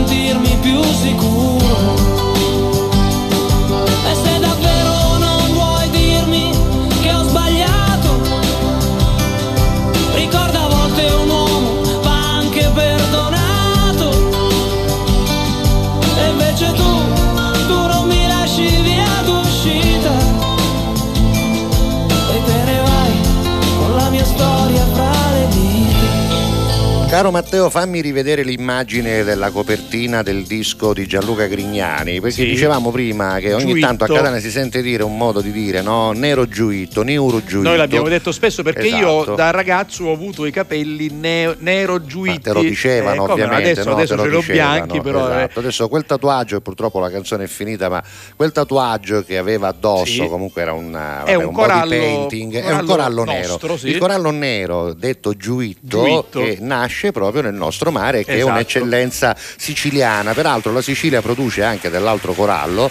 Sentirmi 0.09 0.57
più 0.61 0.83
sicuro. 0.83 1.68
Caro 27.19 27.31
Matteo, 27.31 27.69
fammi 27.69 27.99
rivedere 27.99 28.43
l'immagine 28.43 29.25
della 29.25 29.51
copertina 29.51 30.21
del 30.23 30.45
disco 30.45 30.93
di 30.93 31.05
Gianluca 31.05 31.47
Grignani, 31.47 32.21
perché 32.21 32.43
Sì. 32.43 32.45
dicevamo 32.45 32.91
prima 32.91 33.39
che 33.39 33.53
ogni 33.53 33.71
Giuitto. 33.71 33.85
tanto 33.87 34.03
a 34.05 34.07
Catania 34.07 34.39
si 34.39 34.49
sente 34.49 34.81
dire 34.81 35.03
un 35.03 35.17
modo 35.17 35.41
di 35.41 35.51
dire, 35.51 35.81
no? 35.81 36.13
Nero 36.13 36.47
giuitto, 36.47 37.03
neuro 37.03 37.43
giuitto. 37.43 37.67
Noi 37.67 37.77
l'abbiamo 37.77 38.07
detto 38.07 38.31
spesso 38.31 38.63
perché 38.63 38.87
Esatto. 38.87 39.31
io 39.31 39.35
da 39.35 39.49
ragazzo 39.51 40.05
ho 40.05 40.13
avuto 40.13 40.45
i 40.45 40.51
capelli 40.51 41.09
ne- 41.09 41.57
nero 41.59 42.05
giuitti. 42.05 42.39
Te 42.39 42.53
lo 42.53 42.61
dicevano 42.61 43.27
Eh, 43.27 43.31
ovviamente, 43.33 43.71
Adesso, 43.71 43.89
no? 43.89 43.95
adesso 43.97 44.17
ce 44.17 44.27
l'ho 44.29 44.41
bianchi, 44.47 45.01
però. 45.01 45.29
eh, 45.29 45.35
esatto. 45.43 45.59
Adesso 45.59 45.89
quel 45.89 46.05
tatuaggio, 46.05 46.61
purtroppo 46.61 46.99
la 46.99 47.09
canzone 47.09 47.43
è 47.43 47.47
finita, 47.47 47.89
ma 47.89 48.01
quel 48.37 48.53
tatuaggio 48.53 49.25
che 49.25 49.37
aveva 49.37 49.67
addosso 49.67 50.05
Sì. 50.05 50.25
comunque 50.29 50.61
era 50.61 50.71
una, 50.71 51.25
È 51.25 51.33
vabbè, 51.33 51.43
un 51.43 51.53
body 51.53 51.67
corallo- 51.67 51.89
painting, 51.97 52.53
è 52.53 52.59
un 52.59 52.63
corallo 52.85 52.85
corallo 52.87 53.23
nostro, 53.25 53.67
nero. 53.67 53.77
sì. 53.77 53.87
Il 53.89 53.97
corallo 53.97 54.31
nero, 54.31 54.93
detto 54.93 55.33
giuitto, 55.33 55.97
Giuitto. 56.05 56.39
che 56.43 56.57
nasce 56.61 57.07
proprio 57.11 57.41
nel 57.41 57.53
nostro 57.53 57.91
mare, 57.91 58.23
che 58.23 58.31
è 58.33 58.35
Esatto. 58.37 58.51
un'eccellenza 58.51 59.35
siciliana. 59.57 60.33
Peraltro 60.33 60.71
la 60.71 60.81
Sicilia 60.81 61.21
produce 61.21 61.63
anche 61.63 61.89
dell'altro 61.89 62.33
corallo. 62.33 62.89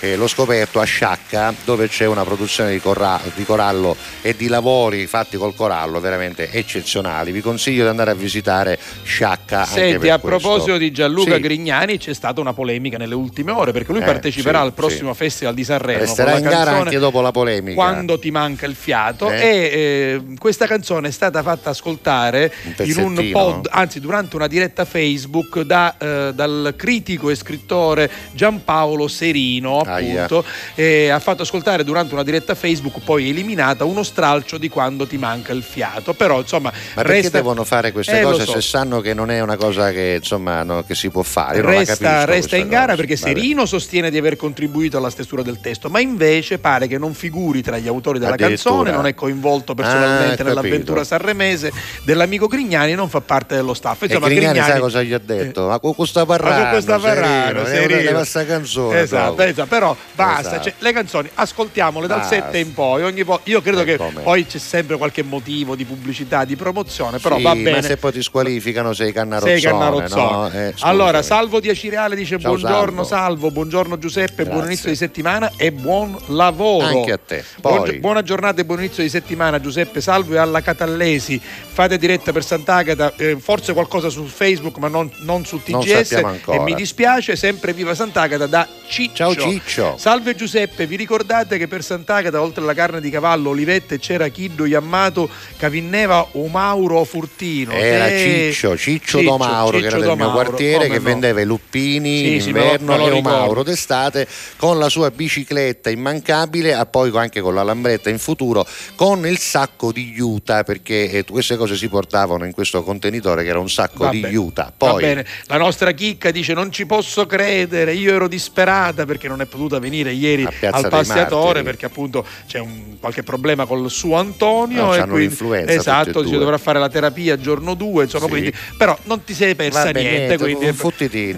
Eh, 0.00 0.16
l'ho 0.16 0.26
scoperto 0.26 0.80
a 0.80 0.84
Sciacca 0.84 1.54
dove 1.64 1.88
c'è 1.88 2.06
una 2.06 2.24
produzione 2.24 2.70
di, 2.72 2.80
corra- 2.80 3.20
di 3.34 3.44
corallo 3.44 3.96
e 4.22 4.34
di 4.36 4.48
lavori 4.48 5.06
fatti 5.06 5.36
col 5.36 5.54
corallo 5.54 6.00
veramente 6.00 6.50
eccezionali 6.50 7.32
vi 7.32 7.40
consiglio 7.40 7.82
di 7.84 7.88
andare 7.88 8.10
a 8.10 8.14
visitare 8.14 8.78
Sciacca 9.02 9.64
Senti, 9.64 10.08
a 10.08 10.18
questo. 10.18 10.38
proposito 10.48 10.76
di 10.76 10.90
Gianluca 10.92 11.34
Sì. 11.36 11.40
Grignani, 11.40 11.98
c'è 11.98 12.12
stata 12.14 12.40
una 12.40 12.52
polemica 12.52 12.96
nelle 12.98 13.14
ultime 13.14 13.52
ore 13.52 13.72
perché 13.72 13.92
lui 13.92 14.02
Eh, 14.02 14.04
parteciperà 14.04 14.58
sì, 14.60 14.64
al 14.66 14.72
prossimo 14.72 15.14
Festival 15.14 15.54
di 15.54 15.64
Sanremo. 15.64 16.00
resterà 16.00 16.36
in 16.36 16.42
gara 16.44 16.70
anche 16.72 16.98
dopo 16.98 17.20
la 17.20 17.30
polemica 17.32 17.74
Quando 17.74 18.18
ti 18.18 18.30
manca 18.30 18.66
il 18.66 18.74
fiato 18.74 19.30
Eh. 19.30 19.36
e 19.40 19.48
eh, 19.50 20.22
questa 20.38 20.66
canzone 20.66 21.08
è 21.08 21.10
stata 21.10 21.42
fatta 21.42 21.70
ascoltare 21.70 22.52
Un 22.78 22.86
in 22.86 22.98
un 22.98 23.28
pod, 23.32 23.68
anzi 23.70 24.00
durante 24.00 24.36
una 24.36 24.46
diretta 24.46 24.84
Facebook 24.84 25.60
da, 25.62 25.94
eh, 25.98 26.32
dal 26.34 26.74
critico 26.76 27.30
e 27.30 27.34
scrittore 27.34 28.10
Giampaolo 28.32 29.08
Serino 29.08 29.84
appunto, 29.86 30.44
e 30.74 31.08
ha 31.08 31.18
fatto 31.20 31.42
ascoltare 31.42 31.84
durante 31.84 32.14
una 32.14 32.22
diretta 32.22 32.54
Facebook, 32.54 33.00
poi 33.04 33.30
eliminata, 33.30 33.84
uno 33.84 34.02
stralcio 34.02 34.58
di 34.58 34.68
quando 34.68 35.06
ti 35.06 35.18
manca 35.18 35.52
il 35.52 35.62
fiato. 35.62 36.12
Però 36.14 36.40
insomma, 36.40 36.70
Ma 36.72 37.02
perché 37.02 37.12
resta... 37.22 37.36
devono 37.38 37.64
fare 37.64 37.92
queste 37.92 38.20
Eh, 38.20 38.22
cose 38.22 38.44
so. 38.44 38.52
se 38.52 38.60
sanno 38.60 39.00
che 39.00 39.14
non 39.14 39.30
è 39.30 39.40
una 39.40 39.56
cosa 39.56 39.90
che, 39.92 40.16
insomma, 40.18 40.62
no, 40.62 40.82
che 40.84 40.94
si 40.94 41.10
può 41.10 41.22
fare? 41.22 41.60
Resta, 41.60 42.24
resta 42.24 42.56
in 42.56 42.68
gara 42.68 42.92
cosa. 42.92 42.96
perché 42.96 43.16
Vabbè. 43.16 43.26
Serino 43.34 43.66
sostiene 43.66 44.10
di 44.10 44.18
aver 44.18 44.36
contribuito 44.36 44.96
alla 44.98 45.10
stesura 45.10 45.42
del 45.42 45.60
testo, 45.60 45.88
ma 45.88 46.00
invece 46.00 46.58
pare 46.58 46.86
che 46.86 46.98
non 46.98 47.14
figuri 47.14 47.62
tra 47.62 47.78
gli 47.78 47.88
autori 47.88 48.18
della 48.18 48.36
canzone, 48.36 48.90
non 48.90 49.06
è 49.06 49.14
coinvolto 49.14 49.74
personalmente 49.74 50.42
Ah, 50.42 50.44
nell'avventura 50.46 51.04
sanremese 51.04 51.70
dell'amico 52.04 52.46
Grignani, 52.46 52.94
non 52.94 53.08
fa 53.08 53.20
parte 53.20 53.54
dello 53.54 53.74
staff. 53.74 54.02
E 54.02 54.06
Insomma, 54.06 54.26
Grignani, 54.28 54.52
Grignani 54.54 54.70
sai 54.72 54.80
cosa 54.80 55.02
gli 55.02 55.12
ha 55.12 55.18
detto? 55.18 55.66
Ma 55.68 55.78
con 55.78 55.94
questa 55.94 56.24
parlando, 56.26 56.54
Ma 56.56 56.62
con 56.62 56.72
questa 56.72 56.98
Ferraro, 56.98 57.64
Serino, 57.66 58.00
Serino. 58.00 58.24
sta 58.24 58.44
canzone 58.44 59.00
Esatto, 59.00 59.42
esatto, 59.42 59.68
però 59.76 59.94
basta, 60.14 60.40
Esatto. 60.52 60.62
cioè, 60.62 60.74
le 60.78 60.92
canzoni 60.92 61.30
ascoltiamole 61.34 62.06
dal 62.06 62.20
Basta. 62.20 62.34
7 62.36 62.58
in 62.58 62.72
poi, 62.72 63.02
ogni 63.02 63.22
vo- 63.22 63.40
io 63.44 63.60
credo 63.60 63.84
che 63.84 63.96
come? 63.98 64.22
poi 64.22 64.46
c'è 64.46 64.58
sempre 64.58 64.96
qualche 64.96 65.22
motivo 65.22 65.74
di 65.76 65.84
pubblicità, 65.84 66.44
di 66.46 66.56
promozione, 66.56 67.18
però 67.18 67.36
Sì, 67.36 67.42
va 67.42 67.54
ma 67.54 67.60
bene. 67.62 67.82
se 67.82 67.96
poi 67.98 68.12
ti 68.12 68.22
squalificano 68.22 68.94
sei 68.94 69.12
cannarozzone, 69.12 69.58
Sei 69.60 69.70
cannarozzone. 69.70 70.30
no? 70.30 70.50
Eh, 70.50 70.74
allora, 70.80 71.20
Salvo 71.22 71.60
di 71.60 71.68
Acireale 71.68 72.16
dice 72.16 72.38
Ciao, 72.38 72.54
buongiorno 72.54 73.04
Salvo. 73.04 73.26
Salvo. 73.26 73.50
buongiorno 73.50 73.98
Giuseppe, 73.98 74.44
buon 74.44 74.48
Grazie. 74.56 74.66
inizio 74.68 74.90
di 74.90 74.96
settimana 74.96 75.52
e 75.56 75.72
buon 75.72 76.16
lavoro. 76.28 76.86
Anche 76.86 77.12
a 77.12 77.18
te. 77.24 77.44
Buon- 77.60 77.76
Poi- 77.82 77.98
buona 77.98 78.22
giornata 78.22 78.60
e 78.62 78.64
buon 78.64 78.78
inizio 78.78 79.02
di 79.02 79.08
settimana 79.10 79.60
Giuseppe 79.60 80.00
Salvo 80.00 80.34
e 80.34 80.38
alla 80.38 80.62
Catallesi. 80.62 81.38
Fate 81.40 81.98
diretta 81.98 82.32
per 82.32 82.42
Sant'Agata, 82.44 83.12
eh, 83.16 83.36
forse 83.38 83.72
qualcosa 83.74 84.08
su 84.08 84.24
Facebook 84.24 84.78
ma 84.78 84.88
non, 84.88 85.10
non 85.20 85.44
su 85.44 85.60
Non 85.66 85.82
TGS 85.82 86.12
ancora. 86.12 86.56
e 86.58 86.60
mi 86.62 86.74
dispiace, 86.74 87.36
sempre 87.36 87.72
viva 87.74 87.94
Sant'Agata 87.94 88.46
da 88.46 88.66
Ciccio. 88.88 89.14
Ciao, 89.16 89.34
Ciccio. 89.34 89.65
Salve 89.96 90.34
Giuseppe, 90.36 90.86
vi 90.86 90.94
ricordate 90.96 91.58
che 91.58 91.66
per 91.66 91.82
Sant'Agata 91.82 92.40
oltre 92.40 92.62
alla 92.62 92.72
carne 92.72 93.00
di 93.00 93.10
cavallo, 93.10 93.50
olivette 93.50 93.98
c'era 93.98 94.28
Chiddo 94.28 94.64
Yamato 94.64 95.28
Cavinneva 95.56 96.28
o 96.32 96.46
Mauro 96.46 97.02
Furtino? 97.04 97.72
Era 97.72 98.06
Eh, 98.08 98.50
Ciccio, 98.52 98.76
Ciccio, 98.76 99.18
Ciccio, 99.18 99.22
Domauro, 99.22 99.78
che 99.78 99.86
era 99.86 99.96
Ciccio 99.96 100.06
del 100.06 100.16
mio 100.16 100.24
Domauro, 100.26 100.44
quartiere, 100.44 100.76
come 100.86 100.88
che 100.88 100.98
no. 100.98 101.04
vendeva 101.04 101.40
i 101.40 101.44
luppini 101.44 102.18
Sì, 102.18 102.34
in 102.34 102.40
sì, 102.42 102.48
inverno 102.48 102.94
e. 102.96 103.10
Omauro 103.10 103.62
d'estate, 103.64 104.26
con 104.56 104.78
la 104.78 104.88
sua 104.88 105.10
bicicletta 105.10 105.90
immancabile, 105.90 106.78
e 106.78 106.86
poi 106.86 107.10
anche 107.16 107.40
con 107.40 107.54
la 107.54 107.62
lambretta 107.62 108.08
in 108.08 108.18
futuro, 108.18 108.66
con 108.94 109.26
il 109.26 109.38
sacco 109.38 109.90
di 109.92 110.12
juta, 110.12 110.62
perché 110.62 111.10
eh, 111.10 111.24
queste 111.24 111.56
cose 111.56 111.76
si 111.76 111.88
portavano 111.88 112.44
in 112.44 112.52
questo 112.52 112.82
contenitore 112.82 113.42
che 113.42 113.48
era 113.48 113.58
un 113.58 113.68
sacco 113.70 114.04
Va 114.04 114.10
di 114.10 114.20
bene. 114.20 114.32
juta. 114.32 114.64
Va 114.64 114.90
Poi, 114.92 115.02
bene, 115.02 115.26
la 115.46 115.56
nostra 115.58 115.90
chicca 115.92 116.30
dice 116.30 116.52
non 116.54 116.70
ci 116.70 116.86
posso 116.86 117.26
credere, 117.26 117.92
io 117.94 118.14
ero 118.14 118.28
disperata 118.28 119.04
perché 119.04 119.26
non 119.28 119.40
è 119.40 119.46
potuta 119.56 119.78
venire 119.78 120.12
ieri 120.12 120.46
al 120.70 120.88
passiatore 120.88 121.62
perché 121.62 121.86
appunto 121.86 122.24
c'è 122.46 122.58
un, 122.58 122.98
qualche 123.00 123.22
problema 123.22 123.66
col 123.66 123.90
suo 123.90 124.16
Antonio 124.16 124.84
No, 124.86 124.94
e 124.94 125.06
quindi, 125.06 125.36
esatto, 125.66 126.22
due. 126.22 126.38
dovrà 126.38 126.58
fare 126.58 126.78
la 126.78 126.88
terapia 126.88 127.38
giorno 127.38 127.74
2, 127.74 128.04
insomma, 128.04 128.24
Sì. 128.24 128.30
quindi, 128.30 128.52
però 128.76 128.96
non 129.04 129.24
ti 129.24 129.34
sei 129.34 129.54
persa 129.54 129.84
Vabbè, 129.84 130.00
niente, 130.00 130.18
niente, 130.18 130.36
quindi 130.38 130.64
un 130.66 130.74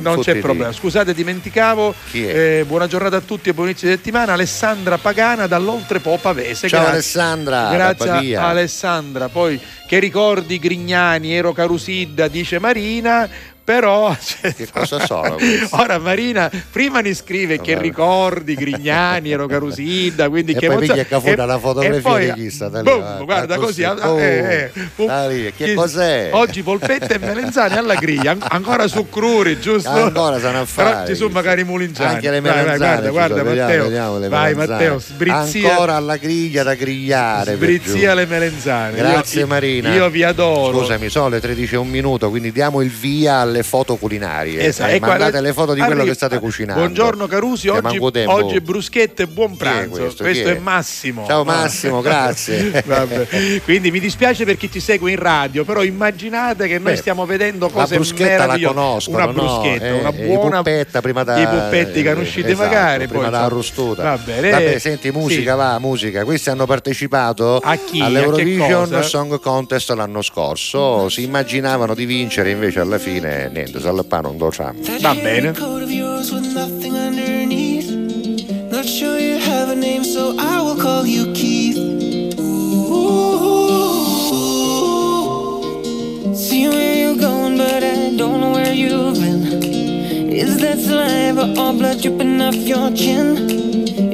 non 0.03 0.15
c'è 0.17 0.23
fottitino. 0.23 0.41
problema. 0.41 0.73
Scusate, 0.73 1.15
dimenticavo, 1.15 1.95
eh, 2.13 2.65
buona 2.67 2.87
giornata 2.87 3.17
a 3.17 3.21
tutti 3.21 3.49
e 3.49 3.55
buon 3.55 3.69
inizio 3.69 3.89
di 3.89 3.95
settimana, 3.95 4.33
Alessandra 4.35 4.99
Pagana 4.99 5.47
dall'Oltrepo 5.47 6.19
Pavese. 6.21 6.69
Ciao 6.69 6.81
Grazie. 6.81 6.95
Alessandra, 6.95 7.71
Grazie 7.73 8.37
a 8.37 8.49
Alessandra, 8.49 9.29
poi 9.29 9.61
che 9.87 9.99
ricordi 9.99 10.59
Grignani, 10.59 11.35
ero 11.35 11.53
Carusidda, 11.53 12.29
dice 12.29 12.59
Marina, 12.59 13.29
però 13.69 14.17
Che 14.41 14.67
cosa 14.73 15.05
sono 15.05 15.35
questi? 15.35 15.69
ora 15.77 15.99
Marina 15.99 16.51
prima 16.71 17.01
ne 17.01 17.13
scrive 17.13 17.61
che 17.61 17.75
Vabbè. 17.75 17.85
ricordi 17.85 18.55
Grignani, 18.55 19.31
ero 19.33 19.47
Carusidda, 19.47 20.31
quindi 20.31 20.53
E 20.53 20.55
che 20.59 20.67
poi 20.69 20.77
emozio- 20.77 20.93
piglia 20.95 21.05
che 21.05 21.21
fu 21.21 21.29
e- 21.29 21.35
dalla 21.35 21.59
fotografia 21.59 22.01
poi- 22.01 22.33
di 22.33 22.41
chi 22.45 22.51
sta 22.51 22.69
da 22.71 22.79
lì, 22.81 22.85
boom, 22.89 23.01
va, 23.03 23.25
guarda 23.25 23.57
così, 23.59 23.85
ah, 23.85 23.97
eh, 24.19 24.71
eh, 24.97 25.29
lì, 25.29 25.53
che 25.55 25.75
cos'è? 25.75 26.31
Oggi 26.33 26.63
polpette 26.63 27.15
e 27.15 27.19
melenzane 27.19 27.77
alla 27.77 27.95
griglia, 27.97 28.31
an- 28.31 28.43
ancora 28.49 28.89
su 28.89 29.07
Cruri, 29.11 29.61
giusto? 29.61 29.91
Ancora 29.91 30.39
sanno 30.41 30.61
a 30.61 30.67
Però 30.75 30.89
fare. 30.91 31.07
ci 31.07 31.15
sono 31.15 31.29
magari 31.31 31.61
i 31.61 31.65
mulingiani. 31.65 32.15
Anche 32.15 32.31
le 32.31 32.41
Vai, 32.41 32.51
vai, 32.53 32.63
melanzane. 32.63 32.95
guarda, 32.95 33.11
guarda 33.11 33.37
sono, 33.37 33.51
Matteo. 33.51 33.83
vediamo, 33.85 34.13
vediamo 34.15 34.29
vai 34.29 34.55
melanzane. 34.55 34.67
Matteo, 34.89 34.99
sbrizzia. 34.99 35.71
Ancora 35.73 35.97
alla 35.97 36.17
griglia 36.17 36.63
da 36.63 36.75
grigliare. 36.75 37.55
Sbrizzia 37.57 38.11
giù. 38.13 38.17
le 38.17 38.25
melenzane. 38.27 38.97
Grazie 38.97 39.41
Io- 39.41 39.47
Marina. 39.47 39.93
Io 39.95 40.09
vi 40.09 40.23
adoro. 40.23 40.79
Scusami, 40.79 41.11
sono 41.11 41.29
le 41.29 41.41
13 41.41 41.75
e 41.75 41.77
un 41.77 41.89
minuto, 41.89 42.31
quindi 42.31 42.51
diamo 42.51 42.81
il 42.81 42.89
via 42.91 43.37
alle 43.41 43.58
foto 43.63 43.97
culinarie. 43.97 44.67
Esatto, 44.67 44.91
Eh, 44.91 44.95
e 44.95 44.99
qua- 44.99 45.09
mandate 45.09 45.41
le 45.41 45.53
foto 45.53 45.73
di 45.75 45.81
quello 45.81 45.95
arriva- 45.95 46.09
che 46.09 46.15
state 46.15 46.39
cucinando. 46.39 46.81
Buongiorno 46.83 47.27
Carusi, 47.27 47.69
oggi, 47.69 47.99
oggi 48.27 48.57
è 48.57 48.61
bruschette 48.61 49.23
e 49.25 49.27
buon 49.27 49.57
pranzo. 49.57 50.01
questo? 50.01 50.23
questo 50.25 50.45
Chi 50.45 50.51
è? 50.51 50.57
è? 50.57 50.59
Massimo. 50.59 51.25
Ciao 51.27 51.39
No. 51.39 51.45
Massimo, 51.45 52.01
grazie. 52.03 52.85
Quindi 53.65 53.91
mi 53.91 54.01
dispiace 54.01 54.45
per 54.45 54.57
chi 54.57 54.71
ci 54.71 54.81
segue 54.81 55.11
in 55.11 55.19
radio, 55.19 55.65
però 55.65 55.83
immaginate 55.83 56.67
che 56.67 56.79
noi 56.79 56.93
Beh, 56.93 56.97
stiamo 56.97 57.27
vedendo 57.27 57.69
cose 57.69 57.99
meravigliose. 57.99 59.11
Una 59.11 59.25
no? 59.27 59.33
bruschetta, 59.33 59.85
Eh, 59.87 59.93
una 59.93 60.09
i 60.11 60.23
buona 60.25 60.57
puppetta 60.63 61.01
prima 61.01 61.25
da 61.25 61.39
i 61.39 61.47
puppetti 61.47 62.03
che 62.03 62.11
hanno 62.11 62.21
usciti 62.21 62.51
esatto, 62.51 62.63
magari 62.69 63.07
prima 63.07 63.23
poi, 63.25 63.31
da 63.33 63.45
arrostuta. 63.45 64.03
Va 64.03 64.19
bene. 64.19 64.51
Vabbè, 64.51 64.79
senti, 64.79 65.11
musica 65.11 65.53
Sì. 65.53 65.57
va, 65.57 65.79
musica. 65.79 66.25
Questi 66.25 66.51
hanno 66.51 66.67
partecipato 66.67 67.61
chi? 67.91 68.01
All'Eurovision? 68.01 69.03
Song 69.03 69.39
Contest 69.41 69.91
l'anno 69.93 70.23
scorso. 70.23 71.09
Si 71.09 71.23
immaginavano 71.23 71.95
di 71.95 72.05
vincere, 72.05 72.51
invece 72.51 72.81
alla 72.81 72.99
fine 72.99 73.48
niente, 73.51 73.81
Sallepano 73.81 74.29
non 74.29 74.39
lo 74.39 74.51
sanno. 74.51 74.81
Va 75.01 75.15
bene. 75.15 75.53
coat 75.53 75.83
of 75.83 75.91
yours 75.91 76.31
with 76.33 76.47
nothing 76.55 76.95
underneath. 76.97 77.91
Not 78.71 78.85
sure 78.85 79.19
you 79.19 79.39
have 79.39 79.71
a 79.71 79.75
name, 79.75 80.05
so 80.05 80.35
I 80.39 80.61
will 80.61 80.77
call 80.77 81.07
you 81.07 81.33
Keith. 81.33 81.77
Ooh. 84.99 86.35
See 86.35 86.69
where 86.69 86.95
you're 86.95 87.17
going, 87.17 87.57
but 87.57 87.83
I 87.83 88.15
don't 88.17 88.41
know 88.41 88.53
where 88.53 88.73
you've 88.73 89.15
been. 89.19 89.43
Is 90.33 90.59
that 90.59 90.79
saliva 90.79 91.55
or 91.61 91.73
blood 91.73 92.01
dripping 92.03 92.41
off 92.43 92.55
your 92.55 92.91
chin? 92.93 93.37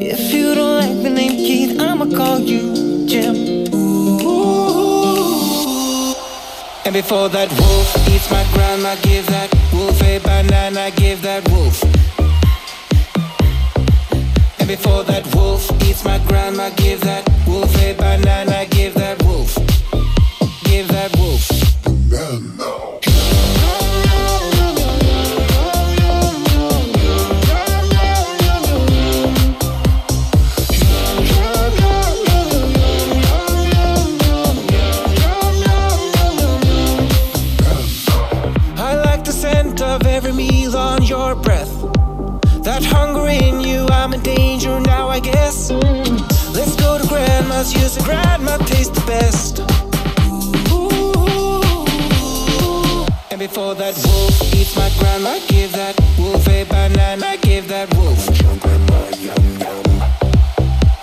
If 0.00 0.32
you 0.32 0.54
don't 0.54 0.78
like 0.78 1.02
the 1.02 1.10
name 1.10 1.32
Keith, 1.36 1.80
I'ma 1.80 2.06
call 2.16 2.40
you 2.40 3.06
Jim. 3.06 3.73
Before 6.94 7.28
that 7.28 7.50
wolf 7.58 8.08
eats 8.08 8.30
my 8.30 8.46
grandma, 8.54 8.94
give 9.02 9.26
that 9.26 9.50
wolf 9.72 10.00
a 10.00 10.18
banana, 10.20 10.92
give 10.94 11.20
that 11.22 11.42
wolf. 11.50 11.82
And 14.60 14.68
before 14.68 15.02
that 15.02 15.26
wolf 15.34 15.68
eats 15.82 16.04
my 16.04 16.18
grandma, 16.28 16.70
give 16.76 17.00
that 17.00 17.28
wolf 17.48 17.74
a 17.82 17.94
banana, 17.94 18.53
guess. 45.24 45.70
Let's 45.70 46.76
go 46.76 46.98
to 46.98 47.06
grandma's, 47.08 47.72
use 47.72 47.96
a 47.96 48.02
grandma 48.02 48.58
taste 48.58 48.94
the 48.94 49.00
best. 49.06 49.60
Ooh. 50.70 50.94
And 53.30 53.38
before 53.40 53.74
that 53.74 53.94
wolf 54.06 54.54
eats 54.54 54.76
my 54.76 54.90
grandma, 54.98 55.38
give 55.48 55.72
that 55.72 55.98
wolf 56.18 56.46
a 56.48 56.64
banana, 56.64 57.36
give 57.40 57.68
that 57.68 57.92
wolf. 57.96 58.28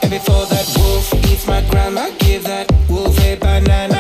And 0.04 0.12
before 0.12 0.46
that 0.46 0.68
wolf 0.78 1.14
eats 1.32 1.48
my 1.48 1.62
grandma, 1.70 2.10
give 2.20 2.44
that 2.44 2.72
wolf 2.90 3.20
a 3.22 3.36
banana, 3.36 3.91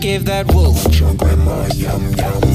gave 0.00 0.24
that 0.26 0.52
wolf. 0.52 0.90
Jungle, 0.90 1.16
grandma. 1.16 1.66
yum 1.74 2.12
yum. 2.14 2.45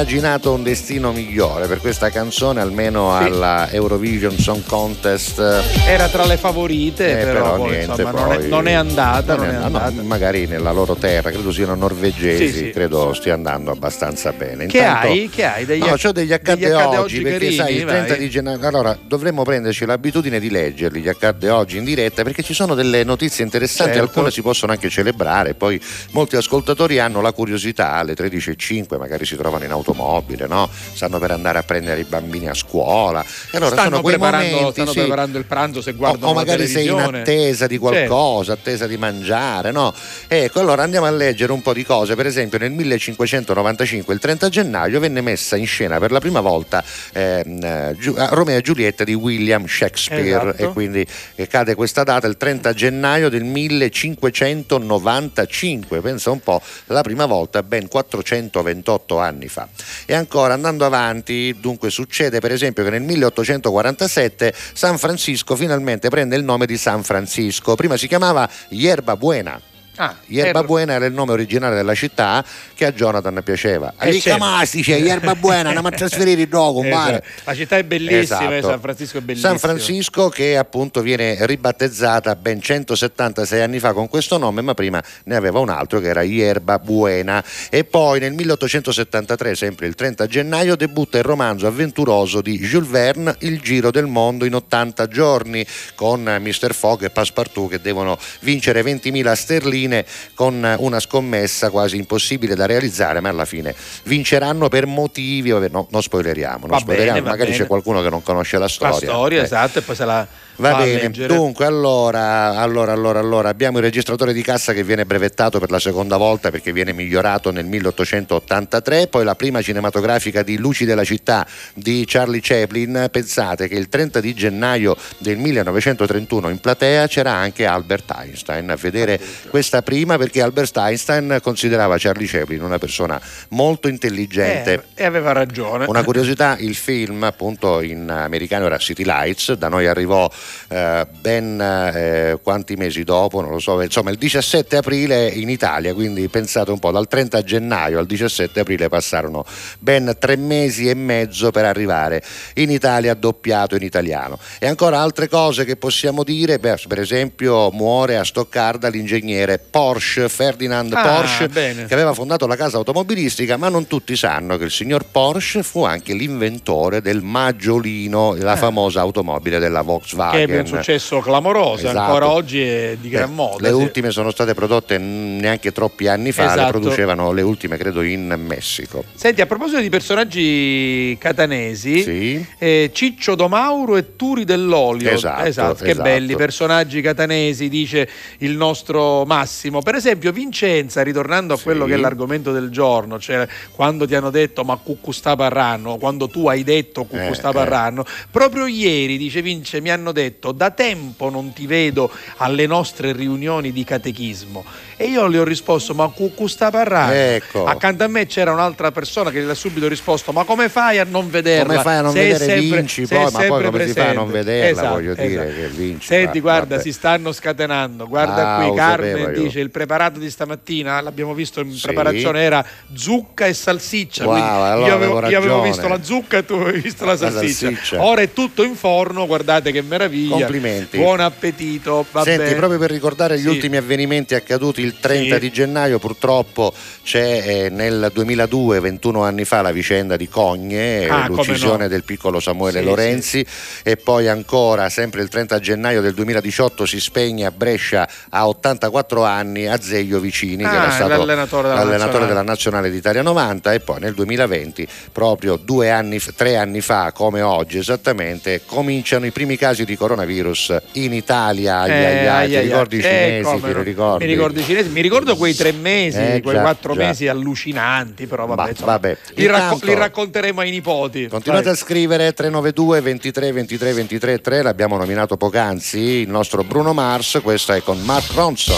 Immaginato 0.00 0.54
un 0.54 0.62
destino 0.62 1.12
migliore 1.12 1.66
per 1.66 1.78
questa 1.78 2.08
canzone, 2.08 2.62
almeno 2.62 3.14
Sì. 3.18 3.24
alla 3.26 3.68
Eurovision 3.70 4.38
Song 4.38 4.64
Contest. 4.64 5.38
Era 5.86 6.08
tra 6.08 6.24
le 6.24 6.38
favorite, 6.38 7.20
Eh, 7.20 7.24
però, 7.24 7.32
però 7.42 7.56
poi, 7.56 7.70
niente, 7.72 8.00
insomma, 8.02 8.10
non, 8.12 8.32
è, 8.32 8.38
poi- 8.38 8.48
non 8.48 8.68
è 8.68 8.72
andata. 8.72 9.34
Non 9.36 9.44
non 9.44 9.54
è- 9.54 9.56
è 9.56 9.58
no, 9.58 9.64
andata. 9.66 10.02
magari 10.02 10.46
nella 10.46 10.72
loro 10.72 10.94
terra, 10.94 11.30
credo 11.30 11.52
siano 11.52 11.74
norvegesi, 11.74 12.50
Sì, 12.50 12.58
sì. 12.58 12.70
credo 12.70 13.12
stia 13.12 13.34
andando 13.34 13.70
abbastanza 13.72 14.32
bene. 14.32 14.66
Che 14.66 14.78
Intanto- 14.78 15.06
hai? 15.08 15.28
Che 15.28 15.44
hai? 15.44 15.64
Degli, 15.66 15.80
No, 15.80 15.94
c'ho 16.00 16.12
degli 16.12 16.32
accadde 16.32 16.60
degli 16.66 16.72
accadde 16.72 16.96
oggi, 16.96 17.20
perché 17.20 17.38
carini, 17.38 17.54
sai, 17.54 17.74
il 17.76 17.84
30 17.84 18.08
vai. 18.14 18.18
di 18.18 18.30
gennaio. 18.30 18.66
Allora, 18.66 18.98
dovremmo 19.06 19.42
prenderci 19.42 19.84
l'abitudine 19.84 20.40
di 20.40 20.48
leggerli 20.48 21.00
gli 21.02 21.08
accadde 21.08 21.50
oggi 21.50 21.76
in 21.76 21.84
diretta 21.84 22.22
perché 22.22 22.42
ci 22.42 22.54
sono 22.54 22.74
delle 22.74 23.04
notizie 23.04 23.44
interessanti, 23.44 23.92
Certo. 23.92 24.08
alcune 24.08 24.30
si 24.30 24.40
possono 24.40 24.72
anche 24.72 24.88
celebrare. 24.88 25.52
Poi 25.52 25.78
molti 26.12 26.36
ascoltatori 26.36 26.98
hanno 26.98 27.20
la 27.20 27.32
curiosità 27.32 27.92
alle 27.92 28.14
13.05, 28.14 28.96
magari 28.96 29.26
si 29.26 29.36
trovano 29.36 29.64
in 29.64 29.72
automobile, 29.90 30.46
no? 30.46 30.68
Stanno 30.70 31.18
per 31.18 31.32
andare 31.32 31.58
a 31.58 31.62
prendere 31.62 32.00
i 32.00 32.04
bambini 32.04 32.48
a 32.48 32.54
scuola. 32.54 33.22
E 33.50 33.56
allora 33.56 33.72
stanno, 33.72 33.90
sono 33.90 34.02
quei 34.02 34.14
preparando, 34.14 34.54
momenti, 34.54 34.72
stanno 34.72 34.92
sì. 34.92 34.98
preparando 34.98 35.38
il 35.38 35.44
pranzo 35.44 35.82
se 35.82 35.90
O, 35.90 35.94
guardano 35.94 36.28
o 36.28 36.34
magari 36.34 36.62
la 36.62 36.68
sei 36.68 36.88
in 36.88 36.98
attesa 36.98 37.66
di 37.66 37.76
qualcosa, 37.78 38.54
attesa 38.54 38.86
di 38.86 38.96
mangiare, 38.96 39.72
no? 39.72 39.92
Ecco, 40.28 40.60
allora 40.60 40.82
andiamo 40.82 41.06
a 41.06 41.10
leggere 41.10 41.52
un 41.52 41.62
po' 41.62 41.72
di 41.72 41.84
cose. 41.84 42.14
Per 42.14 42.26
esempio, 42.26 42.58
nel 42.58 42.70
1595, 42.72 44.14
il 44.14 44.20
30 44.20 44.48
gennaio, 44.48 45.00
venne 45.00 45.20
messa 45.20 45.56
in 45.56 45.66
scena 45.66 45.98
per 45.98 46.12
la 46.12 46.20
prima 46.20 46.40
volta 46.40 46.82
ehm, 47.12 47.96
Romeo 48.30 48.58
e 48.58 48.62
Giulietta 48.62 49.04
di 49.04 49.14
William 49.14 49.66
Shakespeare. 49.66 50.50
Esatto. 50.50 50.62
E 50.62 50.68
quindi 50.72 51.06
eh, 51.34 51.46
cade 51.46 51.74
questa 51.74 52.04
data, 52.04 52.26
il 52.26 52.36
30 52.36 52.72
gennaio 52.72 53.28
del 53.28 53.44
1595. 53.44 56.00
Pensa 56.00 56.30
un 56.30 56.40
po', 56.40 56.62
la 56.86 57.02
prima 57.02 57.26
volta 57.26 57.62
ben 57.62 57.86
428 57.88 59.18
anni 59.18 59.48
fa. 59.48 59.68
E 60.06 60.14
ancora 60.14 60.54
andando 60.54 60.84
avanti, 60.84 61.56
dunque 61.58 61.90
succede 61.90 62.40
per 62.40 62.52
esempio 62.52 62.84
che 62.84 62.90
nel 62.90 63.02
1847 63.02 64.54
San 64.72 64.98
Francisco 64.98 65.56
finalmente 65.56 66.08
prende 66.08 66.36
il 66.36 66.44
nome 66.44 66.66
di 66.66 66.76
San 66.76 67.02
Francisco. 67.02 67.74
Prima 67.74 67.96
si 67.96 68.08
chiamava 68.08 68.48
Yerba 68.68 69.16
Buena. 69.16 69.69
Ah, 70.00 70.16
Yerba 70.28 70.62
Buena 70.62 70.94
era 70.94 71.04
il 71.04 71.12
nome 71.12 71.32
originale 71.32 71.76
della 71.76 71.94
città 71.94 72.42
che 72.74 72.86
a 72.86 72.92
Jonathan 72.92 73.42
piaceva. 73.44 73.92
Eh, 74.00 74.18
certo. 74.18 74.38
Mastice, 74.38 74.94
Yerba 74.94 75.34
Buena, 75.34 75.66
andiamo 75.68 75.88
a 75.88 75.90
trasferire 75.90 76.40
il 76.40 76.48
dopo. 76.48 76.82
Esatto. 76.82 77.22
La 77.44 77.54
città 77.54 77.76
è 77.76 77.84
bellissima, 77.84 78.56
Esatto. 78.56 78.70
San 78.70 78.80
Francisco 78.80 79.18
è 79.18 79.20
bellissimo. 79.20 79.50
San 79.50 79.58
Francisco 79.58 80.28
che 80.30 80.56
appunto 80.56 81.02
viene 81.02 81.36
ribattezzata 81.44 82.34
ben 82.34 82.62
176 82.62 83.60
anni 83.60 83.78
fa 83.78 83.92
con 83.92 84.08
questo 84.08 84.38
nome, 84.38 84.62
ma 84.62 84.72
prima 84.72 85.02
ne 85.24 85.36
aveva 85.36 85.58
un 85.58 85.68
altro 85.68 86.00
che 86.00 86.08
era 86.08 86.22
Yerba 86.22 86.78
Buena. 86.78 87.44
E 87.68 87.84
poi 87.84 88.20
nel 88.20 88.32
1873, 88.32 89.54
sempre 89.54 89.86
il 89.86 89.94
30 89.94 90.26
gennaio, 90.26 90.76
debutta 90.76 91.18
il 91.18 91.24
romanzo 91.24 91.66
avventuroso 91.66 92.40
di 92.40 92.58
Jules 92.58 92.88
Verne, 92.88 93.34
Il 93.40 93.60
giro 93.60 93.90
del 93.90 94.06
mondo 94.06 94.46
in 94.46 94.54
80 94.54 95.08
giorni, 95.08 95.66
con 95.94 96.22
Mr. 96.22 96.72
Fogg 96.72 97.02
e 97.02 97.10
Passepartout 97.10 97.68
che 97.68 97.80
devono 97.82 98.18
vincere 98.40 98.80
20.000 98.80 99.32
sterline 99.34 99.88
con 100.34 100.76
una 100.78 101.00
scommessa 101.00 101.70
quasi 101.70 101.96
impossibile 101.96 102.54
da 102.54 102.66
realizzare, 102.66 103.20
ma 103.20 103.28
alla 103.28 103.44
fine 103.44 103.74
vinceranno 104.04 104.68
per 104.68 104.86
motivi, 104.86 105.50
no, 105.50 105.86
non 105.90 106.02
spoileriamo, 106.02 106.60
non 106.60 106.70
Va 106.70 106.78
spoileriamo, 106.78 107.18
bene, 107.20 107.30
magari 107.30 107.52
c'è 107.52 107.66
qualcuno 107.66 108.02
che 108.02 108.08
non 108.10 108.22
conosce 108.22 108.56
la 108.56 108.64
La 108.64 108.68
storia. 108.68 108.96
storia, 109.08 109.40
Eh. 109.40 109.44
esatto, 109.44 109.78
e 109.78 109.82
poi 109.82 109.94
se 109.96 110.04
la 110.04 110.26
Va 110.60 110.76
bene, 110.76 111.02
leggere. 111.02 111.34
dunque 111.34 111.64
allora, 111.64 112.56
allora, 112.56 112.92
allora, 112.92 113.18
allora, 113.18 113.48
abbiamo 113.48 113.78
il 113.78 113.84
registratore 113.84 114.34
di 114.34 114.42
cassa 114.42 114.74
che 114.74 114.84
viene 114.84 115.06
brevettato 115.06 115.58
per 115.58 115.70
la 115.70 115.78
seconda 115.78 116.18
volta 116.18 116.50
perché 116.50 116.72
viene 116.72 116.92
migliorato 116.92 117.50
nel 117.50 117.64
1883, 117.64 119.06
poi 119.06 119.24
la 119.24 119.34
prima 119.34 119.62
cinematografica 119.62 120.42
di 120.42 120.58
Luci 120.58 120.84
della 120.84 121.04
città 121.04 121.46
di 121.72 122.04
Charlie 122.06 122.40
Chaplin, 122.42 123.08
pensate 123.10 123.68
che 123.68 123.76
il 123.76 123.88
30 123.88 124.20
di 124.20 124.34
gennaio 124.34 124.96
del 125.18 125.38
1931 125.38 126.50
in 126.50 126.58
platea 126.58 127.06
c'era 127.06 127.32
anche 127.32 127.64
Albert 127.64 128.10
Einstein 128.14 128.70
a 128.70 128.76
vedere 128.76 129.18
questa 129.48 129.80
prima 129.80 130.18
perché 130.18 130.42
Albert 130.42 130.76
Einstein 130.76 131.38
considerava 131.42 131.96
Charlie 131.98 132.26
Chaplin 132.26 132.62
una 132.62 132.78
persona 132.78 133.20
molto 133.50 133.88
intelligente. 133.88 134.84
Eh, 134.94 135.02
e 135.02 135.04
aveva 135.04 135.32
ragione. 135.32 135.86
Una 135.86 136.04
curiosità, 136.04 136.56
il 136.58 136.74
film 136.74 137.22
appunto 137.22 137.80
in 137.80 138.10
americano 138.10 138.66
era 138.66 138.76
City 138.76 139.04
Lights, 139.04 139.52
da 139.52 139.68
noi 139.68 139.86
arrivò 139.86 140.30
eh, 140.68 141.06
ben 141.20 141.60
eh, 141.60 142.38
quanti 142.42 142.74
mesi 142.76 143.02
dopo, 143.04 143.40
non 143.40 143.50
lo 143.50 143.58
so, 143.58 143.80
insomma 143.80 144.10
il 144.10 144.18
17 144.18 144.76
aprile 144.76 145.28
in 145.28 145.48
Italia, 145.48 145.94
quindi 145.94 146.28
pensate 146.28 146.70
un 146.70 146.78
po', 146.78 146.90
dal 146.90 147.08
30 147.08 147.42
gennaio 147.42 147.98
al 147.98 148.06
17 148.06 148.60
aprile 148.60 148.88
passarono 148.88 149.44
ben 149.78 150.14
tre 150.18 150.36
mesi 150.36 150.88
e 150.88 150.94
mezzo 150.94 151.50
per 151.50 151.64
arrivare 151.64 152.22
in 152.54 152.70
Italia 152.70 153.14
doppiato 153.14 153.76
in 153.76 153.82
italiano. 153.82 154.38
E 154.58 154.66
ancora 154.66 155.00
altre 155.00 155.28
cose 155.28 155.64
che 155.64 155.76
possiamo 155.76 156.22
dire, 156.24 156.58
beh, 156.58 156.78
per 156.88 156.98
esempio 157.00 157.70
muore 157.70 158.16
a 158.16 158.24
Stoccarda 158.24 158.88
l'ingegnere 158.88 159.58
Porsche, 159.58 160.28
Ferdinand 160.28 160.92
Ah, 160.92 161.02
Porsche, 161.16 161.48
bene. 161.48 161.86
che 161.86 161.94
aveva 161.94 162.12
fondato 162.14 162.46
la 162.46 162.56
casa 162.56 162.76
automobilistica, 162.76 163.56
ma 163.56 163.68
non 163.68 163.86
tutti 163.86 164.16
sanno 164.16 164.56
che 164.56 164.64
il 164.64 164.70
signor 164.70 165.04
Porsche 165.10 165.62
fu 165.62 165.84
anche 165.84 166.12
l'inventore 166.14 167.00
del 167.00 167.22
Maggiolino, 167.22 168.34
la 168.38 168.54
Eh. 168.54 168.56
famosa 168.56 169.00
automobile 169.00 169.58
della 169.58 169.82
Volkswagen. 169.82 170.39
Ebbe 170.42 170.58
un 170.58 170.66
successo 170.66 171.20
clamoroso, 171.20 171.86
Esatto. 171.88 171.98
ancora 171.98 172.30
oggi 172.30 172.60
è 172.60 172.96
di 173.00 173.08
gran 173.08 173.30
Eh, 173.30 173.32
moda. 173.32 173.68
le 173.68 173.74
sì. 173.74 173.80
ultime 173.82 174.10
sono 174.10 174.30
state 174.30 174.54
prodotte 174.54 174.98
neanche 174.98 175.72
troppi 175.72 176.06
anni 176.08 176.32
fa, 176.32 176.46
le 176.46 176.52
Esatto. 176.52 176.70
producevano 176.72 177.32
le 177.32 177.42
ultime 177.42 177.76
credo 177.76 178.02
in 178.02 178.34
Messico. 178.46 179.04
Senti, 179.14 179.40
a 179.40 179.46
proposito 179.46 179.80
di 179.80 179.88
personaggi 179.88 181.16
catanesi, 181.18 182.46
eh, 182.58 182.90
Ciccio 182.92 183.34
Domauro 183.34 183.96
e 183.96 184.16
Turi 184.16 184.44
dell'Olio. 184.44 185.10
Esatto, 185.10 185.42
che 185.42 185.90
esatto. 185.90 186.02
belli 186.02 186.36
personaggi 186.36 187.00
catanesi, 187.00 187.68
dice 187.68 188.08
il 188.38 188.56
nostro 188.56 189.24
Massimo. 189.24 189.80
Per 189.82 189.94
esempio, 189.94 190.32
Vincenza, 190.32 191.02
ritornando 191.02 191.54
a 191.54 191.58
quello 191.58 191.84
che 191.86 191.94
è 191.94 191.96
l'argomento 191.96 192.52
del 192.52 192.70
giorno, 192.70 193.18
cioè 193.18 193.46
quando 193.72 194.06
ti 194.06 194.14
hanno 194.14 194.30
detto 194.30 194.64
ma 194.64 194.76
cucù 194.76 195.12
sta 195.12 195.36
parranno, 195.36 195.96
quando 195.96 196.28
tu 196.28 196.46
hai 196.48 196.62
detto 196.64 197.04
cucù 197.04 197.16
Eh, 197.30 197.34
sta 197.34 197.50
eh. 197.50 197.52
parranno, 197.52 198.04
proprio 198.30 198.66
ieri, 198.66 199.16
dice 199.18 199.42
Vince, 199.42 199.80
mi 199.80 199.90
hanno 199.90 200.12
detto 200.12 200.28
da 200.52 200.70
tempo 200.70 201.30
non 201.30 201.52
ti 201.52 201.66
vedo 201.66 202.10
alle 202.36 202.66
nostre 202.66 203.12
riunioni 203.12 203.72
di 203.72 203.84
catechismo. 203.84 204.64
E 205.00 205.06
io 205.06 205.26
le 205.28 205.38
ho 205.38 205.44
risposto 205.44 205.94
ma 205.94 206.06
cucù 206.08 206.46
sta 206.46 206.70
parranno. 206.70 207.12
Ecco. 207.14 207.64
Accanto 207.64 208.04
a 208.04 208.06
me 208.06 208.26
c'era 208.26 208.52
un'altra 208.52 208.92
persona 208.92 209.30
che 209.30 209.40
gli 209.42 209.48
ha 209.48 209.54
subito 209.54 209.88
risposto: 209.88 210.30
Ma 210.30 210.44
come 210.44 210.68
fai 210.68 210.98
a 210.98 211.04
non 211.08 211.30
vederla? 211.30 211.68
Come 211.72 211.82
fai 211.82 211.96
a 211.96 212.00
non 212.02 212.12
Sei 212.12 212.32
vedere 212.32 212.44
sempre- 212.44 212.76
Vinci 212.80 213.06
poi, 213.06 213.18
ma 213.30 213.30
poi 213.30 213.48
come 213.48 213.58
si 213.58 213.62
fa 213.62 213.70
a 213.70 213.72
presente." 213.72 214.12
non 214.14 214.30
vederla, 214.30 214.68
Esatto, 214.68 214.88
voglio 214.90 215.14
dire 215.14 215.26
esatto. 215.48 215.48
che 215.60 215.68
Vinci. 215.68 216.06
Senti, 216.06 216.40
va- 216.40 216.50
guarda, 216.50 216.68
vabbè. 216.76 216.82
si 216.82 216.92
stanno 216.92 217.32
scatenando. 217.32 218.06
Guarda 218.08 218.56
Ah, 218.56 218.66
qui, 218.66 218.76
Carmen 218.76 219.16
io. 219.34 219.42
dice: 219.42 219.60
il 219.60 219.70
preparato 219.70 220.18
di 220.18 220.28
stamattina 220.28 221.00
l'abbiamo 221.00 221.32
visto 221.32 221.60
in 221.60 221.72
Sì. 221.72 221.80
preparazione 221.80 222.42
era 222.42 222.62
zucca 222.92 223.46
e 223.46 223.54
salsiccia. 223.54 224.26
Wow, 224.26 224.34
allora 224.34 224.86
io, 224.86 224.94
avevo, 224.94 225.16
avevo 225.16 225.30
io 225.30 225.38
avevo 225.38 225.62
visto 225.62 225.88
la 225.88 226.02
zucca 226.02 226.36
e 226.36 226.44
tu 226.44 226.52
avevi 226.56 226.80
visto 226.80 227.06
la 227.06 227.12
La 227.12 227.16
salsiccia. 227.16 227.68
salsiccia. 227.70 228.02
Ora 228.04 228.20
è 228.20 228.34
tutto 228.34 228.62
in 228.62 228.74
forno, 228.74 229.26
guardate 229.26 229.72
che 229.72 229.80
meraviglia. 229.80 230.36
Complimenti. 230.40 230.98
Buon 230.98 231.20
appetito. 231.20 232.04
Va 232.12 232.22
Senti, 232.22 232.42
bene. 232.44 232.54
proprio 232.56 232.78
per 232.78 232.90
ricordare 232.90 233.38
gli 233.38 233.44
Sì. 233.44 233.48
ultimi 233.48 233.78
avvenimenti 233.78 234.34
accaduti 234.34 234.88
il 234.90 234.98
30 235.00 235.34
Sì. 235.34 235.40
di 235.40 235.50
gennaio, 235.50 235.98
purtroppo 235.98 236.72
c'è 237.02 237.42
eh, 237.46 237.68
nel 237.70 238.10
2002, 238.12 238.80
21 238.80 239.22
anni 239.22 239.44
fa, 239.44 239.62
la 239.62 239.70
vicenda 239.72 240.16
di 240.16 240.28
Cogne, 240.28 241.02
eh, 241.04 241.08
Ah, 241.08 241.26
l'uccisione 241.28 241.84
no. 241.84 241.88
del 241.88 242.04
piccolo 242.04 242.40
Samuele 242.40 242.80
Sì, 242.80 242.84
Lorenzi 242.84 243.46
e 243.82 243.96
poi 243.96 244.28
ancora, 244.28 244.88
sempre 244.88 245.22
il 245.22 245.28
30 245.28 245.58
gennaio 245.60 246.00
del 246.00 246.14
2018, 246.14 246.84
si 246.86 247.00
spegne 247.00 247.46
a 247.46 247.50
Brescia 247.50 248.08
a 248.30 248.48
84 248.48 249.24
anni 249.24 249.66
Azeglio 249.66 250.18
Vicini, 250.20 250.62
che 250.64 250.68
Ah, 250.68 250.74
era 250.82 250.90
stato 250.90 251.08
l'allenatore 251.16 251.62
della 251.68 251.74
l'allenatore 251.74 251.98
nazionale. 252.04 252.26
della 252.26 252.42
nazionale 252.42 252.90
d'Italia 252.90 253.22
90 253.22 253.72
e 253.72 253.80
poi 253.80 254.00
nel 254.00 254.14
2020, 254.14 254.86
proprio 255.12 255.56
due 255.56 255.90
anni, 255.90 256.18
tre 256.34 256.56
anni 256.56 256.80
fa, 256.80 257.12
come 257.12 257.40
oggi 257.42 257.78
esattamente, 257.78 258.62
cominciano 258.66 259.26
i 259.26 259.30
primi 259.30 259.56
casi 259.56 259.84
di 259.84 259.96
coronavirus 259.96 260.76
in 260.92 261.12
Italia. 261.12 261.80
Ai, 261.80 261.90
Eh, 261.90 261.94
ai, 261.94 262.16
ai, 262.16 262.26
ai, 262.28 262.48
ti 262.48 262.56
ai, 262.56 262.62
ricordi 262.62 262.96
i 262.96 263.00
ai. 263.00 263.04
Eh, 263.04 263.10
cinesi? 263.42 263.42
come 263.60 263.72
ti 263.74 263.82
ricordi? 263.82 264.24
Mi 264.24 264.30
ricordo 264.32 264.60
i 264.60 264.64
cinesi, 264.64 264.79
mesi. 264.82 264.94
Mi 264.94 265.00
ricordo 265.00 265.36
quei 265.36 265.54
tre 265.54 265.70
eh, 265.70 265.72
mesi, 265.72 266.18
eh, 266.18 266.40
quei 266.42 266.54
già, 266.54 266.60
quattro 266.62 266.94
già. 266.94 267.06
mesi 267.06 267.28
allucinanti, 267.28 268.26
però 268.26 268.46
vabbè. 268.46 268.62
Va, 268.62 268.68
insomma, 268.68 268.90
vabbè. 268.92 269.16
Li, 269.34 269.46
racco- 269.46 269.78
li, 269.82 269.94
racconteremo 269.94 270.60
ai 270.60 270.70
nipoti. 270.70 271.28
Continuate 271.28 271.64
Vai. 271.64 271.72
a 271.72 271.76
scrivere 271.76 272.32
392 272.32 273.00
23 273.00 273.52
23 273.52 273.92
23 273.92 274.40
3, 274.40 274.62
l'abbiamo 274.62 274.96
nominato 274.96 275.36
poc'anzi, 275.36 275.98
il 275.98 276.28
nostro 276.28 276.64
Bruno 276.64 276.92
Mars, 276.92 277.40
questo 277.42 277.72
è 277.72 277.82
con 277.82 278.00
Mark 278.02 278.32
Ronson. 278.32 278.76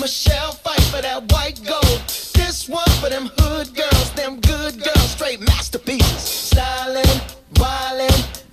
Michelle 0.00 0.52
fight 0.62 0.80
for 0.90 1.00
that 1.02 1.30
white 1.30 1.60
gold. 1.62 2.00
This 2.32 2.68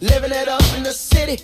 living 0.01 0.31
it 0.31 0.47
up 0.47 0.61
in 0.75 0.83
the 0.83 0.91
city. 0.91 1.43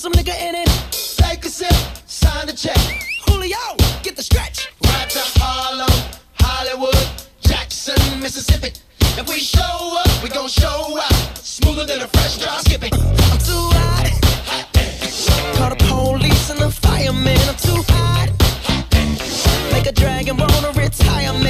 put 0.00 0.12
some 0.12 0.12
nigga 0.12 0.34
in 0.40 0.54
it. 0.54 0.68
Take 1.16 1.44
a 1.44 1.48
sip, 1.48 1.72
sign 2.06 2.46
the 2.46 2.52
check. 2.52 2.78
Julio, 3.26 3.58
get 4.02 4.16
the 4.16 4.22
stretch. 4.22 4.68
Right 4.84 5.10
to 5.10 5.20
Harlem, 5.38 5.90
Hollywood, 6.34 7.06
Jackson, 7.40 8.20
Mississippi. 8.20 8.72
If 9.18 9.28
we 9.28 9.38
show 9.38 9.98
up, 9.98 10.22
we 10.22 10.30
gon' 10.30 10.48
show 10.48 10.98
out. 10.98 11.36
Smoother 11.36 11.84
than 11.86 12.00
a 12.02 12.08
fresh 12.08 12.38
drop. 12.38 12.60
Skip 12.60 12.84
it. 12.84 12.94
I'm 12.94 13.38
too 13.38 13.66
hot. 13.76 14.10
Call 15.56 15.70
the 15.70 15.76
police 15.84 16.50
and 16.50 16.60
the 16.60 16.70
fireman. 16.70 17.38
I'm 17.48 17.56
too 17.56 17.82
hot. 17.88 18.30
Make 19.72 19.86
a 19.86 19.92
dragon 19.92 20.36
wanna 20.36 20.72
retire, 20.72 21.32
man. 21.34 21.49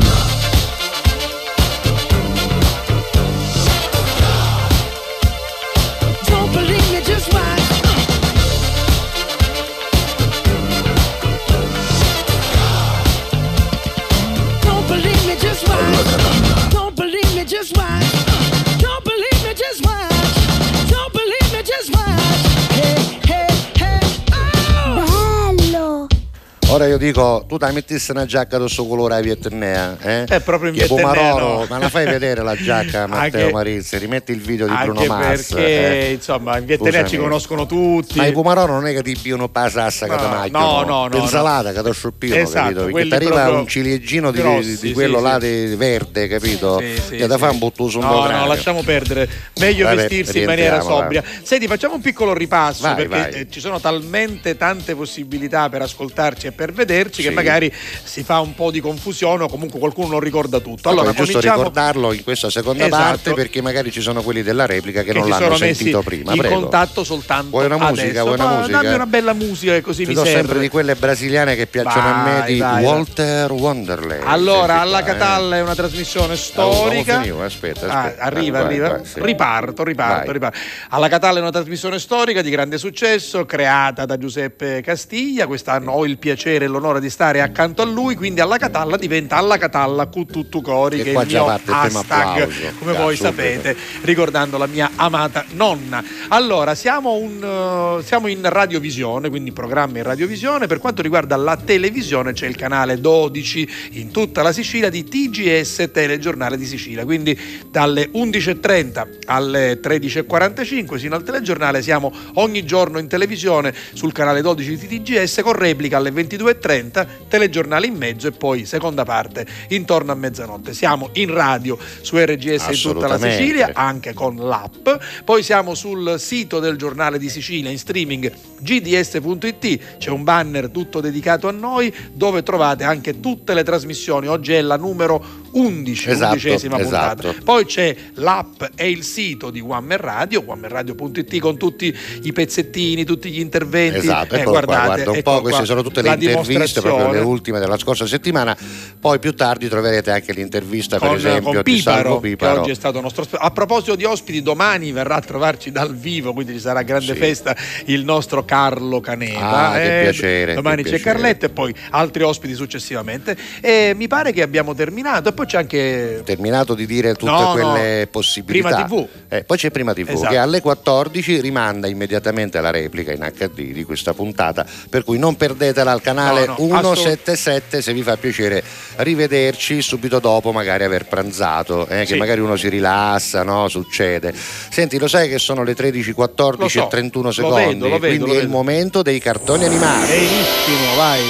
Ora 26.71 26.87
io 26.87 26.97
dico, 26.97 27.43
tu 27.49 27.57
ti 27.57 27.65
mettessi 27.73 28.11
una 28.11 28.25
giacca 28.25 28.57
del 28.57 28.69
suo 28.69 28.87
colore 28.87 29.15
a 29.15 29.19
Vietnea, 29.19 29.97
eh? 30.01 30.23
È 30.23 30.39
proprio 30.39 30.69
in 30.69 30.75
Vietnea, 30.75 31.01
Pomarolo, 31.05 31.57
no. 31.59 31.65
ma 31.69 31.77
la 31.79 31.89
fai 31.89 32.05
vedere 32.05 32.41
la 32.43 32.55
giacca 32.55 33.07
Matteo 33.11 33.41
Anche- 33.41 33.51
Marizzi, 33.51 33.97
rimetti 33.97 34.31
il 34.31 34.39
video 34.39 34.67
di 34.67 34.73
Bruno 34.81 35.03
Mars. 35.03 35.51
perché, 35.51 36.07
eh. 36.07 36.11
insomma, 36.13 36.57
in 36.59 36.65
Vietnamese 36.65 37.07
ci 37.09 37.17
conoscono 37.17 37.65
tutti. 37.65 38.17
Ma 38.19 38.25
i 38.25 38.31
Pomarolo 38.31 38.71
non 38.71 38.87
è 38.87 38.93
che 38.93 39.03
ti 39.03 39.17
piano 39.21 39.49
pa 39.49 39.69
sassa 39.69 40.05
che 40.07 40.15
No, 40.15 40.27
macchiano, 40.29 40.65
no, 40.65 40.83
no, 40.83 41.07
no, 41.07 41.17
l'insalata 41.17 41.73
che 41.73 41.83
ti 41.83 41.91
sciuppino, 41.91 42.35
Esatto, 42.35 42.73
capito? 42.73 42.85
Perché 42.85 43.07
ti 43.09 43.15
arriva 43.15 43.49
un 43.51 43.67
ciliegino 43.67 44.31
di, 44.31 44.39
grossi, 44.39 44.77
di 44.79 44.93
quello 44.93 45.17
sì, 45.17 45.23
là 45.23 45.39
sì. 45.41 45.65
di 45.67 45.75
verde, 45.75 46.27
capito? 46.29 46.79
Sì, 46.79 47.01
sì, 47.05 47.15
che 47.17 47.27
sì. 47.29 47.37
fa 47.37 47.49
un 47.49 47.57
buttuso 47.57 47.97
un 47.99 48.05
No, 48.05 48.11
po' 48.11 48.19
no, 48.21 48.27
cranio. 48.27 48.47
lasciamo 48.47 48.81
perdere. 48.81 49.29
Meglio 49.59 49.83
Vabbè, 49.83 49.95
vestirsi 50.07 50.39
in 50.39 50.45
maniera 50.45 50.79
sobria. 50.79 51.21
Senti, 51.43 51.67
facciamo 51.67 51.95
un 51.95 52.01
piccolo 52.01 52.33
ripasso 52.33 52.83
Vai, 52.83 52.95
perché 52.95 53.09
vai. 53.09 53.31
eh, 53.41 53.47
ci 53.49 53.59
sono 53.59 53.77
talmente 53.81 54.55
tante 54.55 54.95
possibilità 54.95 55.67
per 55.67 55.81
ascoltarci 55.81 56.47
e 56.47 56.51
per 56.53 56.60
vederci 56.71 57.21
che 57.23 57.29
Sì. 57.29 57.33
magari 57.33 57.73
si 58.03 58.23
fa 58.23 58.39
un 58.39 58.53
po' 58.53 58.69
di 58.71 58.79
confusione 58.79 59.43
o 59.43 59.47
comunque 59.49 59.79
qualcuno 59.79 60.07
non 60.09 60.19
ricorda 60.19 60.59
tutto. 60.59 60.89
Allora, 60.89 61.09
Allora, 61.09 61.15
è 61.15 61.17
giusto 61.17 61.37
cominciamo 61.39 61.57
ricordarlo 61.63 62.13
in 62.13 62.23
questa 62.23 62.49
seconda 62.49 62.85
Esatto. 62.85 63.01
parte 63.03 63.33
perché 63.33 63.61
magari 63.61 63.91
ci 63.91 64.01
sono 64.01 64.21
quelli 64.21 64.43
della 64.43 64.65
replica 64.65 65.01
che, 65.03 65.11
che 65.11 65.17
non 65.19 65.29
l'hanno 65.29 65.55
sentito 65.55 66.01
prima. 66.03 66.33
in 66.33 66.37
Prego. 66.39 66.59
contatto 66.59 67.03
soltanto 67.03 67.49
Vuoi 67.49 67.65
una 67.65 67.77
musica? 67.77 68.01
adesso. 68.09 68.23
Vuoi 68.25 68.35
una 68.35 68.45
Ma 68.45 68.55
musica? 68.59 68.81
Dammi 68.81 68.93
una 68.93 69.05
bella 69.07 69.33
musica 69.33 69.71
che 69.73 69.81
così 69.81 70.03
Ti 70.03 70.09
mi 70.09 70.13
do 70.13 70.23
serve. 70.23 70.37
sempre 70.39 70.59
di 70.59 70.69
quelle 70.69 70.95
brasiliane 70.95 71.55
che 71.55 71.65
piacciono 71.67 72.07
a 72.07 72.23
me 72.23 72.39
Vai, 72.39 72.53
di 72.53 72.59
vai, 72.59 72.71
vai. 72.71 72.83
Walter 72.83 73.51
Wonderland. 73.51 74.23
Allora, 74.25 74.59
Senti 74.67 74.81
alla 74.81 74.99
qua, 75.01 75.07
eh. 75.07 75.17
Catalla 75.17 75.55
è 75.57 75.61
una 75.61 75.75
trasmissione 75.75 76.33
Oh, 76.33 76.35
storica. 76.35 77.13
non 77.13 77.21
finivo, 77.23 77.43
aspetta, 77.43 77.87
Ah, 77.87 77.99
aspetta. 78.03 78.23
arriva, 78.23 78.57
Vai, 78.59 78.67
arriva. 78.67 78.89
vai, 78.89 79.05
sì. 79.05 79.19
Riparto, 79.21 79.83
riparto, 79.83 80.25
Vai. 80.25 80.33
riparto. 80.33 80.57
Alla 80.89 81.07
Catalla 81.07 81.37
è 81.39 81.41
una 81.41 81.51
trasmissione 81.51 81.99
storica 81.99 82.41
di 82.41 82.49
grande 82.49 82.77
successo, 82.77 83.45
creata 83.45 84.05
da 84.05 84.17
Giuseppe 84.17 84.81
Castiglia. 84.81 85.47
Quest'anno 85.47 85.91
ho 85.91 86.05
il 86.05 86.17
piacere 86.17 86.50
e 86.55 86.67
l'onore 86.67 86.99
di 86.99 87.09
stare 87.09 87.41
accanto 87.41 87.81
a 87.81 87.85
lui, 87.85 88.15
quindi 88.15 88.39
alla 88.39 88.57
Catalla 88.57 88.97
diventa 88.97 89.37
alla 89.37 89.57
Catalla 89.57 90.07
cu 90.07 90.25
tuttu 90.25 90.61
cori, 90.61 90.97
Che 90.97 91.03
che, 91.03 91.11
è 91.13 91.21
il 91.21 91.27
mio 91.27 91.45
il 91.45 91.61
hashtag, 91.65 92.73
come 92.79 92.93
voi 92.93 93.15
sapete, 93.15 93.75
ricordando 94.01 94.57
la 94.57 94.67
mia 94.67 94.91
amata 94.95 95.45
nonna. 95.53 96.03
Allora, 96.29 96.75
siamo, 96.75 97.13
un, 97.13 97.99
eh, 97.99 98.03
siamo 98.03 98.27
in 98.27 98.41
radiovisione, 98.41 99.29
quindi 99.29 99.51
programma 99.51 99.97
in 99.97 100.03
radiovisione. 100.03 100.67
Per 100.67 100.79
quanto 100.79 101.01
riguarda 101.01 101.35
la 101.35 101.57
televisione 101.57 102.33
c'è 102.33 102.47
il 102.47 102.55
canale 102.55 102.99
12 102.99 103.69
in 103.91 104.11
tutta 104.11 104.41
la 104.41 104.51
Sicilia 104.51 104.89
di 104.89 105.03
TGS 105.03 105.89
Telegiornale 105.91 106.57
di 106.57 106.65
Sicilia. 106.65 107.05
Quindi 107.05 107.39
dalle 107.69 108.09
11.30 108.13 109.07
alle 109.25 109.79
13.45 109.81 110.97
sino 110.97 111.15
al 111.15 111.23
telegiornale 111.23 111.81
siamo 111.81 112.13
ogni 112.35 112.63
giorno 112.65 112.99
in 112.99 113.07
televisione 113.07 113.73
sul 113.93 114.11
canale 114.11 114.41
12 114.41 114.77
di 114.77 115.01
TGS 115.01 115.41
con 115.41 115.53
replica 115.53 115.97
alle 115.97 116.11
22.30, 116.41 117.07
telegiornale 117.27 117.85
in 117.85 117.95
mezzo 117.95 118.27
e 118.27 118.31
poi 118.31 118.65
seconda 118.65 119.03
parte 119.03 119.45
intorno 119.69 120.11
a 120.11 120.15
mezzanotte. 120.15 120.73
Siamo 120.73 121.09
in 121.13 121.33
radio 121.33 121.77
su 122.01 122.17
RGS 122.17 122.67
in 122.67 122.93
tutta 122.93 123.07
la. 123.07 123.17
Sicilia, 123.17 123.71
anche 123.73 124.13
con 124.13 124.35
l'app. 124.35 124.89
Poi 125.23 125.43
siamo 125.43 125.75
sul 125.75 126.19
sito 126.19 126.59
del 126.59 126.77
giornale 126.77 127.17
di 127.17 127.29
Sicilia 127.29 127.69
in 127.69 127.77
streaming 127.77 128.31
gds.it, 128.59 129.97
c'è 129.97 130.09
un 130.09 130.23
banner 130.23 130.69
tutto 130.69 131.01
dedicato 131.01 131.47
a 131.47 131.51
noi 131.51 131.93
dove 132.11 132.43
trovate 132.43 132.83
anche 132.83 133.19
tutte 133.19 133.53
le 133.53 133.63
trasmissioni. 133.63 134.27
Oggi 134.27 134.53
è 134.53 134.61
la 134.61 134.77
numero 134.77 135.40
11, 135.53 136.09
Esatto, 136.09 136.31
undicesima 136.33 136.77
puntata. 136.77 137.21
esatto. 137.29 137.43
Poi 137.43 137.65
c'è 137.65 137.95
l'app 138.15 138.63
e 138.75 138.89
il 138.89 139.03
sito 139.03 139.49
di 139.49 139.59
One 139.59 139.85
Man 139.87 139.97
Radio, 139.97 140.43
onemanradio.it 140.45 141.39
con 141.39 141.57
tutti 141.57 141.95
i 142.23 142.31
pezzettini, 142.33 143.03
tutti 143.03 143.29
gli 143.31 143.39
interventi. 143.39 143.97
Esatto, 143.99 144.35
Eh, 144.35 144.39
eccolo 144.39 144.57
qua, 144.57 144.65
guardate, 144.65 144.85
guarda 144.87 145.11
un 145.11 145.17
eccolo 145.17 145.35
po', 145.37 145.41
queste 145.41 145.65
sono 145.65 145.81
tutte 145.83 146.01
le 146.01 146.09
interviste, 146.13 146.81
proprio 146.81 147.11
le 147.11 147.19
ultime 147.19 147.59
della 147.59 147.77
scorsa 147.77 148.05
settimana. 148.05 148.55
Poi 148.99 149.19
più 149.19 149.33
tardi 149.35 149.67
troverete 149.67 150.11
anche 150.11 150.33
l'intervista, 150.33 150.97
per 150.97 151.07
con, 151.09 151.17
esempio, 151.17 151.51
con 151.53 151.63
Piparo, 151.63 152.19
Piparo. 152.19 152.53
che 152.53 152.59
oggi 152.59 152.71
è 152.71 152.75
stato 152.75 153.01
nostro 153.01 153.21
ospite. 153.23 153.41
A 153.43 153.51
proposito 153.51 153.95
di 153.95 154.03
ospiti, 154.03 154.41
domani 154.41 154.91
verrà 154.91 155.15
a 155.15 155.21
trovarci 155.21 155.71
dal 155.71 155.95
vivo, 155.95 156.33
quindi 156.33 156.53
ci 156.53 156.59
sarà 156.59 156.81
grande 156.83 157.13
Sì. 157.13 157.19
festa 157.19 157.55
il 157.85 158.03
nostro 158.03 158.43
Carlo 158.45 158.99
Caneva. 158.99 159.69
Ah, 159.69 159.73
che 159.73 159.99
Eh, 159.99 160.03
piacere, 160.03 160.53
Domani 160.53 160.77
che 160.83 160.89
c'è 160.89 160.95
piacere. 160.95 161.11
Carletto 161.19 161.45
e 161.45 161.49
poi 161.49 161.73
altri 161.91 162.23
ospiti 162.23 162.53
successivamente. 162.53 163.35
E 163.59 163.93
mi 163.95 164.07
pare 164.07 164.31
che 164.31 164.41
abbiamo 164.41 164.73
terminato. 164.73 165.29
E 165.29 165.33
poi 165.41 165.45
c'è 165.47 165.57
anche 165.57 166.21
terminato 166.23 166.75
di 166.75 166.85
dire 166.85 167.13
tutte 167.15 167.31
No, 167.31 167.51
quelle 167.53 167.99
no. 168.01 168.07
possibilità. 168.11 168.83
Prima 168.85 168.85
TV. 168.87 169.07
Eh, 169.29 169.43
poi 169.43 169.57
c'è 169.57 169.71
Prima 169.71 169.93
TV 169.93 170.09
Esatto. 170.09 170.29
che 170.29 170.37
alle 170.37 170.61
14 170.61 171.39
rimanda 171.41 171.87
immediatamente 171.87 172.61
la 172.61 172.69
replica 172.69 173.11
in 173.11 173.27
HD 173.35 173.71
di 173.71 173.83
questa 173.83 174.13
puntata, 174.13 174.65
per 174.89 175.03
cui 175.03 175.17
non 175.17 175.35
perdetela 175.35 175.91
al 175.91 176.01
canale 176.01 176.45
No, 176.45 176.55
no, 176.59 176.95
177 176.95 177.81
se 177.81 177.93
vi 177.93 178.03
fa 178.03 178.17
piacere 178.17 178.63
rivederci 178.97 179.81
subito 179.81 180.19
dopo 180.19 180.51
magari 180.51 180.83
aver 180.83 181.07
pranzato, 181.07 181.87
eh, 181.87 181.99
che 182.01 182.05
Sì. 182.13 182.15
magari 182.17 182.39
uno 182.41 182.55
si 182.55 182.69
rilassa, 182.69 183.43
no? 183.43 183.67
succede. 183.67 184.33
Senti, 184.35 184.99
lo 184.99 185.07
sai 185.07 185.27
che 185.29 185.39
sono 185.39 185.63
le 185.63 185.73
13.14 185.75 186.59
Lo 186.59 186.67
so, 186.67 186.83
e 186.85 186.87
31 186.89 187.25
lo 187.27 187.31
secondi, 187.31 187.65
vedo, 187.79 187.97
vedo, 187.99 187.99
quindi 188.25 188.31
è 188.37 188.41
il 188.41 188.49
momento 188.49 189.01
dei 189.01 189.19
cartoni 189.19 189.65
animati. 189.65 190.07
Benissimo, 190.11 190.95
vai. 190.97 191.21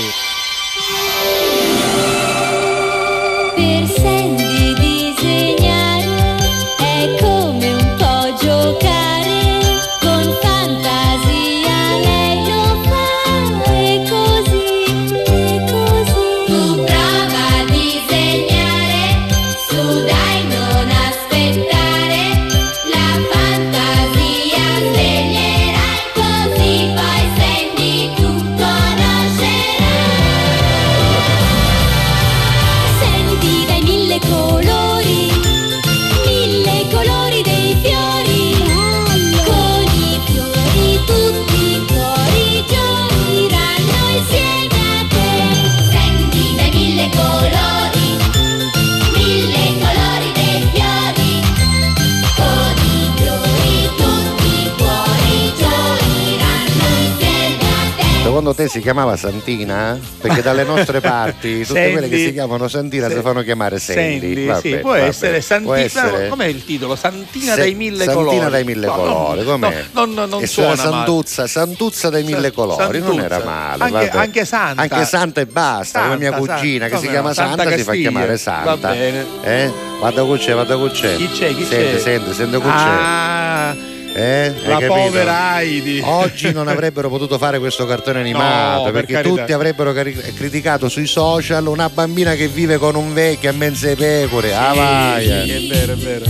Secondo 58.42 58.58
te 58.60 58.70
si 58.70 58.82
chiamava 58.82 59.16
Santina? 59.18 60.00
Perché 60.20 60.42
dalle 60.42 60.64
nostre 60.64 61.00
parti 61.00 61.60
tutte 61.60 61.74
Sandy. 61.76 61.92
quelle 61.92 62.10
che 62.10 62.18
si 62.18 62.34
chiamano 62.34 62.68
Santina 62.68 63.08
si 63.08 63.20
fanno 63.22 63.44
chiamare 63.44 63.78
Sandy. 63.78 64.48
Sandy, 64.48 64.60
sì, 64.62 64.78
può 64.78 64.94
essere 64.96 65.34
Può 65.38 65.42
Santina. 65.76 65.78
essere? 65.78 66.28
Com'è 66.28 66.46
il 66.48 66.66
titolo? 66.66 66.96
Santina 66.96 67.54
Se- 67.54 67.60
dai 67.60 67.76
mille 67.76 68.04
Santina 68.06 68.16
colori. 68.26 68.50
dai 68.50 68.64
mille 68.64 68.86
No, 68.88 68.94
colori, 68.96 69.44
no, 69.44 69.52
com'è? 69.52 69.84
no, 69.92 70.06
non, 70.06 70.28
non 70.28 70.42
e 70.42 70.48
suona. 70.48 70.76
Santuzza, 70.76 71.46
Santuzza 71.46 72.10
dai 72.10 72.24
mille 72.24 72.52
colori, 72.52 72.98
non 72.98 73.10
Santuzza. 73.10 73.26
era 73.26 73.44
male. 73.46 73.84
Anche- 73.84 74.10
anche 74.18 74.46
Santa. 74.46 74.82
Anche 74.82 75.06
Santa 75.06 75.42
e 75.42 75.46
basta, 75.46 76.02
come 76.02 76.18
mia 76.18 76.32
Santa, 76.32 76.56
cugina 76.56 76.86
che 76.88 76.92
Santa. 76.94 76.98
si 76.98 77.06
Come 77.06 77.12
chiama 77.12 77.28
no? 77.28 77.34
Santa 77.36 77.62
Santa, 77.62 77.78
si 77.78 77.84
fa 77.84 77.94
chiamare 77.94 78.38
Santa. 78.40 78.76
Va 78.76 78.88
bene. 78.92 79.26
Eh? 79.44 79.72
Guarda 80.00 80.24
con 80.24 80.38
c'è, 80.40 80.54
guarda 80.54 80.76
con 80.78 80.90
c'è. 80.90 81.16
Chi 81.16 81.30
c'è? 81.30 81.54
Chi 81.54 81.64
sente, 81.64 81.92
c'è? 81.94 82.00
Sente, 82.00 82.34
sente 82.34 82.58
con 82.58 82.72
Ah, 82.74 83.76
c'è. 83.76 83.90
Eh? 84.14 84.54
La 84.66 84.80
povera 84.88 85.60
Heidi. 85.62 86.02
Oggi 86.04 86.52
non 86.52 86.68
avrebbero 86.68 87.10
potuto 87.10 87.38
fare 87.38 87.60
questo 87.60 87.86
cartone 87.86 88.20
animato 88.22 88.84
per 88.84 88.92
perché 88.94 89.14
carità. 89.14 89.36
tutti 89.36 89.52
avrebbero 89.54 89.94
cari- 89.94 90.14
criticato 90.36 90.90
sui 90.90 91.08
social 91.08 91.68
una 91.68 91.90
bambina 91.90 92.34
che 92.36 92.48
vive 92.48 92.78
con 92.78 92.96
un 92.96 93.14
vecchio 93.14 93.50
a 93.50 93.54
mezze 93.54 93.96
pecore. 93.96 94.54
ah, 94.54 94.74
vai, 94.74 95.26
eh. 95.30 95.44
Sì, 95.46 95.52
è 95.52 95.68
vero, 95.74 95.94
è 95.94 95.96
vero. 95.96 96.26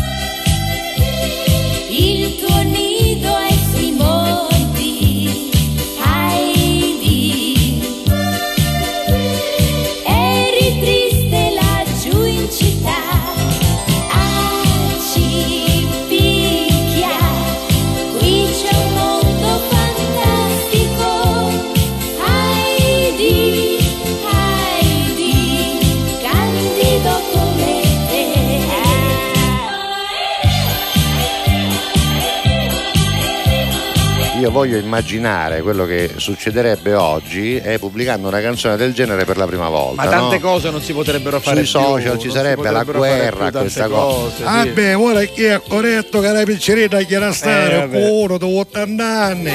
Voglio 34.62 34.78
immaginare 34.78 35.62
quello 35.64 35.86
che 35.86 36.12
succederebbe 36.18 36.94
oggi 36.94 37.56
eh, 37.58 37.80
pubblicando 37.80 38.28
una 38.28 38.42
canzone 38.42 38.78
del 38.78 38.94
genere 38.94 39.26
per 39.26 39.36
la 39.38 39.48
prima 39.48 39.70
volta. 39.70 40.04
Ma 40.04 40.08
tante 40.10 40.38
no? 40.38 40.42
cose 40.50 40.70
non 40.70 40.82
si 40.82 40.94
potrebbero 40.94 41.40
fare 41.40 41.66
Sui 41.66 41.80
più, 41.82 41.90
social 41.90 42.02
ci 42.02 42.08
non 42.08 42.20
si 42.20 42.30
sarebbe 42.30 42.70
la 42.70 42.84
guerra 42.84 43.50
più 43.50 43.58
a 43.58 43.62
questa 43.62 43.88
cosa. 43.88 44.04
cose, 44.20 44.36
sì. 44.38 44.44
Ah 44.46 44.66
beh, 44.68 44.94
ora 44.94 45.24
chi 45.24 45.44
è 45.46 45.60
corretto 45.68 46.20
che 46.20 46.28
la 46.32 46.44
piccerina 46.44 47.00
chiede 47.02 47.32
stare 47.34 47.74
Eh, 47.74 47.78
vabbè. 47.80 48.10
uno 48.12 48.38
di 48.38 48.46
80 48.58 49.04
anni. 49.04 49.52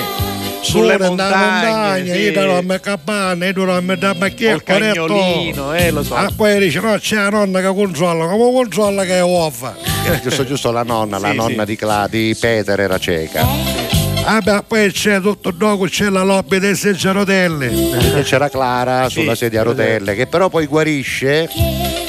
Sulle 0.60 0.98
montagne, 0.98 1.68
montagna, 1.68 2.12
sì. 2.14 2.18
io 2.18 2.32
dormo 2.32 2.72
a 2.72 2.78
capanna, 2.80 3.46
io 3.46 3.52
dormo 3.52 3.92
a 3.92 4.14
ma 4.18 4.28
chi 4.28 4.46
è 4.46 4.50
Col 4.50 4.62
corretto? 4.64 5.06
cagnolino, 5.06 5.72
eh, 5.74 5.90
lo 5.92 6.02
so. 6.02 6.16
Ah, 6.16 6.28
poi 6.34 6.58
dice 6.58 6.80
no, 6.80 6.96
c'è 6.98 7.14
la 7.14 7.28
nonna 7.28 7.60
che 7.60 7.72
controlla, 7.72 8.26
come 8.26 8.50
controlla 8.52 9.04
che 9.04 9.18
è 9.18 9.22
uffa? 9.22 9.76
Eh, 10.10 10.20
giusto, 10.20 10.44
giusto 10.44 10.72
la 10.72 10.82
nonna, 10.82 11.18
la 11.18 11.30
Sì, 11.30 11.36
nonna 11.36 11.60
sì. 11.60 11.66
di, 11.66 11.76
Cla- 11.76 12.08
di 12.10 12.36
Peter 12.38 12.80
era 12.80 12.98
cieca. 12.98 13.85
Ah 14.28 14.40
beh, 14.40 14.64
poi 14.66 14.90
c'è 14.90 15.20
tutto 15.20 15.52
dopo 15.52 15.84
c'è 15.84 16.08
la 16.08 16.24
lobby 16.24 16.58
dei 16.58 16.74
seggi 16.74 17.06
a 17.06 17.12
rotelle. 17.12 17.70
E 18.18 18.22
c'era 18.22 18.48
Clara 18.48 19.08
sulla 19.08 19.36
sedia 19.36 19.60
a 19.60 19.64
rotelle 19.64 20.14
che 20.16 20.26
però 20.26 20.48
poi 20.48 20.66
guarisce 20.66 21.48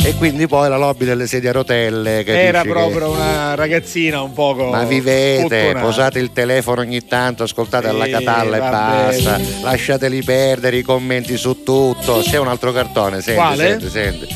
e 0.03 0.15
quindi 0.15 0.47
poi 0.47 0.67
la 0.67 0.77
lobby 0.77 1.05
delle 1.05 1.27
sedie 1.27 1.49
a 1.49 1.51
rotelle 1.51 2.25
Era 2.25 2.63
che- 2.63 2.69
proprio 2.69 3.11
una 3.11 3.53
ragazzina 3.53 4.21
un 4.23 4.33
poco. 4.33 4.65
Ma 4.71 4.83
vivete, 4.85 5.45
sfortunata. 5.47 5.79
posate 5.79 6.19
il 6.19 6.31
telefono 6.33 6.81
ogni 6.81 7.05
tanto, 7.05 7.43
ascoltate 7.43 7.87
alla 7.87 8.05
Sì, 8.05 8.11
catalla 8.11 8.55
e 8.55 8.59
basta. 8.59 9.35
bene. 9.35 9.49
Lasciateli 9.61 10.23
perdere 10.23 10.77
i 10.77 10.81
commenti 10.81 11.37
su 11.37 11.61
tutto. 11.63 12.21
C'è 12.23 12.37
un 12.39 12.47
altro 12.47 12.71
cartone, 12.71 13.21
senti, 13.21 13.39
Quale? 13.39 13.67
senti, 13.67 13.89
senti. 13.89 14.27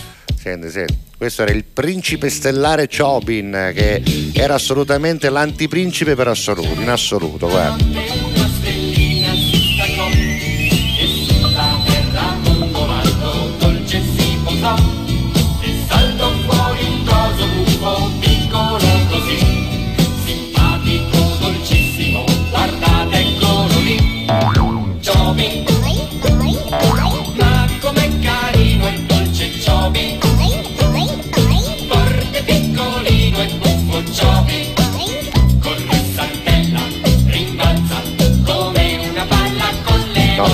Senti, 0.41 0.72
senti. 0.72 0.97
Questo 1.15 1.43
era 1.43 1.51
il 1.51 1.63
principe 1.65 2.27
stellare 2.30 2.88
Chobin, 2.88 3.72
che 3.76 4.01
era 4.34 4.55
assolutamente 4.55 5.30
l'antiprincipe 5.30 6.15
per 6.15 6.30
assoluto, 6.30 6.81
in 6.81 6.89
assoluto, 6.89 7.47
guarda. 7.47 8.20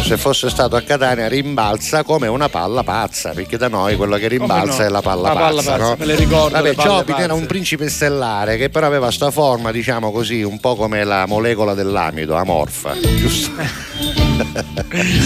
Se 0.08 0.16
fosse 0.16 0.50
stato 0.50 0.78
a 0.78 0.82
Catania 0.84 1.28
rimbalza 1.28 2.04
come 2.04 2.28
una 2.28 2.48
palla 2.48 2.82
pazza, 2.82 3.32
perché 3.32 3.58
da 3.58 3.68
noi 3.68 3.98
quello 3.98 4.16
che 4.16 4.30
rimbalza 4.30 4.84
no? 4.84 4.86
è 4.86 4.90
la 4.90 5.02
palla 5.02 5.34
La 5.34 5.34
palla 5.34 5.56
pazza, 5.62 5.72
pazza, 5.72 5.84
no? 5.84 5.96
me 6.00 6.06
le 6.06 6.16
ricordo, 6.16 6.56
Vabbè, 6.56 6.76
Chopin 6.76 7.16
era 7.18 7.34
un 7.34 7.46
principe 7.46 7.90
stellare 7.90 8.56
che 8.56 8.70
però 8.70 8.86
aveva 8.88 9.12
sta 9.12 9.32
forma, 9.32 9.70
diciamo 9.70 10.14
così, 10.14 10.44
un 10.44 10.62
po' 10.62 10.78
come 10.78 11.04
la 11.04 11.26
molecola 11.26 11.74
dell'amido, 11.74 12.36
amorfa, 12.36 12.94
giusto? 13.18 13.52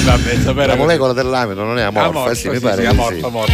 Vabbè, 0.03 0.65
La 0.65 0.75
molecola 0.75 1.13
dell'amido 1.13 1.63
non 1.63 1.77
è 1.77 1.83
amorfa, 1.83 2.07
Amorfa, 2.09 2.33
sì, 2.33 2.49
mi 2.49 2.55
sì, 2.55 2.61
pare 2.61 2.81
sì, 2.81 2.87
amorfa, 2.87 3.17
sì. 3.19 3.23
amorfa. 3.23 3.53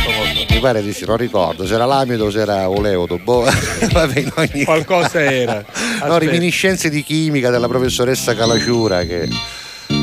Mi 0.49 0.59
pare 0.61 0.81
di 0.81 0.93
sì, 0.93 1.03
non 1.05 1.17
ricordo 1.17 1.67
se 1.67 1.73
era 1.73 1.85
l'amido 1.85 2.27
o 2.27 2.29
se 2.29 2.39
era 2.39 2.69
oleodo. 2.69 3.17
Boh. 3.17 3.43
Vabbè, 3.91 4.25
ogni 4.35 4.63
Qualcosa 4.63 5.21
era. 5.21 5.55
No, 5.55 5.59
Aspetta. 5.67 6.17
reminiscenze 6.19 6.89
di 6.89 7.03
chimica 7.03 7.49
della 7.49 7.67
professoressa 7.67 8.33
Calaciura 8.33 9.03
che 9.03 9.27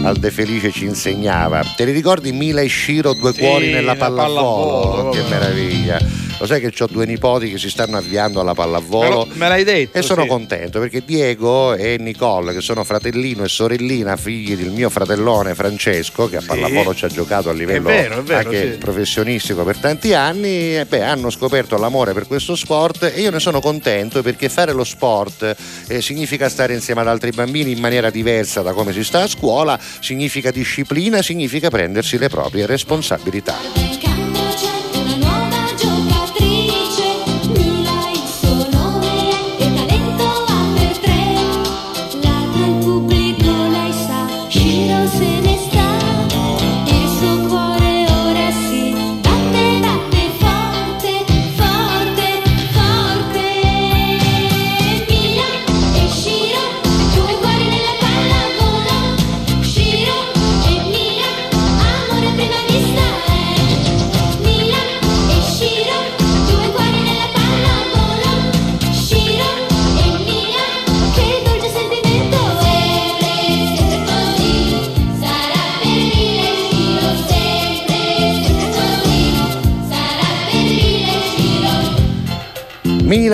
al 0.04 0.16
De 0.18 0.30
Felice 0.30 0.70
ci 0.70 0.84
insegnava. 0.84 1.62
Te 1.76 1.84
li 1.84 1.92
ricordi 1.92 2.32
Mila 2.32 2.60
e 2.60 2.68
Shiro, 2.68 3.14
due 3.14 3.32
Sì, 3.32 3.40
cuori 3.40 3.70
nella 3.70 3.96
pallavolo? 3.96 4.80
pallavolo, 4.80 5.10
che 5.10 5.20
vabbè. 5.20 5.30
meraviglia. 5.30 5.98
Lo 6.38 6.46
sai 6.46 6.60
che 6.60 6.72
ho 6.82 6.86
due 6.86 7.06
nipoti 7.06 7.48
che 7.48 7.58
si 7.58 7.70
stanno 7.70 7.96
avviando 7.96 8.40
alla 8.40 8.54
pallavolo? 8.54 9.26
Me, 9.30 9.36
me 9.36 9.48
l'hai 9.48 9.64
detto. 9.64 9.96
E 9.96 10.02
sono 10.02 10.22
sì. 10.22 10.28
contento 10.28 10.80
perché 10.80 11.02
Diego 11.04 11.74
e 11.74 11.96
Nicole, 11.98 12.52
che 12.52 12.60
sono 12.60 12.82
fratellino 12.82 13.44
e 13.44 13.48
sorellina, 13.48 14.16
figli 14.16 14.56
del 14.56 14.70
mio 14.70 14.90
fratellone 14.90 15.54
Francesco, 15.54 16.28
che 16.28 16.38
a 16.38 16.42
pallavolo 16.44 16.94
ci 16.94 17.04
ha 17.04 17.08
giocato 17.08 17.50
a 17.50 17.52
livello 17.52 17.88
vero, 17.88 18.18
è 18.18 18.22
vero, 18.22 18.38
anche 18.48 18.72
sì. 18.72 18.78
professionistico 18.78 19.62
per 19.62 19.78
tanti 19.78 20.12
anni, 20.12 20.76
e 20.76 20.86
beh, 20.86 21.02
hanno 21.02 21.30
scoperto 21.30 21.78
l'amore 21.78 22.12
per 22.12 22.26
questo 22.26 22.56
sport 22.56 23.12
e 23.14 23.20
io 23.20 23.30
ne 23.30 23.38
sono 23.38 23.60
contento 23.60 24.20
perché 24.22 24.48
fare 24.48 24.72
lo 24.72 24.84
sport 24.84 25.54
eh, 25.86 26.02
significa 26.02 26.48
stare 26.48 26.74
insieme 26.74 27.00
ad 27.02 27.08
altri 27.08 27.30
bambini 27.30 27.70
in 27.70 27.78
maniera 27.78 28.10
diversa 28.10 28.60
da 28.62 28.72
come 28.72 28.92
si 28.92 29.04
sta 29.04 29.22
a 29.22 29.28
scuola, 29.28 29.78
significa 30.00 30.50
disciplina, 30.50 31.22
significa 31.22 31.70
prendersi 31.70 32.18
le 32.18 32.28
proprie 32.28 32.66
responsabilità. 32.66 34.13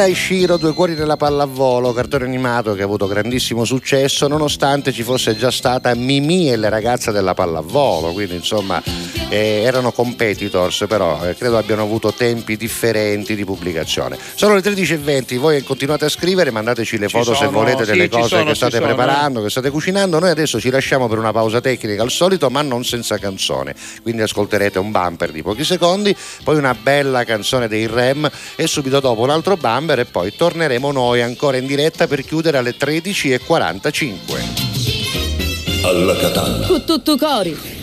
Mila 0.00 0.12
e 0.12 0.14
Shiro, 0.14 0.56
due 0.56 0.72
cuori 0.72 0.94
nella 0.94 1.18
pallavolo, 1.18 1.92
cartone 1.92 2.24
animato 2.24 2.72
che 2.72 2.80
ha 2.80 2.86
avuto 2.86 3.06
grandissimo 3.06 3.66
successo 3.66 4.28
nonostante 4.28 4.92
ci 4.92 5.02
fosse 5.02 5.36
già 5.36 5.50
stata 5.50 5.94
Mimì 5.94 6.50
e 6.50 6.56
le 6.56 6.70
ragazze 6.70 7.12
della 7.12 7.34
pallavolo, 7.34 8.12
quindi 8.12 8.36
insomma 8.36 8.82
eh, 9.30 9.62
erano 9.62 9.92
competitors, 9.92 10.84
però 10.88 11.24
eh, 11.24 11.34
credo 11.36 11.56
abbiano 11.56 11.82
avuto 11.82 12.12
tempi 12.12 12.56
differenti 12.56 13.34
di 13.36 13.44
pubblicazione. 13.44 14.18
Sono 14.34 14.54
le 14.54 14.60
13.20, 14.60 15.38
voi 15.38 15.62
continuate 15.62 16.04
a 16.04 16.08
scrivere, 16.08 16.50
mandateci 16.50 16.98
le 16.98 17.06
Ci 17.06 17.16
foto 17.16 17.30
se 17.32 17.44
sono, 17.44 17.50
volete 17.52 17.84
sì, 17.84 17.92
delle 17.92 18.08
cose 18.08 18.28
sono, 18.28 18.44
che 18.44 18.54
state 18.56 18.74
sono. 18.74 18.86
preparando, 18.86 19.40
che 19.42 19.48
state 19.48 19.70
cucinando, 19.70 20.18
noi 20.18 20.30
adesso 20.30 20.60
ci 20.60 20.68
lasciamo 20.70 21.08
per 21.08 21.18
una 21.18 21.32
pausa 21.32 21.60
tecnica 21.60 22.02
al 22.02 22.10
solito 22.10 22.50
ma 22.50 22.60
non 22.62 22.84
senza 22.84 23.16
canzone, 23.18 23.74
quindi 24.02 24.22
ascolterete 24.22 24.78
un 24.78 24.90
bumper 24.90 25.30
di 25.30 25.42
pochi 25.42 25.64
secondi, 25.64 26.14
poi 26.42 26.56
una 26.56 26.74
bella 26.74 27.24
canzone 27.24 27.68
dei 27.68 27.86
Rem 27.86 28.28
e 28.56 28.66
subito 28.66 28.98
dopo 29.00 29.22
un 29.22 29.30
altro 29.30 29.56
bumper 29.56 30.00
e 30.00 30.04
poi 30.06 30.34
torneremo 30.34 30.90
noi 30.90 31.22
ancora 31.22 31.56
in 31.56 31.66
diretta 31.66 32.08
per 32.08 32.24
chiudere 32.24 32.58
alle 32.58 32.74
13.45. 32.76 34.68
Alla 35.84 36.16
Catalla. 36.16 36.66
Cu 36.66 36.84
tutto 36.84 37.16
cori. 37.16 37.79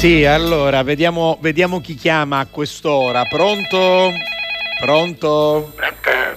Sì, 0.00 0.24
allora, 0.24 0.82
vediamo, 0.82 1.36
vediamo 1.42 1.82
chi 1.82 1.94
chiama 1.94 2.38
a 2.38 2.46
quest'ora. 2.46 3.24
Pronto? 3.24 4.10
Pronto? 4.80 5.74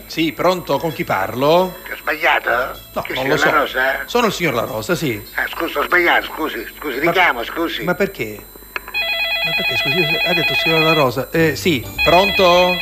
Sì, 0.06 0.34
pronto, 0.34 0.78
con 0.80 0.92
chi 0.92 1.06
parlo? 1.06 1.48
Ho 1.48 1.96
sbagliato? 1.96 2.78
No, 2.92 3.02
Che 3.04 3.14
non 3.14 3.30
lo 3.30 3.38
so. 3.38 3.46
La 3.46 3.52
Rosa? 3.52 3.82
Sono 4.04 4.26
il 4.26 4.34
signor 4.34 4.54
La 4.56 4.66
Rosa, 4.66 4.96
sì. 4.96 5.26
Ah, 5.36 5.48
scusa, 5.48 5.80
ho 5.80 5.84
sbagliato, 5.84 6.26
scusi, 6.26 6.68
scusi, 6.78 7.00
richiamo, 7.00 7.42
scusi. 7.46 7.84
Ma 7.86 7.96
perché? 7.96 8.38
Ma 8.76 9.52
perché, 9.56 9.78
scusi, 9.78 9.98
ha 10.26 10.34
detto 10.34 10.54
signor 10.56 10.82
La 10.82 10.94
Rosa? 10.94 11.30
Eh, 11.32 11.56
sì, 11.56 11.82
pronto? 12.04 12.76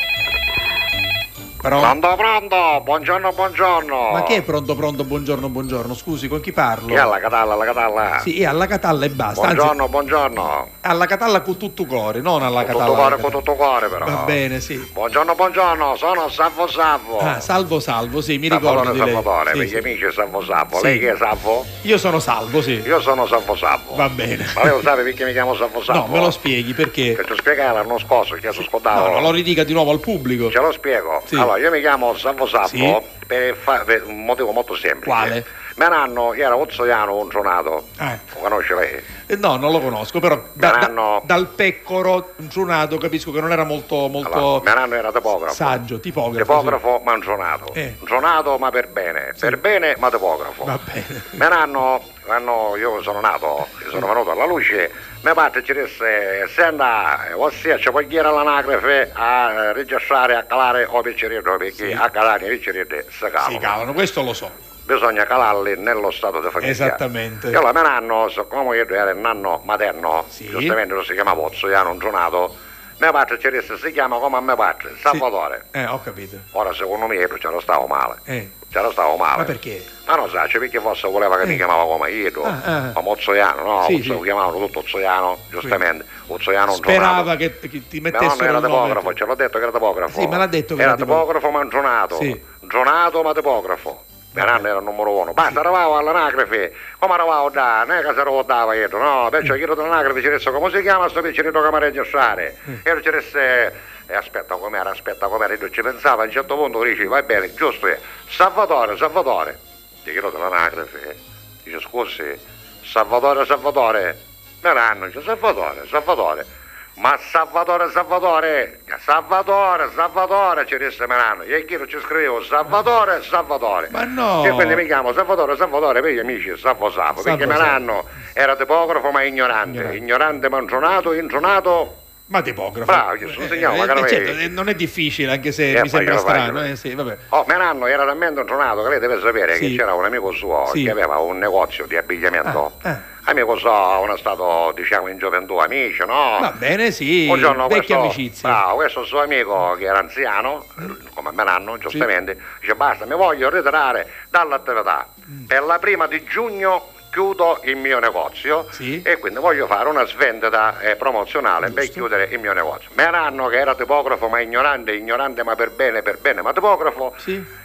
Pronto? 1.62 2.16
Pronto, 2.16 2.16
pronto, 2.16 2.82
buongiorno, 2.82 3.32
buongiorno. 3.34 4.10
Ma 4.14 4.24
che 4.24 4.38
è 4.38 4.42
pronto, 4.42 4.74
pronto, 4.74 5.04
buongiorno, 5.04 5.48
buongiorno? 5.48 5.94
Scusi, 5.94 6.28
con 6.28 6.42
chi 6.42 6.52
parlo? 6.52 6.88
Chi 6.88 6.94
è 6.94 6.98
alla 6.98 7.20
catalla, 7.20 7.54
alla 7.54 7.66
catalla? 7.66 8.20
Sì, 8.20 8.42
è 8.42 8.46
alla 8.46 8.66
catalla 8.66 9.06
e 9.06 9.10
basta. 9.10 9.42
anzi, 9.44 9.56
Buongiorno, 9.58 9.88
buongiorno. 9.88 10.68
alla 10.82 11.06
catalla 11.06 11.42
con 11.42 11.58
tutto 11.58 11.86
cuore, 11.86 12.20
non 12.20 12.42
alla 12.42 12.64
Con 12.64 12.72
tutto 12.72 12.78
catalla. 12.80 12.98
cuore, 12.98 13.18
con 13.22 13.32
tutto 13.32 13.54
cuore 13.54 13.88
però. 13.90 14.06
Va 14.06 14.24
bene, 14.26 14.60
sì. 14.60 14.76
Buongiorno, 14.92 15.36
buongiorno, 15.36 15.96
sono 15.98 16.30
Salvo 16.30 16.68
Salvo. 16.68 17.20
Ah, 17.20 17.40
salvo, 17.40 17.80
salvo, 17.80 18.22
sì, 18.22 18.40
mi 18.40 18.50
ricordo 18.50 18.90
di 18.92 18.98
lei. 18.98 19.12
Salvatore, 19.14 19.52
Sì, 19.52 19.58
per 19.58 19.66
gli 19.68 19.70
sì. 19.70 19.78
amici 19.78 20.04
è 20.06 20.12
Salvo 20.12 20.44
Salvo. 20.44 20.78
Sì. 20.78 20.84
Lei 20.84 21.00
che 21.00 21.12
è 21.12 21.16
Salvo? 21.18 21.66
Io 21.84 21.98
sono 22.00 22.20
salvo, 22.20 22.62
sì. 22.64 22.82
Io 22.84 23.00
sono 23.02 23.28
Salvo 23.28 23.56
Salvo. 23.56 23.94
Va 23.94 24.10
bene. 24.10 24.48
Ma 24.56 24.64
lei 24.64 24.72
lo 24.72 24.82
sa 24.82 24.94
perché 24.96 25.26
mi 25.26 25.32
chiamo 25.32 25.54
Salvo 25.54 25.84
Salvo? 25.84 26.08
No, 26.08 26.08
me 26.12 26.20
lo 26.22 26.32
spieghi 26.32 26.74
perché. 26.74 27.14
Che 27.16 27.24
ti 27.24 27.36
spiegavo 27.38 27.76
l'anno 27.78 28.00
scorso, 28.00 28.34
che 28.34 28.52
sono 28.52 28.66
scordato. 28.66 29.06
No, 29.08 29.14
no, 29.14 29.20
lo 29.22 29.30
ridica 29.32 29.64
di 29.64 29.74
nuovo 29.74 29.92
al 29.92 30.00
pubblico. 30.00 30.50
Ce 30.50 30.60
lo 30.60 30.72
spiego. 30.72 31.22
Sì. 31.26 31.36
Allora, 31.36 31.51
io 31.58 31.72
mi 31.72 31.80
chiamo 31.80 32.16
Salvo 32.16 32.46
Salvo 32.46 32.68
Sì. 32.68 33.02
per, 33.28 33.56
fa- 33.56 33.84
per 33.86 34.04
un 34.06 34.24
motivo 34.26 34.52
molto 34.52 34.76
semplice. 34.76 35.06
Quale? 35.10 35.46
Me 35.76 35.88
l'anno, 35.88 36.34
io 36.34 36.46
ero 36.46 36.58
Ozzoiano, 36.58 37.16
un 37.16 37.30
giornato. 37.30 37.88
Eh. 37.98 38.20
Lo 38.34 38.40
conosce 38.42 38.76
lei? 38.76 39.02
Eh, 39.26 39.36
No, 39.38 39.56
non 39.56 39.72
lo 39.72 39.80
conosco, 39.80 40.20
però 40.20 40.36
da- 40.54 40.70
da- 40.72 40.78
Meranno- 40.80 41.22
dal 41.24 41.48
peccoro 41.48 42.34
giunato 42.36 42.98
capisco 42.98 43.32
che 43.32 43.40
non 43.40 43.52
era 43.54 43.64
molto, 43.64 44.08
molto 44.10 44.34
Allora, 44.38 44.64
Meranno 44.64 44.96
era 44.96 45.12
tipografo. 45.14 45.54
saggio, 45.54 46.00
tipografo. 46.02 46.40
Tipografo 46.40 47.02
ma 47.06 47.14
un 47.14 47.22
giornato. 47.22 47.74
Eh. 47.74 47.96
Un 48.00 48.06
giornato 48.06 48.58
ma 48.58 48.70
per 48.70 48.90
bene. 48.90 49.34
Per 49.40 49.58
bene 49.60 49.96
ma 49.98 50.10
tipografo. 50.12 50.64
sì. 50.64 50.70
Va 50.70 50.80
bene. 50.84 51.24
Meranno, 51.32 52.02
l'anno- 52.26 52.76
io 52.76 53.02
sono 53.02 53.22
nato, 53.22 53.68
sono 53.90 54.08
venuto 54.08 54.32
alla 54.32 54.46
luce, 54.46 54.92
mio 55.24 55.34
padre 55.36 55.64
ci 55.64 55.74
disse, 55.74 56.48
senta, 56.48 57.28
ossia 57.36 57.78
ci 57.78 57.90
puoi 57.92 58.08
dire 58.08 58.28
all'anagrafe 58.28 59.12
a 59.14 59.52
eh, 59.52 59.74
registrare, 59.74 60.36
a 60.36 60.44
calare 60.44 60.86
o 60.90 61.02
piccerino, 61.02 61.42
perché 61.58 61.72
Sì. 61.72 61.92
a 61.92 62.10
calare 62.10 62.48
i 62.48 62.50
piccerini 62.50 63.04
si 63.10 63.26
calano. 63.30 63.52
Si 63.52 63.58
calano, 63.60 63.94
questo 63.94 64.24
lo 64.24 64.34
so. 64.34 64.52
Bisogna 64.84 65.24
calarli 65.26 65.78
nello 65.78 66.10
stato 66.10 66.42
di 66.42 66.50
famiglia. 66.50 66.72
Esattamente. 66.72 67.52
E 67.52 67.56
allora 67.56 67.72
mio 67.72 67.82
nanno, 67.84 68.30
siccome 68.30 68.76
io 68.76 68.88
ero 68.88 69.12
il 69.12 69.18
nanno 69.18 69.62
materno, 69.64 70.26
giustamente 70.28 70.94
lo 70.96 71.04
si 71.04 71.14
chiamava 71.14 71.42
Ozzoiano, 71.42 71.92
un 71.92 72.00
giornato, 72.00 72.56
mio 72.98 73.12
padre 73.12 73.40
ci 73.40 73.50
disse, 73.52 73.78
si 73.78 73.92
chiama 73.92 74.18
come 74.18 74.38
a 74.38 74.42
mio 74.42 74.56
padre, 74.56 74.96
Salvatore. 75.00 75.66
Eh, 75.72 75.86
ho 75.86 76.02
capito. 76.02 76.38
Ora 76.54 76.74
secondo 76.74 77.06
me 77.06 77.16
io 77.16 77.38
ce 77.38 77.48
lo 77.48 77.60
stavo 77.60 77.86
male. 77.86 78.22
Eh. 78.26 78.50
Ce 78.72 78.80
lo 78.80 78.92
stavo 78.92 79.18
male. 79.18 79.38
Ma 79.40 79.44
perché? 79.44 79.86
Ma 80.06 80.16
non 80.16 80.30
sa, 80.30 80.46
c'è 80.48 80.58
perché 80.58 80.80
forse 80.80 81.08
voleva 81.10 81.38
che 81.38 81.46
mi 81.46 81.58
chiamava 81.58 81.84
come 81.84 82.10
io, 82.12 82.44
Ah, 82.44 82.60
ah. 82.64 82.92
come 82.94 83.10
Ozzoiano, 83.10 83.64
no? 83.64 83.84
Sì, 83.86 84.02
sì. 84.02 84.18
chiamavano 84.22 84.58
tutto 84.66 84.80
Ozzoiano, 84.80 85.38
giustamente. 85.50 86.06
Ozzoiano 86.28 86.72
Sperava 86.74 87.36
che, 87.36 87.60
che 87.60 87.88
ti 87.88 88.00
mettessero 88.00 88.30
nonno 88.30 88.44
era 88.44 88.58
il 88.58 88.64
nome. 88.64 88.76
tipografo, 88.88 89.14
ce 89.14 89.26
l'ho 89.26 89.36
detto 89.36 89.58
che 89.58 89.64
era 89.64 89.72
tipografo. 89.74 90.20
Sì, 90.22 90.28
me 90.28 90.38
l'ha 90.38 90.48
detto 90.48 90.76
che 90.76 90.82
era 90.82 90.92
era 90.92 91.00
tipografo. 91.00 91.50
ma 91.52 91.68
giornato. 91.68 92.16
Sì. 92.16 92.42
Giornato 92.62 93.22
ma 93.24 93.34
tipografo. 93.34 94.04
Mio 94.34 94.46
nonno 94.46 94.68
era 94.70 94.78
il 94.78 94.84
numero 94.86 95.18
uno. 95.18 95.34
Basta, 95.34 95.60
eravamo 95.60 95.98
all'anagrafe. 95.98 96.74
Come 96.98 97.14
eravamo 97.14 97.50
da? 97.50 97.84
Non 97.86 97.98
è 97.98 98.02
che 98.02 98.14
si 98.14 98.22
rodava 98.24 98.72
dietro, 98.74 99.00
no? 99.04 99.28
Perciò 99.30 99.56
io 99.56 99.70
all'anagrafe 99.74 100.22
ci 100.22 100.30
disse 100.30 100.50
come 100.50 100.70
si 100.72 100.82
chiama 100.82 101.10
sto 101.10 101.22
piccerino 101.22 101.62
che 101.62 101.70
mi 101.72 101.80
registrare. 101.80 102.58
E 102.84 102.90
io 102.90 103.02
ci 103.02 103.12
disse... 103.12 103.90
E 104.08 104.16
aspetta 104.16 104.56
com'era, 104.56 104.90
aspetta 104.90 105.28
com'era, 105.28 105.54
io 105.54 105.70
ci 105.70 105.82
pensavo, 105.82 106.22
a 106.22 106.26
un 106.26 106.32
certo 106.32 106.56
punto 106.56 106.82
dici, 106.84 107.06
va 107.06 107.22
bene, 107.24 107.54
giusto 107.54 107.88
è, 107.88 108.00
Salvatore, 108.28 108.98
Salvatore. 108.98 109.60
Ti 110.04 110.12
chiedo 110.12 110.30
dell'anagrafe, 110.30 111.18
dice 111.64 111.80
scusi, 111.80 112.40
Salvatore, 112.84 113.46
Salvatore, 113.46 114.20
me 114.62 114.74
l'hanno, 114.74 115.06
dice 115.06 115.22
Salvatore, 115.22 115.86
Salvatore. 115.88 116.60
Ma 116.96 117.18
Salvatore, 117.18 117.90
Salvatore, 117.90 118.82
Salvatore, 119.00 119.90
Salvatore, 119.96 120.66
ci 120.66 120.78
disse 120.78 121.08
Melano. 121.08 121.44
E 121.44 121.66
io 121.68 121.88
ci 121.88 122.00
scrivevo 122.00 122.44
Salvatore, 122.44 123.24
Salvatore. 123.24 123.88
Ma 123.92 124.04
no! 124.04 124.46
E 124.46 124.50
quindi 124.52 124.76
mi 124.76 124.86
chiamo 124.86 125.14
Salvatore, 125.14 125.56
Salvatore 125.56 126.02
per 126.02 126.12
gli 126.12 126.20
amici 126.20 126.56
Salvo 126.58 126.92
Salvo, 126.92 127.22
perché 127.22 127.46
Melano 127.46 128.06
era 128.34 128.58
tipografo 128.58 129.10
ma 129.10 129.24
ignorante, 129.24 129.96
ignorante 129.96 130.50
ma 130.50 130.60
intronato, 130.60 131.14
intronato. 131.14 132.01
Ma 132.32 132.42
tipografo. 132.42 132.86
Bravo, 132.86 133.18
ci 133.18 133.28
sono 133.30 133.46
segnato, 133.48 133.76
Eh, 133.76 133.78
magari 133.80 134.02
eh, 134.04 134.08
certo, 134.08 134.54
non 134.54 134.70
è 134.70 134.74
difficile, 134.74 135.34
anche 135.34 135.52
se 135.52 135.74
Eh, 135.74 135.82
mi 135.82 135.90
sembra 135.90 136.18
strano. 136.18 136.40
faglielo. 136.58 136.64
Eh, 136.64 136.76
sì, 136.78 136.94
vabbè. 136.96 137.18
Oh, 137.30 137.44
Melano 137.46 137.88
era 137.88 138.06
talmente 138.06 138.40
intronato 138.40 138.84
che 138.84 138.90
lei 138.90 139.00
deve 139.00 139.20
sapere 139.20 139.56
Sì. 139.56 139.72
che 139.72 139.76
c'era 139.76 139.94
un 139.94 140.06
amico 140.06 140.32
suo 140.32 140.66
Sì. 140.72 140.84
che 140.86 140.92
aveva 140.92 141.18
un 141.18 141.38
negozio 141.38 141.86
di 141.88 141.98
abbigliamento. 141.98 142.78
Ah, 142.84 143.10
Amico 143.26 143.56
suo, 143.56 144.00
uno 144.02 144.16
stato 144.18 144.72
diciamo 144.76 145.08
in 145.10 145.18
gioventù, 145.20 145.58
amici, 145.58 146.04
no? 146.08 146.38
Va 146.40 146.54
bene, 146.58 146.90
sì. 146.90 147.28
Un 147.30 147.38
giorno 147.38 147.68
vecchia 147.68 147.98
questo, 147.98 148.20
amicizia. 148.20 148.50
bravo, 148.50 148.76
questo 148.76 149.04
suo 149.06 149.22
amico 149.22 149.76
che 149.78 149.86
era 149.86 150.00
anziano, 150.00 150.66
come 151.14 151.30
me 151.32 151.44
l'hanno 151.44 151.78
giustamente, 151.78 152.40
dice 152.62 152.74
basta, 152.76 153.06
mi 153.06 153.14
voglio 153.16 153.50
ritirare 153.52 154.08
dall'attività. 154.30 155.08
Mm. 155.30 155.46
Per 155.46 155.62
la 155.64 155.78
prima 155.78 156.08
di 156.08 156.24
giugno 156.24 156.88
chiudo 157.12 157.60
il 157.64 157.76
mio 157.76 158.00
negozio 158.00 158.68
e 158.80 159.18
quindi 159.20 159.40
voglio 159.40 159.68
fare 159.68 159.90
una 159.90 160.06
svendita 160.06 160.80
eh, 160.80 160.96
promozionale 160.96 161.70
per 161.72 161.90
chiudere 161.90 162.30
il 162.32 162.40
mio 162.40 162.54
negozio. 162.54 162.90
Me 162.94 163.12
l'hanno 163.12 163.48
che 163.48 163.60
era 163.60 163.76
tipografo 163.76 164.30
ma 164.30 164.40
ignorante, 164.40 164.94
ignorante 164.94 165.44
ma 165.44 165.56
per 165.56 165.72
bene, 165.72 166.02
per 166.02 166.20
bene 166.20 166.42
ma 166.42 166.54
tipografo, 166.54 167.14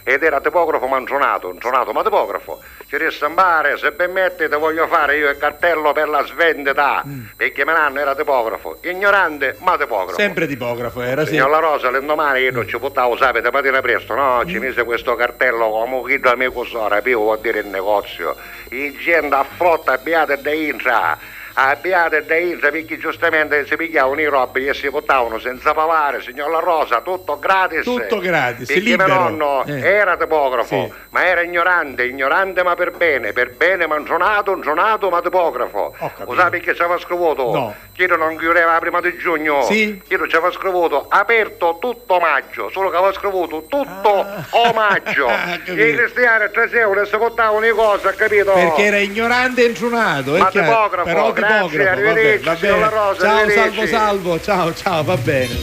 ed 0.03 0.23
era 0.23 0.41
tipografo 0.41 0.85
ma 0.87 0.97
intronato, 0.97 1.49
intronato 1.49 1.93
ma 1.93 2.03
tipografo. 2.03 2.61
Ci 2.87 2.97
disse 2.97 3.27
Mbare, 3.27 3.77
se 3.77 3.91
permettete 3.91 4.55
voglio 4.55 4.87
fare 4.87 5.17
io 5.17 5.29
il 5.29 5.37
cartello 5.37 5.91
per 5.93 6.07
la 6.07 6.23
svendita, 6.23 7.03
perché 7.35 7.65
me 7.65 7.73
l'hanno 7.73 7.99
era 7.99 8.15
tipografo, 8.15 8.77
ignorante 8.81 9.55
ma 9.59 9.77
tipografo. 9.77 10.19
Sempre 10.19 10.47
tipografo 10.47 11.01
era, 11.01 11.23
sì. 11.23 11.31
Signor 11.31 11.49
La 11.49 11.59
Rosa, 11.59 11.89
l'indomani 11.89 12.41
io 12.41 12.51
non 12.51 12.67
ci 12.67 12.77
buttavo, 12.77 13.15
sapete, 13.17 13.49
mattina 13.51 13.81
presto, 13.81 14.13
no? 14.13 14.43
Ci 14.45 14.59
mise 14.59 14.83
questo 14.83 15.15
cartello 15.15 15.69
come 15.69 16.03
chi 16.05 16.19
da 16.19 16.31
amico 16.31 16.63
sora, 16.63 17.01
più 17.01 17.17
vuol 17.17 17.39
dire 17.39 17.59
il 17.59 17.67
negozio. 17.67 18.35
I 18.69 18.97
gente 19.37 19.41
a 19.41 19.43
flotta 19.43 19.93
abbiate 19.93 20.37
da 20.37 20.53
intra, 20.55 21.17
abbiate 21.59 22.23
da 22.25 22.35
intra, 22.37 22.69
perché 22.69 22.97
giustamente 22.99 23.65
si 23.65 23.75
pigliavano 23.75 24.21
i 24.21 24.25
robbi 24.25 24.67
e 24.67 24.73
si 24.75 24.89
buttavano 24.89 25.39
senza 25.39 25.73
pavare, 25.73 26.21
signor 26.21 26.51
La 26.51 26.59
Rosa, 26.59 27.01
tutto 27.01 27.39
gratis. 27.39 27.83
Tutto 27.83 28.19
gratis, 28.19 28.67
Perché 28.67 28.81
libero. 28.83 29.07
mio 29.13 29.29
nonno 29.29 29.63
Eh. 29.65 29.79
era 29.79 30.15
tipografo, 30.17 30.67
Sì. 30.67 30.93
ma 31.09 31.25
era 31.25 31.41
ignorante, 31.41 32.03
ignorante 32.05 32.61
ma 32.61 32.75
per 32.75 32.91
bene, 32.91 33.33
per 33.33 33.55
bene 33.55 33.87
ma 33.87 33.97
intronato, 33.97 34.51
intronato 34.53 35.09
ma 35.09 35.19
tipografo. 35.21 35.95
Lo 36.25 36.35
sai 36.35 36.49
perché 36.51 36.75
ci 36.75 36.81
aveva 36.83 36.99
scrivuto? 36.99 37.51
No. 37.51 37.75
Chiedo 37.93 38.15
non 38.17 38.37
chiudeva 38.37 38.73
la 38.73 38.79
prima 38.79 39.01
di 39.01 39.17
giugno. 39.17 39.63
Sì. 39.63 39.99
Chiedo 40.05 40.27
ci 40.27 40.35
aveva 40.35 40.51
scrivuto 40.51 41.07
aperto 41.09 41.77
tutto 41.81 42.19
maggio, 42.19 42.69
solo 42.69 42.89
che 42.91 42.97
aveva 42.97 43.13
scrivuto 43.13 43.65
tutto 43.67 44.25
omaggio. 44.51 45.25
Ah. 45.37 45.55
I 45.65 45.93
cristiani 45.95 46.43
a 46.45 46.49
3 46.49 46.69
euro 46.79 47.05
si 47.05 47.15
portavano 47.17 47.59
le 47.59 47.71
cose, 47.71 48.13
capito? 48.15 48.51
Perché 48.53 48.83
era 48.83 48.97
ignorante 48.97 49.63
e 49.63 49.67
intrunato. 49.67 50.35
è 50.35 50.39
Ma 50.39 50.49
tipografo, 50.49 51.09
tipografo, 51.47 51.77
va 51.77 51.77
bene, 51.77 51.89
arrivederci, 51.89 52.45
va 52.45 52.55
bene. 52.55 52.89
Rosa, 52.89 53.21
ciao, 53.21 53.49
salvo, 53.49 53.87
salvo, 53.87 54.41
ciao, 54.41 54.73
ciao, 54.73 55.03
va 55.03 55.17
bene. 55.17 55.55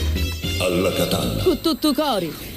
Alla 0.61 0.91
Catalla. 0.93 1.43
Tutto 1.61 1.93
cori. 1.93 2.54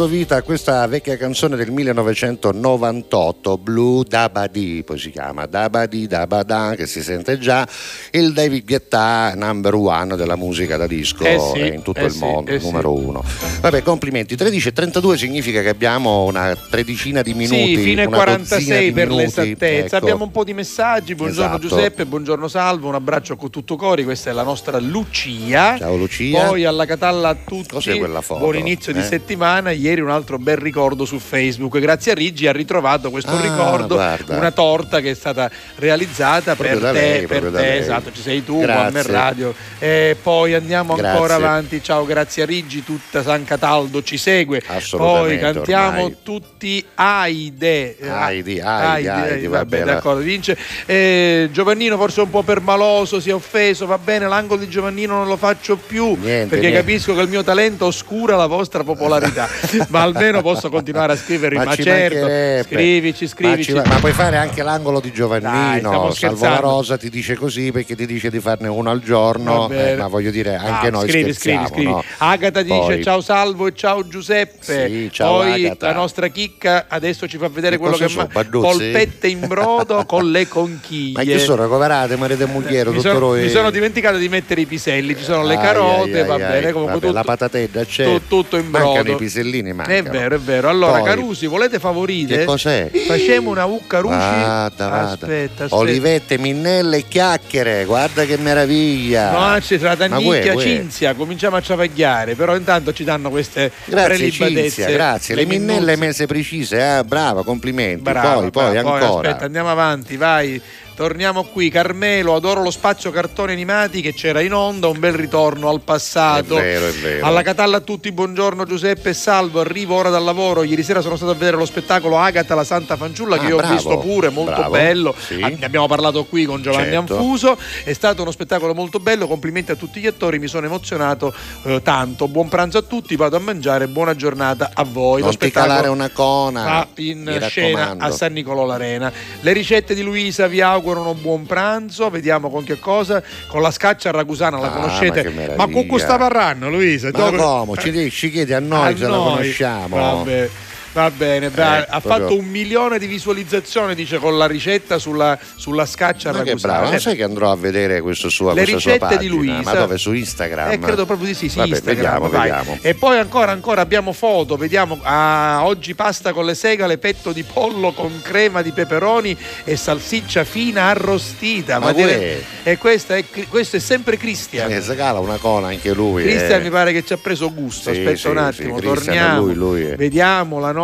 Ha 0.00 0.04
ridato 0.04 0.18
vita 0.18 0.36
a 0.36 0.42
questa 0.42 0.86
vecchia 0.86 1.18
canzone 1.18 1.56
del 1.56 1.70
1998, 1.70 3.58
Blue 3.58 4.02
Dabadi, 4.08 4.82
poi 4.82 4.98
si 4.98 5.10
chiama 5.10 5.44
Dabadi 5.44 6.06
Dabada, 6.06 6.72
che 6.74 6.86
si 6.86 7.02
sente 7.02 7.38
già, 7.38 7.68
il 8.12 8.32
David 8.32 8.64
Guetta 8.64 9.34
number 9.36 9.74
one 9.74 10.16
della 10.16 10.36
musica 10.36 10.78
da 10.78 10.86
disco 10.86 11.24
Eh 11.24 11.38
sì, 11.38 11.66
in 11.74 11.82
tutto 11.82 12.00
eh 12.00 12.04
il 12.06 12.12
sì, 12.12 12.18
mondo, 12.20 12.50
eh 12.50 12.60
sì. 12.60 12.64
numero 12.64 12.94
uno. 12.94 13.22
Vabbè, 13.60 13.82
complimenti. 13.82 14.36
13.32 14.36 15.16
significa 15.16 15.60
che 15.60 15.68
abbiamo 15.68 16.24
una 16.24 16.56
tredicina 16.70 17.20
di 17.20 17.34
minuti. 17.34 17.82
Sì, 17.82 17.92
una 17.92 18.06
46 18.08 18.58
dozzina 18.58 18.78
di 18.78 18.92
per 18.92 19.08
minuti, 19.08 19.24
l'esattezza. 19.24 19.96
ecco. 19.96 20.04
Abbiamo 20.06 20.24
un 20.24 20.30
po' 20.30 20.44
di 20.44 20.54
messaggi. 20.54 21.14
Buongiorno 21.14 21.56
Esatto. 21.56 21.68
Giuseppe, 21.68 22.06
buongiorno 22.06 22.48
Salvo, 22.48 22.88
un 22.88 22.94
abbraccio 22.94 23.36
con 23.36 23.50
tutto 23.50 23.76
cori. 23.76 24.04
Questa 24.04 24.30
è 24.30 24.32
la 24.32 24.44
nostra 24.44 24.78
Lucia. 24.78 25.76
Ciao 25.76 25.96
Lucia. 25.96 26.46
Poi 26.46 26.64
alla 26.64 26.86
Catalla 26.86 27.28
a 27.28 27.34
tutti. 27.44 27.68
Cos'è 27.68 27.98
quella 27.98 28.22
foto? 28.22 28.40
Buon 28.40 28.56
inizio 28.56 28.94
di 28.94 29.00
Eh? 29.00 29.04
settimana. 29.04 29.70
Ieri 29.70 29.88
un 29.98 30.10
altro 30.10 30.38
bel 30.38 30.56
ricordo 30.58 31.04
su 31.04 31.18
Facebook. 31.18 31.78
Grazie 31.80 32.12
a 32.12 32.14
Riggi 32.14 32.46
ha 32.46 32.52
ritrovato 32.52 33.10
questo 33.10 33.32
Ah, 33.32 33.40
ricordo. 33.40 33.94
guarda. 33.96 34.36
Una 34.36 34.52
torta 34.52 35.00
che 35.00 35.10
è 35.10 35.14
stata 35.14 35.50
realizzata 35.76 36.54
Proprio 36.54 36.78
per 36.78 36.92
te. 36.92 37.00
lei, 37.00 37.26
per 37.26 37.42
te, 37.42 37.50
lei. 37.50 37.78
esatto, 37.78 38.12
ci 38.12 38.22
sei 38.22 38.44
tu, 38.44 38.60
Grazie. 38.60 39.02
Radio. 39.10 39.54
E 39.82 40.14
poi 40.22 40.52
andiamo 40.52 40.94
Grazie. 40.94 41.10
ancora 41.12 41.34
avanti. 41.36 41.82
Ciao, 41.82 42.04
grazie 42.04 42.42
a 42.42 42.46
Riggi, 42.46 42.84
tutta 42.84 43.22
San 43.22 43.44
Cataldo 43.44 44.02
ci 44.02 44.18
segue. 44.18 44.62
Poi 44.90 45.38
cantiamo 45.38 46.02
ormai. 46.02 46.16
tutti 46.22 46.84
Aide. 46.96 47.96
Aidi, 48.06 48.60
Aidi, 48.60 49.08
Aidi, 49.08 49.46
va 49.46 49.58
vabbè, 49.58 49.78
bene. 49.78 49.84
d'accordo, 49.94 50.20
vince. 50.20 50.56
Eh, 50.84 51.48
Giovannino 51.50 51.96
forse 51.96 52.20
un 52.20 52.28
po' 52.28 52.42
permaloso, 52.42 53.20
si 53.20 53.30
è 53.30 53.34
offeso, 53.34 53.86
va 53.86 53.96
bene, 53.96 54.28
l'angolo 54.28 54.60
di 54.60 54.68
Giovannino 54.68 55.14
non 55.16 55.26
lo 55.26 55.38
faccio 55.38 55.76
più 55.76 56.08
Niente, 56.08 56.48
perché 56.48 56.68
niente. 56.68 56.72
capisco 56.72 57.14
che 57.14 57.22
il 57.22 57.28
mio 57.28 57.42
talento 57.42 57.86
oscura 57.86 58.36
la 58.36 58.46
vostra 58.46 58.84
popolarità, 58.84 59.48
ma 59.88 60.02
almeno 60.02 60.42
posso 60.42 60.68
continuare 60.68 61.14
a 61.14 61.16
scrivervi, 61.16 61.56
ma, 61.56 61.74
ci 61.74 61.82
certo, 61.82 62.68
scrivici, 62.68 63.26
scrivici. 63.26 63.72
Ma, 63.72 63.82
ci 63.82 63.88
va- 63.88 63.94
ma 63.94 64.00
puoi 64.00 64.12
fare 64.12 64.36
anche 64.36 64.62
l'angolo 64.62 65.00
di 65.00 65.08
Dai, 65.08 65.16
Giovannino. 65.16 66.10
stiamo 66.12 66.36
Salvo 66.36 66.54
la. 66.54 66.60
Rosa 66.60 66.98
ti 66.98 67.08
dice 67.08 67.34
così 67.34 67.72
perché 67.72 67.96
ti 67.96 68.04
dice 68.04 68.28
di 68.30 68.40
farne 68.40 68.68
uno 68.68 68.90
al 68.90 69.00
giorno. 69.00 69.68
Eh, 69.72 69.96
ma 69.96 70.06
voglio 70.08 70.30
dire, 70.30 70.54
anche 70.56 70.86
Ah, 70.88 70.90
noi 70.90 71.08
scrivi, 71.08 71.32
scherziamo. 71.32 71.66
scrivi, 71.66 71.74
scrivi. 71.82 71.90
no? 71.90 72.04
Agata 72.18 72.62
dice 72.62 72.76
Poi- 72.78 73.02
ciao 73.02 73.20
Salvo 73.20 73.66
e 73.66 73.72
ciao 73.74 74.06
Giuseppe. 74.06 74.86
Sì, 74.88 75.08
ciao, 75.12 75.38
Poi 75.38 75.64
Agata. 75.66 75.86
la 75.88 75.92
nostra 75.94 76.28
chicca 76.28 76.86
adesso 76.88 77.26
ci 77.28 77.36
fa 77.38 77.48
vedere 77.48 77.76
Che 77.76 77.82
quello 77.82 77.96
che 77.96 78.08
Barduzzi? 78.32 78.66
polpette 78.78 79.26
in 79.28 79.40
brodo 79.46 80.04
con 80.06 80.30
le 80.30 80.48
conchiglie. 80.48 81.12
Ma 81.12 81.22
che 81.24 81.38
sono 81.38 81.62
recuperate, 81.62 82.16
marito 82.16 82.42
e 82.42 82.46
mugliero, 82.46 82.90
mi 82.90 82.96
tutto 82.98 83.08
sono, 83.12 83.30
mi 83.32 83.48
sono 83.48 83.70
dimenticato 83.70 84.16
di 84.16 84.28
mettere 84.28 84.60
i 84.62 84.66
piselli, 84.66 85.16
ci 85.16 85.22
sono 85.24 85.44
le 85.44 85.56
carote, 85.56 86.20
ai, 86.20 86.26
va 86.26 86.34
ai, 86.34 86.40
bene, 86.40 86.66
ai. 86.66 86.72
comunque 86.72 86.94
Vabbè, 87.00 87.06
tutto, 87.06 87.12
la 87.12 87.22
patatella 87.24 87.84
c'è. 87.84 88.04
tu- 88.04 88.20
tutto 88.26 88.56
in 88.56 88.66
Mancano 88.68 88.92
brodo. 88.94 89.12
i 89.12 89.16
pisellini, 89.16 89.70
È 89.70 89.72
mancano. 89.72 90.10
vero, 90.10 90.34
è 90.34 90.38
vero. 90.38 90.68
Allora, 90.68 90.98
Poi- 90.98 91.08
Carusi, 91.08 91.46
volete 91.46 91.78
favorire? 91.78 92.38
Che 92.38 92.44
cos'è? 92.44 92.90
Facciamo 93.06 93.50
una 93.50 93.64
U 93.64 93.80
Carusi. 93.86 94.16
Vada, 94.16 94.88
vada. 94.88 95.00
Aspetta, 95.12 95.64
aspetta. 95.64 95.76
Olivette, 95.76 96.38
minnelle 96.38 96.98
e 96.98 97.04
chiacchiere, 97.08 97.84
guarda 97.84 98.24
che 98.24 98.36
meraviglia. 98.36 99.30
No, 99.30 99.59
c'è 99.60 99.78
tra 99.78 99.96
Tannicchia, 99.96 100.54
uè. 100.54 100.62
Cinzia, 100.62 101.14
cominciamo 101.14 101.56
a 101.56 101.60
ciavagliare, 101.60 102.34
però 102.34 102.56
intanto 102.56 102.92
ci 102.92 103.04
danno 103.04 103.30
queste 103.30 103.70
Grazie. 103.84 104.30
Cinzia, 104.30 104.90
grazie. 104.90 105.34
Le, 105.34 105.44
minnelle 105.44 105.80
minuzze. 105.80 105.96
messe 105.96 106.26
precise, 106.26 106.98
eh? 106.98 107.04
brava, 107.04 107.44
complimenti. 107.44 108.02
Brava, 108.02 108.40
poi, 108.40 108.50
poi 108.50 108.72
brava. 108.72 108.94
ancora. 108.94 109.28
aspetta, 109.28 109.44
andiamo 109.44 109.70
avanti, 109.70 110.16
vai. 110.16 110.60
Torniamo 111.00 111.44
qui, 111.44 111.70
Carmelo, 111.70 112.34
adoro 112.34 112.62
lo 112.62 112.70
spazio 112.70 113.10
cartoni 113.10 113.52
animati 113.52 114.02
che 114.02 114.12
c'era 114.12 114.42
in 114.42 114.52
onda, 114.52 114.88
un 114.88 114.98
bel 114.98 115.14
ritorno 115.14 115.70
al 115.70 115.80
passato. 115.80 116.58
È 116.58 116.60
vero, 116.60 116.88
è 116.88 116.92
vero. 116.92 117.24
Alla 117.24 117.40
Catalla 117.40 117.78
a 117.78 117.80
tutti, 117.80 118.12
buongiorno 118.12 118.66
Giuseppe 118.66 119.14
Salvo, 119.14 119.60
arrivo 119.60 119.94
ora 119.96 120.10
dal 120.10 120.22
lavoro, 120.22 120.62
ieri 120.62 120.82
sera 120.82 121.00
sono 121.00 121.16
stato 121.16 121.30
a 121.30 121.34
vedere 121.36 121.56
lo 121.56 121.64
spettacolo 121.64 122.18
Agata 122.18 122.54
la 122.54 122.64
Santa 122.64 122.98
Fanciulla 122.98 123.38
che 123.38 123.46
Ah, 123.46 123.48
io 123.48 123.56
bravo, 123.56 123.72
ho 123.72 123.76
visto 123.76 123.96
pure, 123.96 124.28
molto 124.28 124.52
bravo. 124.52 124.72
bello, 124.72 125.14
Sì. 125.18 125.40
Ah, 125.40 125.48
ne 125.48 125.64
abbiamo 125.64 125.86
parlato 125.86 126.26
qui 126.26 126.44
con 126.44 126.60
Giovanni 126.60 126.92
Certo. 126.92 127.16
Anfuso, 127.16 127.56
è 127.82 127.94
stato 127.94 128.20
uno 128.20 128.30
spettacolo 128.30 128.74
molto 128.74 128.98
bello, 129.00 129.26
complimenti 129.26 129.70
a 129.70 129.76
tutti 129.76 130.00
gli 130.00 130.06
attori, 130.06 130.38
mi 130.38 130.48
sono 130.48 130.66
emozionato 130.66 131.32
eh, 131.62 131.80
tanto, 131.82 132.28
buon 132.28 132.50
pranzo 132.50 132.76
a 132.76 132.82
tutti, 132.82 133.16
vado 133.16 133.36
a 133.36 133.40
mangiare, 133.40 133.88
buona 133.88 134.14
giornata 134.14 134.72
a 134.74 134.84
voi. 134.84 135.20
Non 135.20 135.28
lo 135.28 135.32
spettacolo 135.32 135.92
una 135.92 136.10
cona. 136.10 136.86
in 136.96 137.38
scena 137.48 137.96
a 137.98 138.10
San 138.10 138.34
Nicolò 138.34 138.66
l'Arena. 138.66 139.10
Le 139.40 139.52
ricette 139.54 139.94
di 139.94 140.02
Luisa 140.02 140.46
vi 140.46 140.60
augurano 140.90 141.14
buon 141.14 141.46
pranzo, 141.46 142.10
vediamo 142.10 142.50
con 142.50 142.64
che 142.64 142.78
cosa. 142.78 143.22
Con 143.46 143.62
la 143.62 143.70
scaccia 143.70 144.10
ragusana 144.10 144.58
la 144.58 144.66
Ah, 144.66 144.70
conoscete. 144.70 145.28
ma 145.30 145.66
Ma, 145.66 145.72
con 145.72 145.86
questo 145.86 146.16
parranno, 146.16 146.68
Luisa? 146.68 147.10
Ma 147.12 147.30
Dopo- 147.30 147.64
come? 147.64 147.80
Ci, 147.80 148.10
ci 148.10 148.30
chiedi 148.30 148.52
a 148.52 148.60
noi 148.60 148.92
A 148.92 148.96
se 148.96 149.02
la 149.04 149.08
noi. 149.16 149.30
conosciamo. 149.36 149.96
Vabbè. 149.96 150.50
Va 150.92 151.08
bene, 151.10 151.50
beh, 151.50 151.62
Eh, 151.62 151.86
ha 151.88 152.00
proprio- 152.00 152.26
fatto 152.28 152.36
un 152.38 152.46
milione 152.46 152.98
di 152.98 153.06
visualizzazioni, 153.06 153.94
dice, 153.94 154.18
con 154.18 154.36
la 154.36 154.46
ricetta 154.46 154.98
sulla, 154.98 155.38
sulla 155.54 155.86
scaccia 155.86 156.32
Ma 156.32 156.42
che 156.42 156.56
bravo, 156.56 156.86
Eh, 156.88 156.90
non 156.90 157.00
sai 157.00 157.14
che 157.14 157.22
andrò 157.22 157.52
a 157.52 157.56
vedere 157.56 158.00
questo 158.00 158.28
suo, 158.28 158.48
Le 158.52 158.62
questa 158.64 158.78
sua 158.80 158.92
ricette 158.94 159.18
di? 159.18 159.28
Luisa. 159.28 159.60
Ma 159.62 159.72
dove? 159.74 159.98
Su 159.98 160.12
Instagram? 160.12 160.72
Eh, 160.72 160.78
credo 160.80 161.06
proprio 161.06 161.28
di 161.28 161.34
sì, 161.34 161.48
sì, 161.48 161.58
Vabbè, 161.58 161.68
Instagram, 161.70 162.22
vediamo, 162.22 162.28
vediamo. 162.28 162.78
E 162.82 162.94
poi 162.94 163.18
ancora, 163.18 163.52
ancora 163.52 163.80
abbiamo 163.82 164.12
foto, 164.12 164.56
vediamo. 164.56 164.98
ah, 165.02 165.60
oggi 165.62 165.94
pasta 165.94 166.32
con 166.32 166.44
le 166.44 166.54
segale, 166.56 166.98
petto 166.98 167.30
di 167.30 167.44
pollo 167.44 167.92
con 167.92 168.20
crema 168.22 168.60
di 168.62 168.72
peperoni 168.72 169.36
e 169.64 169.76
salsiccia 169.76 170.42
fina 170.42 170.84
arrostita. 170.86 171.78
Ma 171.78 171.92
dire- 171.92 172.16
uè. 172.64 172.70
E 172.70 172.78
questa 172.78 173.16
è, 173.16 173.24
questo 173.48 173.76
è 173.76 173.80
sempre 173.80 174.16
Cristian. 174.16 174.70
Eh, 174.72 174.82
si 174.82 174.94
cala 174.96 175.20
una 175.20 175.36
cona 175.36 175.68
anche 175.68 175.92
lui. 175.92 176.22
Cristian 176.24 176.60
eh. 176.60 176.64
mi 176.64 176.70
pare 176.70 176.92
che 176.92 177.04
ci 177.04 177.12
ha 177.12 177.16
preso 177.18 177.52
gusto. 177.52 177.92
Sì, 177.92 177.98
Aspetta 178.00 178.16
sì, 178.16 178.26
un 178.28 178.36
attimo, 178.38 178.78
sì, 178.78 178.84
torniamo. 178.84 179.40
lui, 179.42 179.54
lui 179.54 179.82
è. 179.82 179.94
Vediamo 179.94 180.58
la 180.58 180.72
nostra. 180.72 180.78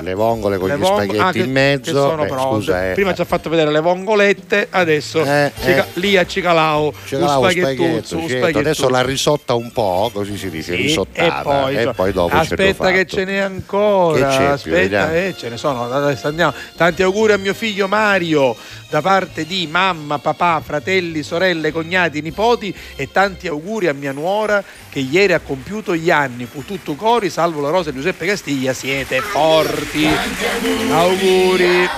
Le- 0.00 0.02
le 0.02 0.14
vongole 0.14 0.58
con 0.58 0.68
le 0.68 0.76
gli 0.76 0.80
vong- 0.80 0.94
spaghetti 1.02 1.18
ah, 1.20 1.30
che- 1.32 1.38
in 1.38 1.50
mezzo. 1.52 2.14
Beh, 2.16 2.28
scusa, 2.28 2.90
eh. 2.90 2.94
Prima 2.94 3.14
ci 3.14 3.20
ha 3.20 3.24
fatto 3.24 3.48
vedere 3.48 3.70
le 3.70 3.80
vongolette, 3.80 4.66
adesso 4.70 5.24
Eh, 5.24 5.52
eh. 5.64 5.84
lì 5.94 6.16
a 6.16 6.26
Cicalao. 6.26 6.92
Ce 7.04 7.16
un 7.16 7.28
spaghettuzzo, 7.28 8.26
certo. 8.28 8.58
Adesso 8.58 8.88
la 8.88 9.02
risotta 9.02 9.54
un 9.54 9.70
po', 9.72 10.10
così 10.12 10.36
si 10.36 10.50
dice, 10.50 10.74
Sì, 10.76 10.82
risottata. 10.82 11.68
e 11.70 11.92
poi, 11.94 12.12
dopo 12.12 12.34
c'è 12.34 12.40
aspetta 12.40 12.88
il 12.90 12.94
che 12.96 13.06
ce 13.06 13.24
n'è 13.24 13.36
ancora 13.38 14.28
Che 14.28 14.36
c'è 14.36 14.44
aspetta 14.44 15.14
eh, 15.14 15.34
ce 15.36 15.48
ne 15.48 15.56
sono 15.56 15.90
adesso 15.90 16.28
andiamo 16.28 16.52
tanti 16.76 17.02
auguri 17.02 17.32
a 17.32 17.38
mio 17.38 17.54
figlio 17.54 17.88
Mario 17.88 18.54
da 18.88 19.00
parte 19.00 19.46
di 19.46 19.66
mamma 19.70 20.18
papà 20.18 20.60
fratelli 20.64 21.22
sorelle 21.22 21.72
cognati 21.72 22.20
nipoti 22.20 22.74
e 22.96 23.10
tanti 23.10 23.48
auguri 23.48 23.88
a 23.88 23.92
mia 23.94 24.12
nuora 24.12 24.62
che 24.90 24.98
ieri 24.98 25.32
ha 25.32 25.40
compiuto 25.40 25.94
gli 25.96 26.10
anni 26.10 26.44
fu 26.50 26.64
tutto 26.64 26.94
cori 26.94 27.30
salvo 27.30 27.60
la 27.60 27.70
rosa 27.70 27.90
e 27.90 27.94
Giuseppe 27.94 28.26
Castiglia 28.26 28.72
siete 28.72 29.11
forti 29.20 30.08
auguri 30.90 31.88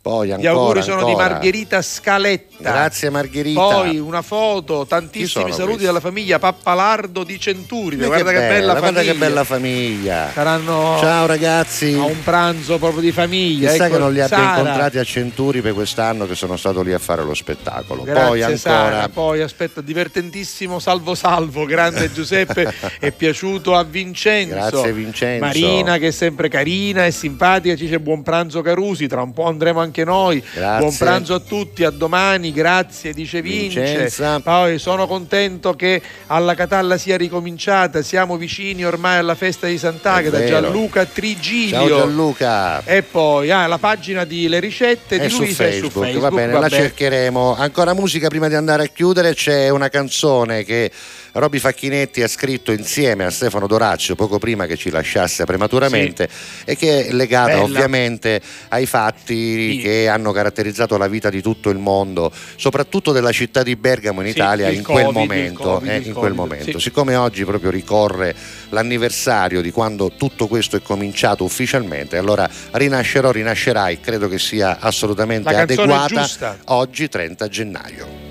Poi 0.00 0.28
gli 0.28 0.32
ancora, 0.32 0.50
auguri 0.52 0.82
sono 0.82 1.04
di 1.04 1.10
ancora. 1.10 1.28
Margherita 1.30 1.82
Scaletta 1.82 2.46
Grazie 2.60 3.10
Margherita. 3.10 3.60
poi 3.60 3.98
una 3.98 4.22
foto, 4.22 4.84
tantissimi 4.86 5.52
saluti 5.52 5.64
questi? 5.66 5.84
dalla 5.84 6.00
famiglia 6.00 6.38
Pappalardo 6.40 7.22
di 7.24 7.38
Centuri. 7.38 7.96
Ma 7.96 8.06
Guarda 8.06 8.30
che, 8.32 8.38
bella 8.38 8.72
famiglia. 8.74 8.78
guarda 8.80 9.02
che 9.02 9.14
bella 9.14 9.44
famiglia. 9.44 10.30
Saranno 10.32 10.96
Ciao 10.98 11.26
ragazzi. 11.26 11.92
a 11.94 12.04
un 12.04 12.22
pranzo 12.24 12.78
proprio 12.78 13.00
di 13.00 13.12
famiglia. 13.12 13.70
Chissà 13.70 13.84
Ecco, 13.86 13.94
che 13.94 14.00
non 14.00 14.12
li 14.12 14.20
abbia 14.20 14.36
Sara. 14.36 14.58
incontrati 14.58 14.98
a 14.98 15.04
Centuri 15.04 15.60
per 15.60 15.72
quest'anno 15.74 16.26
che 16.26 16.34
sono 16.34 16.56
stato 16.56 16.82
lì 16.82 16.92
a 16.92 16.98
fare 16.98 17.22
lo 17.22 17.34
spettacolo. 17.34 18.02
Grazie 18.02 18.24
Poi 18.26 18.42
ancora 18.42 18.56
Sara, 18.58 19.08
poi 19.08 19.40
aspetta, 19.42 19.80
divertentissimo 19.80 20.78
Salvo 20.80 21.14
Salvo, 21.14 21.64
grande 21.64 22.10
Giuseppe, 22.12 22.72
è 22.98 23.12
piaciuto 23.12 23.76
a 23.76 23.84
Vincenzo. 23.84 24.54
Grazie, 24.54 24.92
Vincenzo. 24.92 25.44
Marina 25.44 25.98
che 25.98 26.10
sempre 26.18 26.48
carina 26.48 27.06
e 27.06 27.12
simpatica, 27.12 27.76
ci 27.76 27.84
dice 27.84 28.00
buon 28.00 28.24
pranzo 28.24 28.60
Carusi, 28.60 29.06
tra 29.06 29.22
un 29.22 29.32
po' 29.32 29.44
andremo 29.44 29.78
anche 29.78 30.02
noi. 30.02 30.42
Grazie. 30.52 30.78
Buon 30.80 30.96
pranzo 30.96 31.34
a 31.34 31.38
tutti, 31.38 31.84
a 31.84 31.90
domani, 31.90 32.52
grazie, 32.52 33.12
dice 33.12 33.40
Vince. 33.40 33.80
Vincenza. 33.80 34.40
Poi 34.40 34.80
sono 34.80 35.06
contento 35.06 35.74
che 35.74 36.02
alla 36.26 36.56
Catalla 36.56 36.98
sia 36.98 37.16
ricominciata, 37.16 38.02
siamo 38.02 38.36
vicini 38.36 38.84
ormai 38.84 39.18
alla 39.18 39.36
festa 39.36 39.68
di 39.68 39.78
Sant'Agata. 39.78 40.44
Gianluca 40.44 41.04
Trigilio. 41.04 41.86
Ciao 41.86 41.86
Gianluca. 41.86 42.82
E 42.84 43.02
poi 43.02 43.52
ah, 43.52 43.68
la 43.68 43.78
pagina 43.78 44.24
di 44.24 44.48
Le 44.48 44.58
ricette 44.58 45.18
È 45.18 45.20
di 45.20 45.28
su 45.28 45.42
Luisa 45.42 45.66
è 45.66 45.70
Facebook, 45.70 45.92
su 45.92 46.00
Facebook. 46.00 46.30
va 46.30 46.36
bene, 46.36 46.58
la 46.58 46.68
cercheremo. 46.68 47.54
Ancora 47.54 47.94
musica 47.94 48.26
prima 48.26 48.48
di 48.48 48.56
andare 48.56 48.82
a 48.82 48.86
chiudere, 48.86 49.34
c'è 49.34 49.68
una 49.68 49.88
canzone 49.88 50.64
che 50.64 50.90
Roby 51.32 51.58
Facchinetti 51.58 52.22
ha 52.22 52.28
scritto 52.28 52.72
insieme 52.72 53.24
a 53.24 53.30
Stefano 53.30 53.66
Dorazio 53.66 54.14
poco 54.14 54.38
prima 54.38 54.66
che 54.66 54.76
ci 54.76 54.90
lasciasse 54.90 55.44
prematuramente 55.44 56.28
e 56.64 56.76
che 56.76 57.06
è 57.06 57.12
legata 57.12 57.52
Bella. 57.52 57.62
ovviamente 57.62 58.40
ai 58.68 58.86
fatti 58.86 59.78
che 59.82 60.08
hanno 60.08 60.32
caratterizzato 60.32 60.96
la 60.96 61.06
vita 61.06 61.30
di 61.30 61.40
tutto 61.42 61.70
il 61.70 61.78
mondo, 61.78 62.32
soprattutto 62.56 63.12
della 63.12 63.32
città 63.32 63.62
di 63.62 63.76
Bergamo 63.76 64.20
in 64.20 64.26
Sì, 64.28 64.32
Italia 64.32 64.68
il 64.68 64.76
in 64.78 64.82
quel 64.82 65.04
Covid, 65.04 65.16
momento. 65.18 65.62
Covid, 65.62 65.88
eh, 65.90 65.96
in 65.96 66.02
quel 66.02 66.14
Covid, 66.14 66.36
momento. 66.36 66.78
sì. 66.78 66.86
Siccome 66.88 67.14
oggi 67.16 67.44
proprio 67.44 67.70
ricorre 67.70 68.34
l'anniversario 68.70 69.60
di 69.60 69.70
quando 69.70 70.12
tutto 70.16 70.46
questo 70.48 70.76
è 70.76 70.82
cominciato 70.82 71.44
ufficialmente, 71.44 72.16
allora 72.16 72.48
rinascerò, 72.72 73.30
rinascerai, 73.30 74.00
credo 74.00 74.28
che 74.28 74.38
sia 74.38 74.78
assolutamente 74.80 75.54
adeguata 75.54 76.22
giusta. 76.22 76.58
oggi 76.66 77.08
30 77.08 77.48
gennaio. 77.48 78.26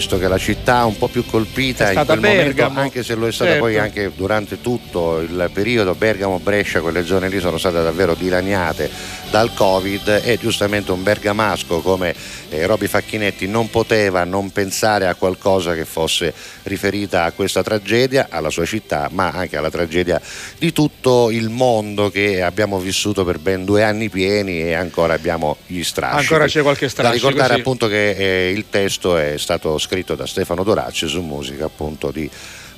visto 0.00 0.18
che 0.18 0.28
la 0.28 0.38
città 0.38 0.86
un 0.86 0.96
po' 0.96 1.08
più 1.08 1.26
colpita 1.26 1.90
È 1.90 1.98
in 1.98 2.04
quel 2.06 2.18
momento, 2.20 2.42
Bergamo. 2.44 2.80
anche 2.80 3.02
se 3.02 3.14
lo 3.14 3.26
è 3.26 3.32
stata 3.32 3.50
Certo. 3.50 3.64
poi 3.66 3.78
anche 3.78 4.10
durante 4.16 4.60
tutto 4.62 5.18
il 5.20 5.50
periodo, 5.52 5.94
Bergamo, 5.94 6.38
Brescia, 6.38 6.80
quelle 6.80 7.04
zone 7.04 7.28
lì 7.28 7.38
sono 7.38 7.58
state 7.58 7.82
davvero 7.82 8.14
dilaniate 8.14 8.90
dal 9.30 9.54
Covid 9.54 10.22
e 10.24 10.38
giustamente 10.38 10.90
un 10.90 11.02
bergamasco 11.02 11.80
come 11.80 12.14
eh, 12.50 12.66
Roby 12.66 12.86
Facchinetti 12.86 13.46
non 13.46 13.70
poteva 13.70 14.24
non 14.24 14.50
pensare 14.50 15.06
a 15.06 15.14
qualcosa 15.14 15.74
che 15.74 15.84
fosse 15.84 16.34
riferita 16.64 17.24
a 17.24 17.32
questa 17.32 17.62
tragedia, 17.62 18.26
alla 18.28 18.50
sua 18.50 18.64
città, 18.64 19.08
ma 19.12 19.30
anche 19.30 19.56
alla 19.56 19.70
tragedia 19.70 20.20
di 20.58 20.72
tutto 20.72 21.30
il 21.30 21.48
mondo 21.48 22.10
che 22.10 22.42
abbiamo 22.42 22.78
vissuto 22.78 23.24
per 23.24 23.38
ben 23.38 23.64
due 23.64 23.84
anni 23.84 24.08
pieni 24.08 24.60
e 24.60 24.74
ancora 24.74 25.14
abbiamo 25.14 25.58
gli 25.66 25.82
strascichi. 25.82 26.32
Ancora 26.32 26.46
c'è 26.46 26.62
qualche 26.62 26.86
Da 26.86 26.90
strascico, 26.90 27.28
ricordare 27.28 27.54
sì. 27.54 27.60
appunto 27.60 27.86
che 27.86 28.10
eh, 28.10 28.50
il 28.50 28.64
testo 28.68 29.16
è 29.16 29.38
stato 29.38 29.78
scritto 29.78 30.14
da 30.14 30.26
Stefano 30.26 30.64
Doracci 30.64 31.06
su 31.06 31.20
musica 31.22 31.64
appunto 31.64 32.10
di 32.10 32.28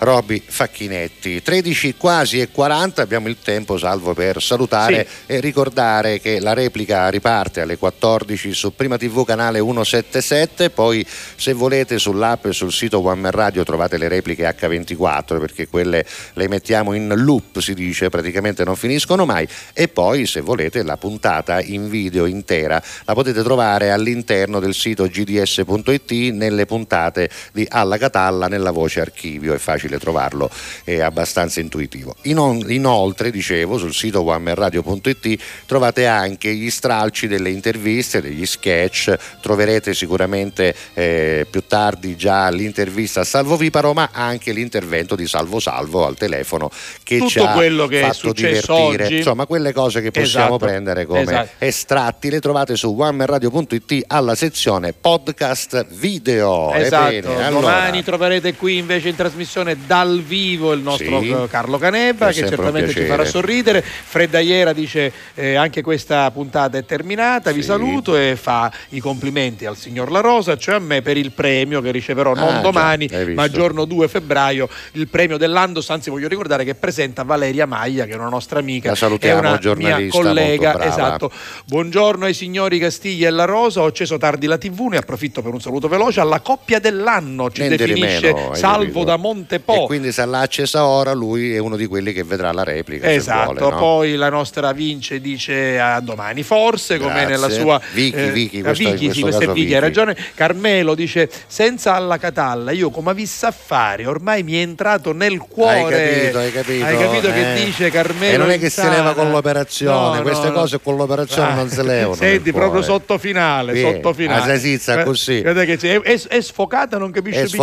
Roby 0.03 0.43
Facchinetti. 0.45 1.43
13 1.43 1.95
quasi 1.97 2.41
e 2.41 2.51
40 2.51 3.03
abbiamo 3.03 3.29
il 3.29 3.37
tempo 3.41 3.79
salvo 3.79 4.15
per 4.15 4.43
salutare 4.43 5.07
e 5.27 5.39
ricordare 5.39 6.19
che 6.19 6.41
la 6.41 6.55
replica 6.55 7.09
riparte 7.09 7.61
alle 7.61 7.79
14 7.79 8.53
su 8.53 8.75
Prima 8.75 8.97
TV 8.97 9.25
canale 9.25 9.61
177, 9.61 10.71
poi 10.71 11.07
se 11.37 11.53
volete 11.53 12.01
sull'app 12.01 12.47
e 12.47 12.53
sul 12.53 12.73
sito 12.73 12.99
One 12.99 13.21
Man 13.21 13.31
Radio 13.31 13.63
trovate 13.63 13.97
le 13.97 14.09
repliche 14.09 14.45
H24 14.45 15.39
perché 15.39 15.69
quelle 15.69 16.05
le 16.33 16.49
mettiamo 16.49 16.95
in 16.95 17.13
loop 17.15 17.61
si 17.61 17.73
dice, 17.73 18.09
praticamente 18.09 18.65
non 18.65 18.75
finiscono 18.75 19.25
mai. 19.25 19.47
E 19.73 19.87
poi 19.87 20.27
se 20.27 20.41
volete 20.41 20.83
la 20.83 20.97
puntata 20.97 21.61
in 21.61 21.89
video 21.89 22.27
intera. 22.27 22.83
La 23.05 23.15
potete 23.15 23.43
trovare 23.45 23.93
all'interno 23.93 24.59
del 24.59 24.75
sito 24.75 25.07
gds.it 25.07 26.11
nelle 26.33 26.67
puntate 26.67 27.31
di 27.53 27.65
Alla 27.71 27.99
Catalla 27.99 28.49
nella 28.49 28.73
voce 28.73 29.01
archivio, 29.01 29.55
è 29.55 29.59
facile 29.59 29.91
trovarlo, 29.99 30.51
è 30.85 31.01
abbastanza 31.01 31.61
intuitivo. 31.61 32.15
Inon- 32.23 32.65
inoltre, 32.71 33.31
dicevo, 33.31 33.79
sul 33.79 33.95
sito 33.95 34.23
onemanradio.it 34.23 35.39
trovate 35.67 36.07
anche 36.07 36.53
gli 36.55 36.71
stralci 36.71 37.27
delle 37.27 37.51
interviste, 37.51 38.21
degli 38.21 38.47
sketch, 38.47 39.15
troverete 39.41 39.95
sicuramente 39.95 40.75
eh, 40.95 41.47
più 41.51 41.63
tardi 41.67 42.17
già 42.17 42.49
l'intervista 42.51 43.21
a 43.21 43.25
Salvo 43.25 43.57
Viparo, 43.57 43.93
ma 43.93 44.11
anche 44.13 44.53
l'intervento 44.53 45.15
di 45.17 45.27
Salvo 45.27 45.61
Salvo 45.61 46.07
al 46.07 46.17
telefono 46.17 46.71
che 47.03 47.19
Tutto 47.19 47.31
ci 47.31 47.39
ha 47.39 47.53
quello 47.53 47.87
che 47.87 48.01
fatto 48.01 48.33
divertire. 48.33 49.05
oggi. 49.05 49.17
Insomma, 49.19 49.47
quelle 49.47 49.73
cose 49.73 50.01
che 50.01 50.11
possiamo 50.11 50.57
Esatto. 50.57 50.65
prendere 50.65 51.07
come 51.07 51.21
Esatto. 51.23 51.49
estratti 51.59 52.31
le 52.31 52.41
trovate 52.41 52.77
su 52.77 52.95
onemanradio.it 52.99 54.05
alla 54.09 54.35
sezione 54.35 54.93
podcast 54.93 55.87
video. 55.91 56.73
Esatto, 56.73 57.11
Ebbene, 57.13 57.45
allora, 57.45 57.61
domani 57.73 58.03
troverete 58.03 58.55
qui 58.55 58.77
invece 58.79 59.09
in 59.09 59.17
trasmissione 59.17 59.75
dal 59.87 60.23
vivo 60.23 60.73
il 60.73 60.81
nostro 60.81 61.21
Sì. 61.21 61.35
Carlo 61.49 61.79
Caneva 61.79 62.29
che 62.29 62.47
certamente 62.47 62.93
ci 62.93 63.05
farà 63.05 63.25
sorridere. 63.25 63.83
Freddaiera 63.83 64.73
dice 64.73 65.13
eh, 65.35 65.55
anche 65.55 65.83
questa 65.83 66.31
puntata 66.31 66.79
è 66.79 66.85
terminata, 66.85 67.51
vi 67.53 67.61
Sì. 67.61 67.69
saluto 67.69 68.17
e 68.17 68.37
fa 68.37 68.71
i 68.91 69.01
complimenti 69.01 69.67
al 69.67 69.77
signor 69.77 70.11
La 70.11 70.21
Rosa, 70.21 70.57
cioè 70.57 70.75
a 70.77 70.79
me 70.79 71.03
per 71.03 71.17
il 71.17 71.33
premio 71.33 71.81
che 71.81 71.91
riceverò 71.91 72.35
non 72.35 72.49
Ah, 72.49 72.53
già, 72.55 72.61
domani 72.61 73.07
visto. 73.07 73.33
ma 73.35 73.49
giorno 73.49 73.85
2 73.85 74.09
febbraio, 74.09 74.69
il 74.93 75.09
premio 75.09 75.37
dell'Andos, 75.37 75.89
anzi 75.91 76.11
voglio 76.11 76.29
ricordare 76.29 76.65
che 76.65 76.75
presenta 76.75 77.23
Valeria 77.23 77.67
Maglia 77.67 78.05
che 78.05 78.13
è 78.13 78.17
una 78.17 78.29
nostra 78.29 78.59
amica, 78.59 78.91
La 78.91 78.95
salutiamo, 78.95 79.37
è 79.37 79.41
una 79.41 79.51
mia 79.51 79.59
giornalista 79.59 80.19
collega, 80.19 80.71
molto 80.73 80.79
brava. 80.79 80.93
esatto. 81.07 81.31
Buongiorno 81.67 82.25
ai 82.25 82.35
signori 82.35 82.79
Castiglia 82.79 83.29
e 83.29 83.31
La 83.31 83.45
Rosa, 83.45 83.81
ho 83.83 83.87
acceso 83.87 84.19
tardi 84.19 84.47
la 84.47 84.59
tv, 84.59 84.89
ne 84.91 84.97
approfitto 84.99 85.43
per 85.43 85.53
un 85.53 85.61
saluto 85.61 85.89
veloce 85.89 86.21
alla 86.21 86.41
coppia 86.41 86.79
dell'anno, 86.79 87.51
ci 87.51 87.63
Niente 87.63 87.85
definisce 87.87 88.33
meno, 88.33 88.55
Salvo 88.55 89.05
da 89.05 89.17
Montepo. 89.65 89.85
E 89.85 89.87
quindi 89.87 90.13
se 90.13 90.25
l'ha 90.25 90.41
accesa 90.41 90.85
ora 90.87 91.13
lui 91.13 91.55
è 91.55 91.59
uno 91.59 91.77
di 91.77 91.87
quelli 91.87 92.13
che 92.13 92.23
vedrà 92.25 92.53
la 92.53 92.65
replica. 92.65 93.11
Esatto, 93.11 93.53
vuole, 93.55 93.61
no? 93.61 93.77
poi 93.79 94.15
la 94.17 94.29
nostra 94.29 94.73
Vince 94.73 95.21
dice 95.21 95.79
a 95.81 96.01
domani 96.01 96.43
forse, 96.43 96.99
come 96.99 97.25
nella 97.25 97.49
sua 97.49 97.81
Vicky, 97.93 98.31
Vicky, 98.31 98.61
ah, 98.61 98.63
questo- 98.65 98.91
Vicky, 98.91 99.13
sì, 99.13 99.21
questo 99.21 99.43
è 99.43 99.49
Vicky, 99.49 99.75
hai 99.75 99.81
ragione. 99.81 100.17
Carmelo 100.35 100.95
dice 100.95 101.31
senza 101.47 101.95
alla 101.95 102.19
Catalla 102.19 102.71
io 102.73 102.91
come 102.91 103.11
avessi 103.11 103.45
a 103.45 103.51
fare, 103.51 104.07
ormai 104.07 104.43
mi 104.43 104.55
è 104.55 104.61
entrato 104.61 105.13
nel 105.13 105.39
cuore. 105.39 105.81
Hai 106.03 106.21
capito, 106.33 106.39
hai 106.39 106.53
capito. 106.53 106.85
Hai 106.85 106.97
capito 106.99 107.29
eh. 107.29 107.33
che 107.33 107.65
dice 107.65 107.91
Carmelo? 107.91 108.35
E 108.35 108.37
non 108.37 108.51
è 108.51 108.59
che 108.59 108.71
si 108.71 108.83
leva 108.83 109.15
con 109.15 109.31
l'operazione, 109.31 110.17
No, 110.17 110.23
queste 110.23 110.49
no, 110.49 110.53
cose 110.53 110.81
con 110.81 110.97
l'operazione 110.97 111.51
Ah, 111.51 111.55
non 111.55 111.69
si 111.69 111.83
levano. 111.83 112.15
Senti, 112.15 112.53
proprio 112.53 112.83
sotto 112.83 113.19
finale, 113.19 113.75
Sì, 113.75 113.81
sotto 113.83 114.13
finale. 114.13 114.41
a 114.41 114.45
salsiccia 114.47 115.01
Eh, 115.01 115.05
così. 115.05 115.41
è, 115.41 116.01
è- 116.01 116.21
è 116.29 116.41
sfocata, 116.41 116.99
non 116.99 117.11
capisce 117.11 117.45
picchi- 117.45 117.59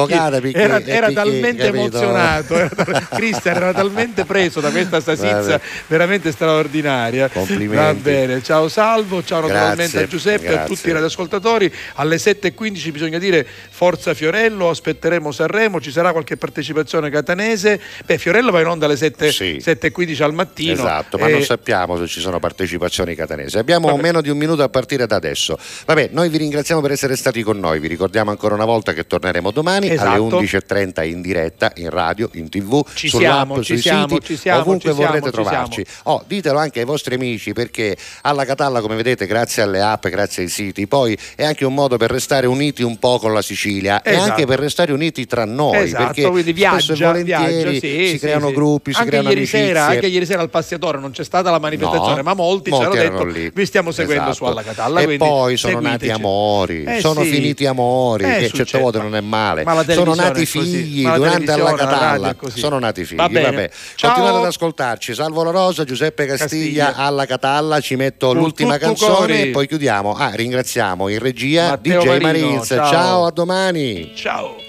Era, 0.54 0.78
e 0.78 0.84
era 0.86 1.12
talmente 1.12 1.66
capito? 1.66 1.89
Emozionato. 1.98 2.70
Cristian 3.16 3.56
era 3.56 3.74
talmente 3.74 4.26
preso 4.26 4.60
da 4.60 4.70
questa 4.70 5.00
Vabbè. 5.00 5.60
veramente 5.88 6.32
straordinaria. 6.32 7.30
Complimenti. 7.30 7.76
Va 7.76 7.94
bene, 7.94 8.42
ciao 8.44 8.68
Salvo, 8.68 9.24
ciao 9.24 9.42
naturalmente 9.42 9.84
Grazie, 9.92 10.04
a 10.04 10.08
Giuseppe 10.08 10.46
e 10.46 10.48
a 10.48 10.52
grazie. 10.58 10.76
tutti 10.76 10.90
i 10.90 10.92
radioascoltatori. 10.92 11.74
Alle 11.96 12.16
7.15 12.18 12.92
bisogna 12.92 13.18
dire 13.18 13.46
Forza 13.70 14.14
Fiorello, 14.14 14.70
aspetteremo 14.70 15.32
Sanremo, 15.32 15.80
ci 15.82 15.92
sarà 15.92 16.12
qualche 16.12 16.38
partecipazione 16.38 17.10
catanese. 17.10 17.80
Beh, 18.06 18.18
Fiorello 18.18 18.52
va 18.52 18.60
in 18.62 18.68
onda 18.68 18.86
alle 18.86 18.98
7, 18.98 19.30
7.15 19.30 20.24
al 20.24 20.34
mattino. 20.34 20.74
Esatto, 20.74 21.18
ma 21.18 21.28
E- 21.28 21.32
non 21.32 21.44
sappiamo 21.44 21.98
se 21.98 22.08
ci 22.08 22.20
sono 22.20 22.40
partecipazioni 22.40 23.16
catanesi. 23.16 23.58
Abbiamo 23.58 23.96
meno 23.98 24.22
di 24.22 24.30
un 24.30 24.38
minuto 24.38 24.64
a 24.64 24.70
partire 24.70 25.06
da 25.08 25.16
adesso. 25.16 25.58
Vabbè, 25.86 26.10
noi 26.12 26.30
vi 26.30 26.38
ringraziamo 26.38 26.82
per 26.82 26.92
essere 26.92 27.16
stati 27.16 27.44
con 27.44 27.60
noi. 27.60 27.80
Vi 27.80 27.88
ricordiamo 27.88 28.32
ancora 28.32 28.56
una 28.56 28.66
volta 28.66 28.94
che 28.94 29.06
torneremo 29.06 29.52
domani 29.52 29.90
Esatto. 29.90 30.10
alle 30.10 30.20
11.30 30.20 31.06
in 31.06 31.22
diretta, 31.22 31.72
in 31.82 31.90
radio, 31.90 32.30
in 32.34 32.50
tv, 32.50 32.86
Ci 32.94 33.08
sull'app, 33.10 33.32
siamo, 33.34 33.56
ci 33.58 33.64
sui 33.64 33.78
siamo, 33.82 34.08
siti, 34.10 34.26
ci 34.26 34.38
siamo, 34.38 34.62
ovunque 34.62 34.90
ci 34.90 34.96
siamo, 34.96 35.08
vorrete 35.12 35.26
ci 35.28 35.32
trovarci. 35.32 35.86
Oh, 36.04 36.24
ditelo 36.28 36.60
anche 36.60 36.80
ai 36.80 36.86
vostri 36.86 37.16
amici 37.16 37.54
perché 37.54 37.96
alla 38.22 38.46
Catalla, 38.46 38.82
come 38.82 38.96
vedete, 38.96 39.26
grazie 39.26 39.64
alle 39.64 39.82
app, 39.82 40.08
grazie 40.08 40.44
ai 40.44 40.50
siti, 40.50 40.88
poi 40.88 41.18
è 41.36 41.44
anche 41.46 41.66
un 41.66 41.74
modo 41.74 41.98
per 41.98 42.12
restare 42.12 42.48
uniti 42.48 42.84
un 42.84 42.98
po' 42.98 43.20
con 43.20 43.34
la 43.34 43.42
Sicilia 43.42 44.02
e 44.02 44.12
Esatto. 44.12 44.30
anche 44.32 44.46
per 44.46 44.60
restare 44.60 44.92
uniti 44.92 45.26
tra 45.26 45.46
noi. 45.46 45.78
Esatto, 45.84 46.04
perché 46.06 46.30
quindi 46.30 46.50
e 46.50 46.54
viaggia, 46.54 46.94
volentieri 46.96 47.24
viaggia, 47.24 47.70
sì, 47.72 47.80
si 47.80 48.08
sì, 48.10 48.20
creano 48.20 48.48
sì. 48.48 48.54
gruppi, 48.54 48.92
si 48.94 48.98
anche 49.00 49.10
creano 49.10 49.30
ieri 49.30 49.40
amicizie. 49.42 49.66
sera, 49.68 49.86
anche 49.86 50.08
ieri 50.08 50.26
sera 50.26 50.42
al 50.42 50.50
Passiatore 50.50 51.00
non 51.00 51.12
c'è 51.12 51.24
stata 51.24 51.50
la 51.52 51.60
manifestazione, 51.60 52.16
No, 52.18 52.24
ma 52.24 52.34
molti, 52.34 52.70
molti 52.70 52.98
ci 52.98 52.98
hanno 53.06 53.10
detto 53.10 53.26
lì. 53.26 53.52
vi 53.54 53.66
stiamo 53.66 53.92
seguendo 53.92 54.24
Esatto. 54.30 54.36
su 54.36 54.44
alla 54.46 54.62
Catalla. 54.64 55.00
E 55.02 55.18
poi 55.18 55.58
sono 55.58 55.74
nati 55.80 55.90
seguiteci. 56.08 56.12
amori, 56.12 56.84
Eh 56.84 57.00
sono 57.00 57.22
finiti 57.22 57.66
amori, 57.66 58.24
Eh, 58.26 58.38
che 58.40 58.50
certe 58.52 58.78
volte 58.80 58.98
non 59.00 59.16
è 59.16 59.22
male. 59.22 59.64
Ma 59.64 59.84
Sono 59.90 60.14
nati 60.16 60.46
figli 60.46 61.04
Ma 61.04 61.12
la 61.12 61.18
durante 61.18 61.46
alla 61.70 61.78
Catalla. 61.78 62.36
Sono 62.54 62.80
nati 62.80 63.06
figli. 63.06 63.18
Va 63.18 63.30
bene. 63.30 63.72
Continuate 64.00 64.38
ad 64.38 64.46
ascoltarci. 64.46 65.14
Salvo 65.14 65.44
la 65.44 65.52
Rosa, 65.52 65.84
Giuseppe 65.84 66.26
Castiglia, 66.26 66.86
Castiglia. 66.86 67.06
alla 67.06 67.26
Catalla. 67.26 67.80
Ci 67.80 67.96
metto 67.96 68.34
l'ultima 68.34 68.78
canzone 68.78 69.16
cori. 69.16 69.42
e 69.42 69.48
poi 69.52 69.68
chiudiamo. 69.68 70.14
Ah, 70.14 70.32
ringraziamo 70.34 71.08
in 71.08 71.20
regia 71.20 71.70
Matteo 71.70 72.02
DJ 72.02 72.08
Marino, 72.22 72.48
Marins. 72.48 72.68
ciao. 72.68 72.92
ciao, 72.92 73.26
a 73.26 73.32
domani. 73.32 74.12
Ciao. 74.16 74.69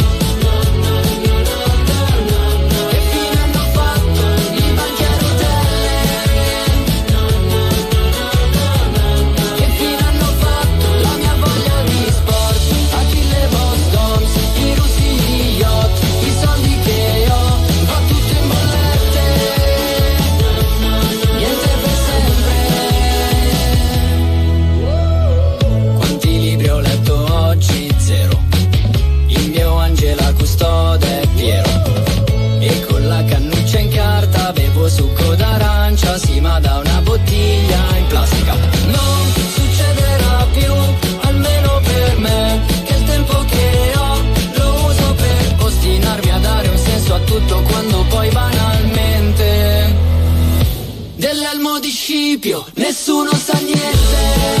Nessuno 53.01 53.33
sa 53.33 53.57
niente. 53.57 54.60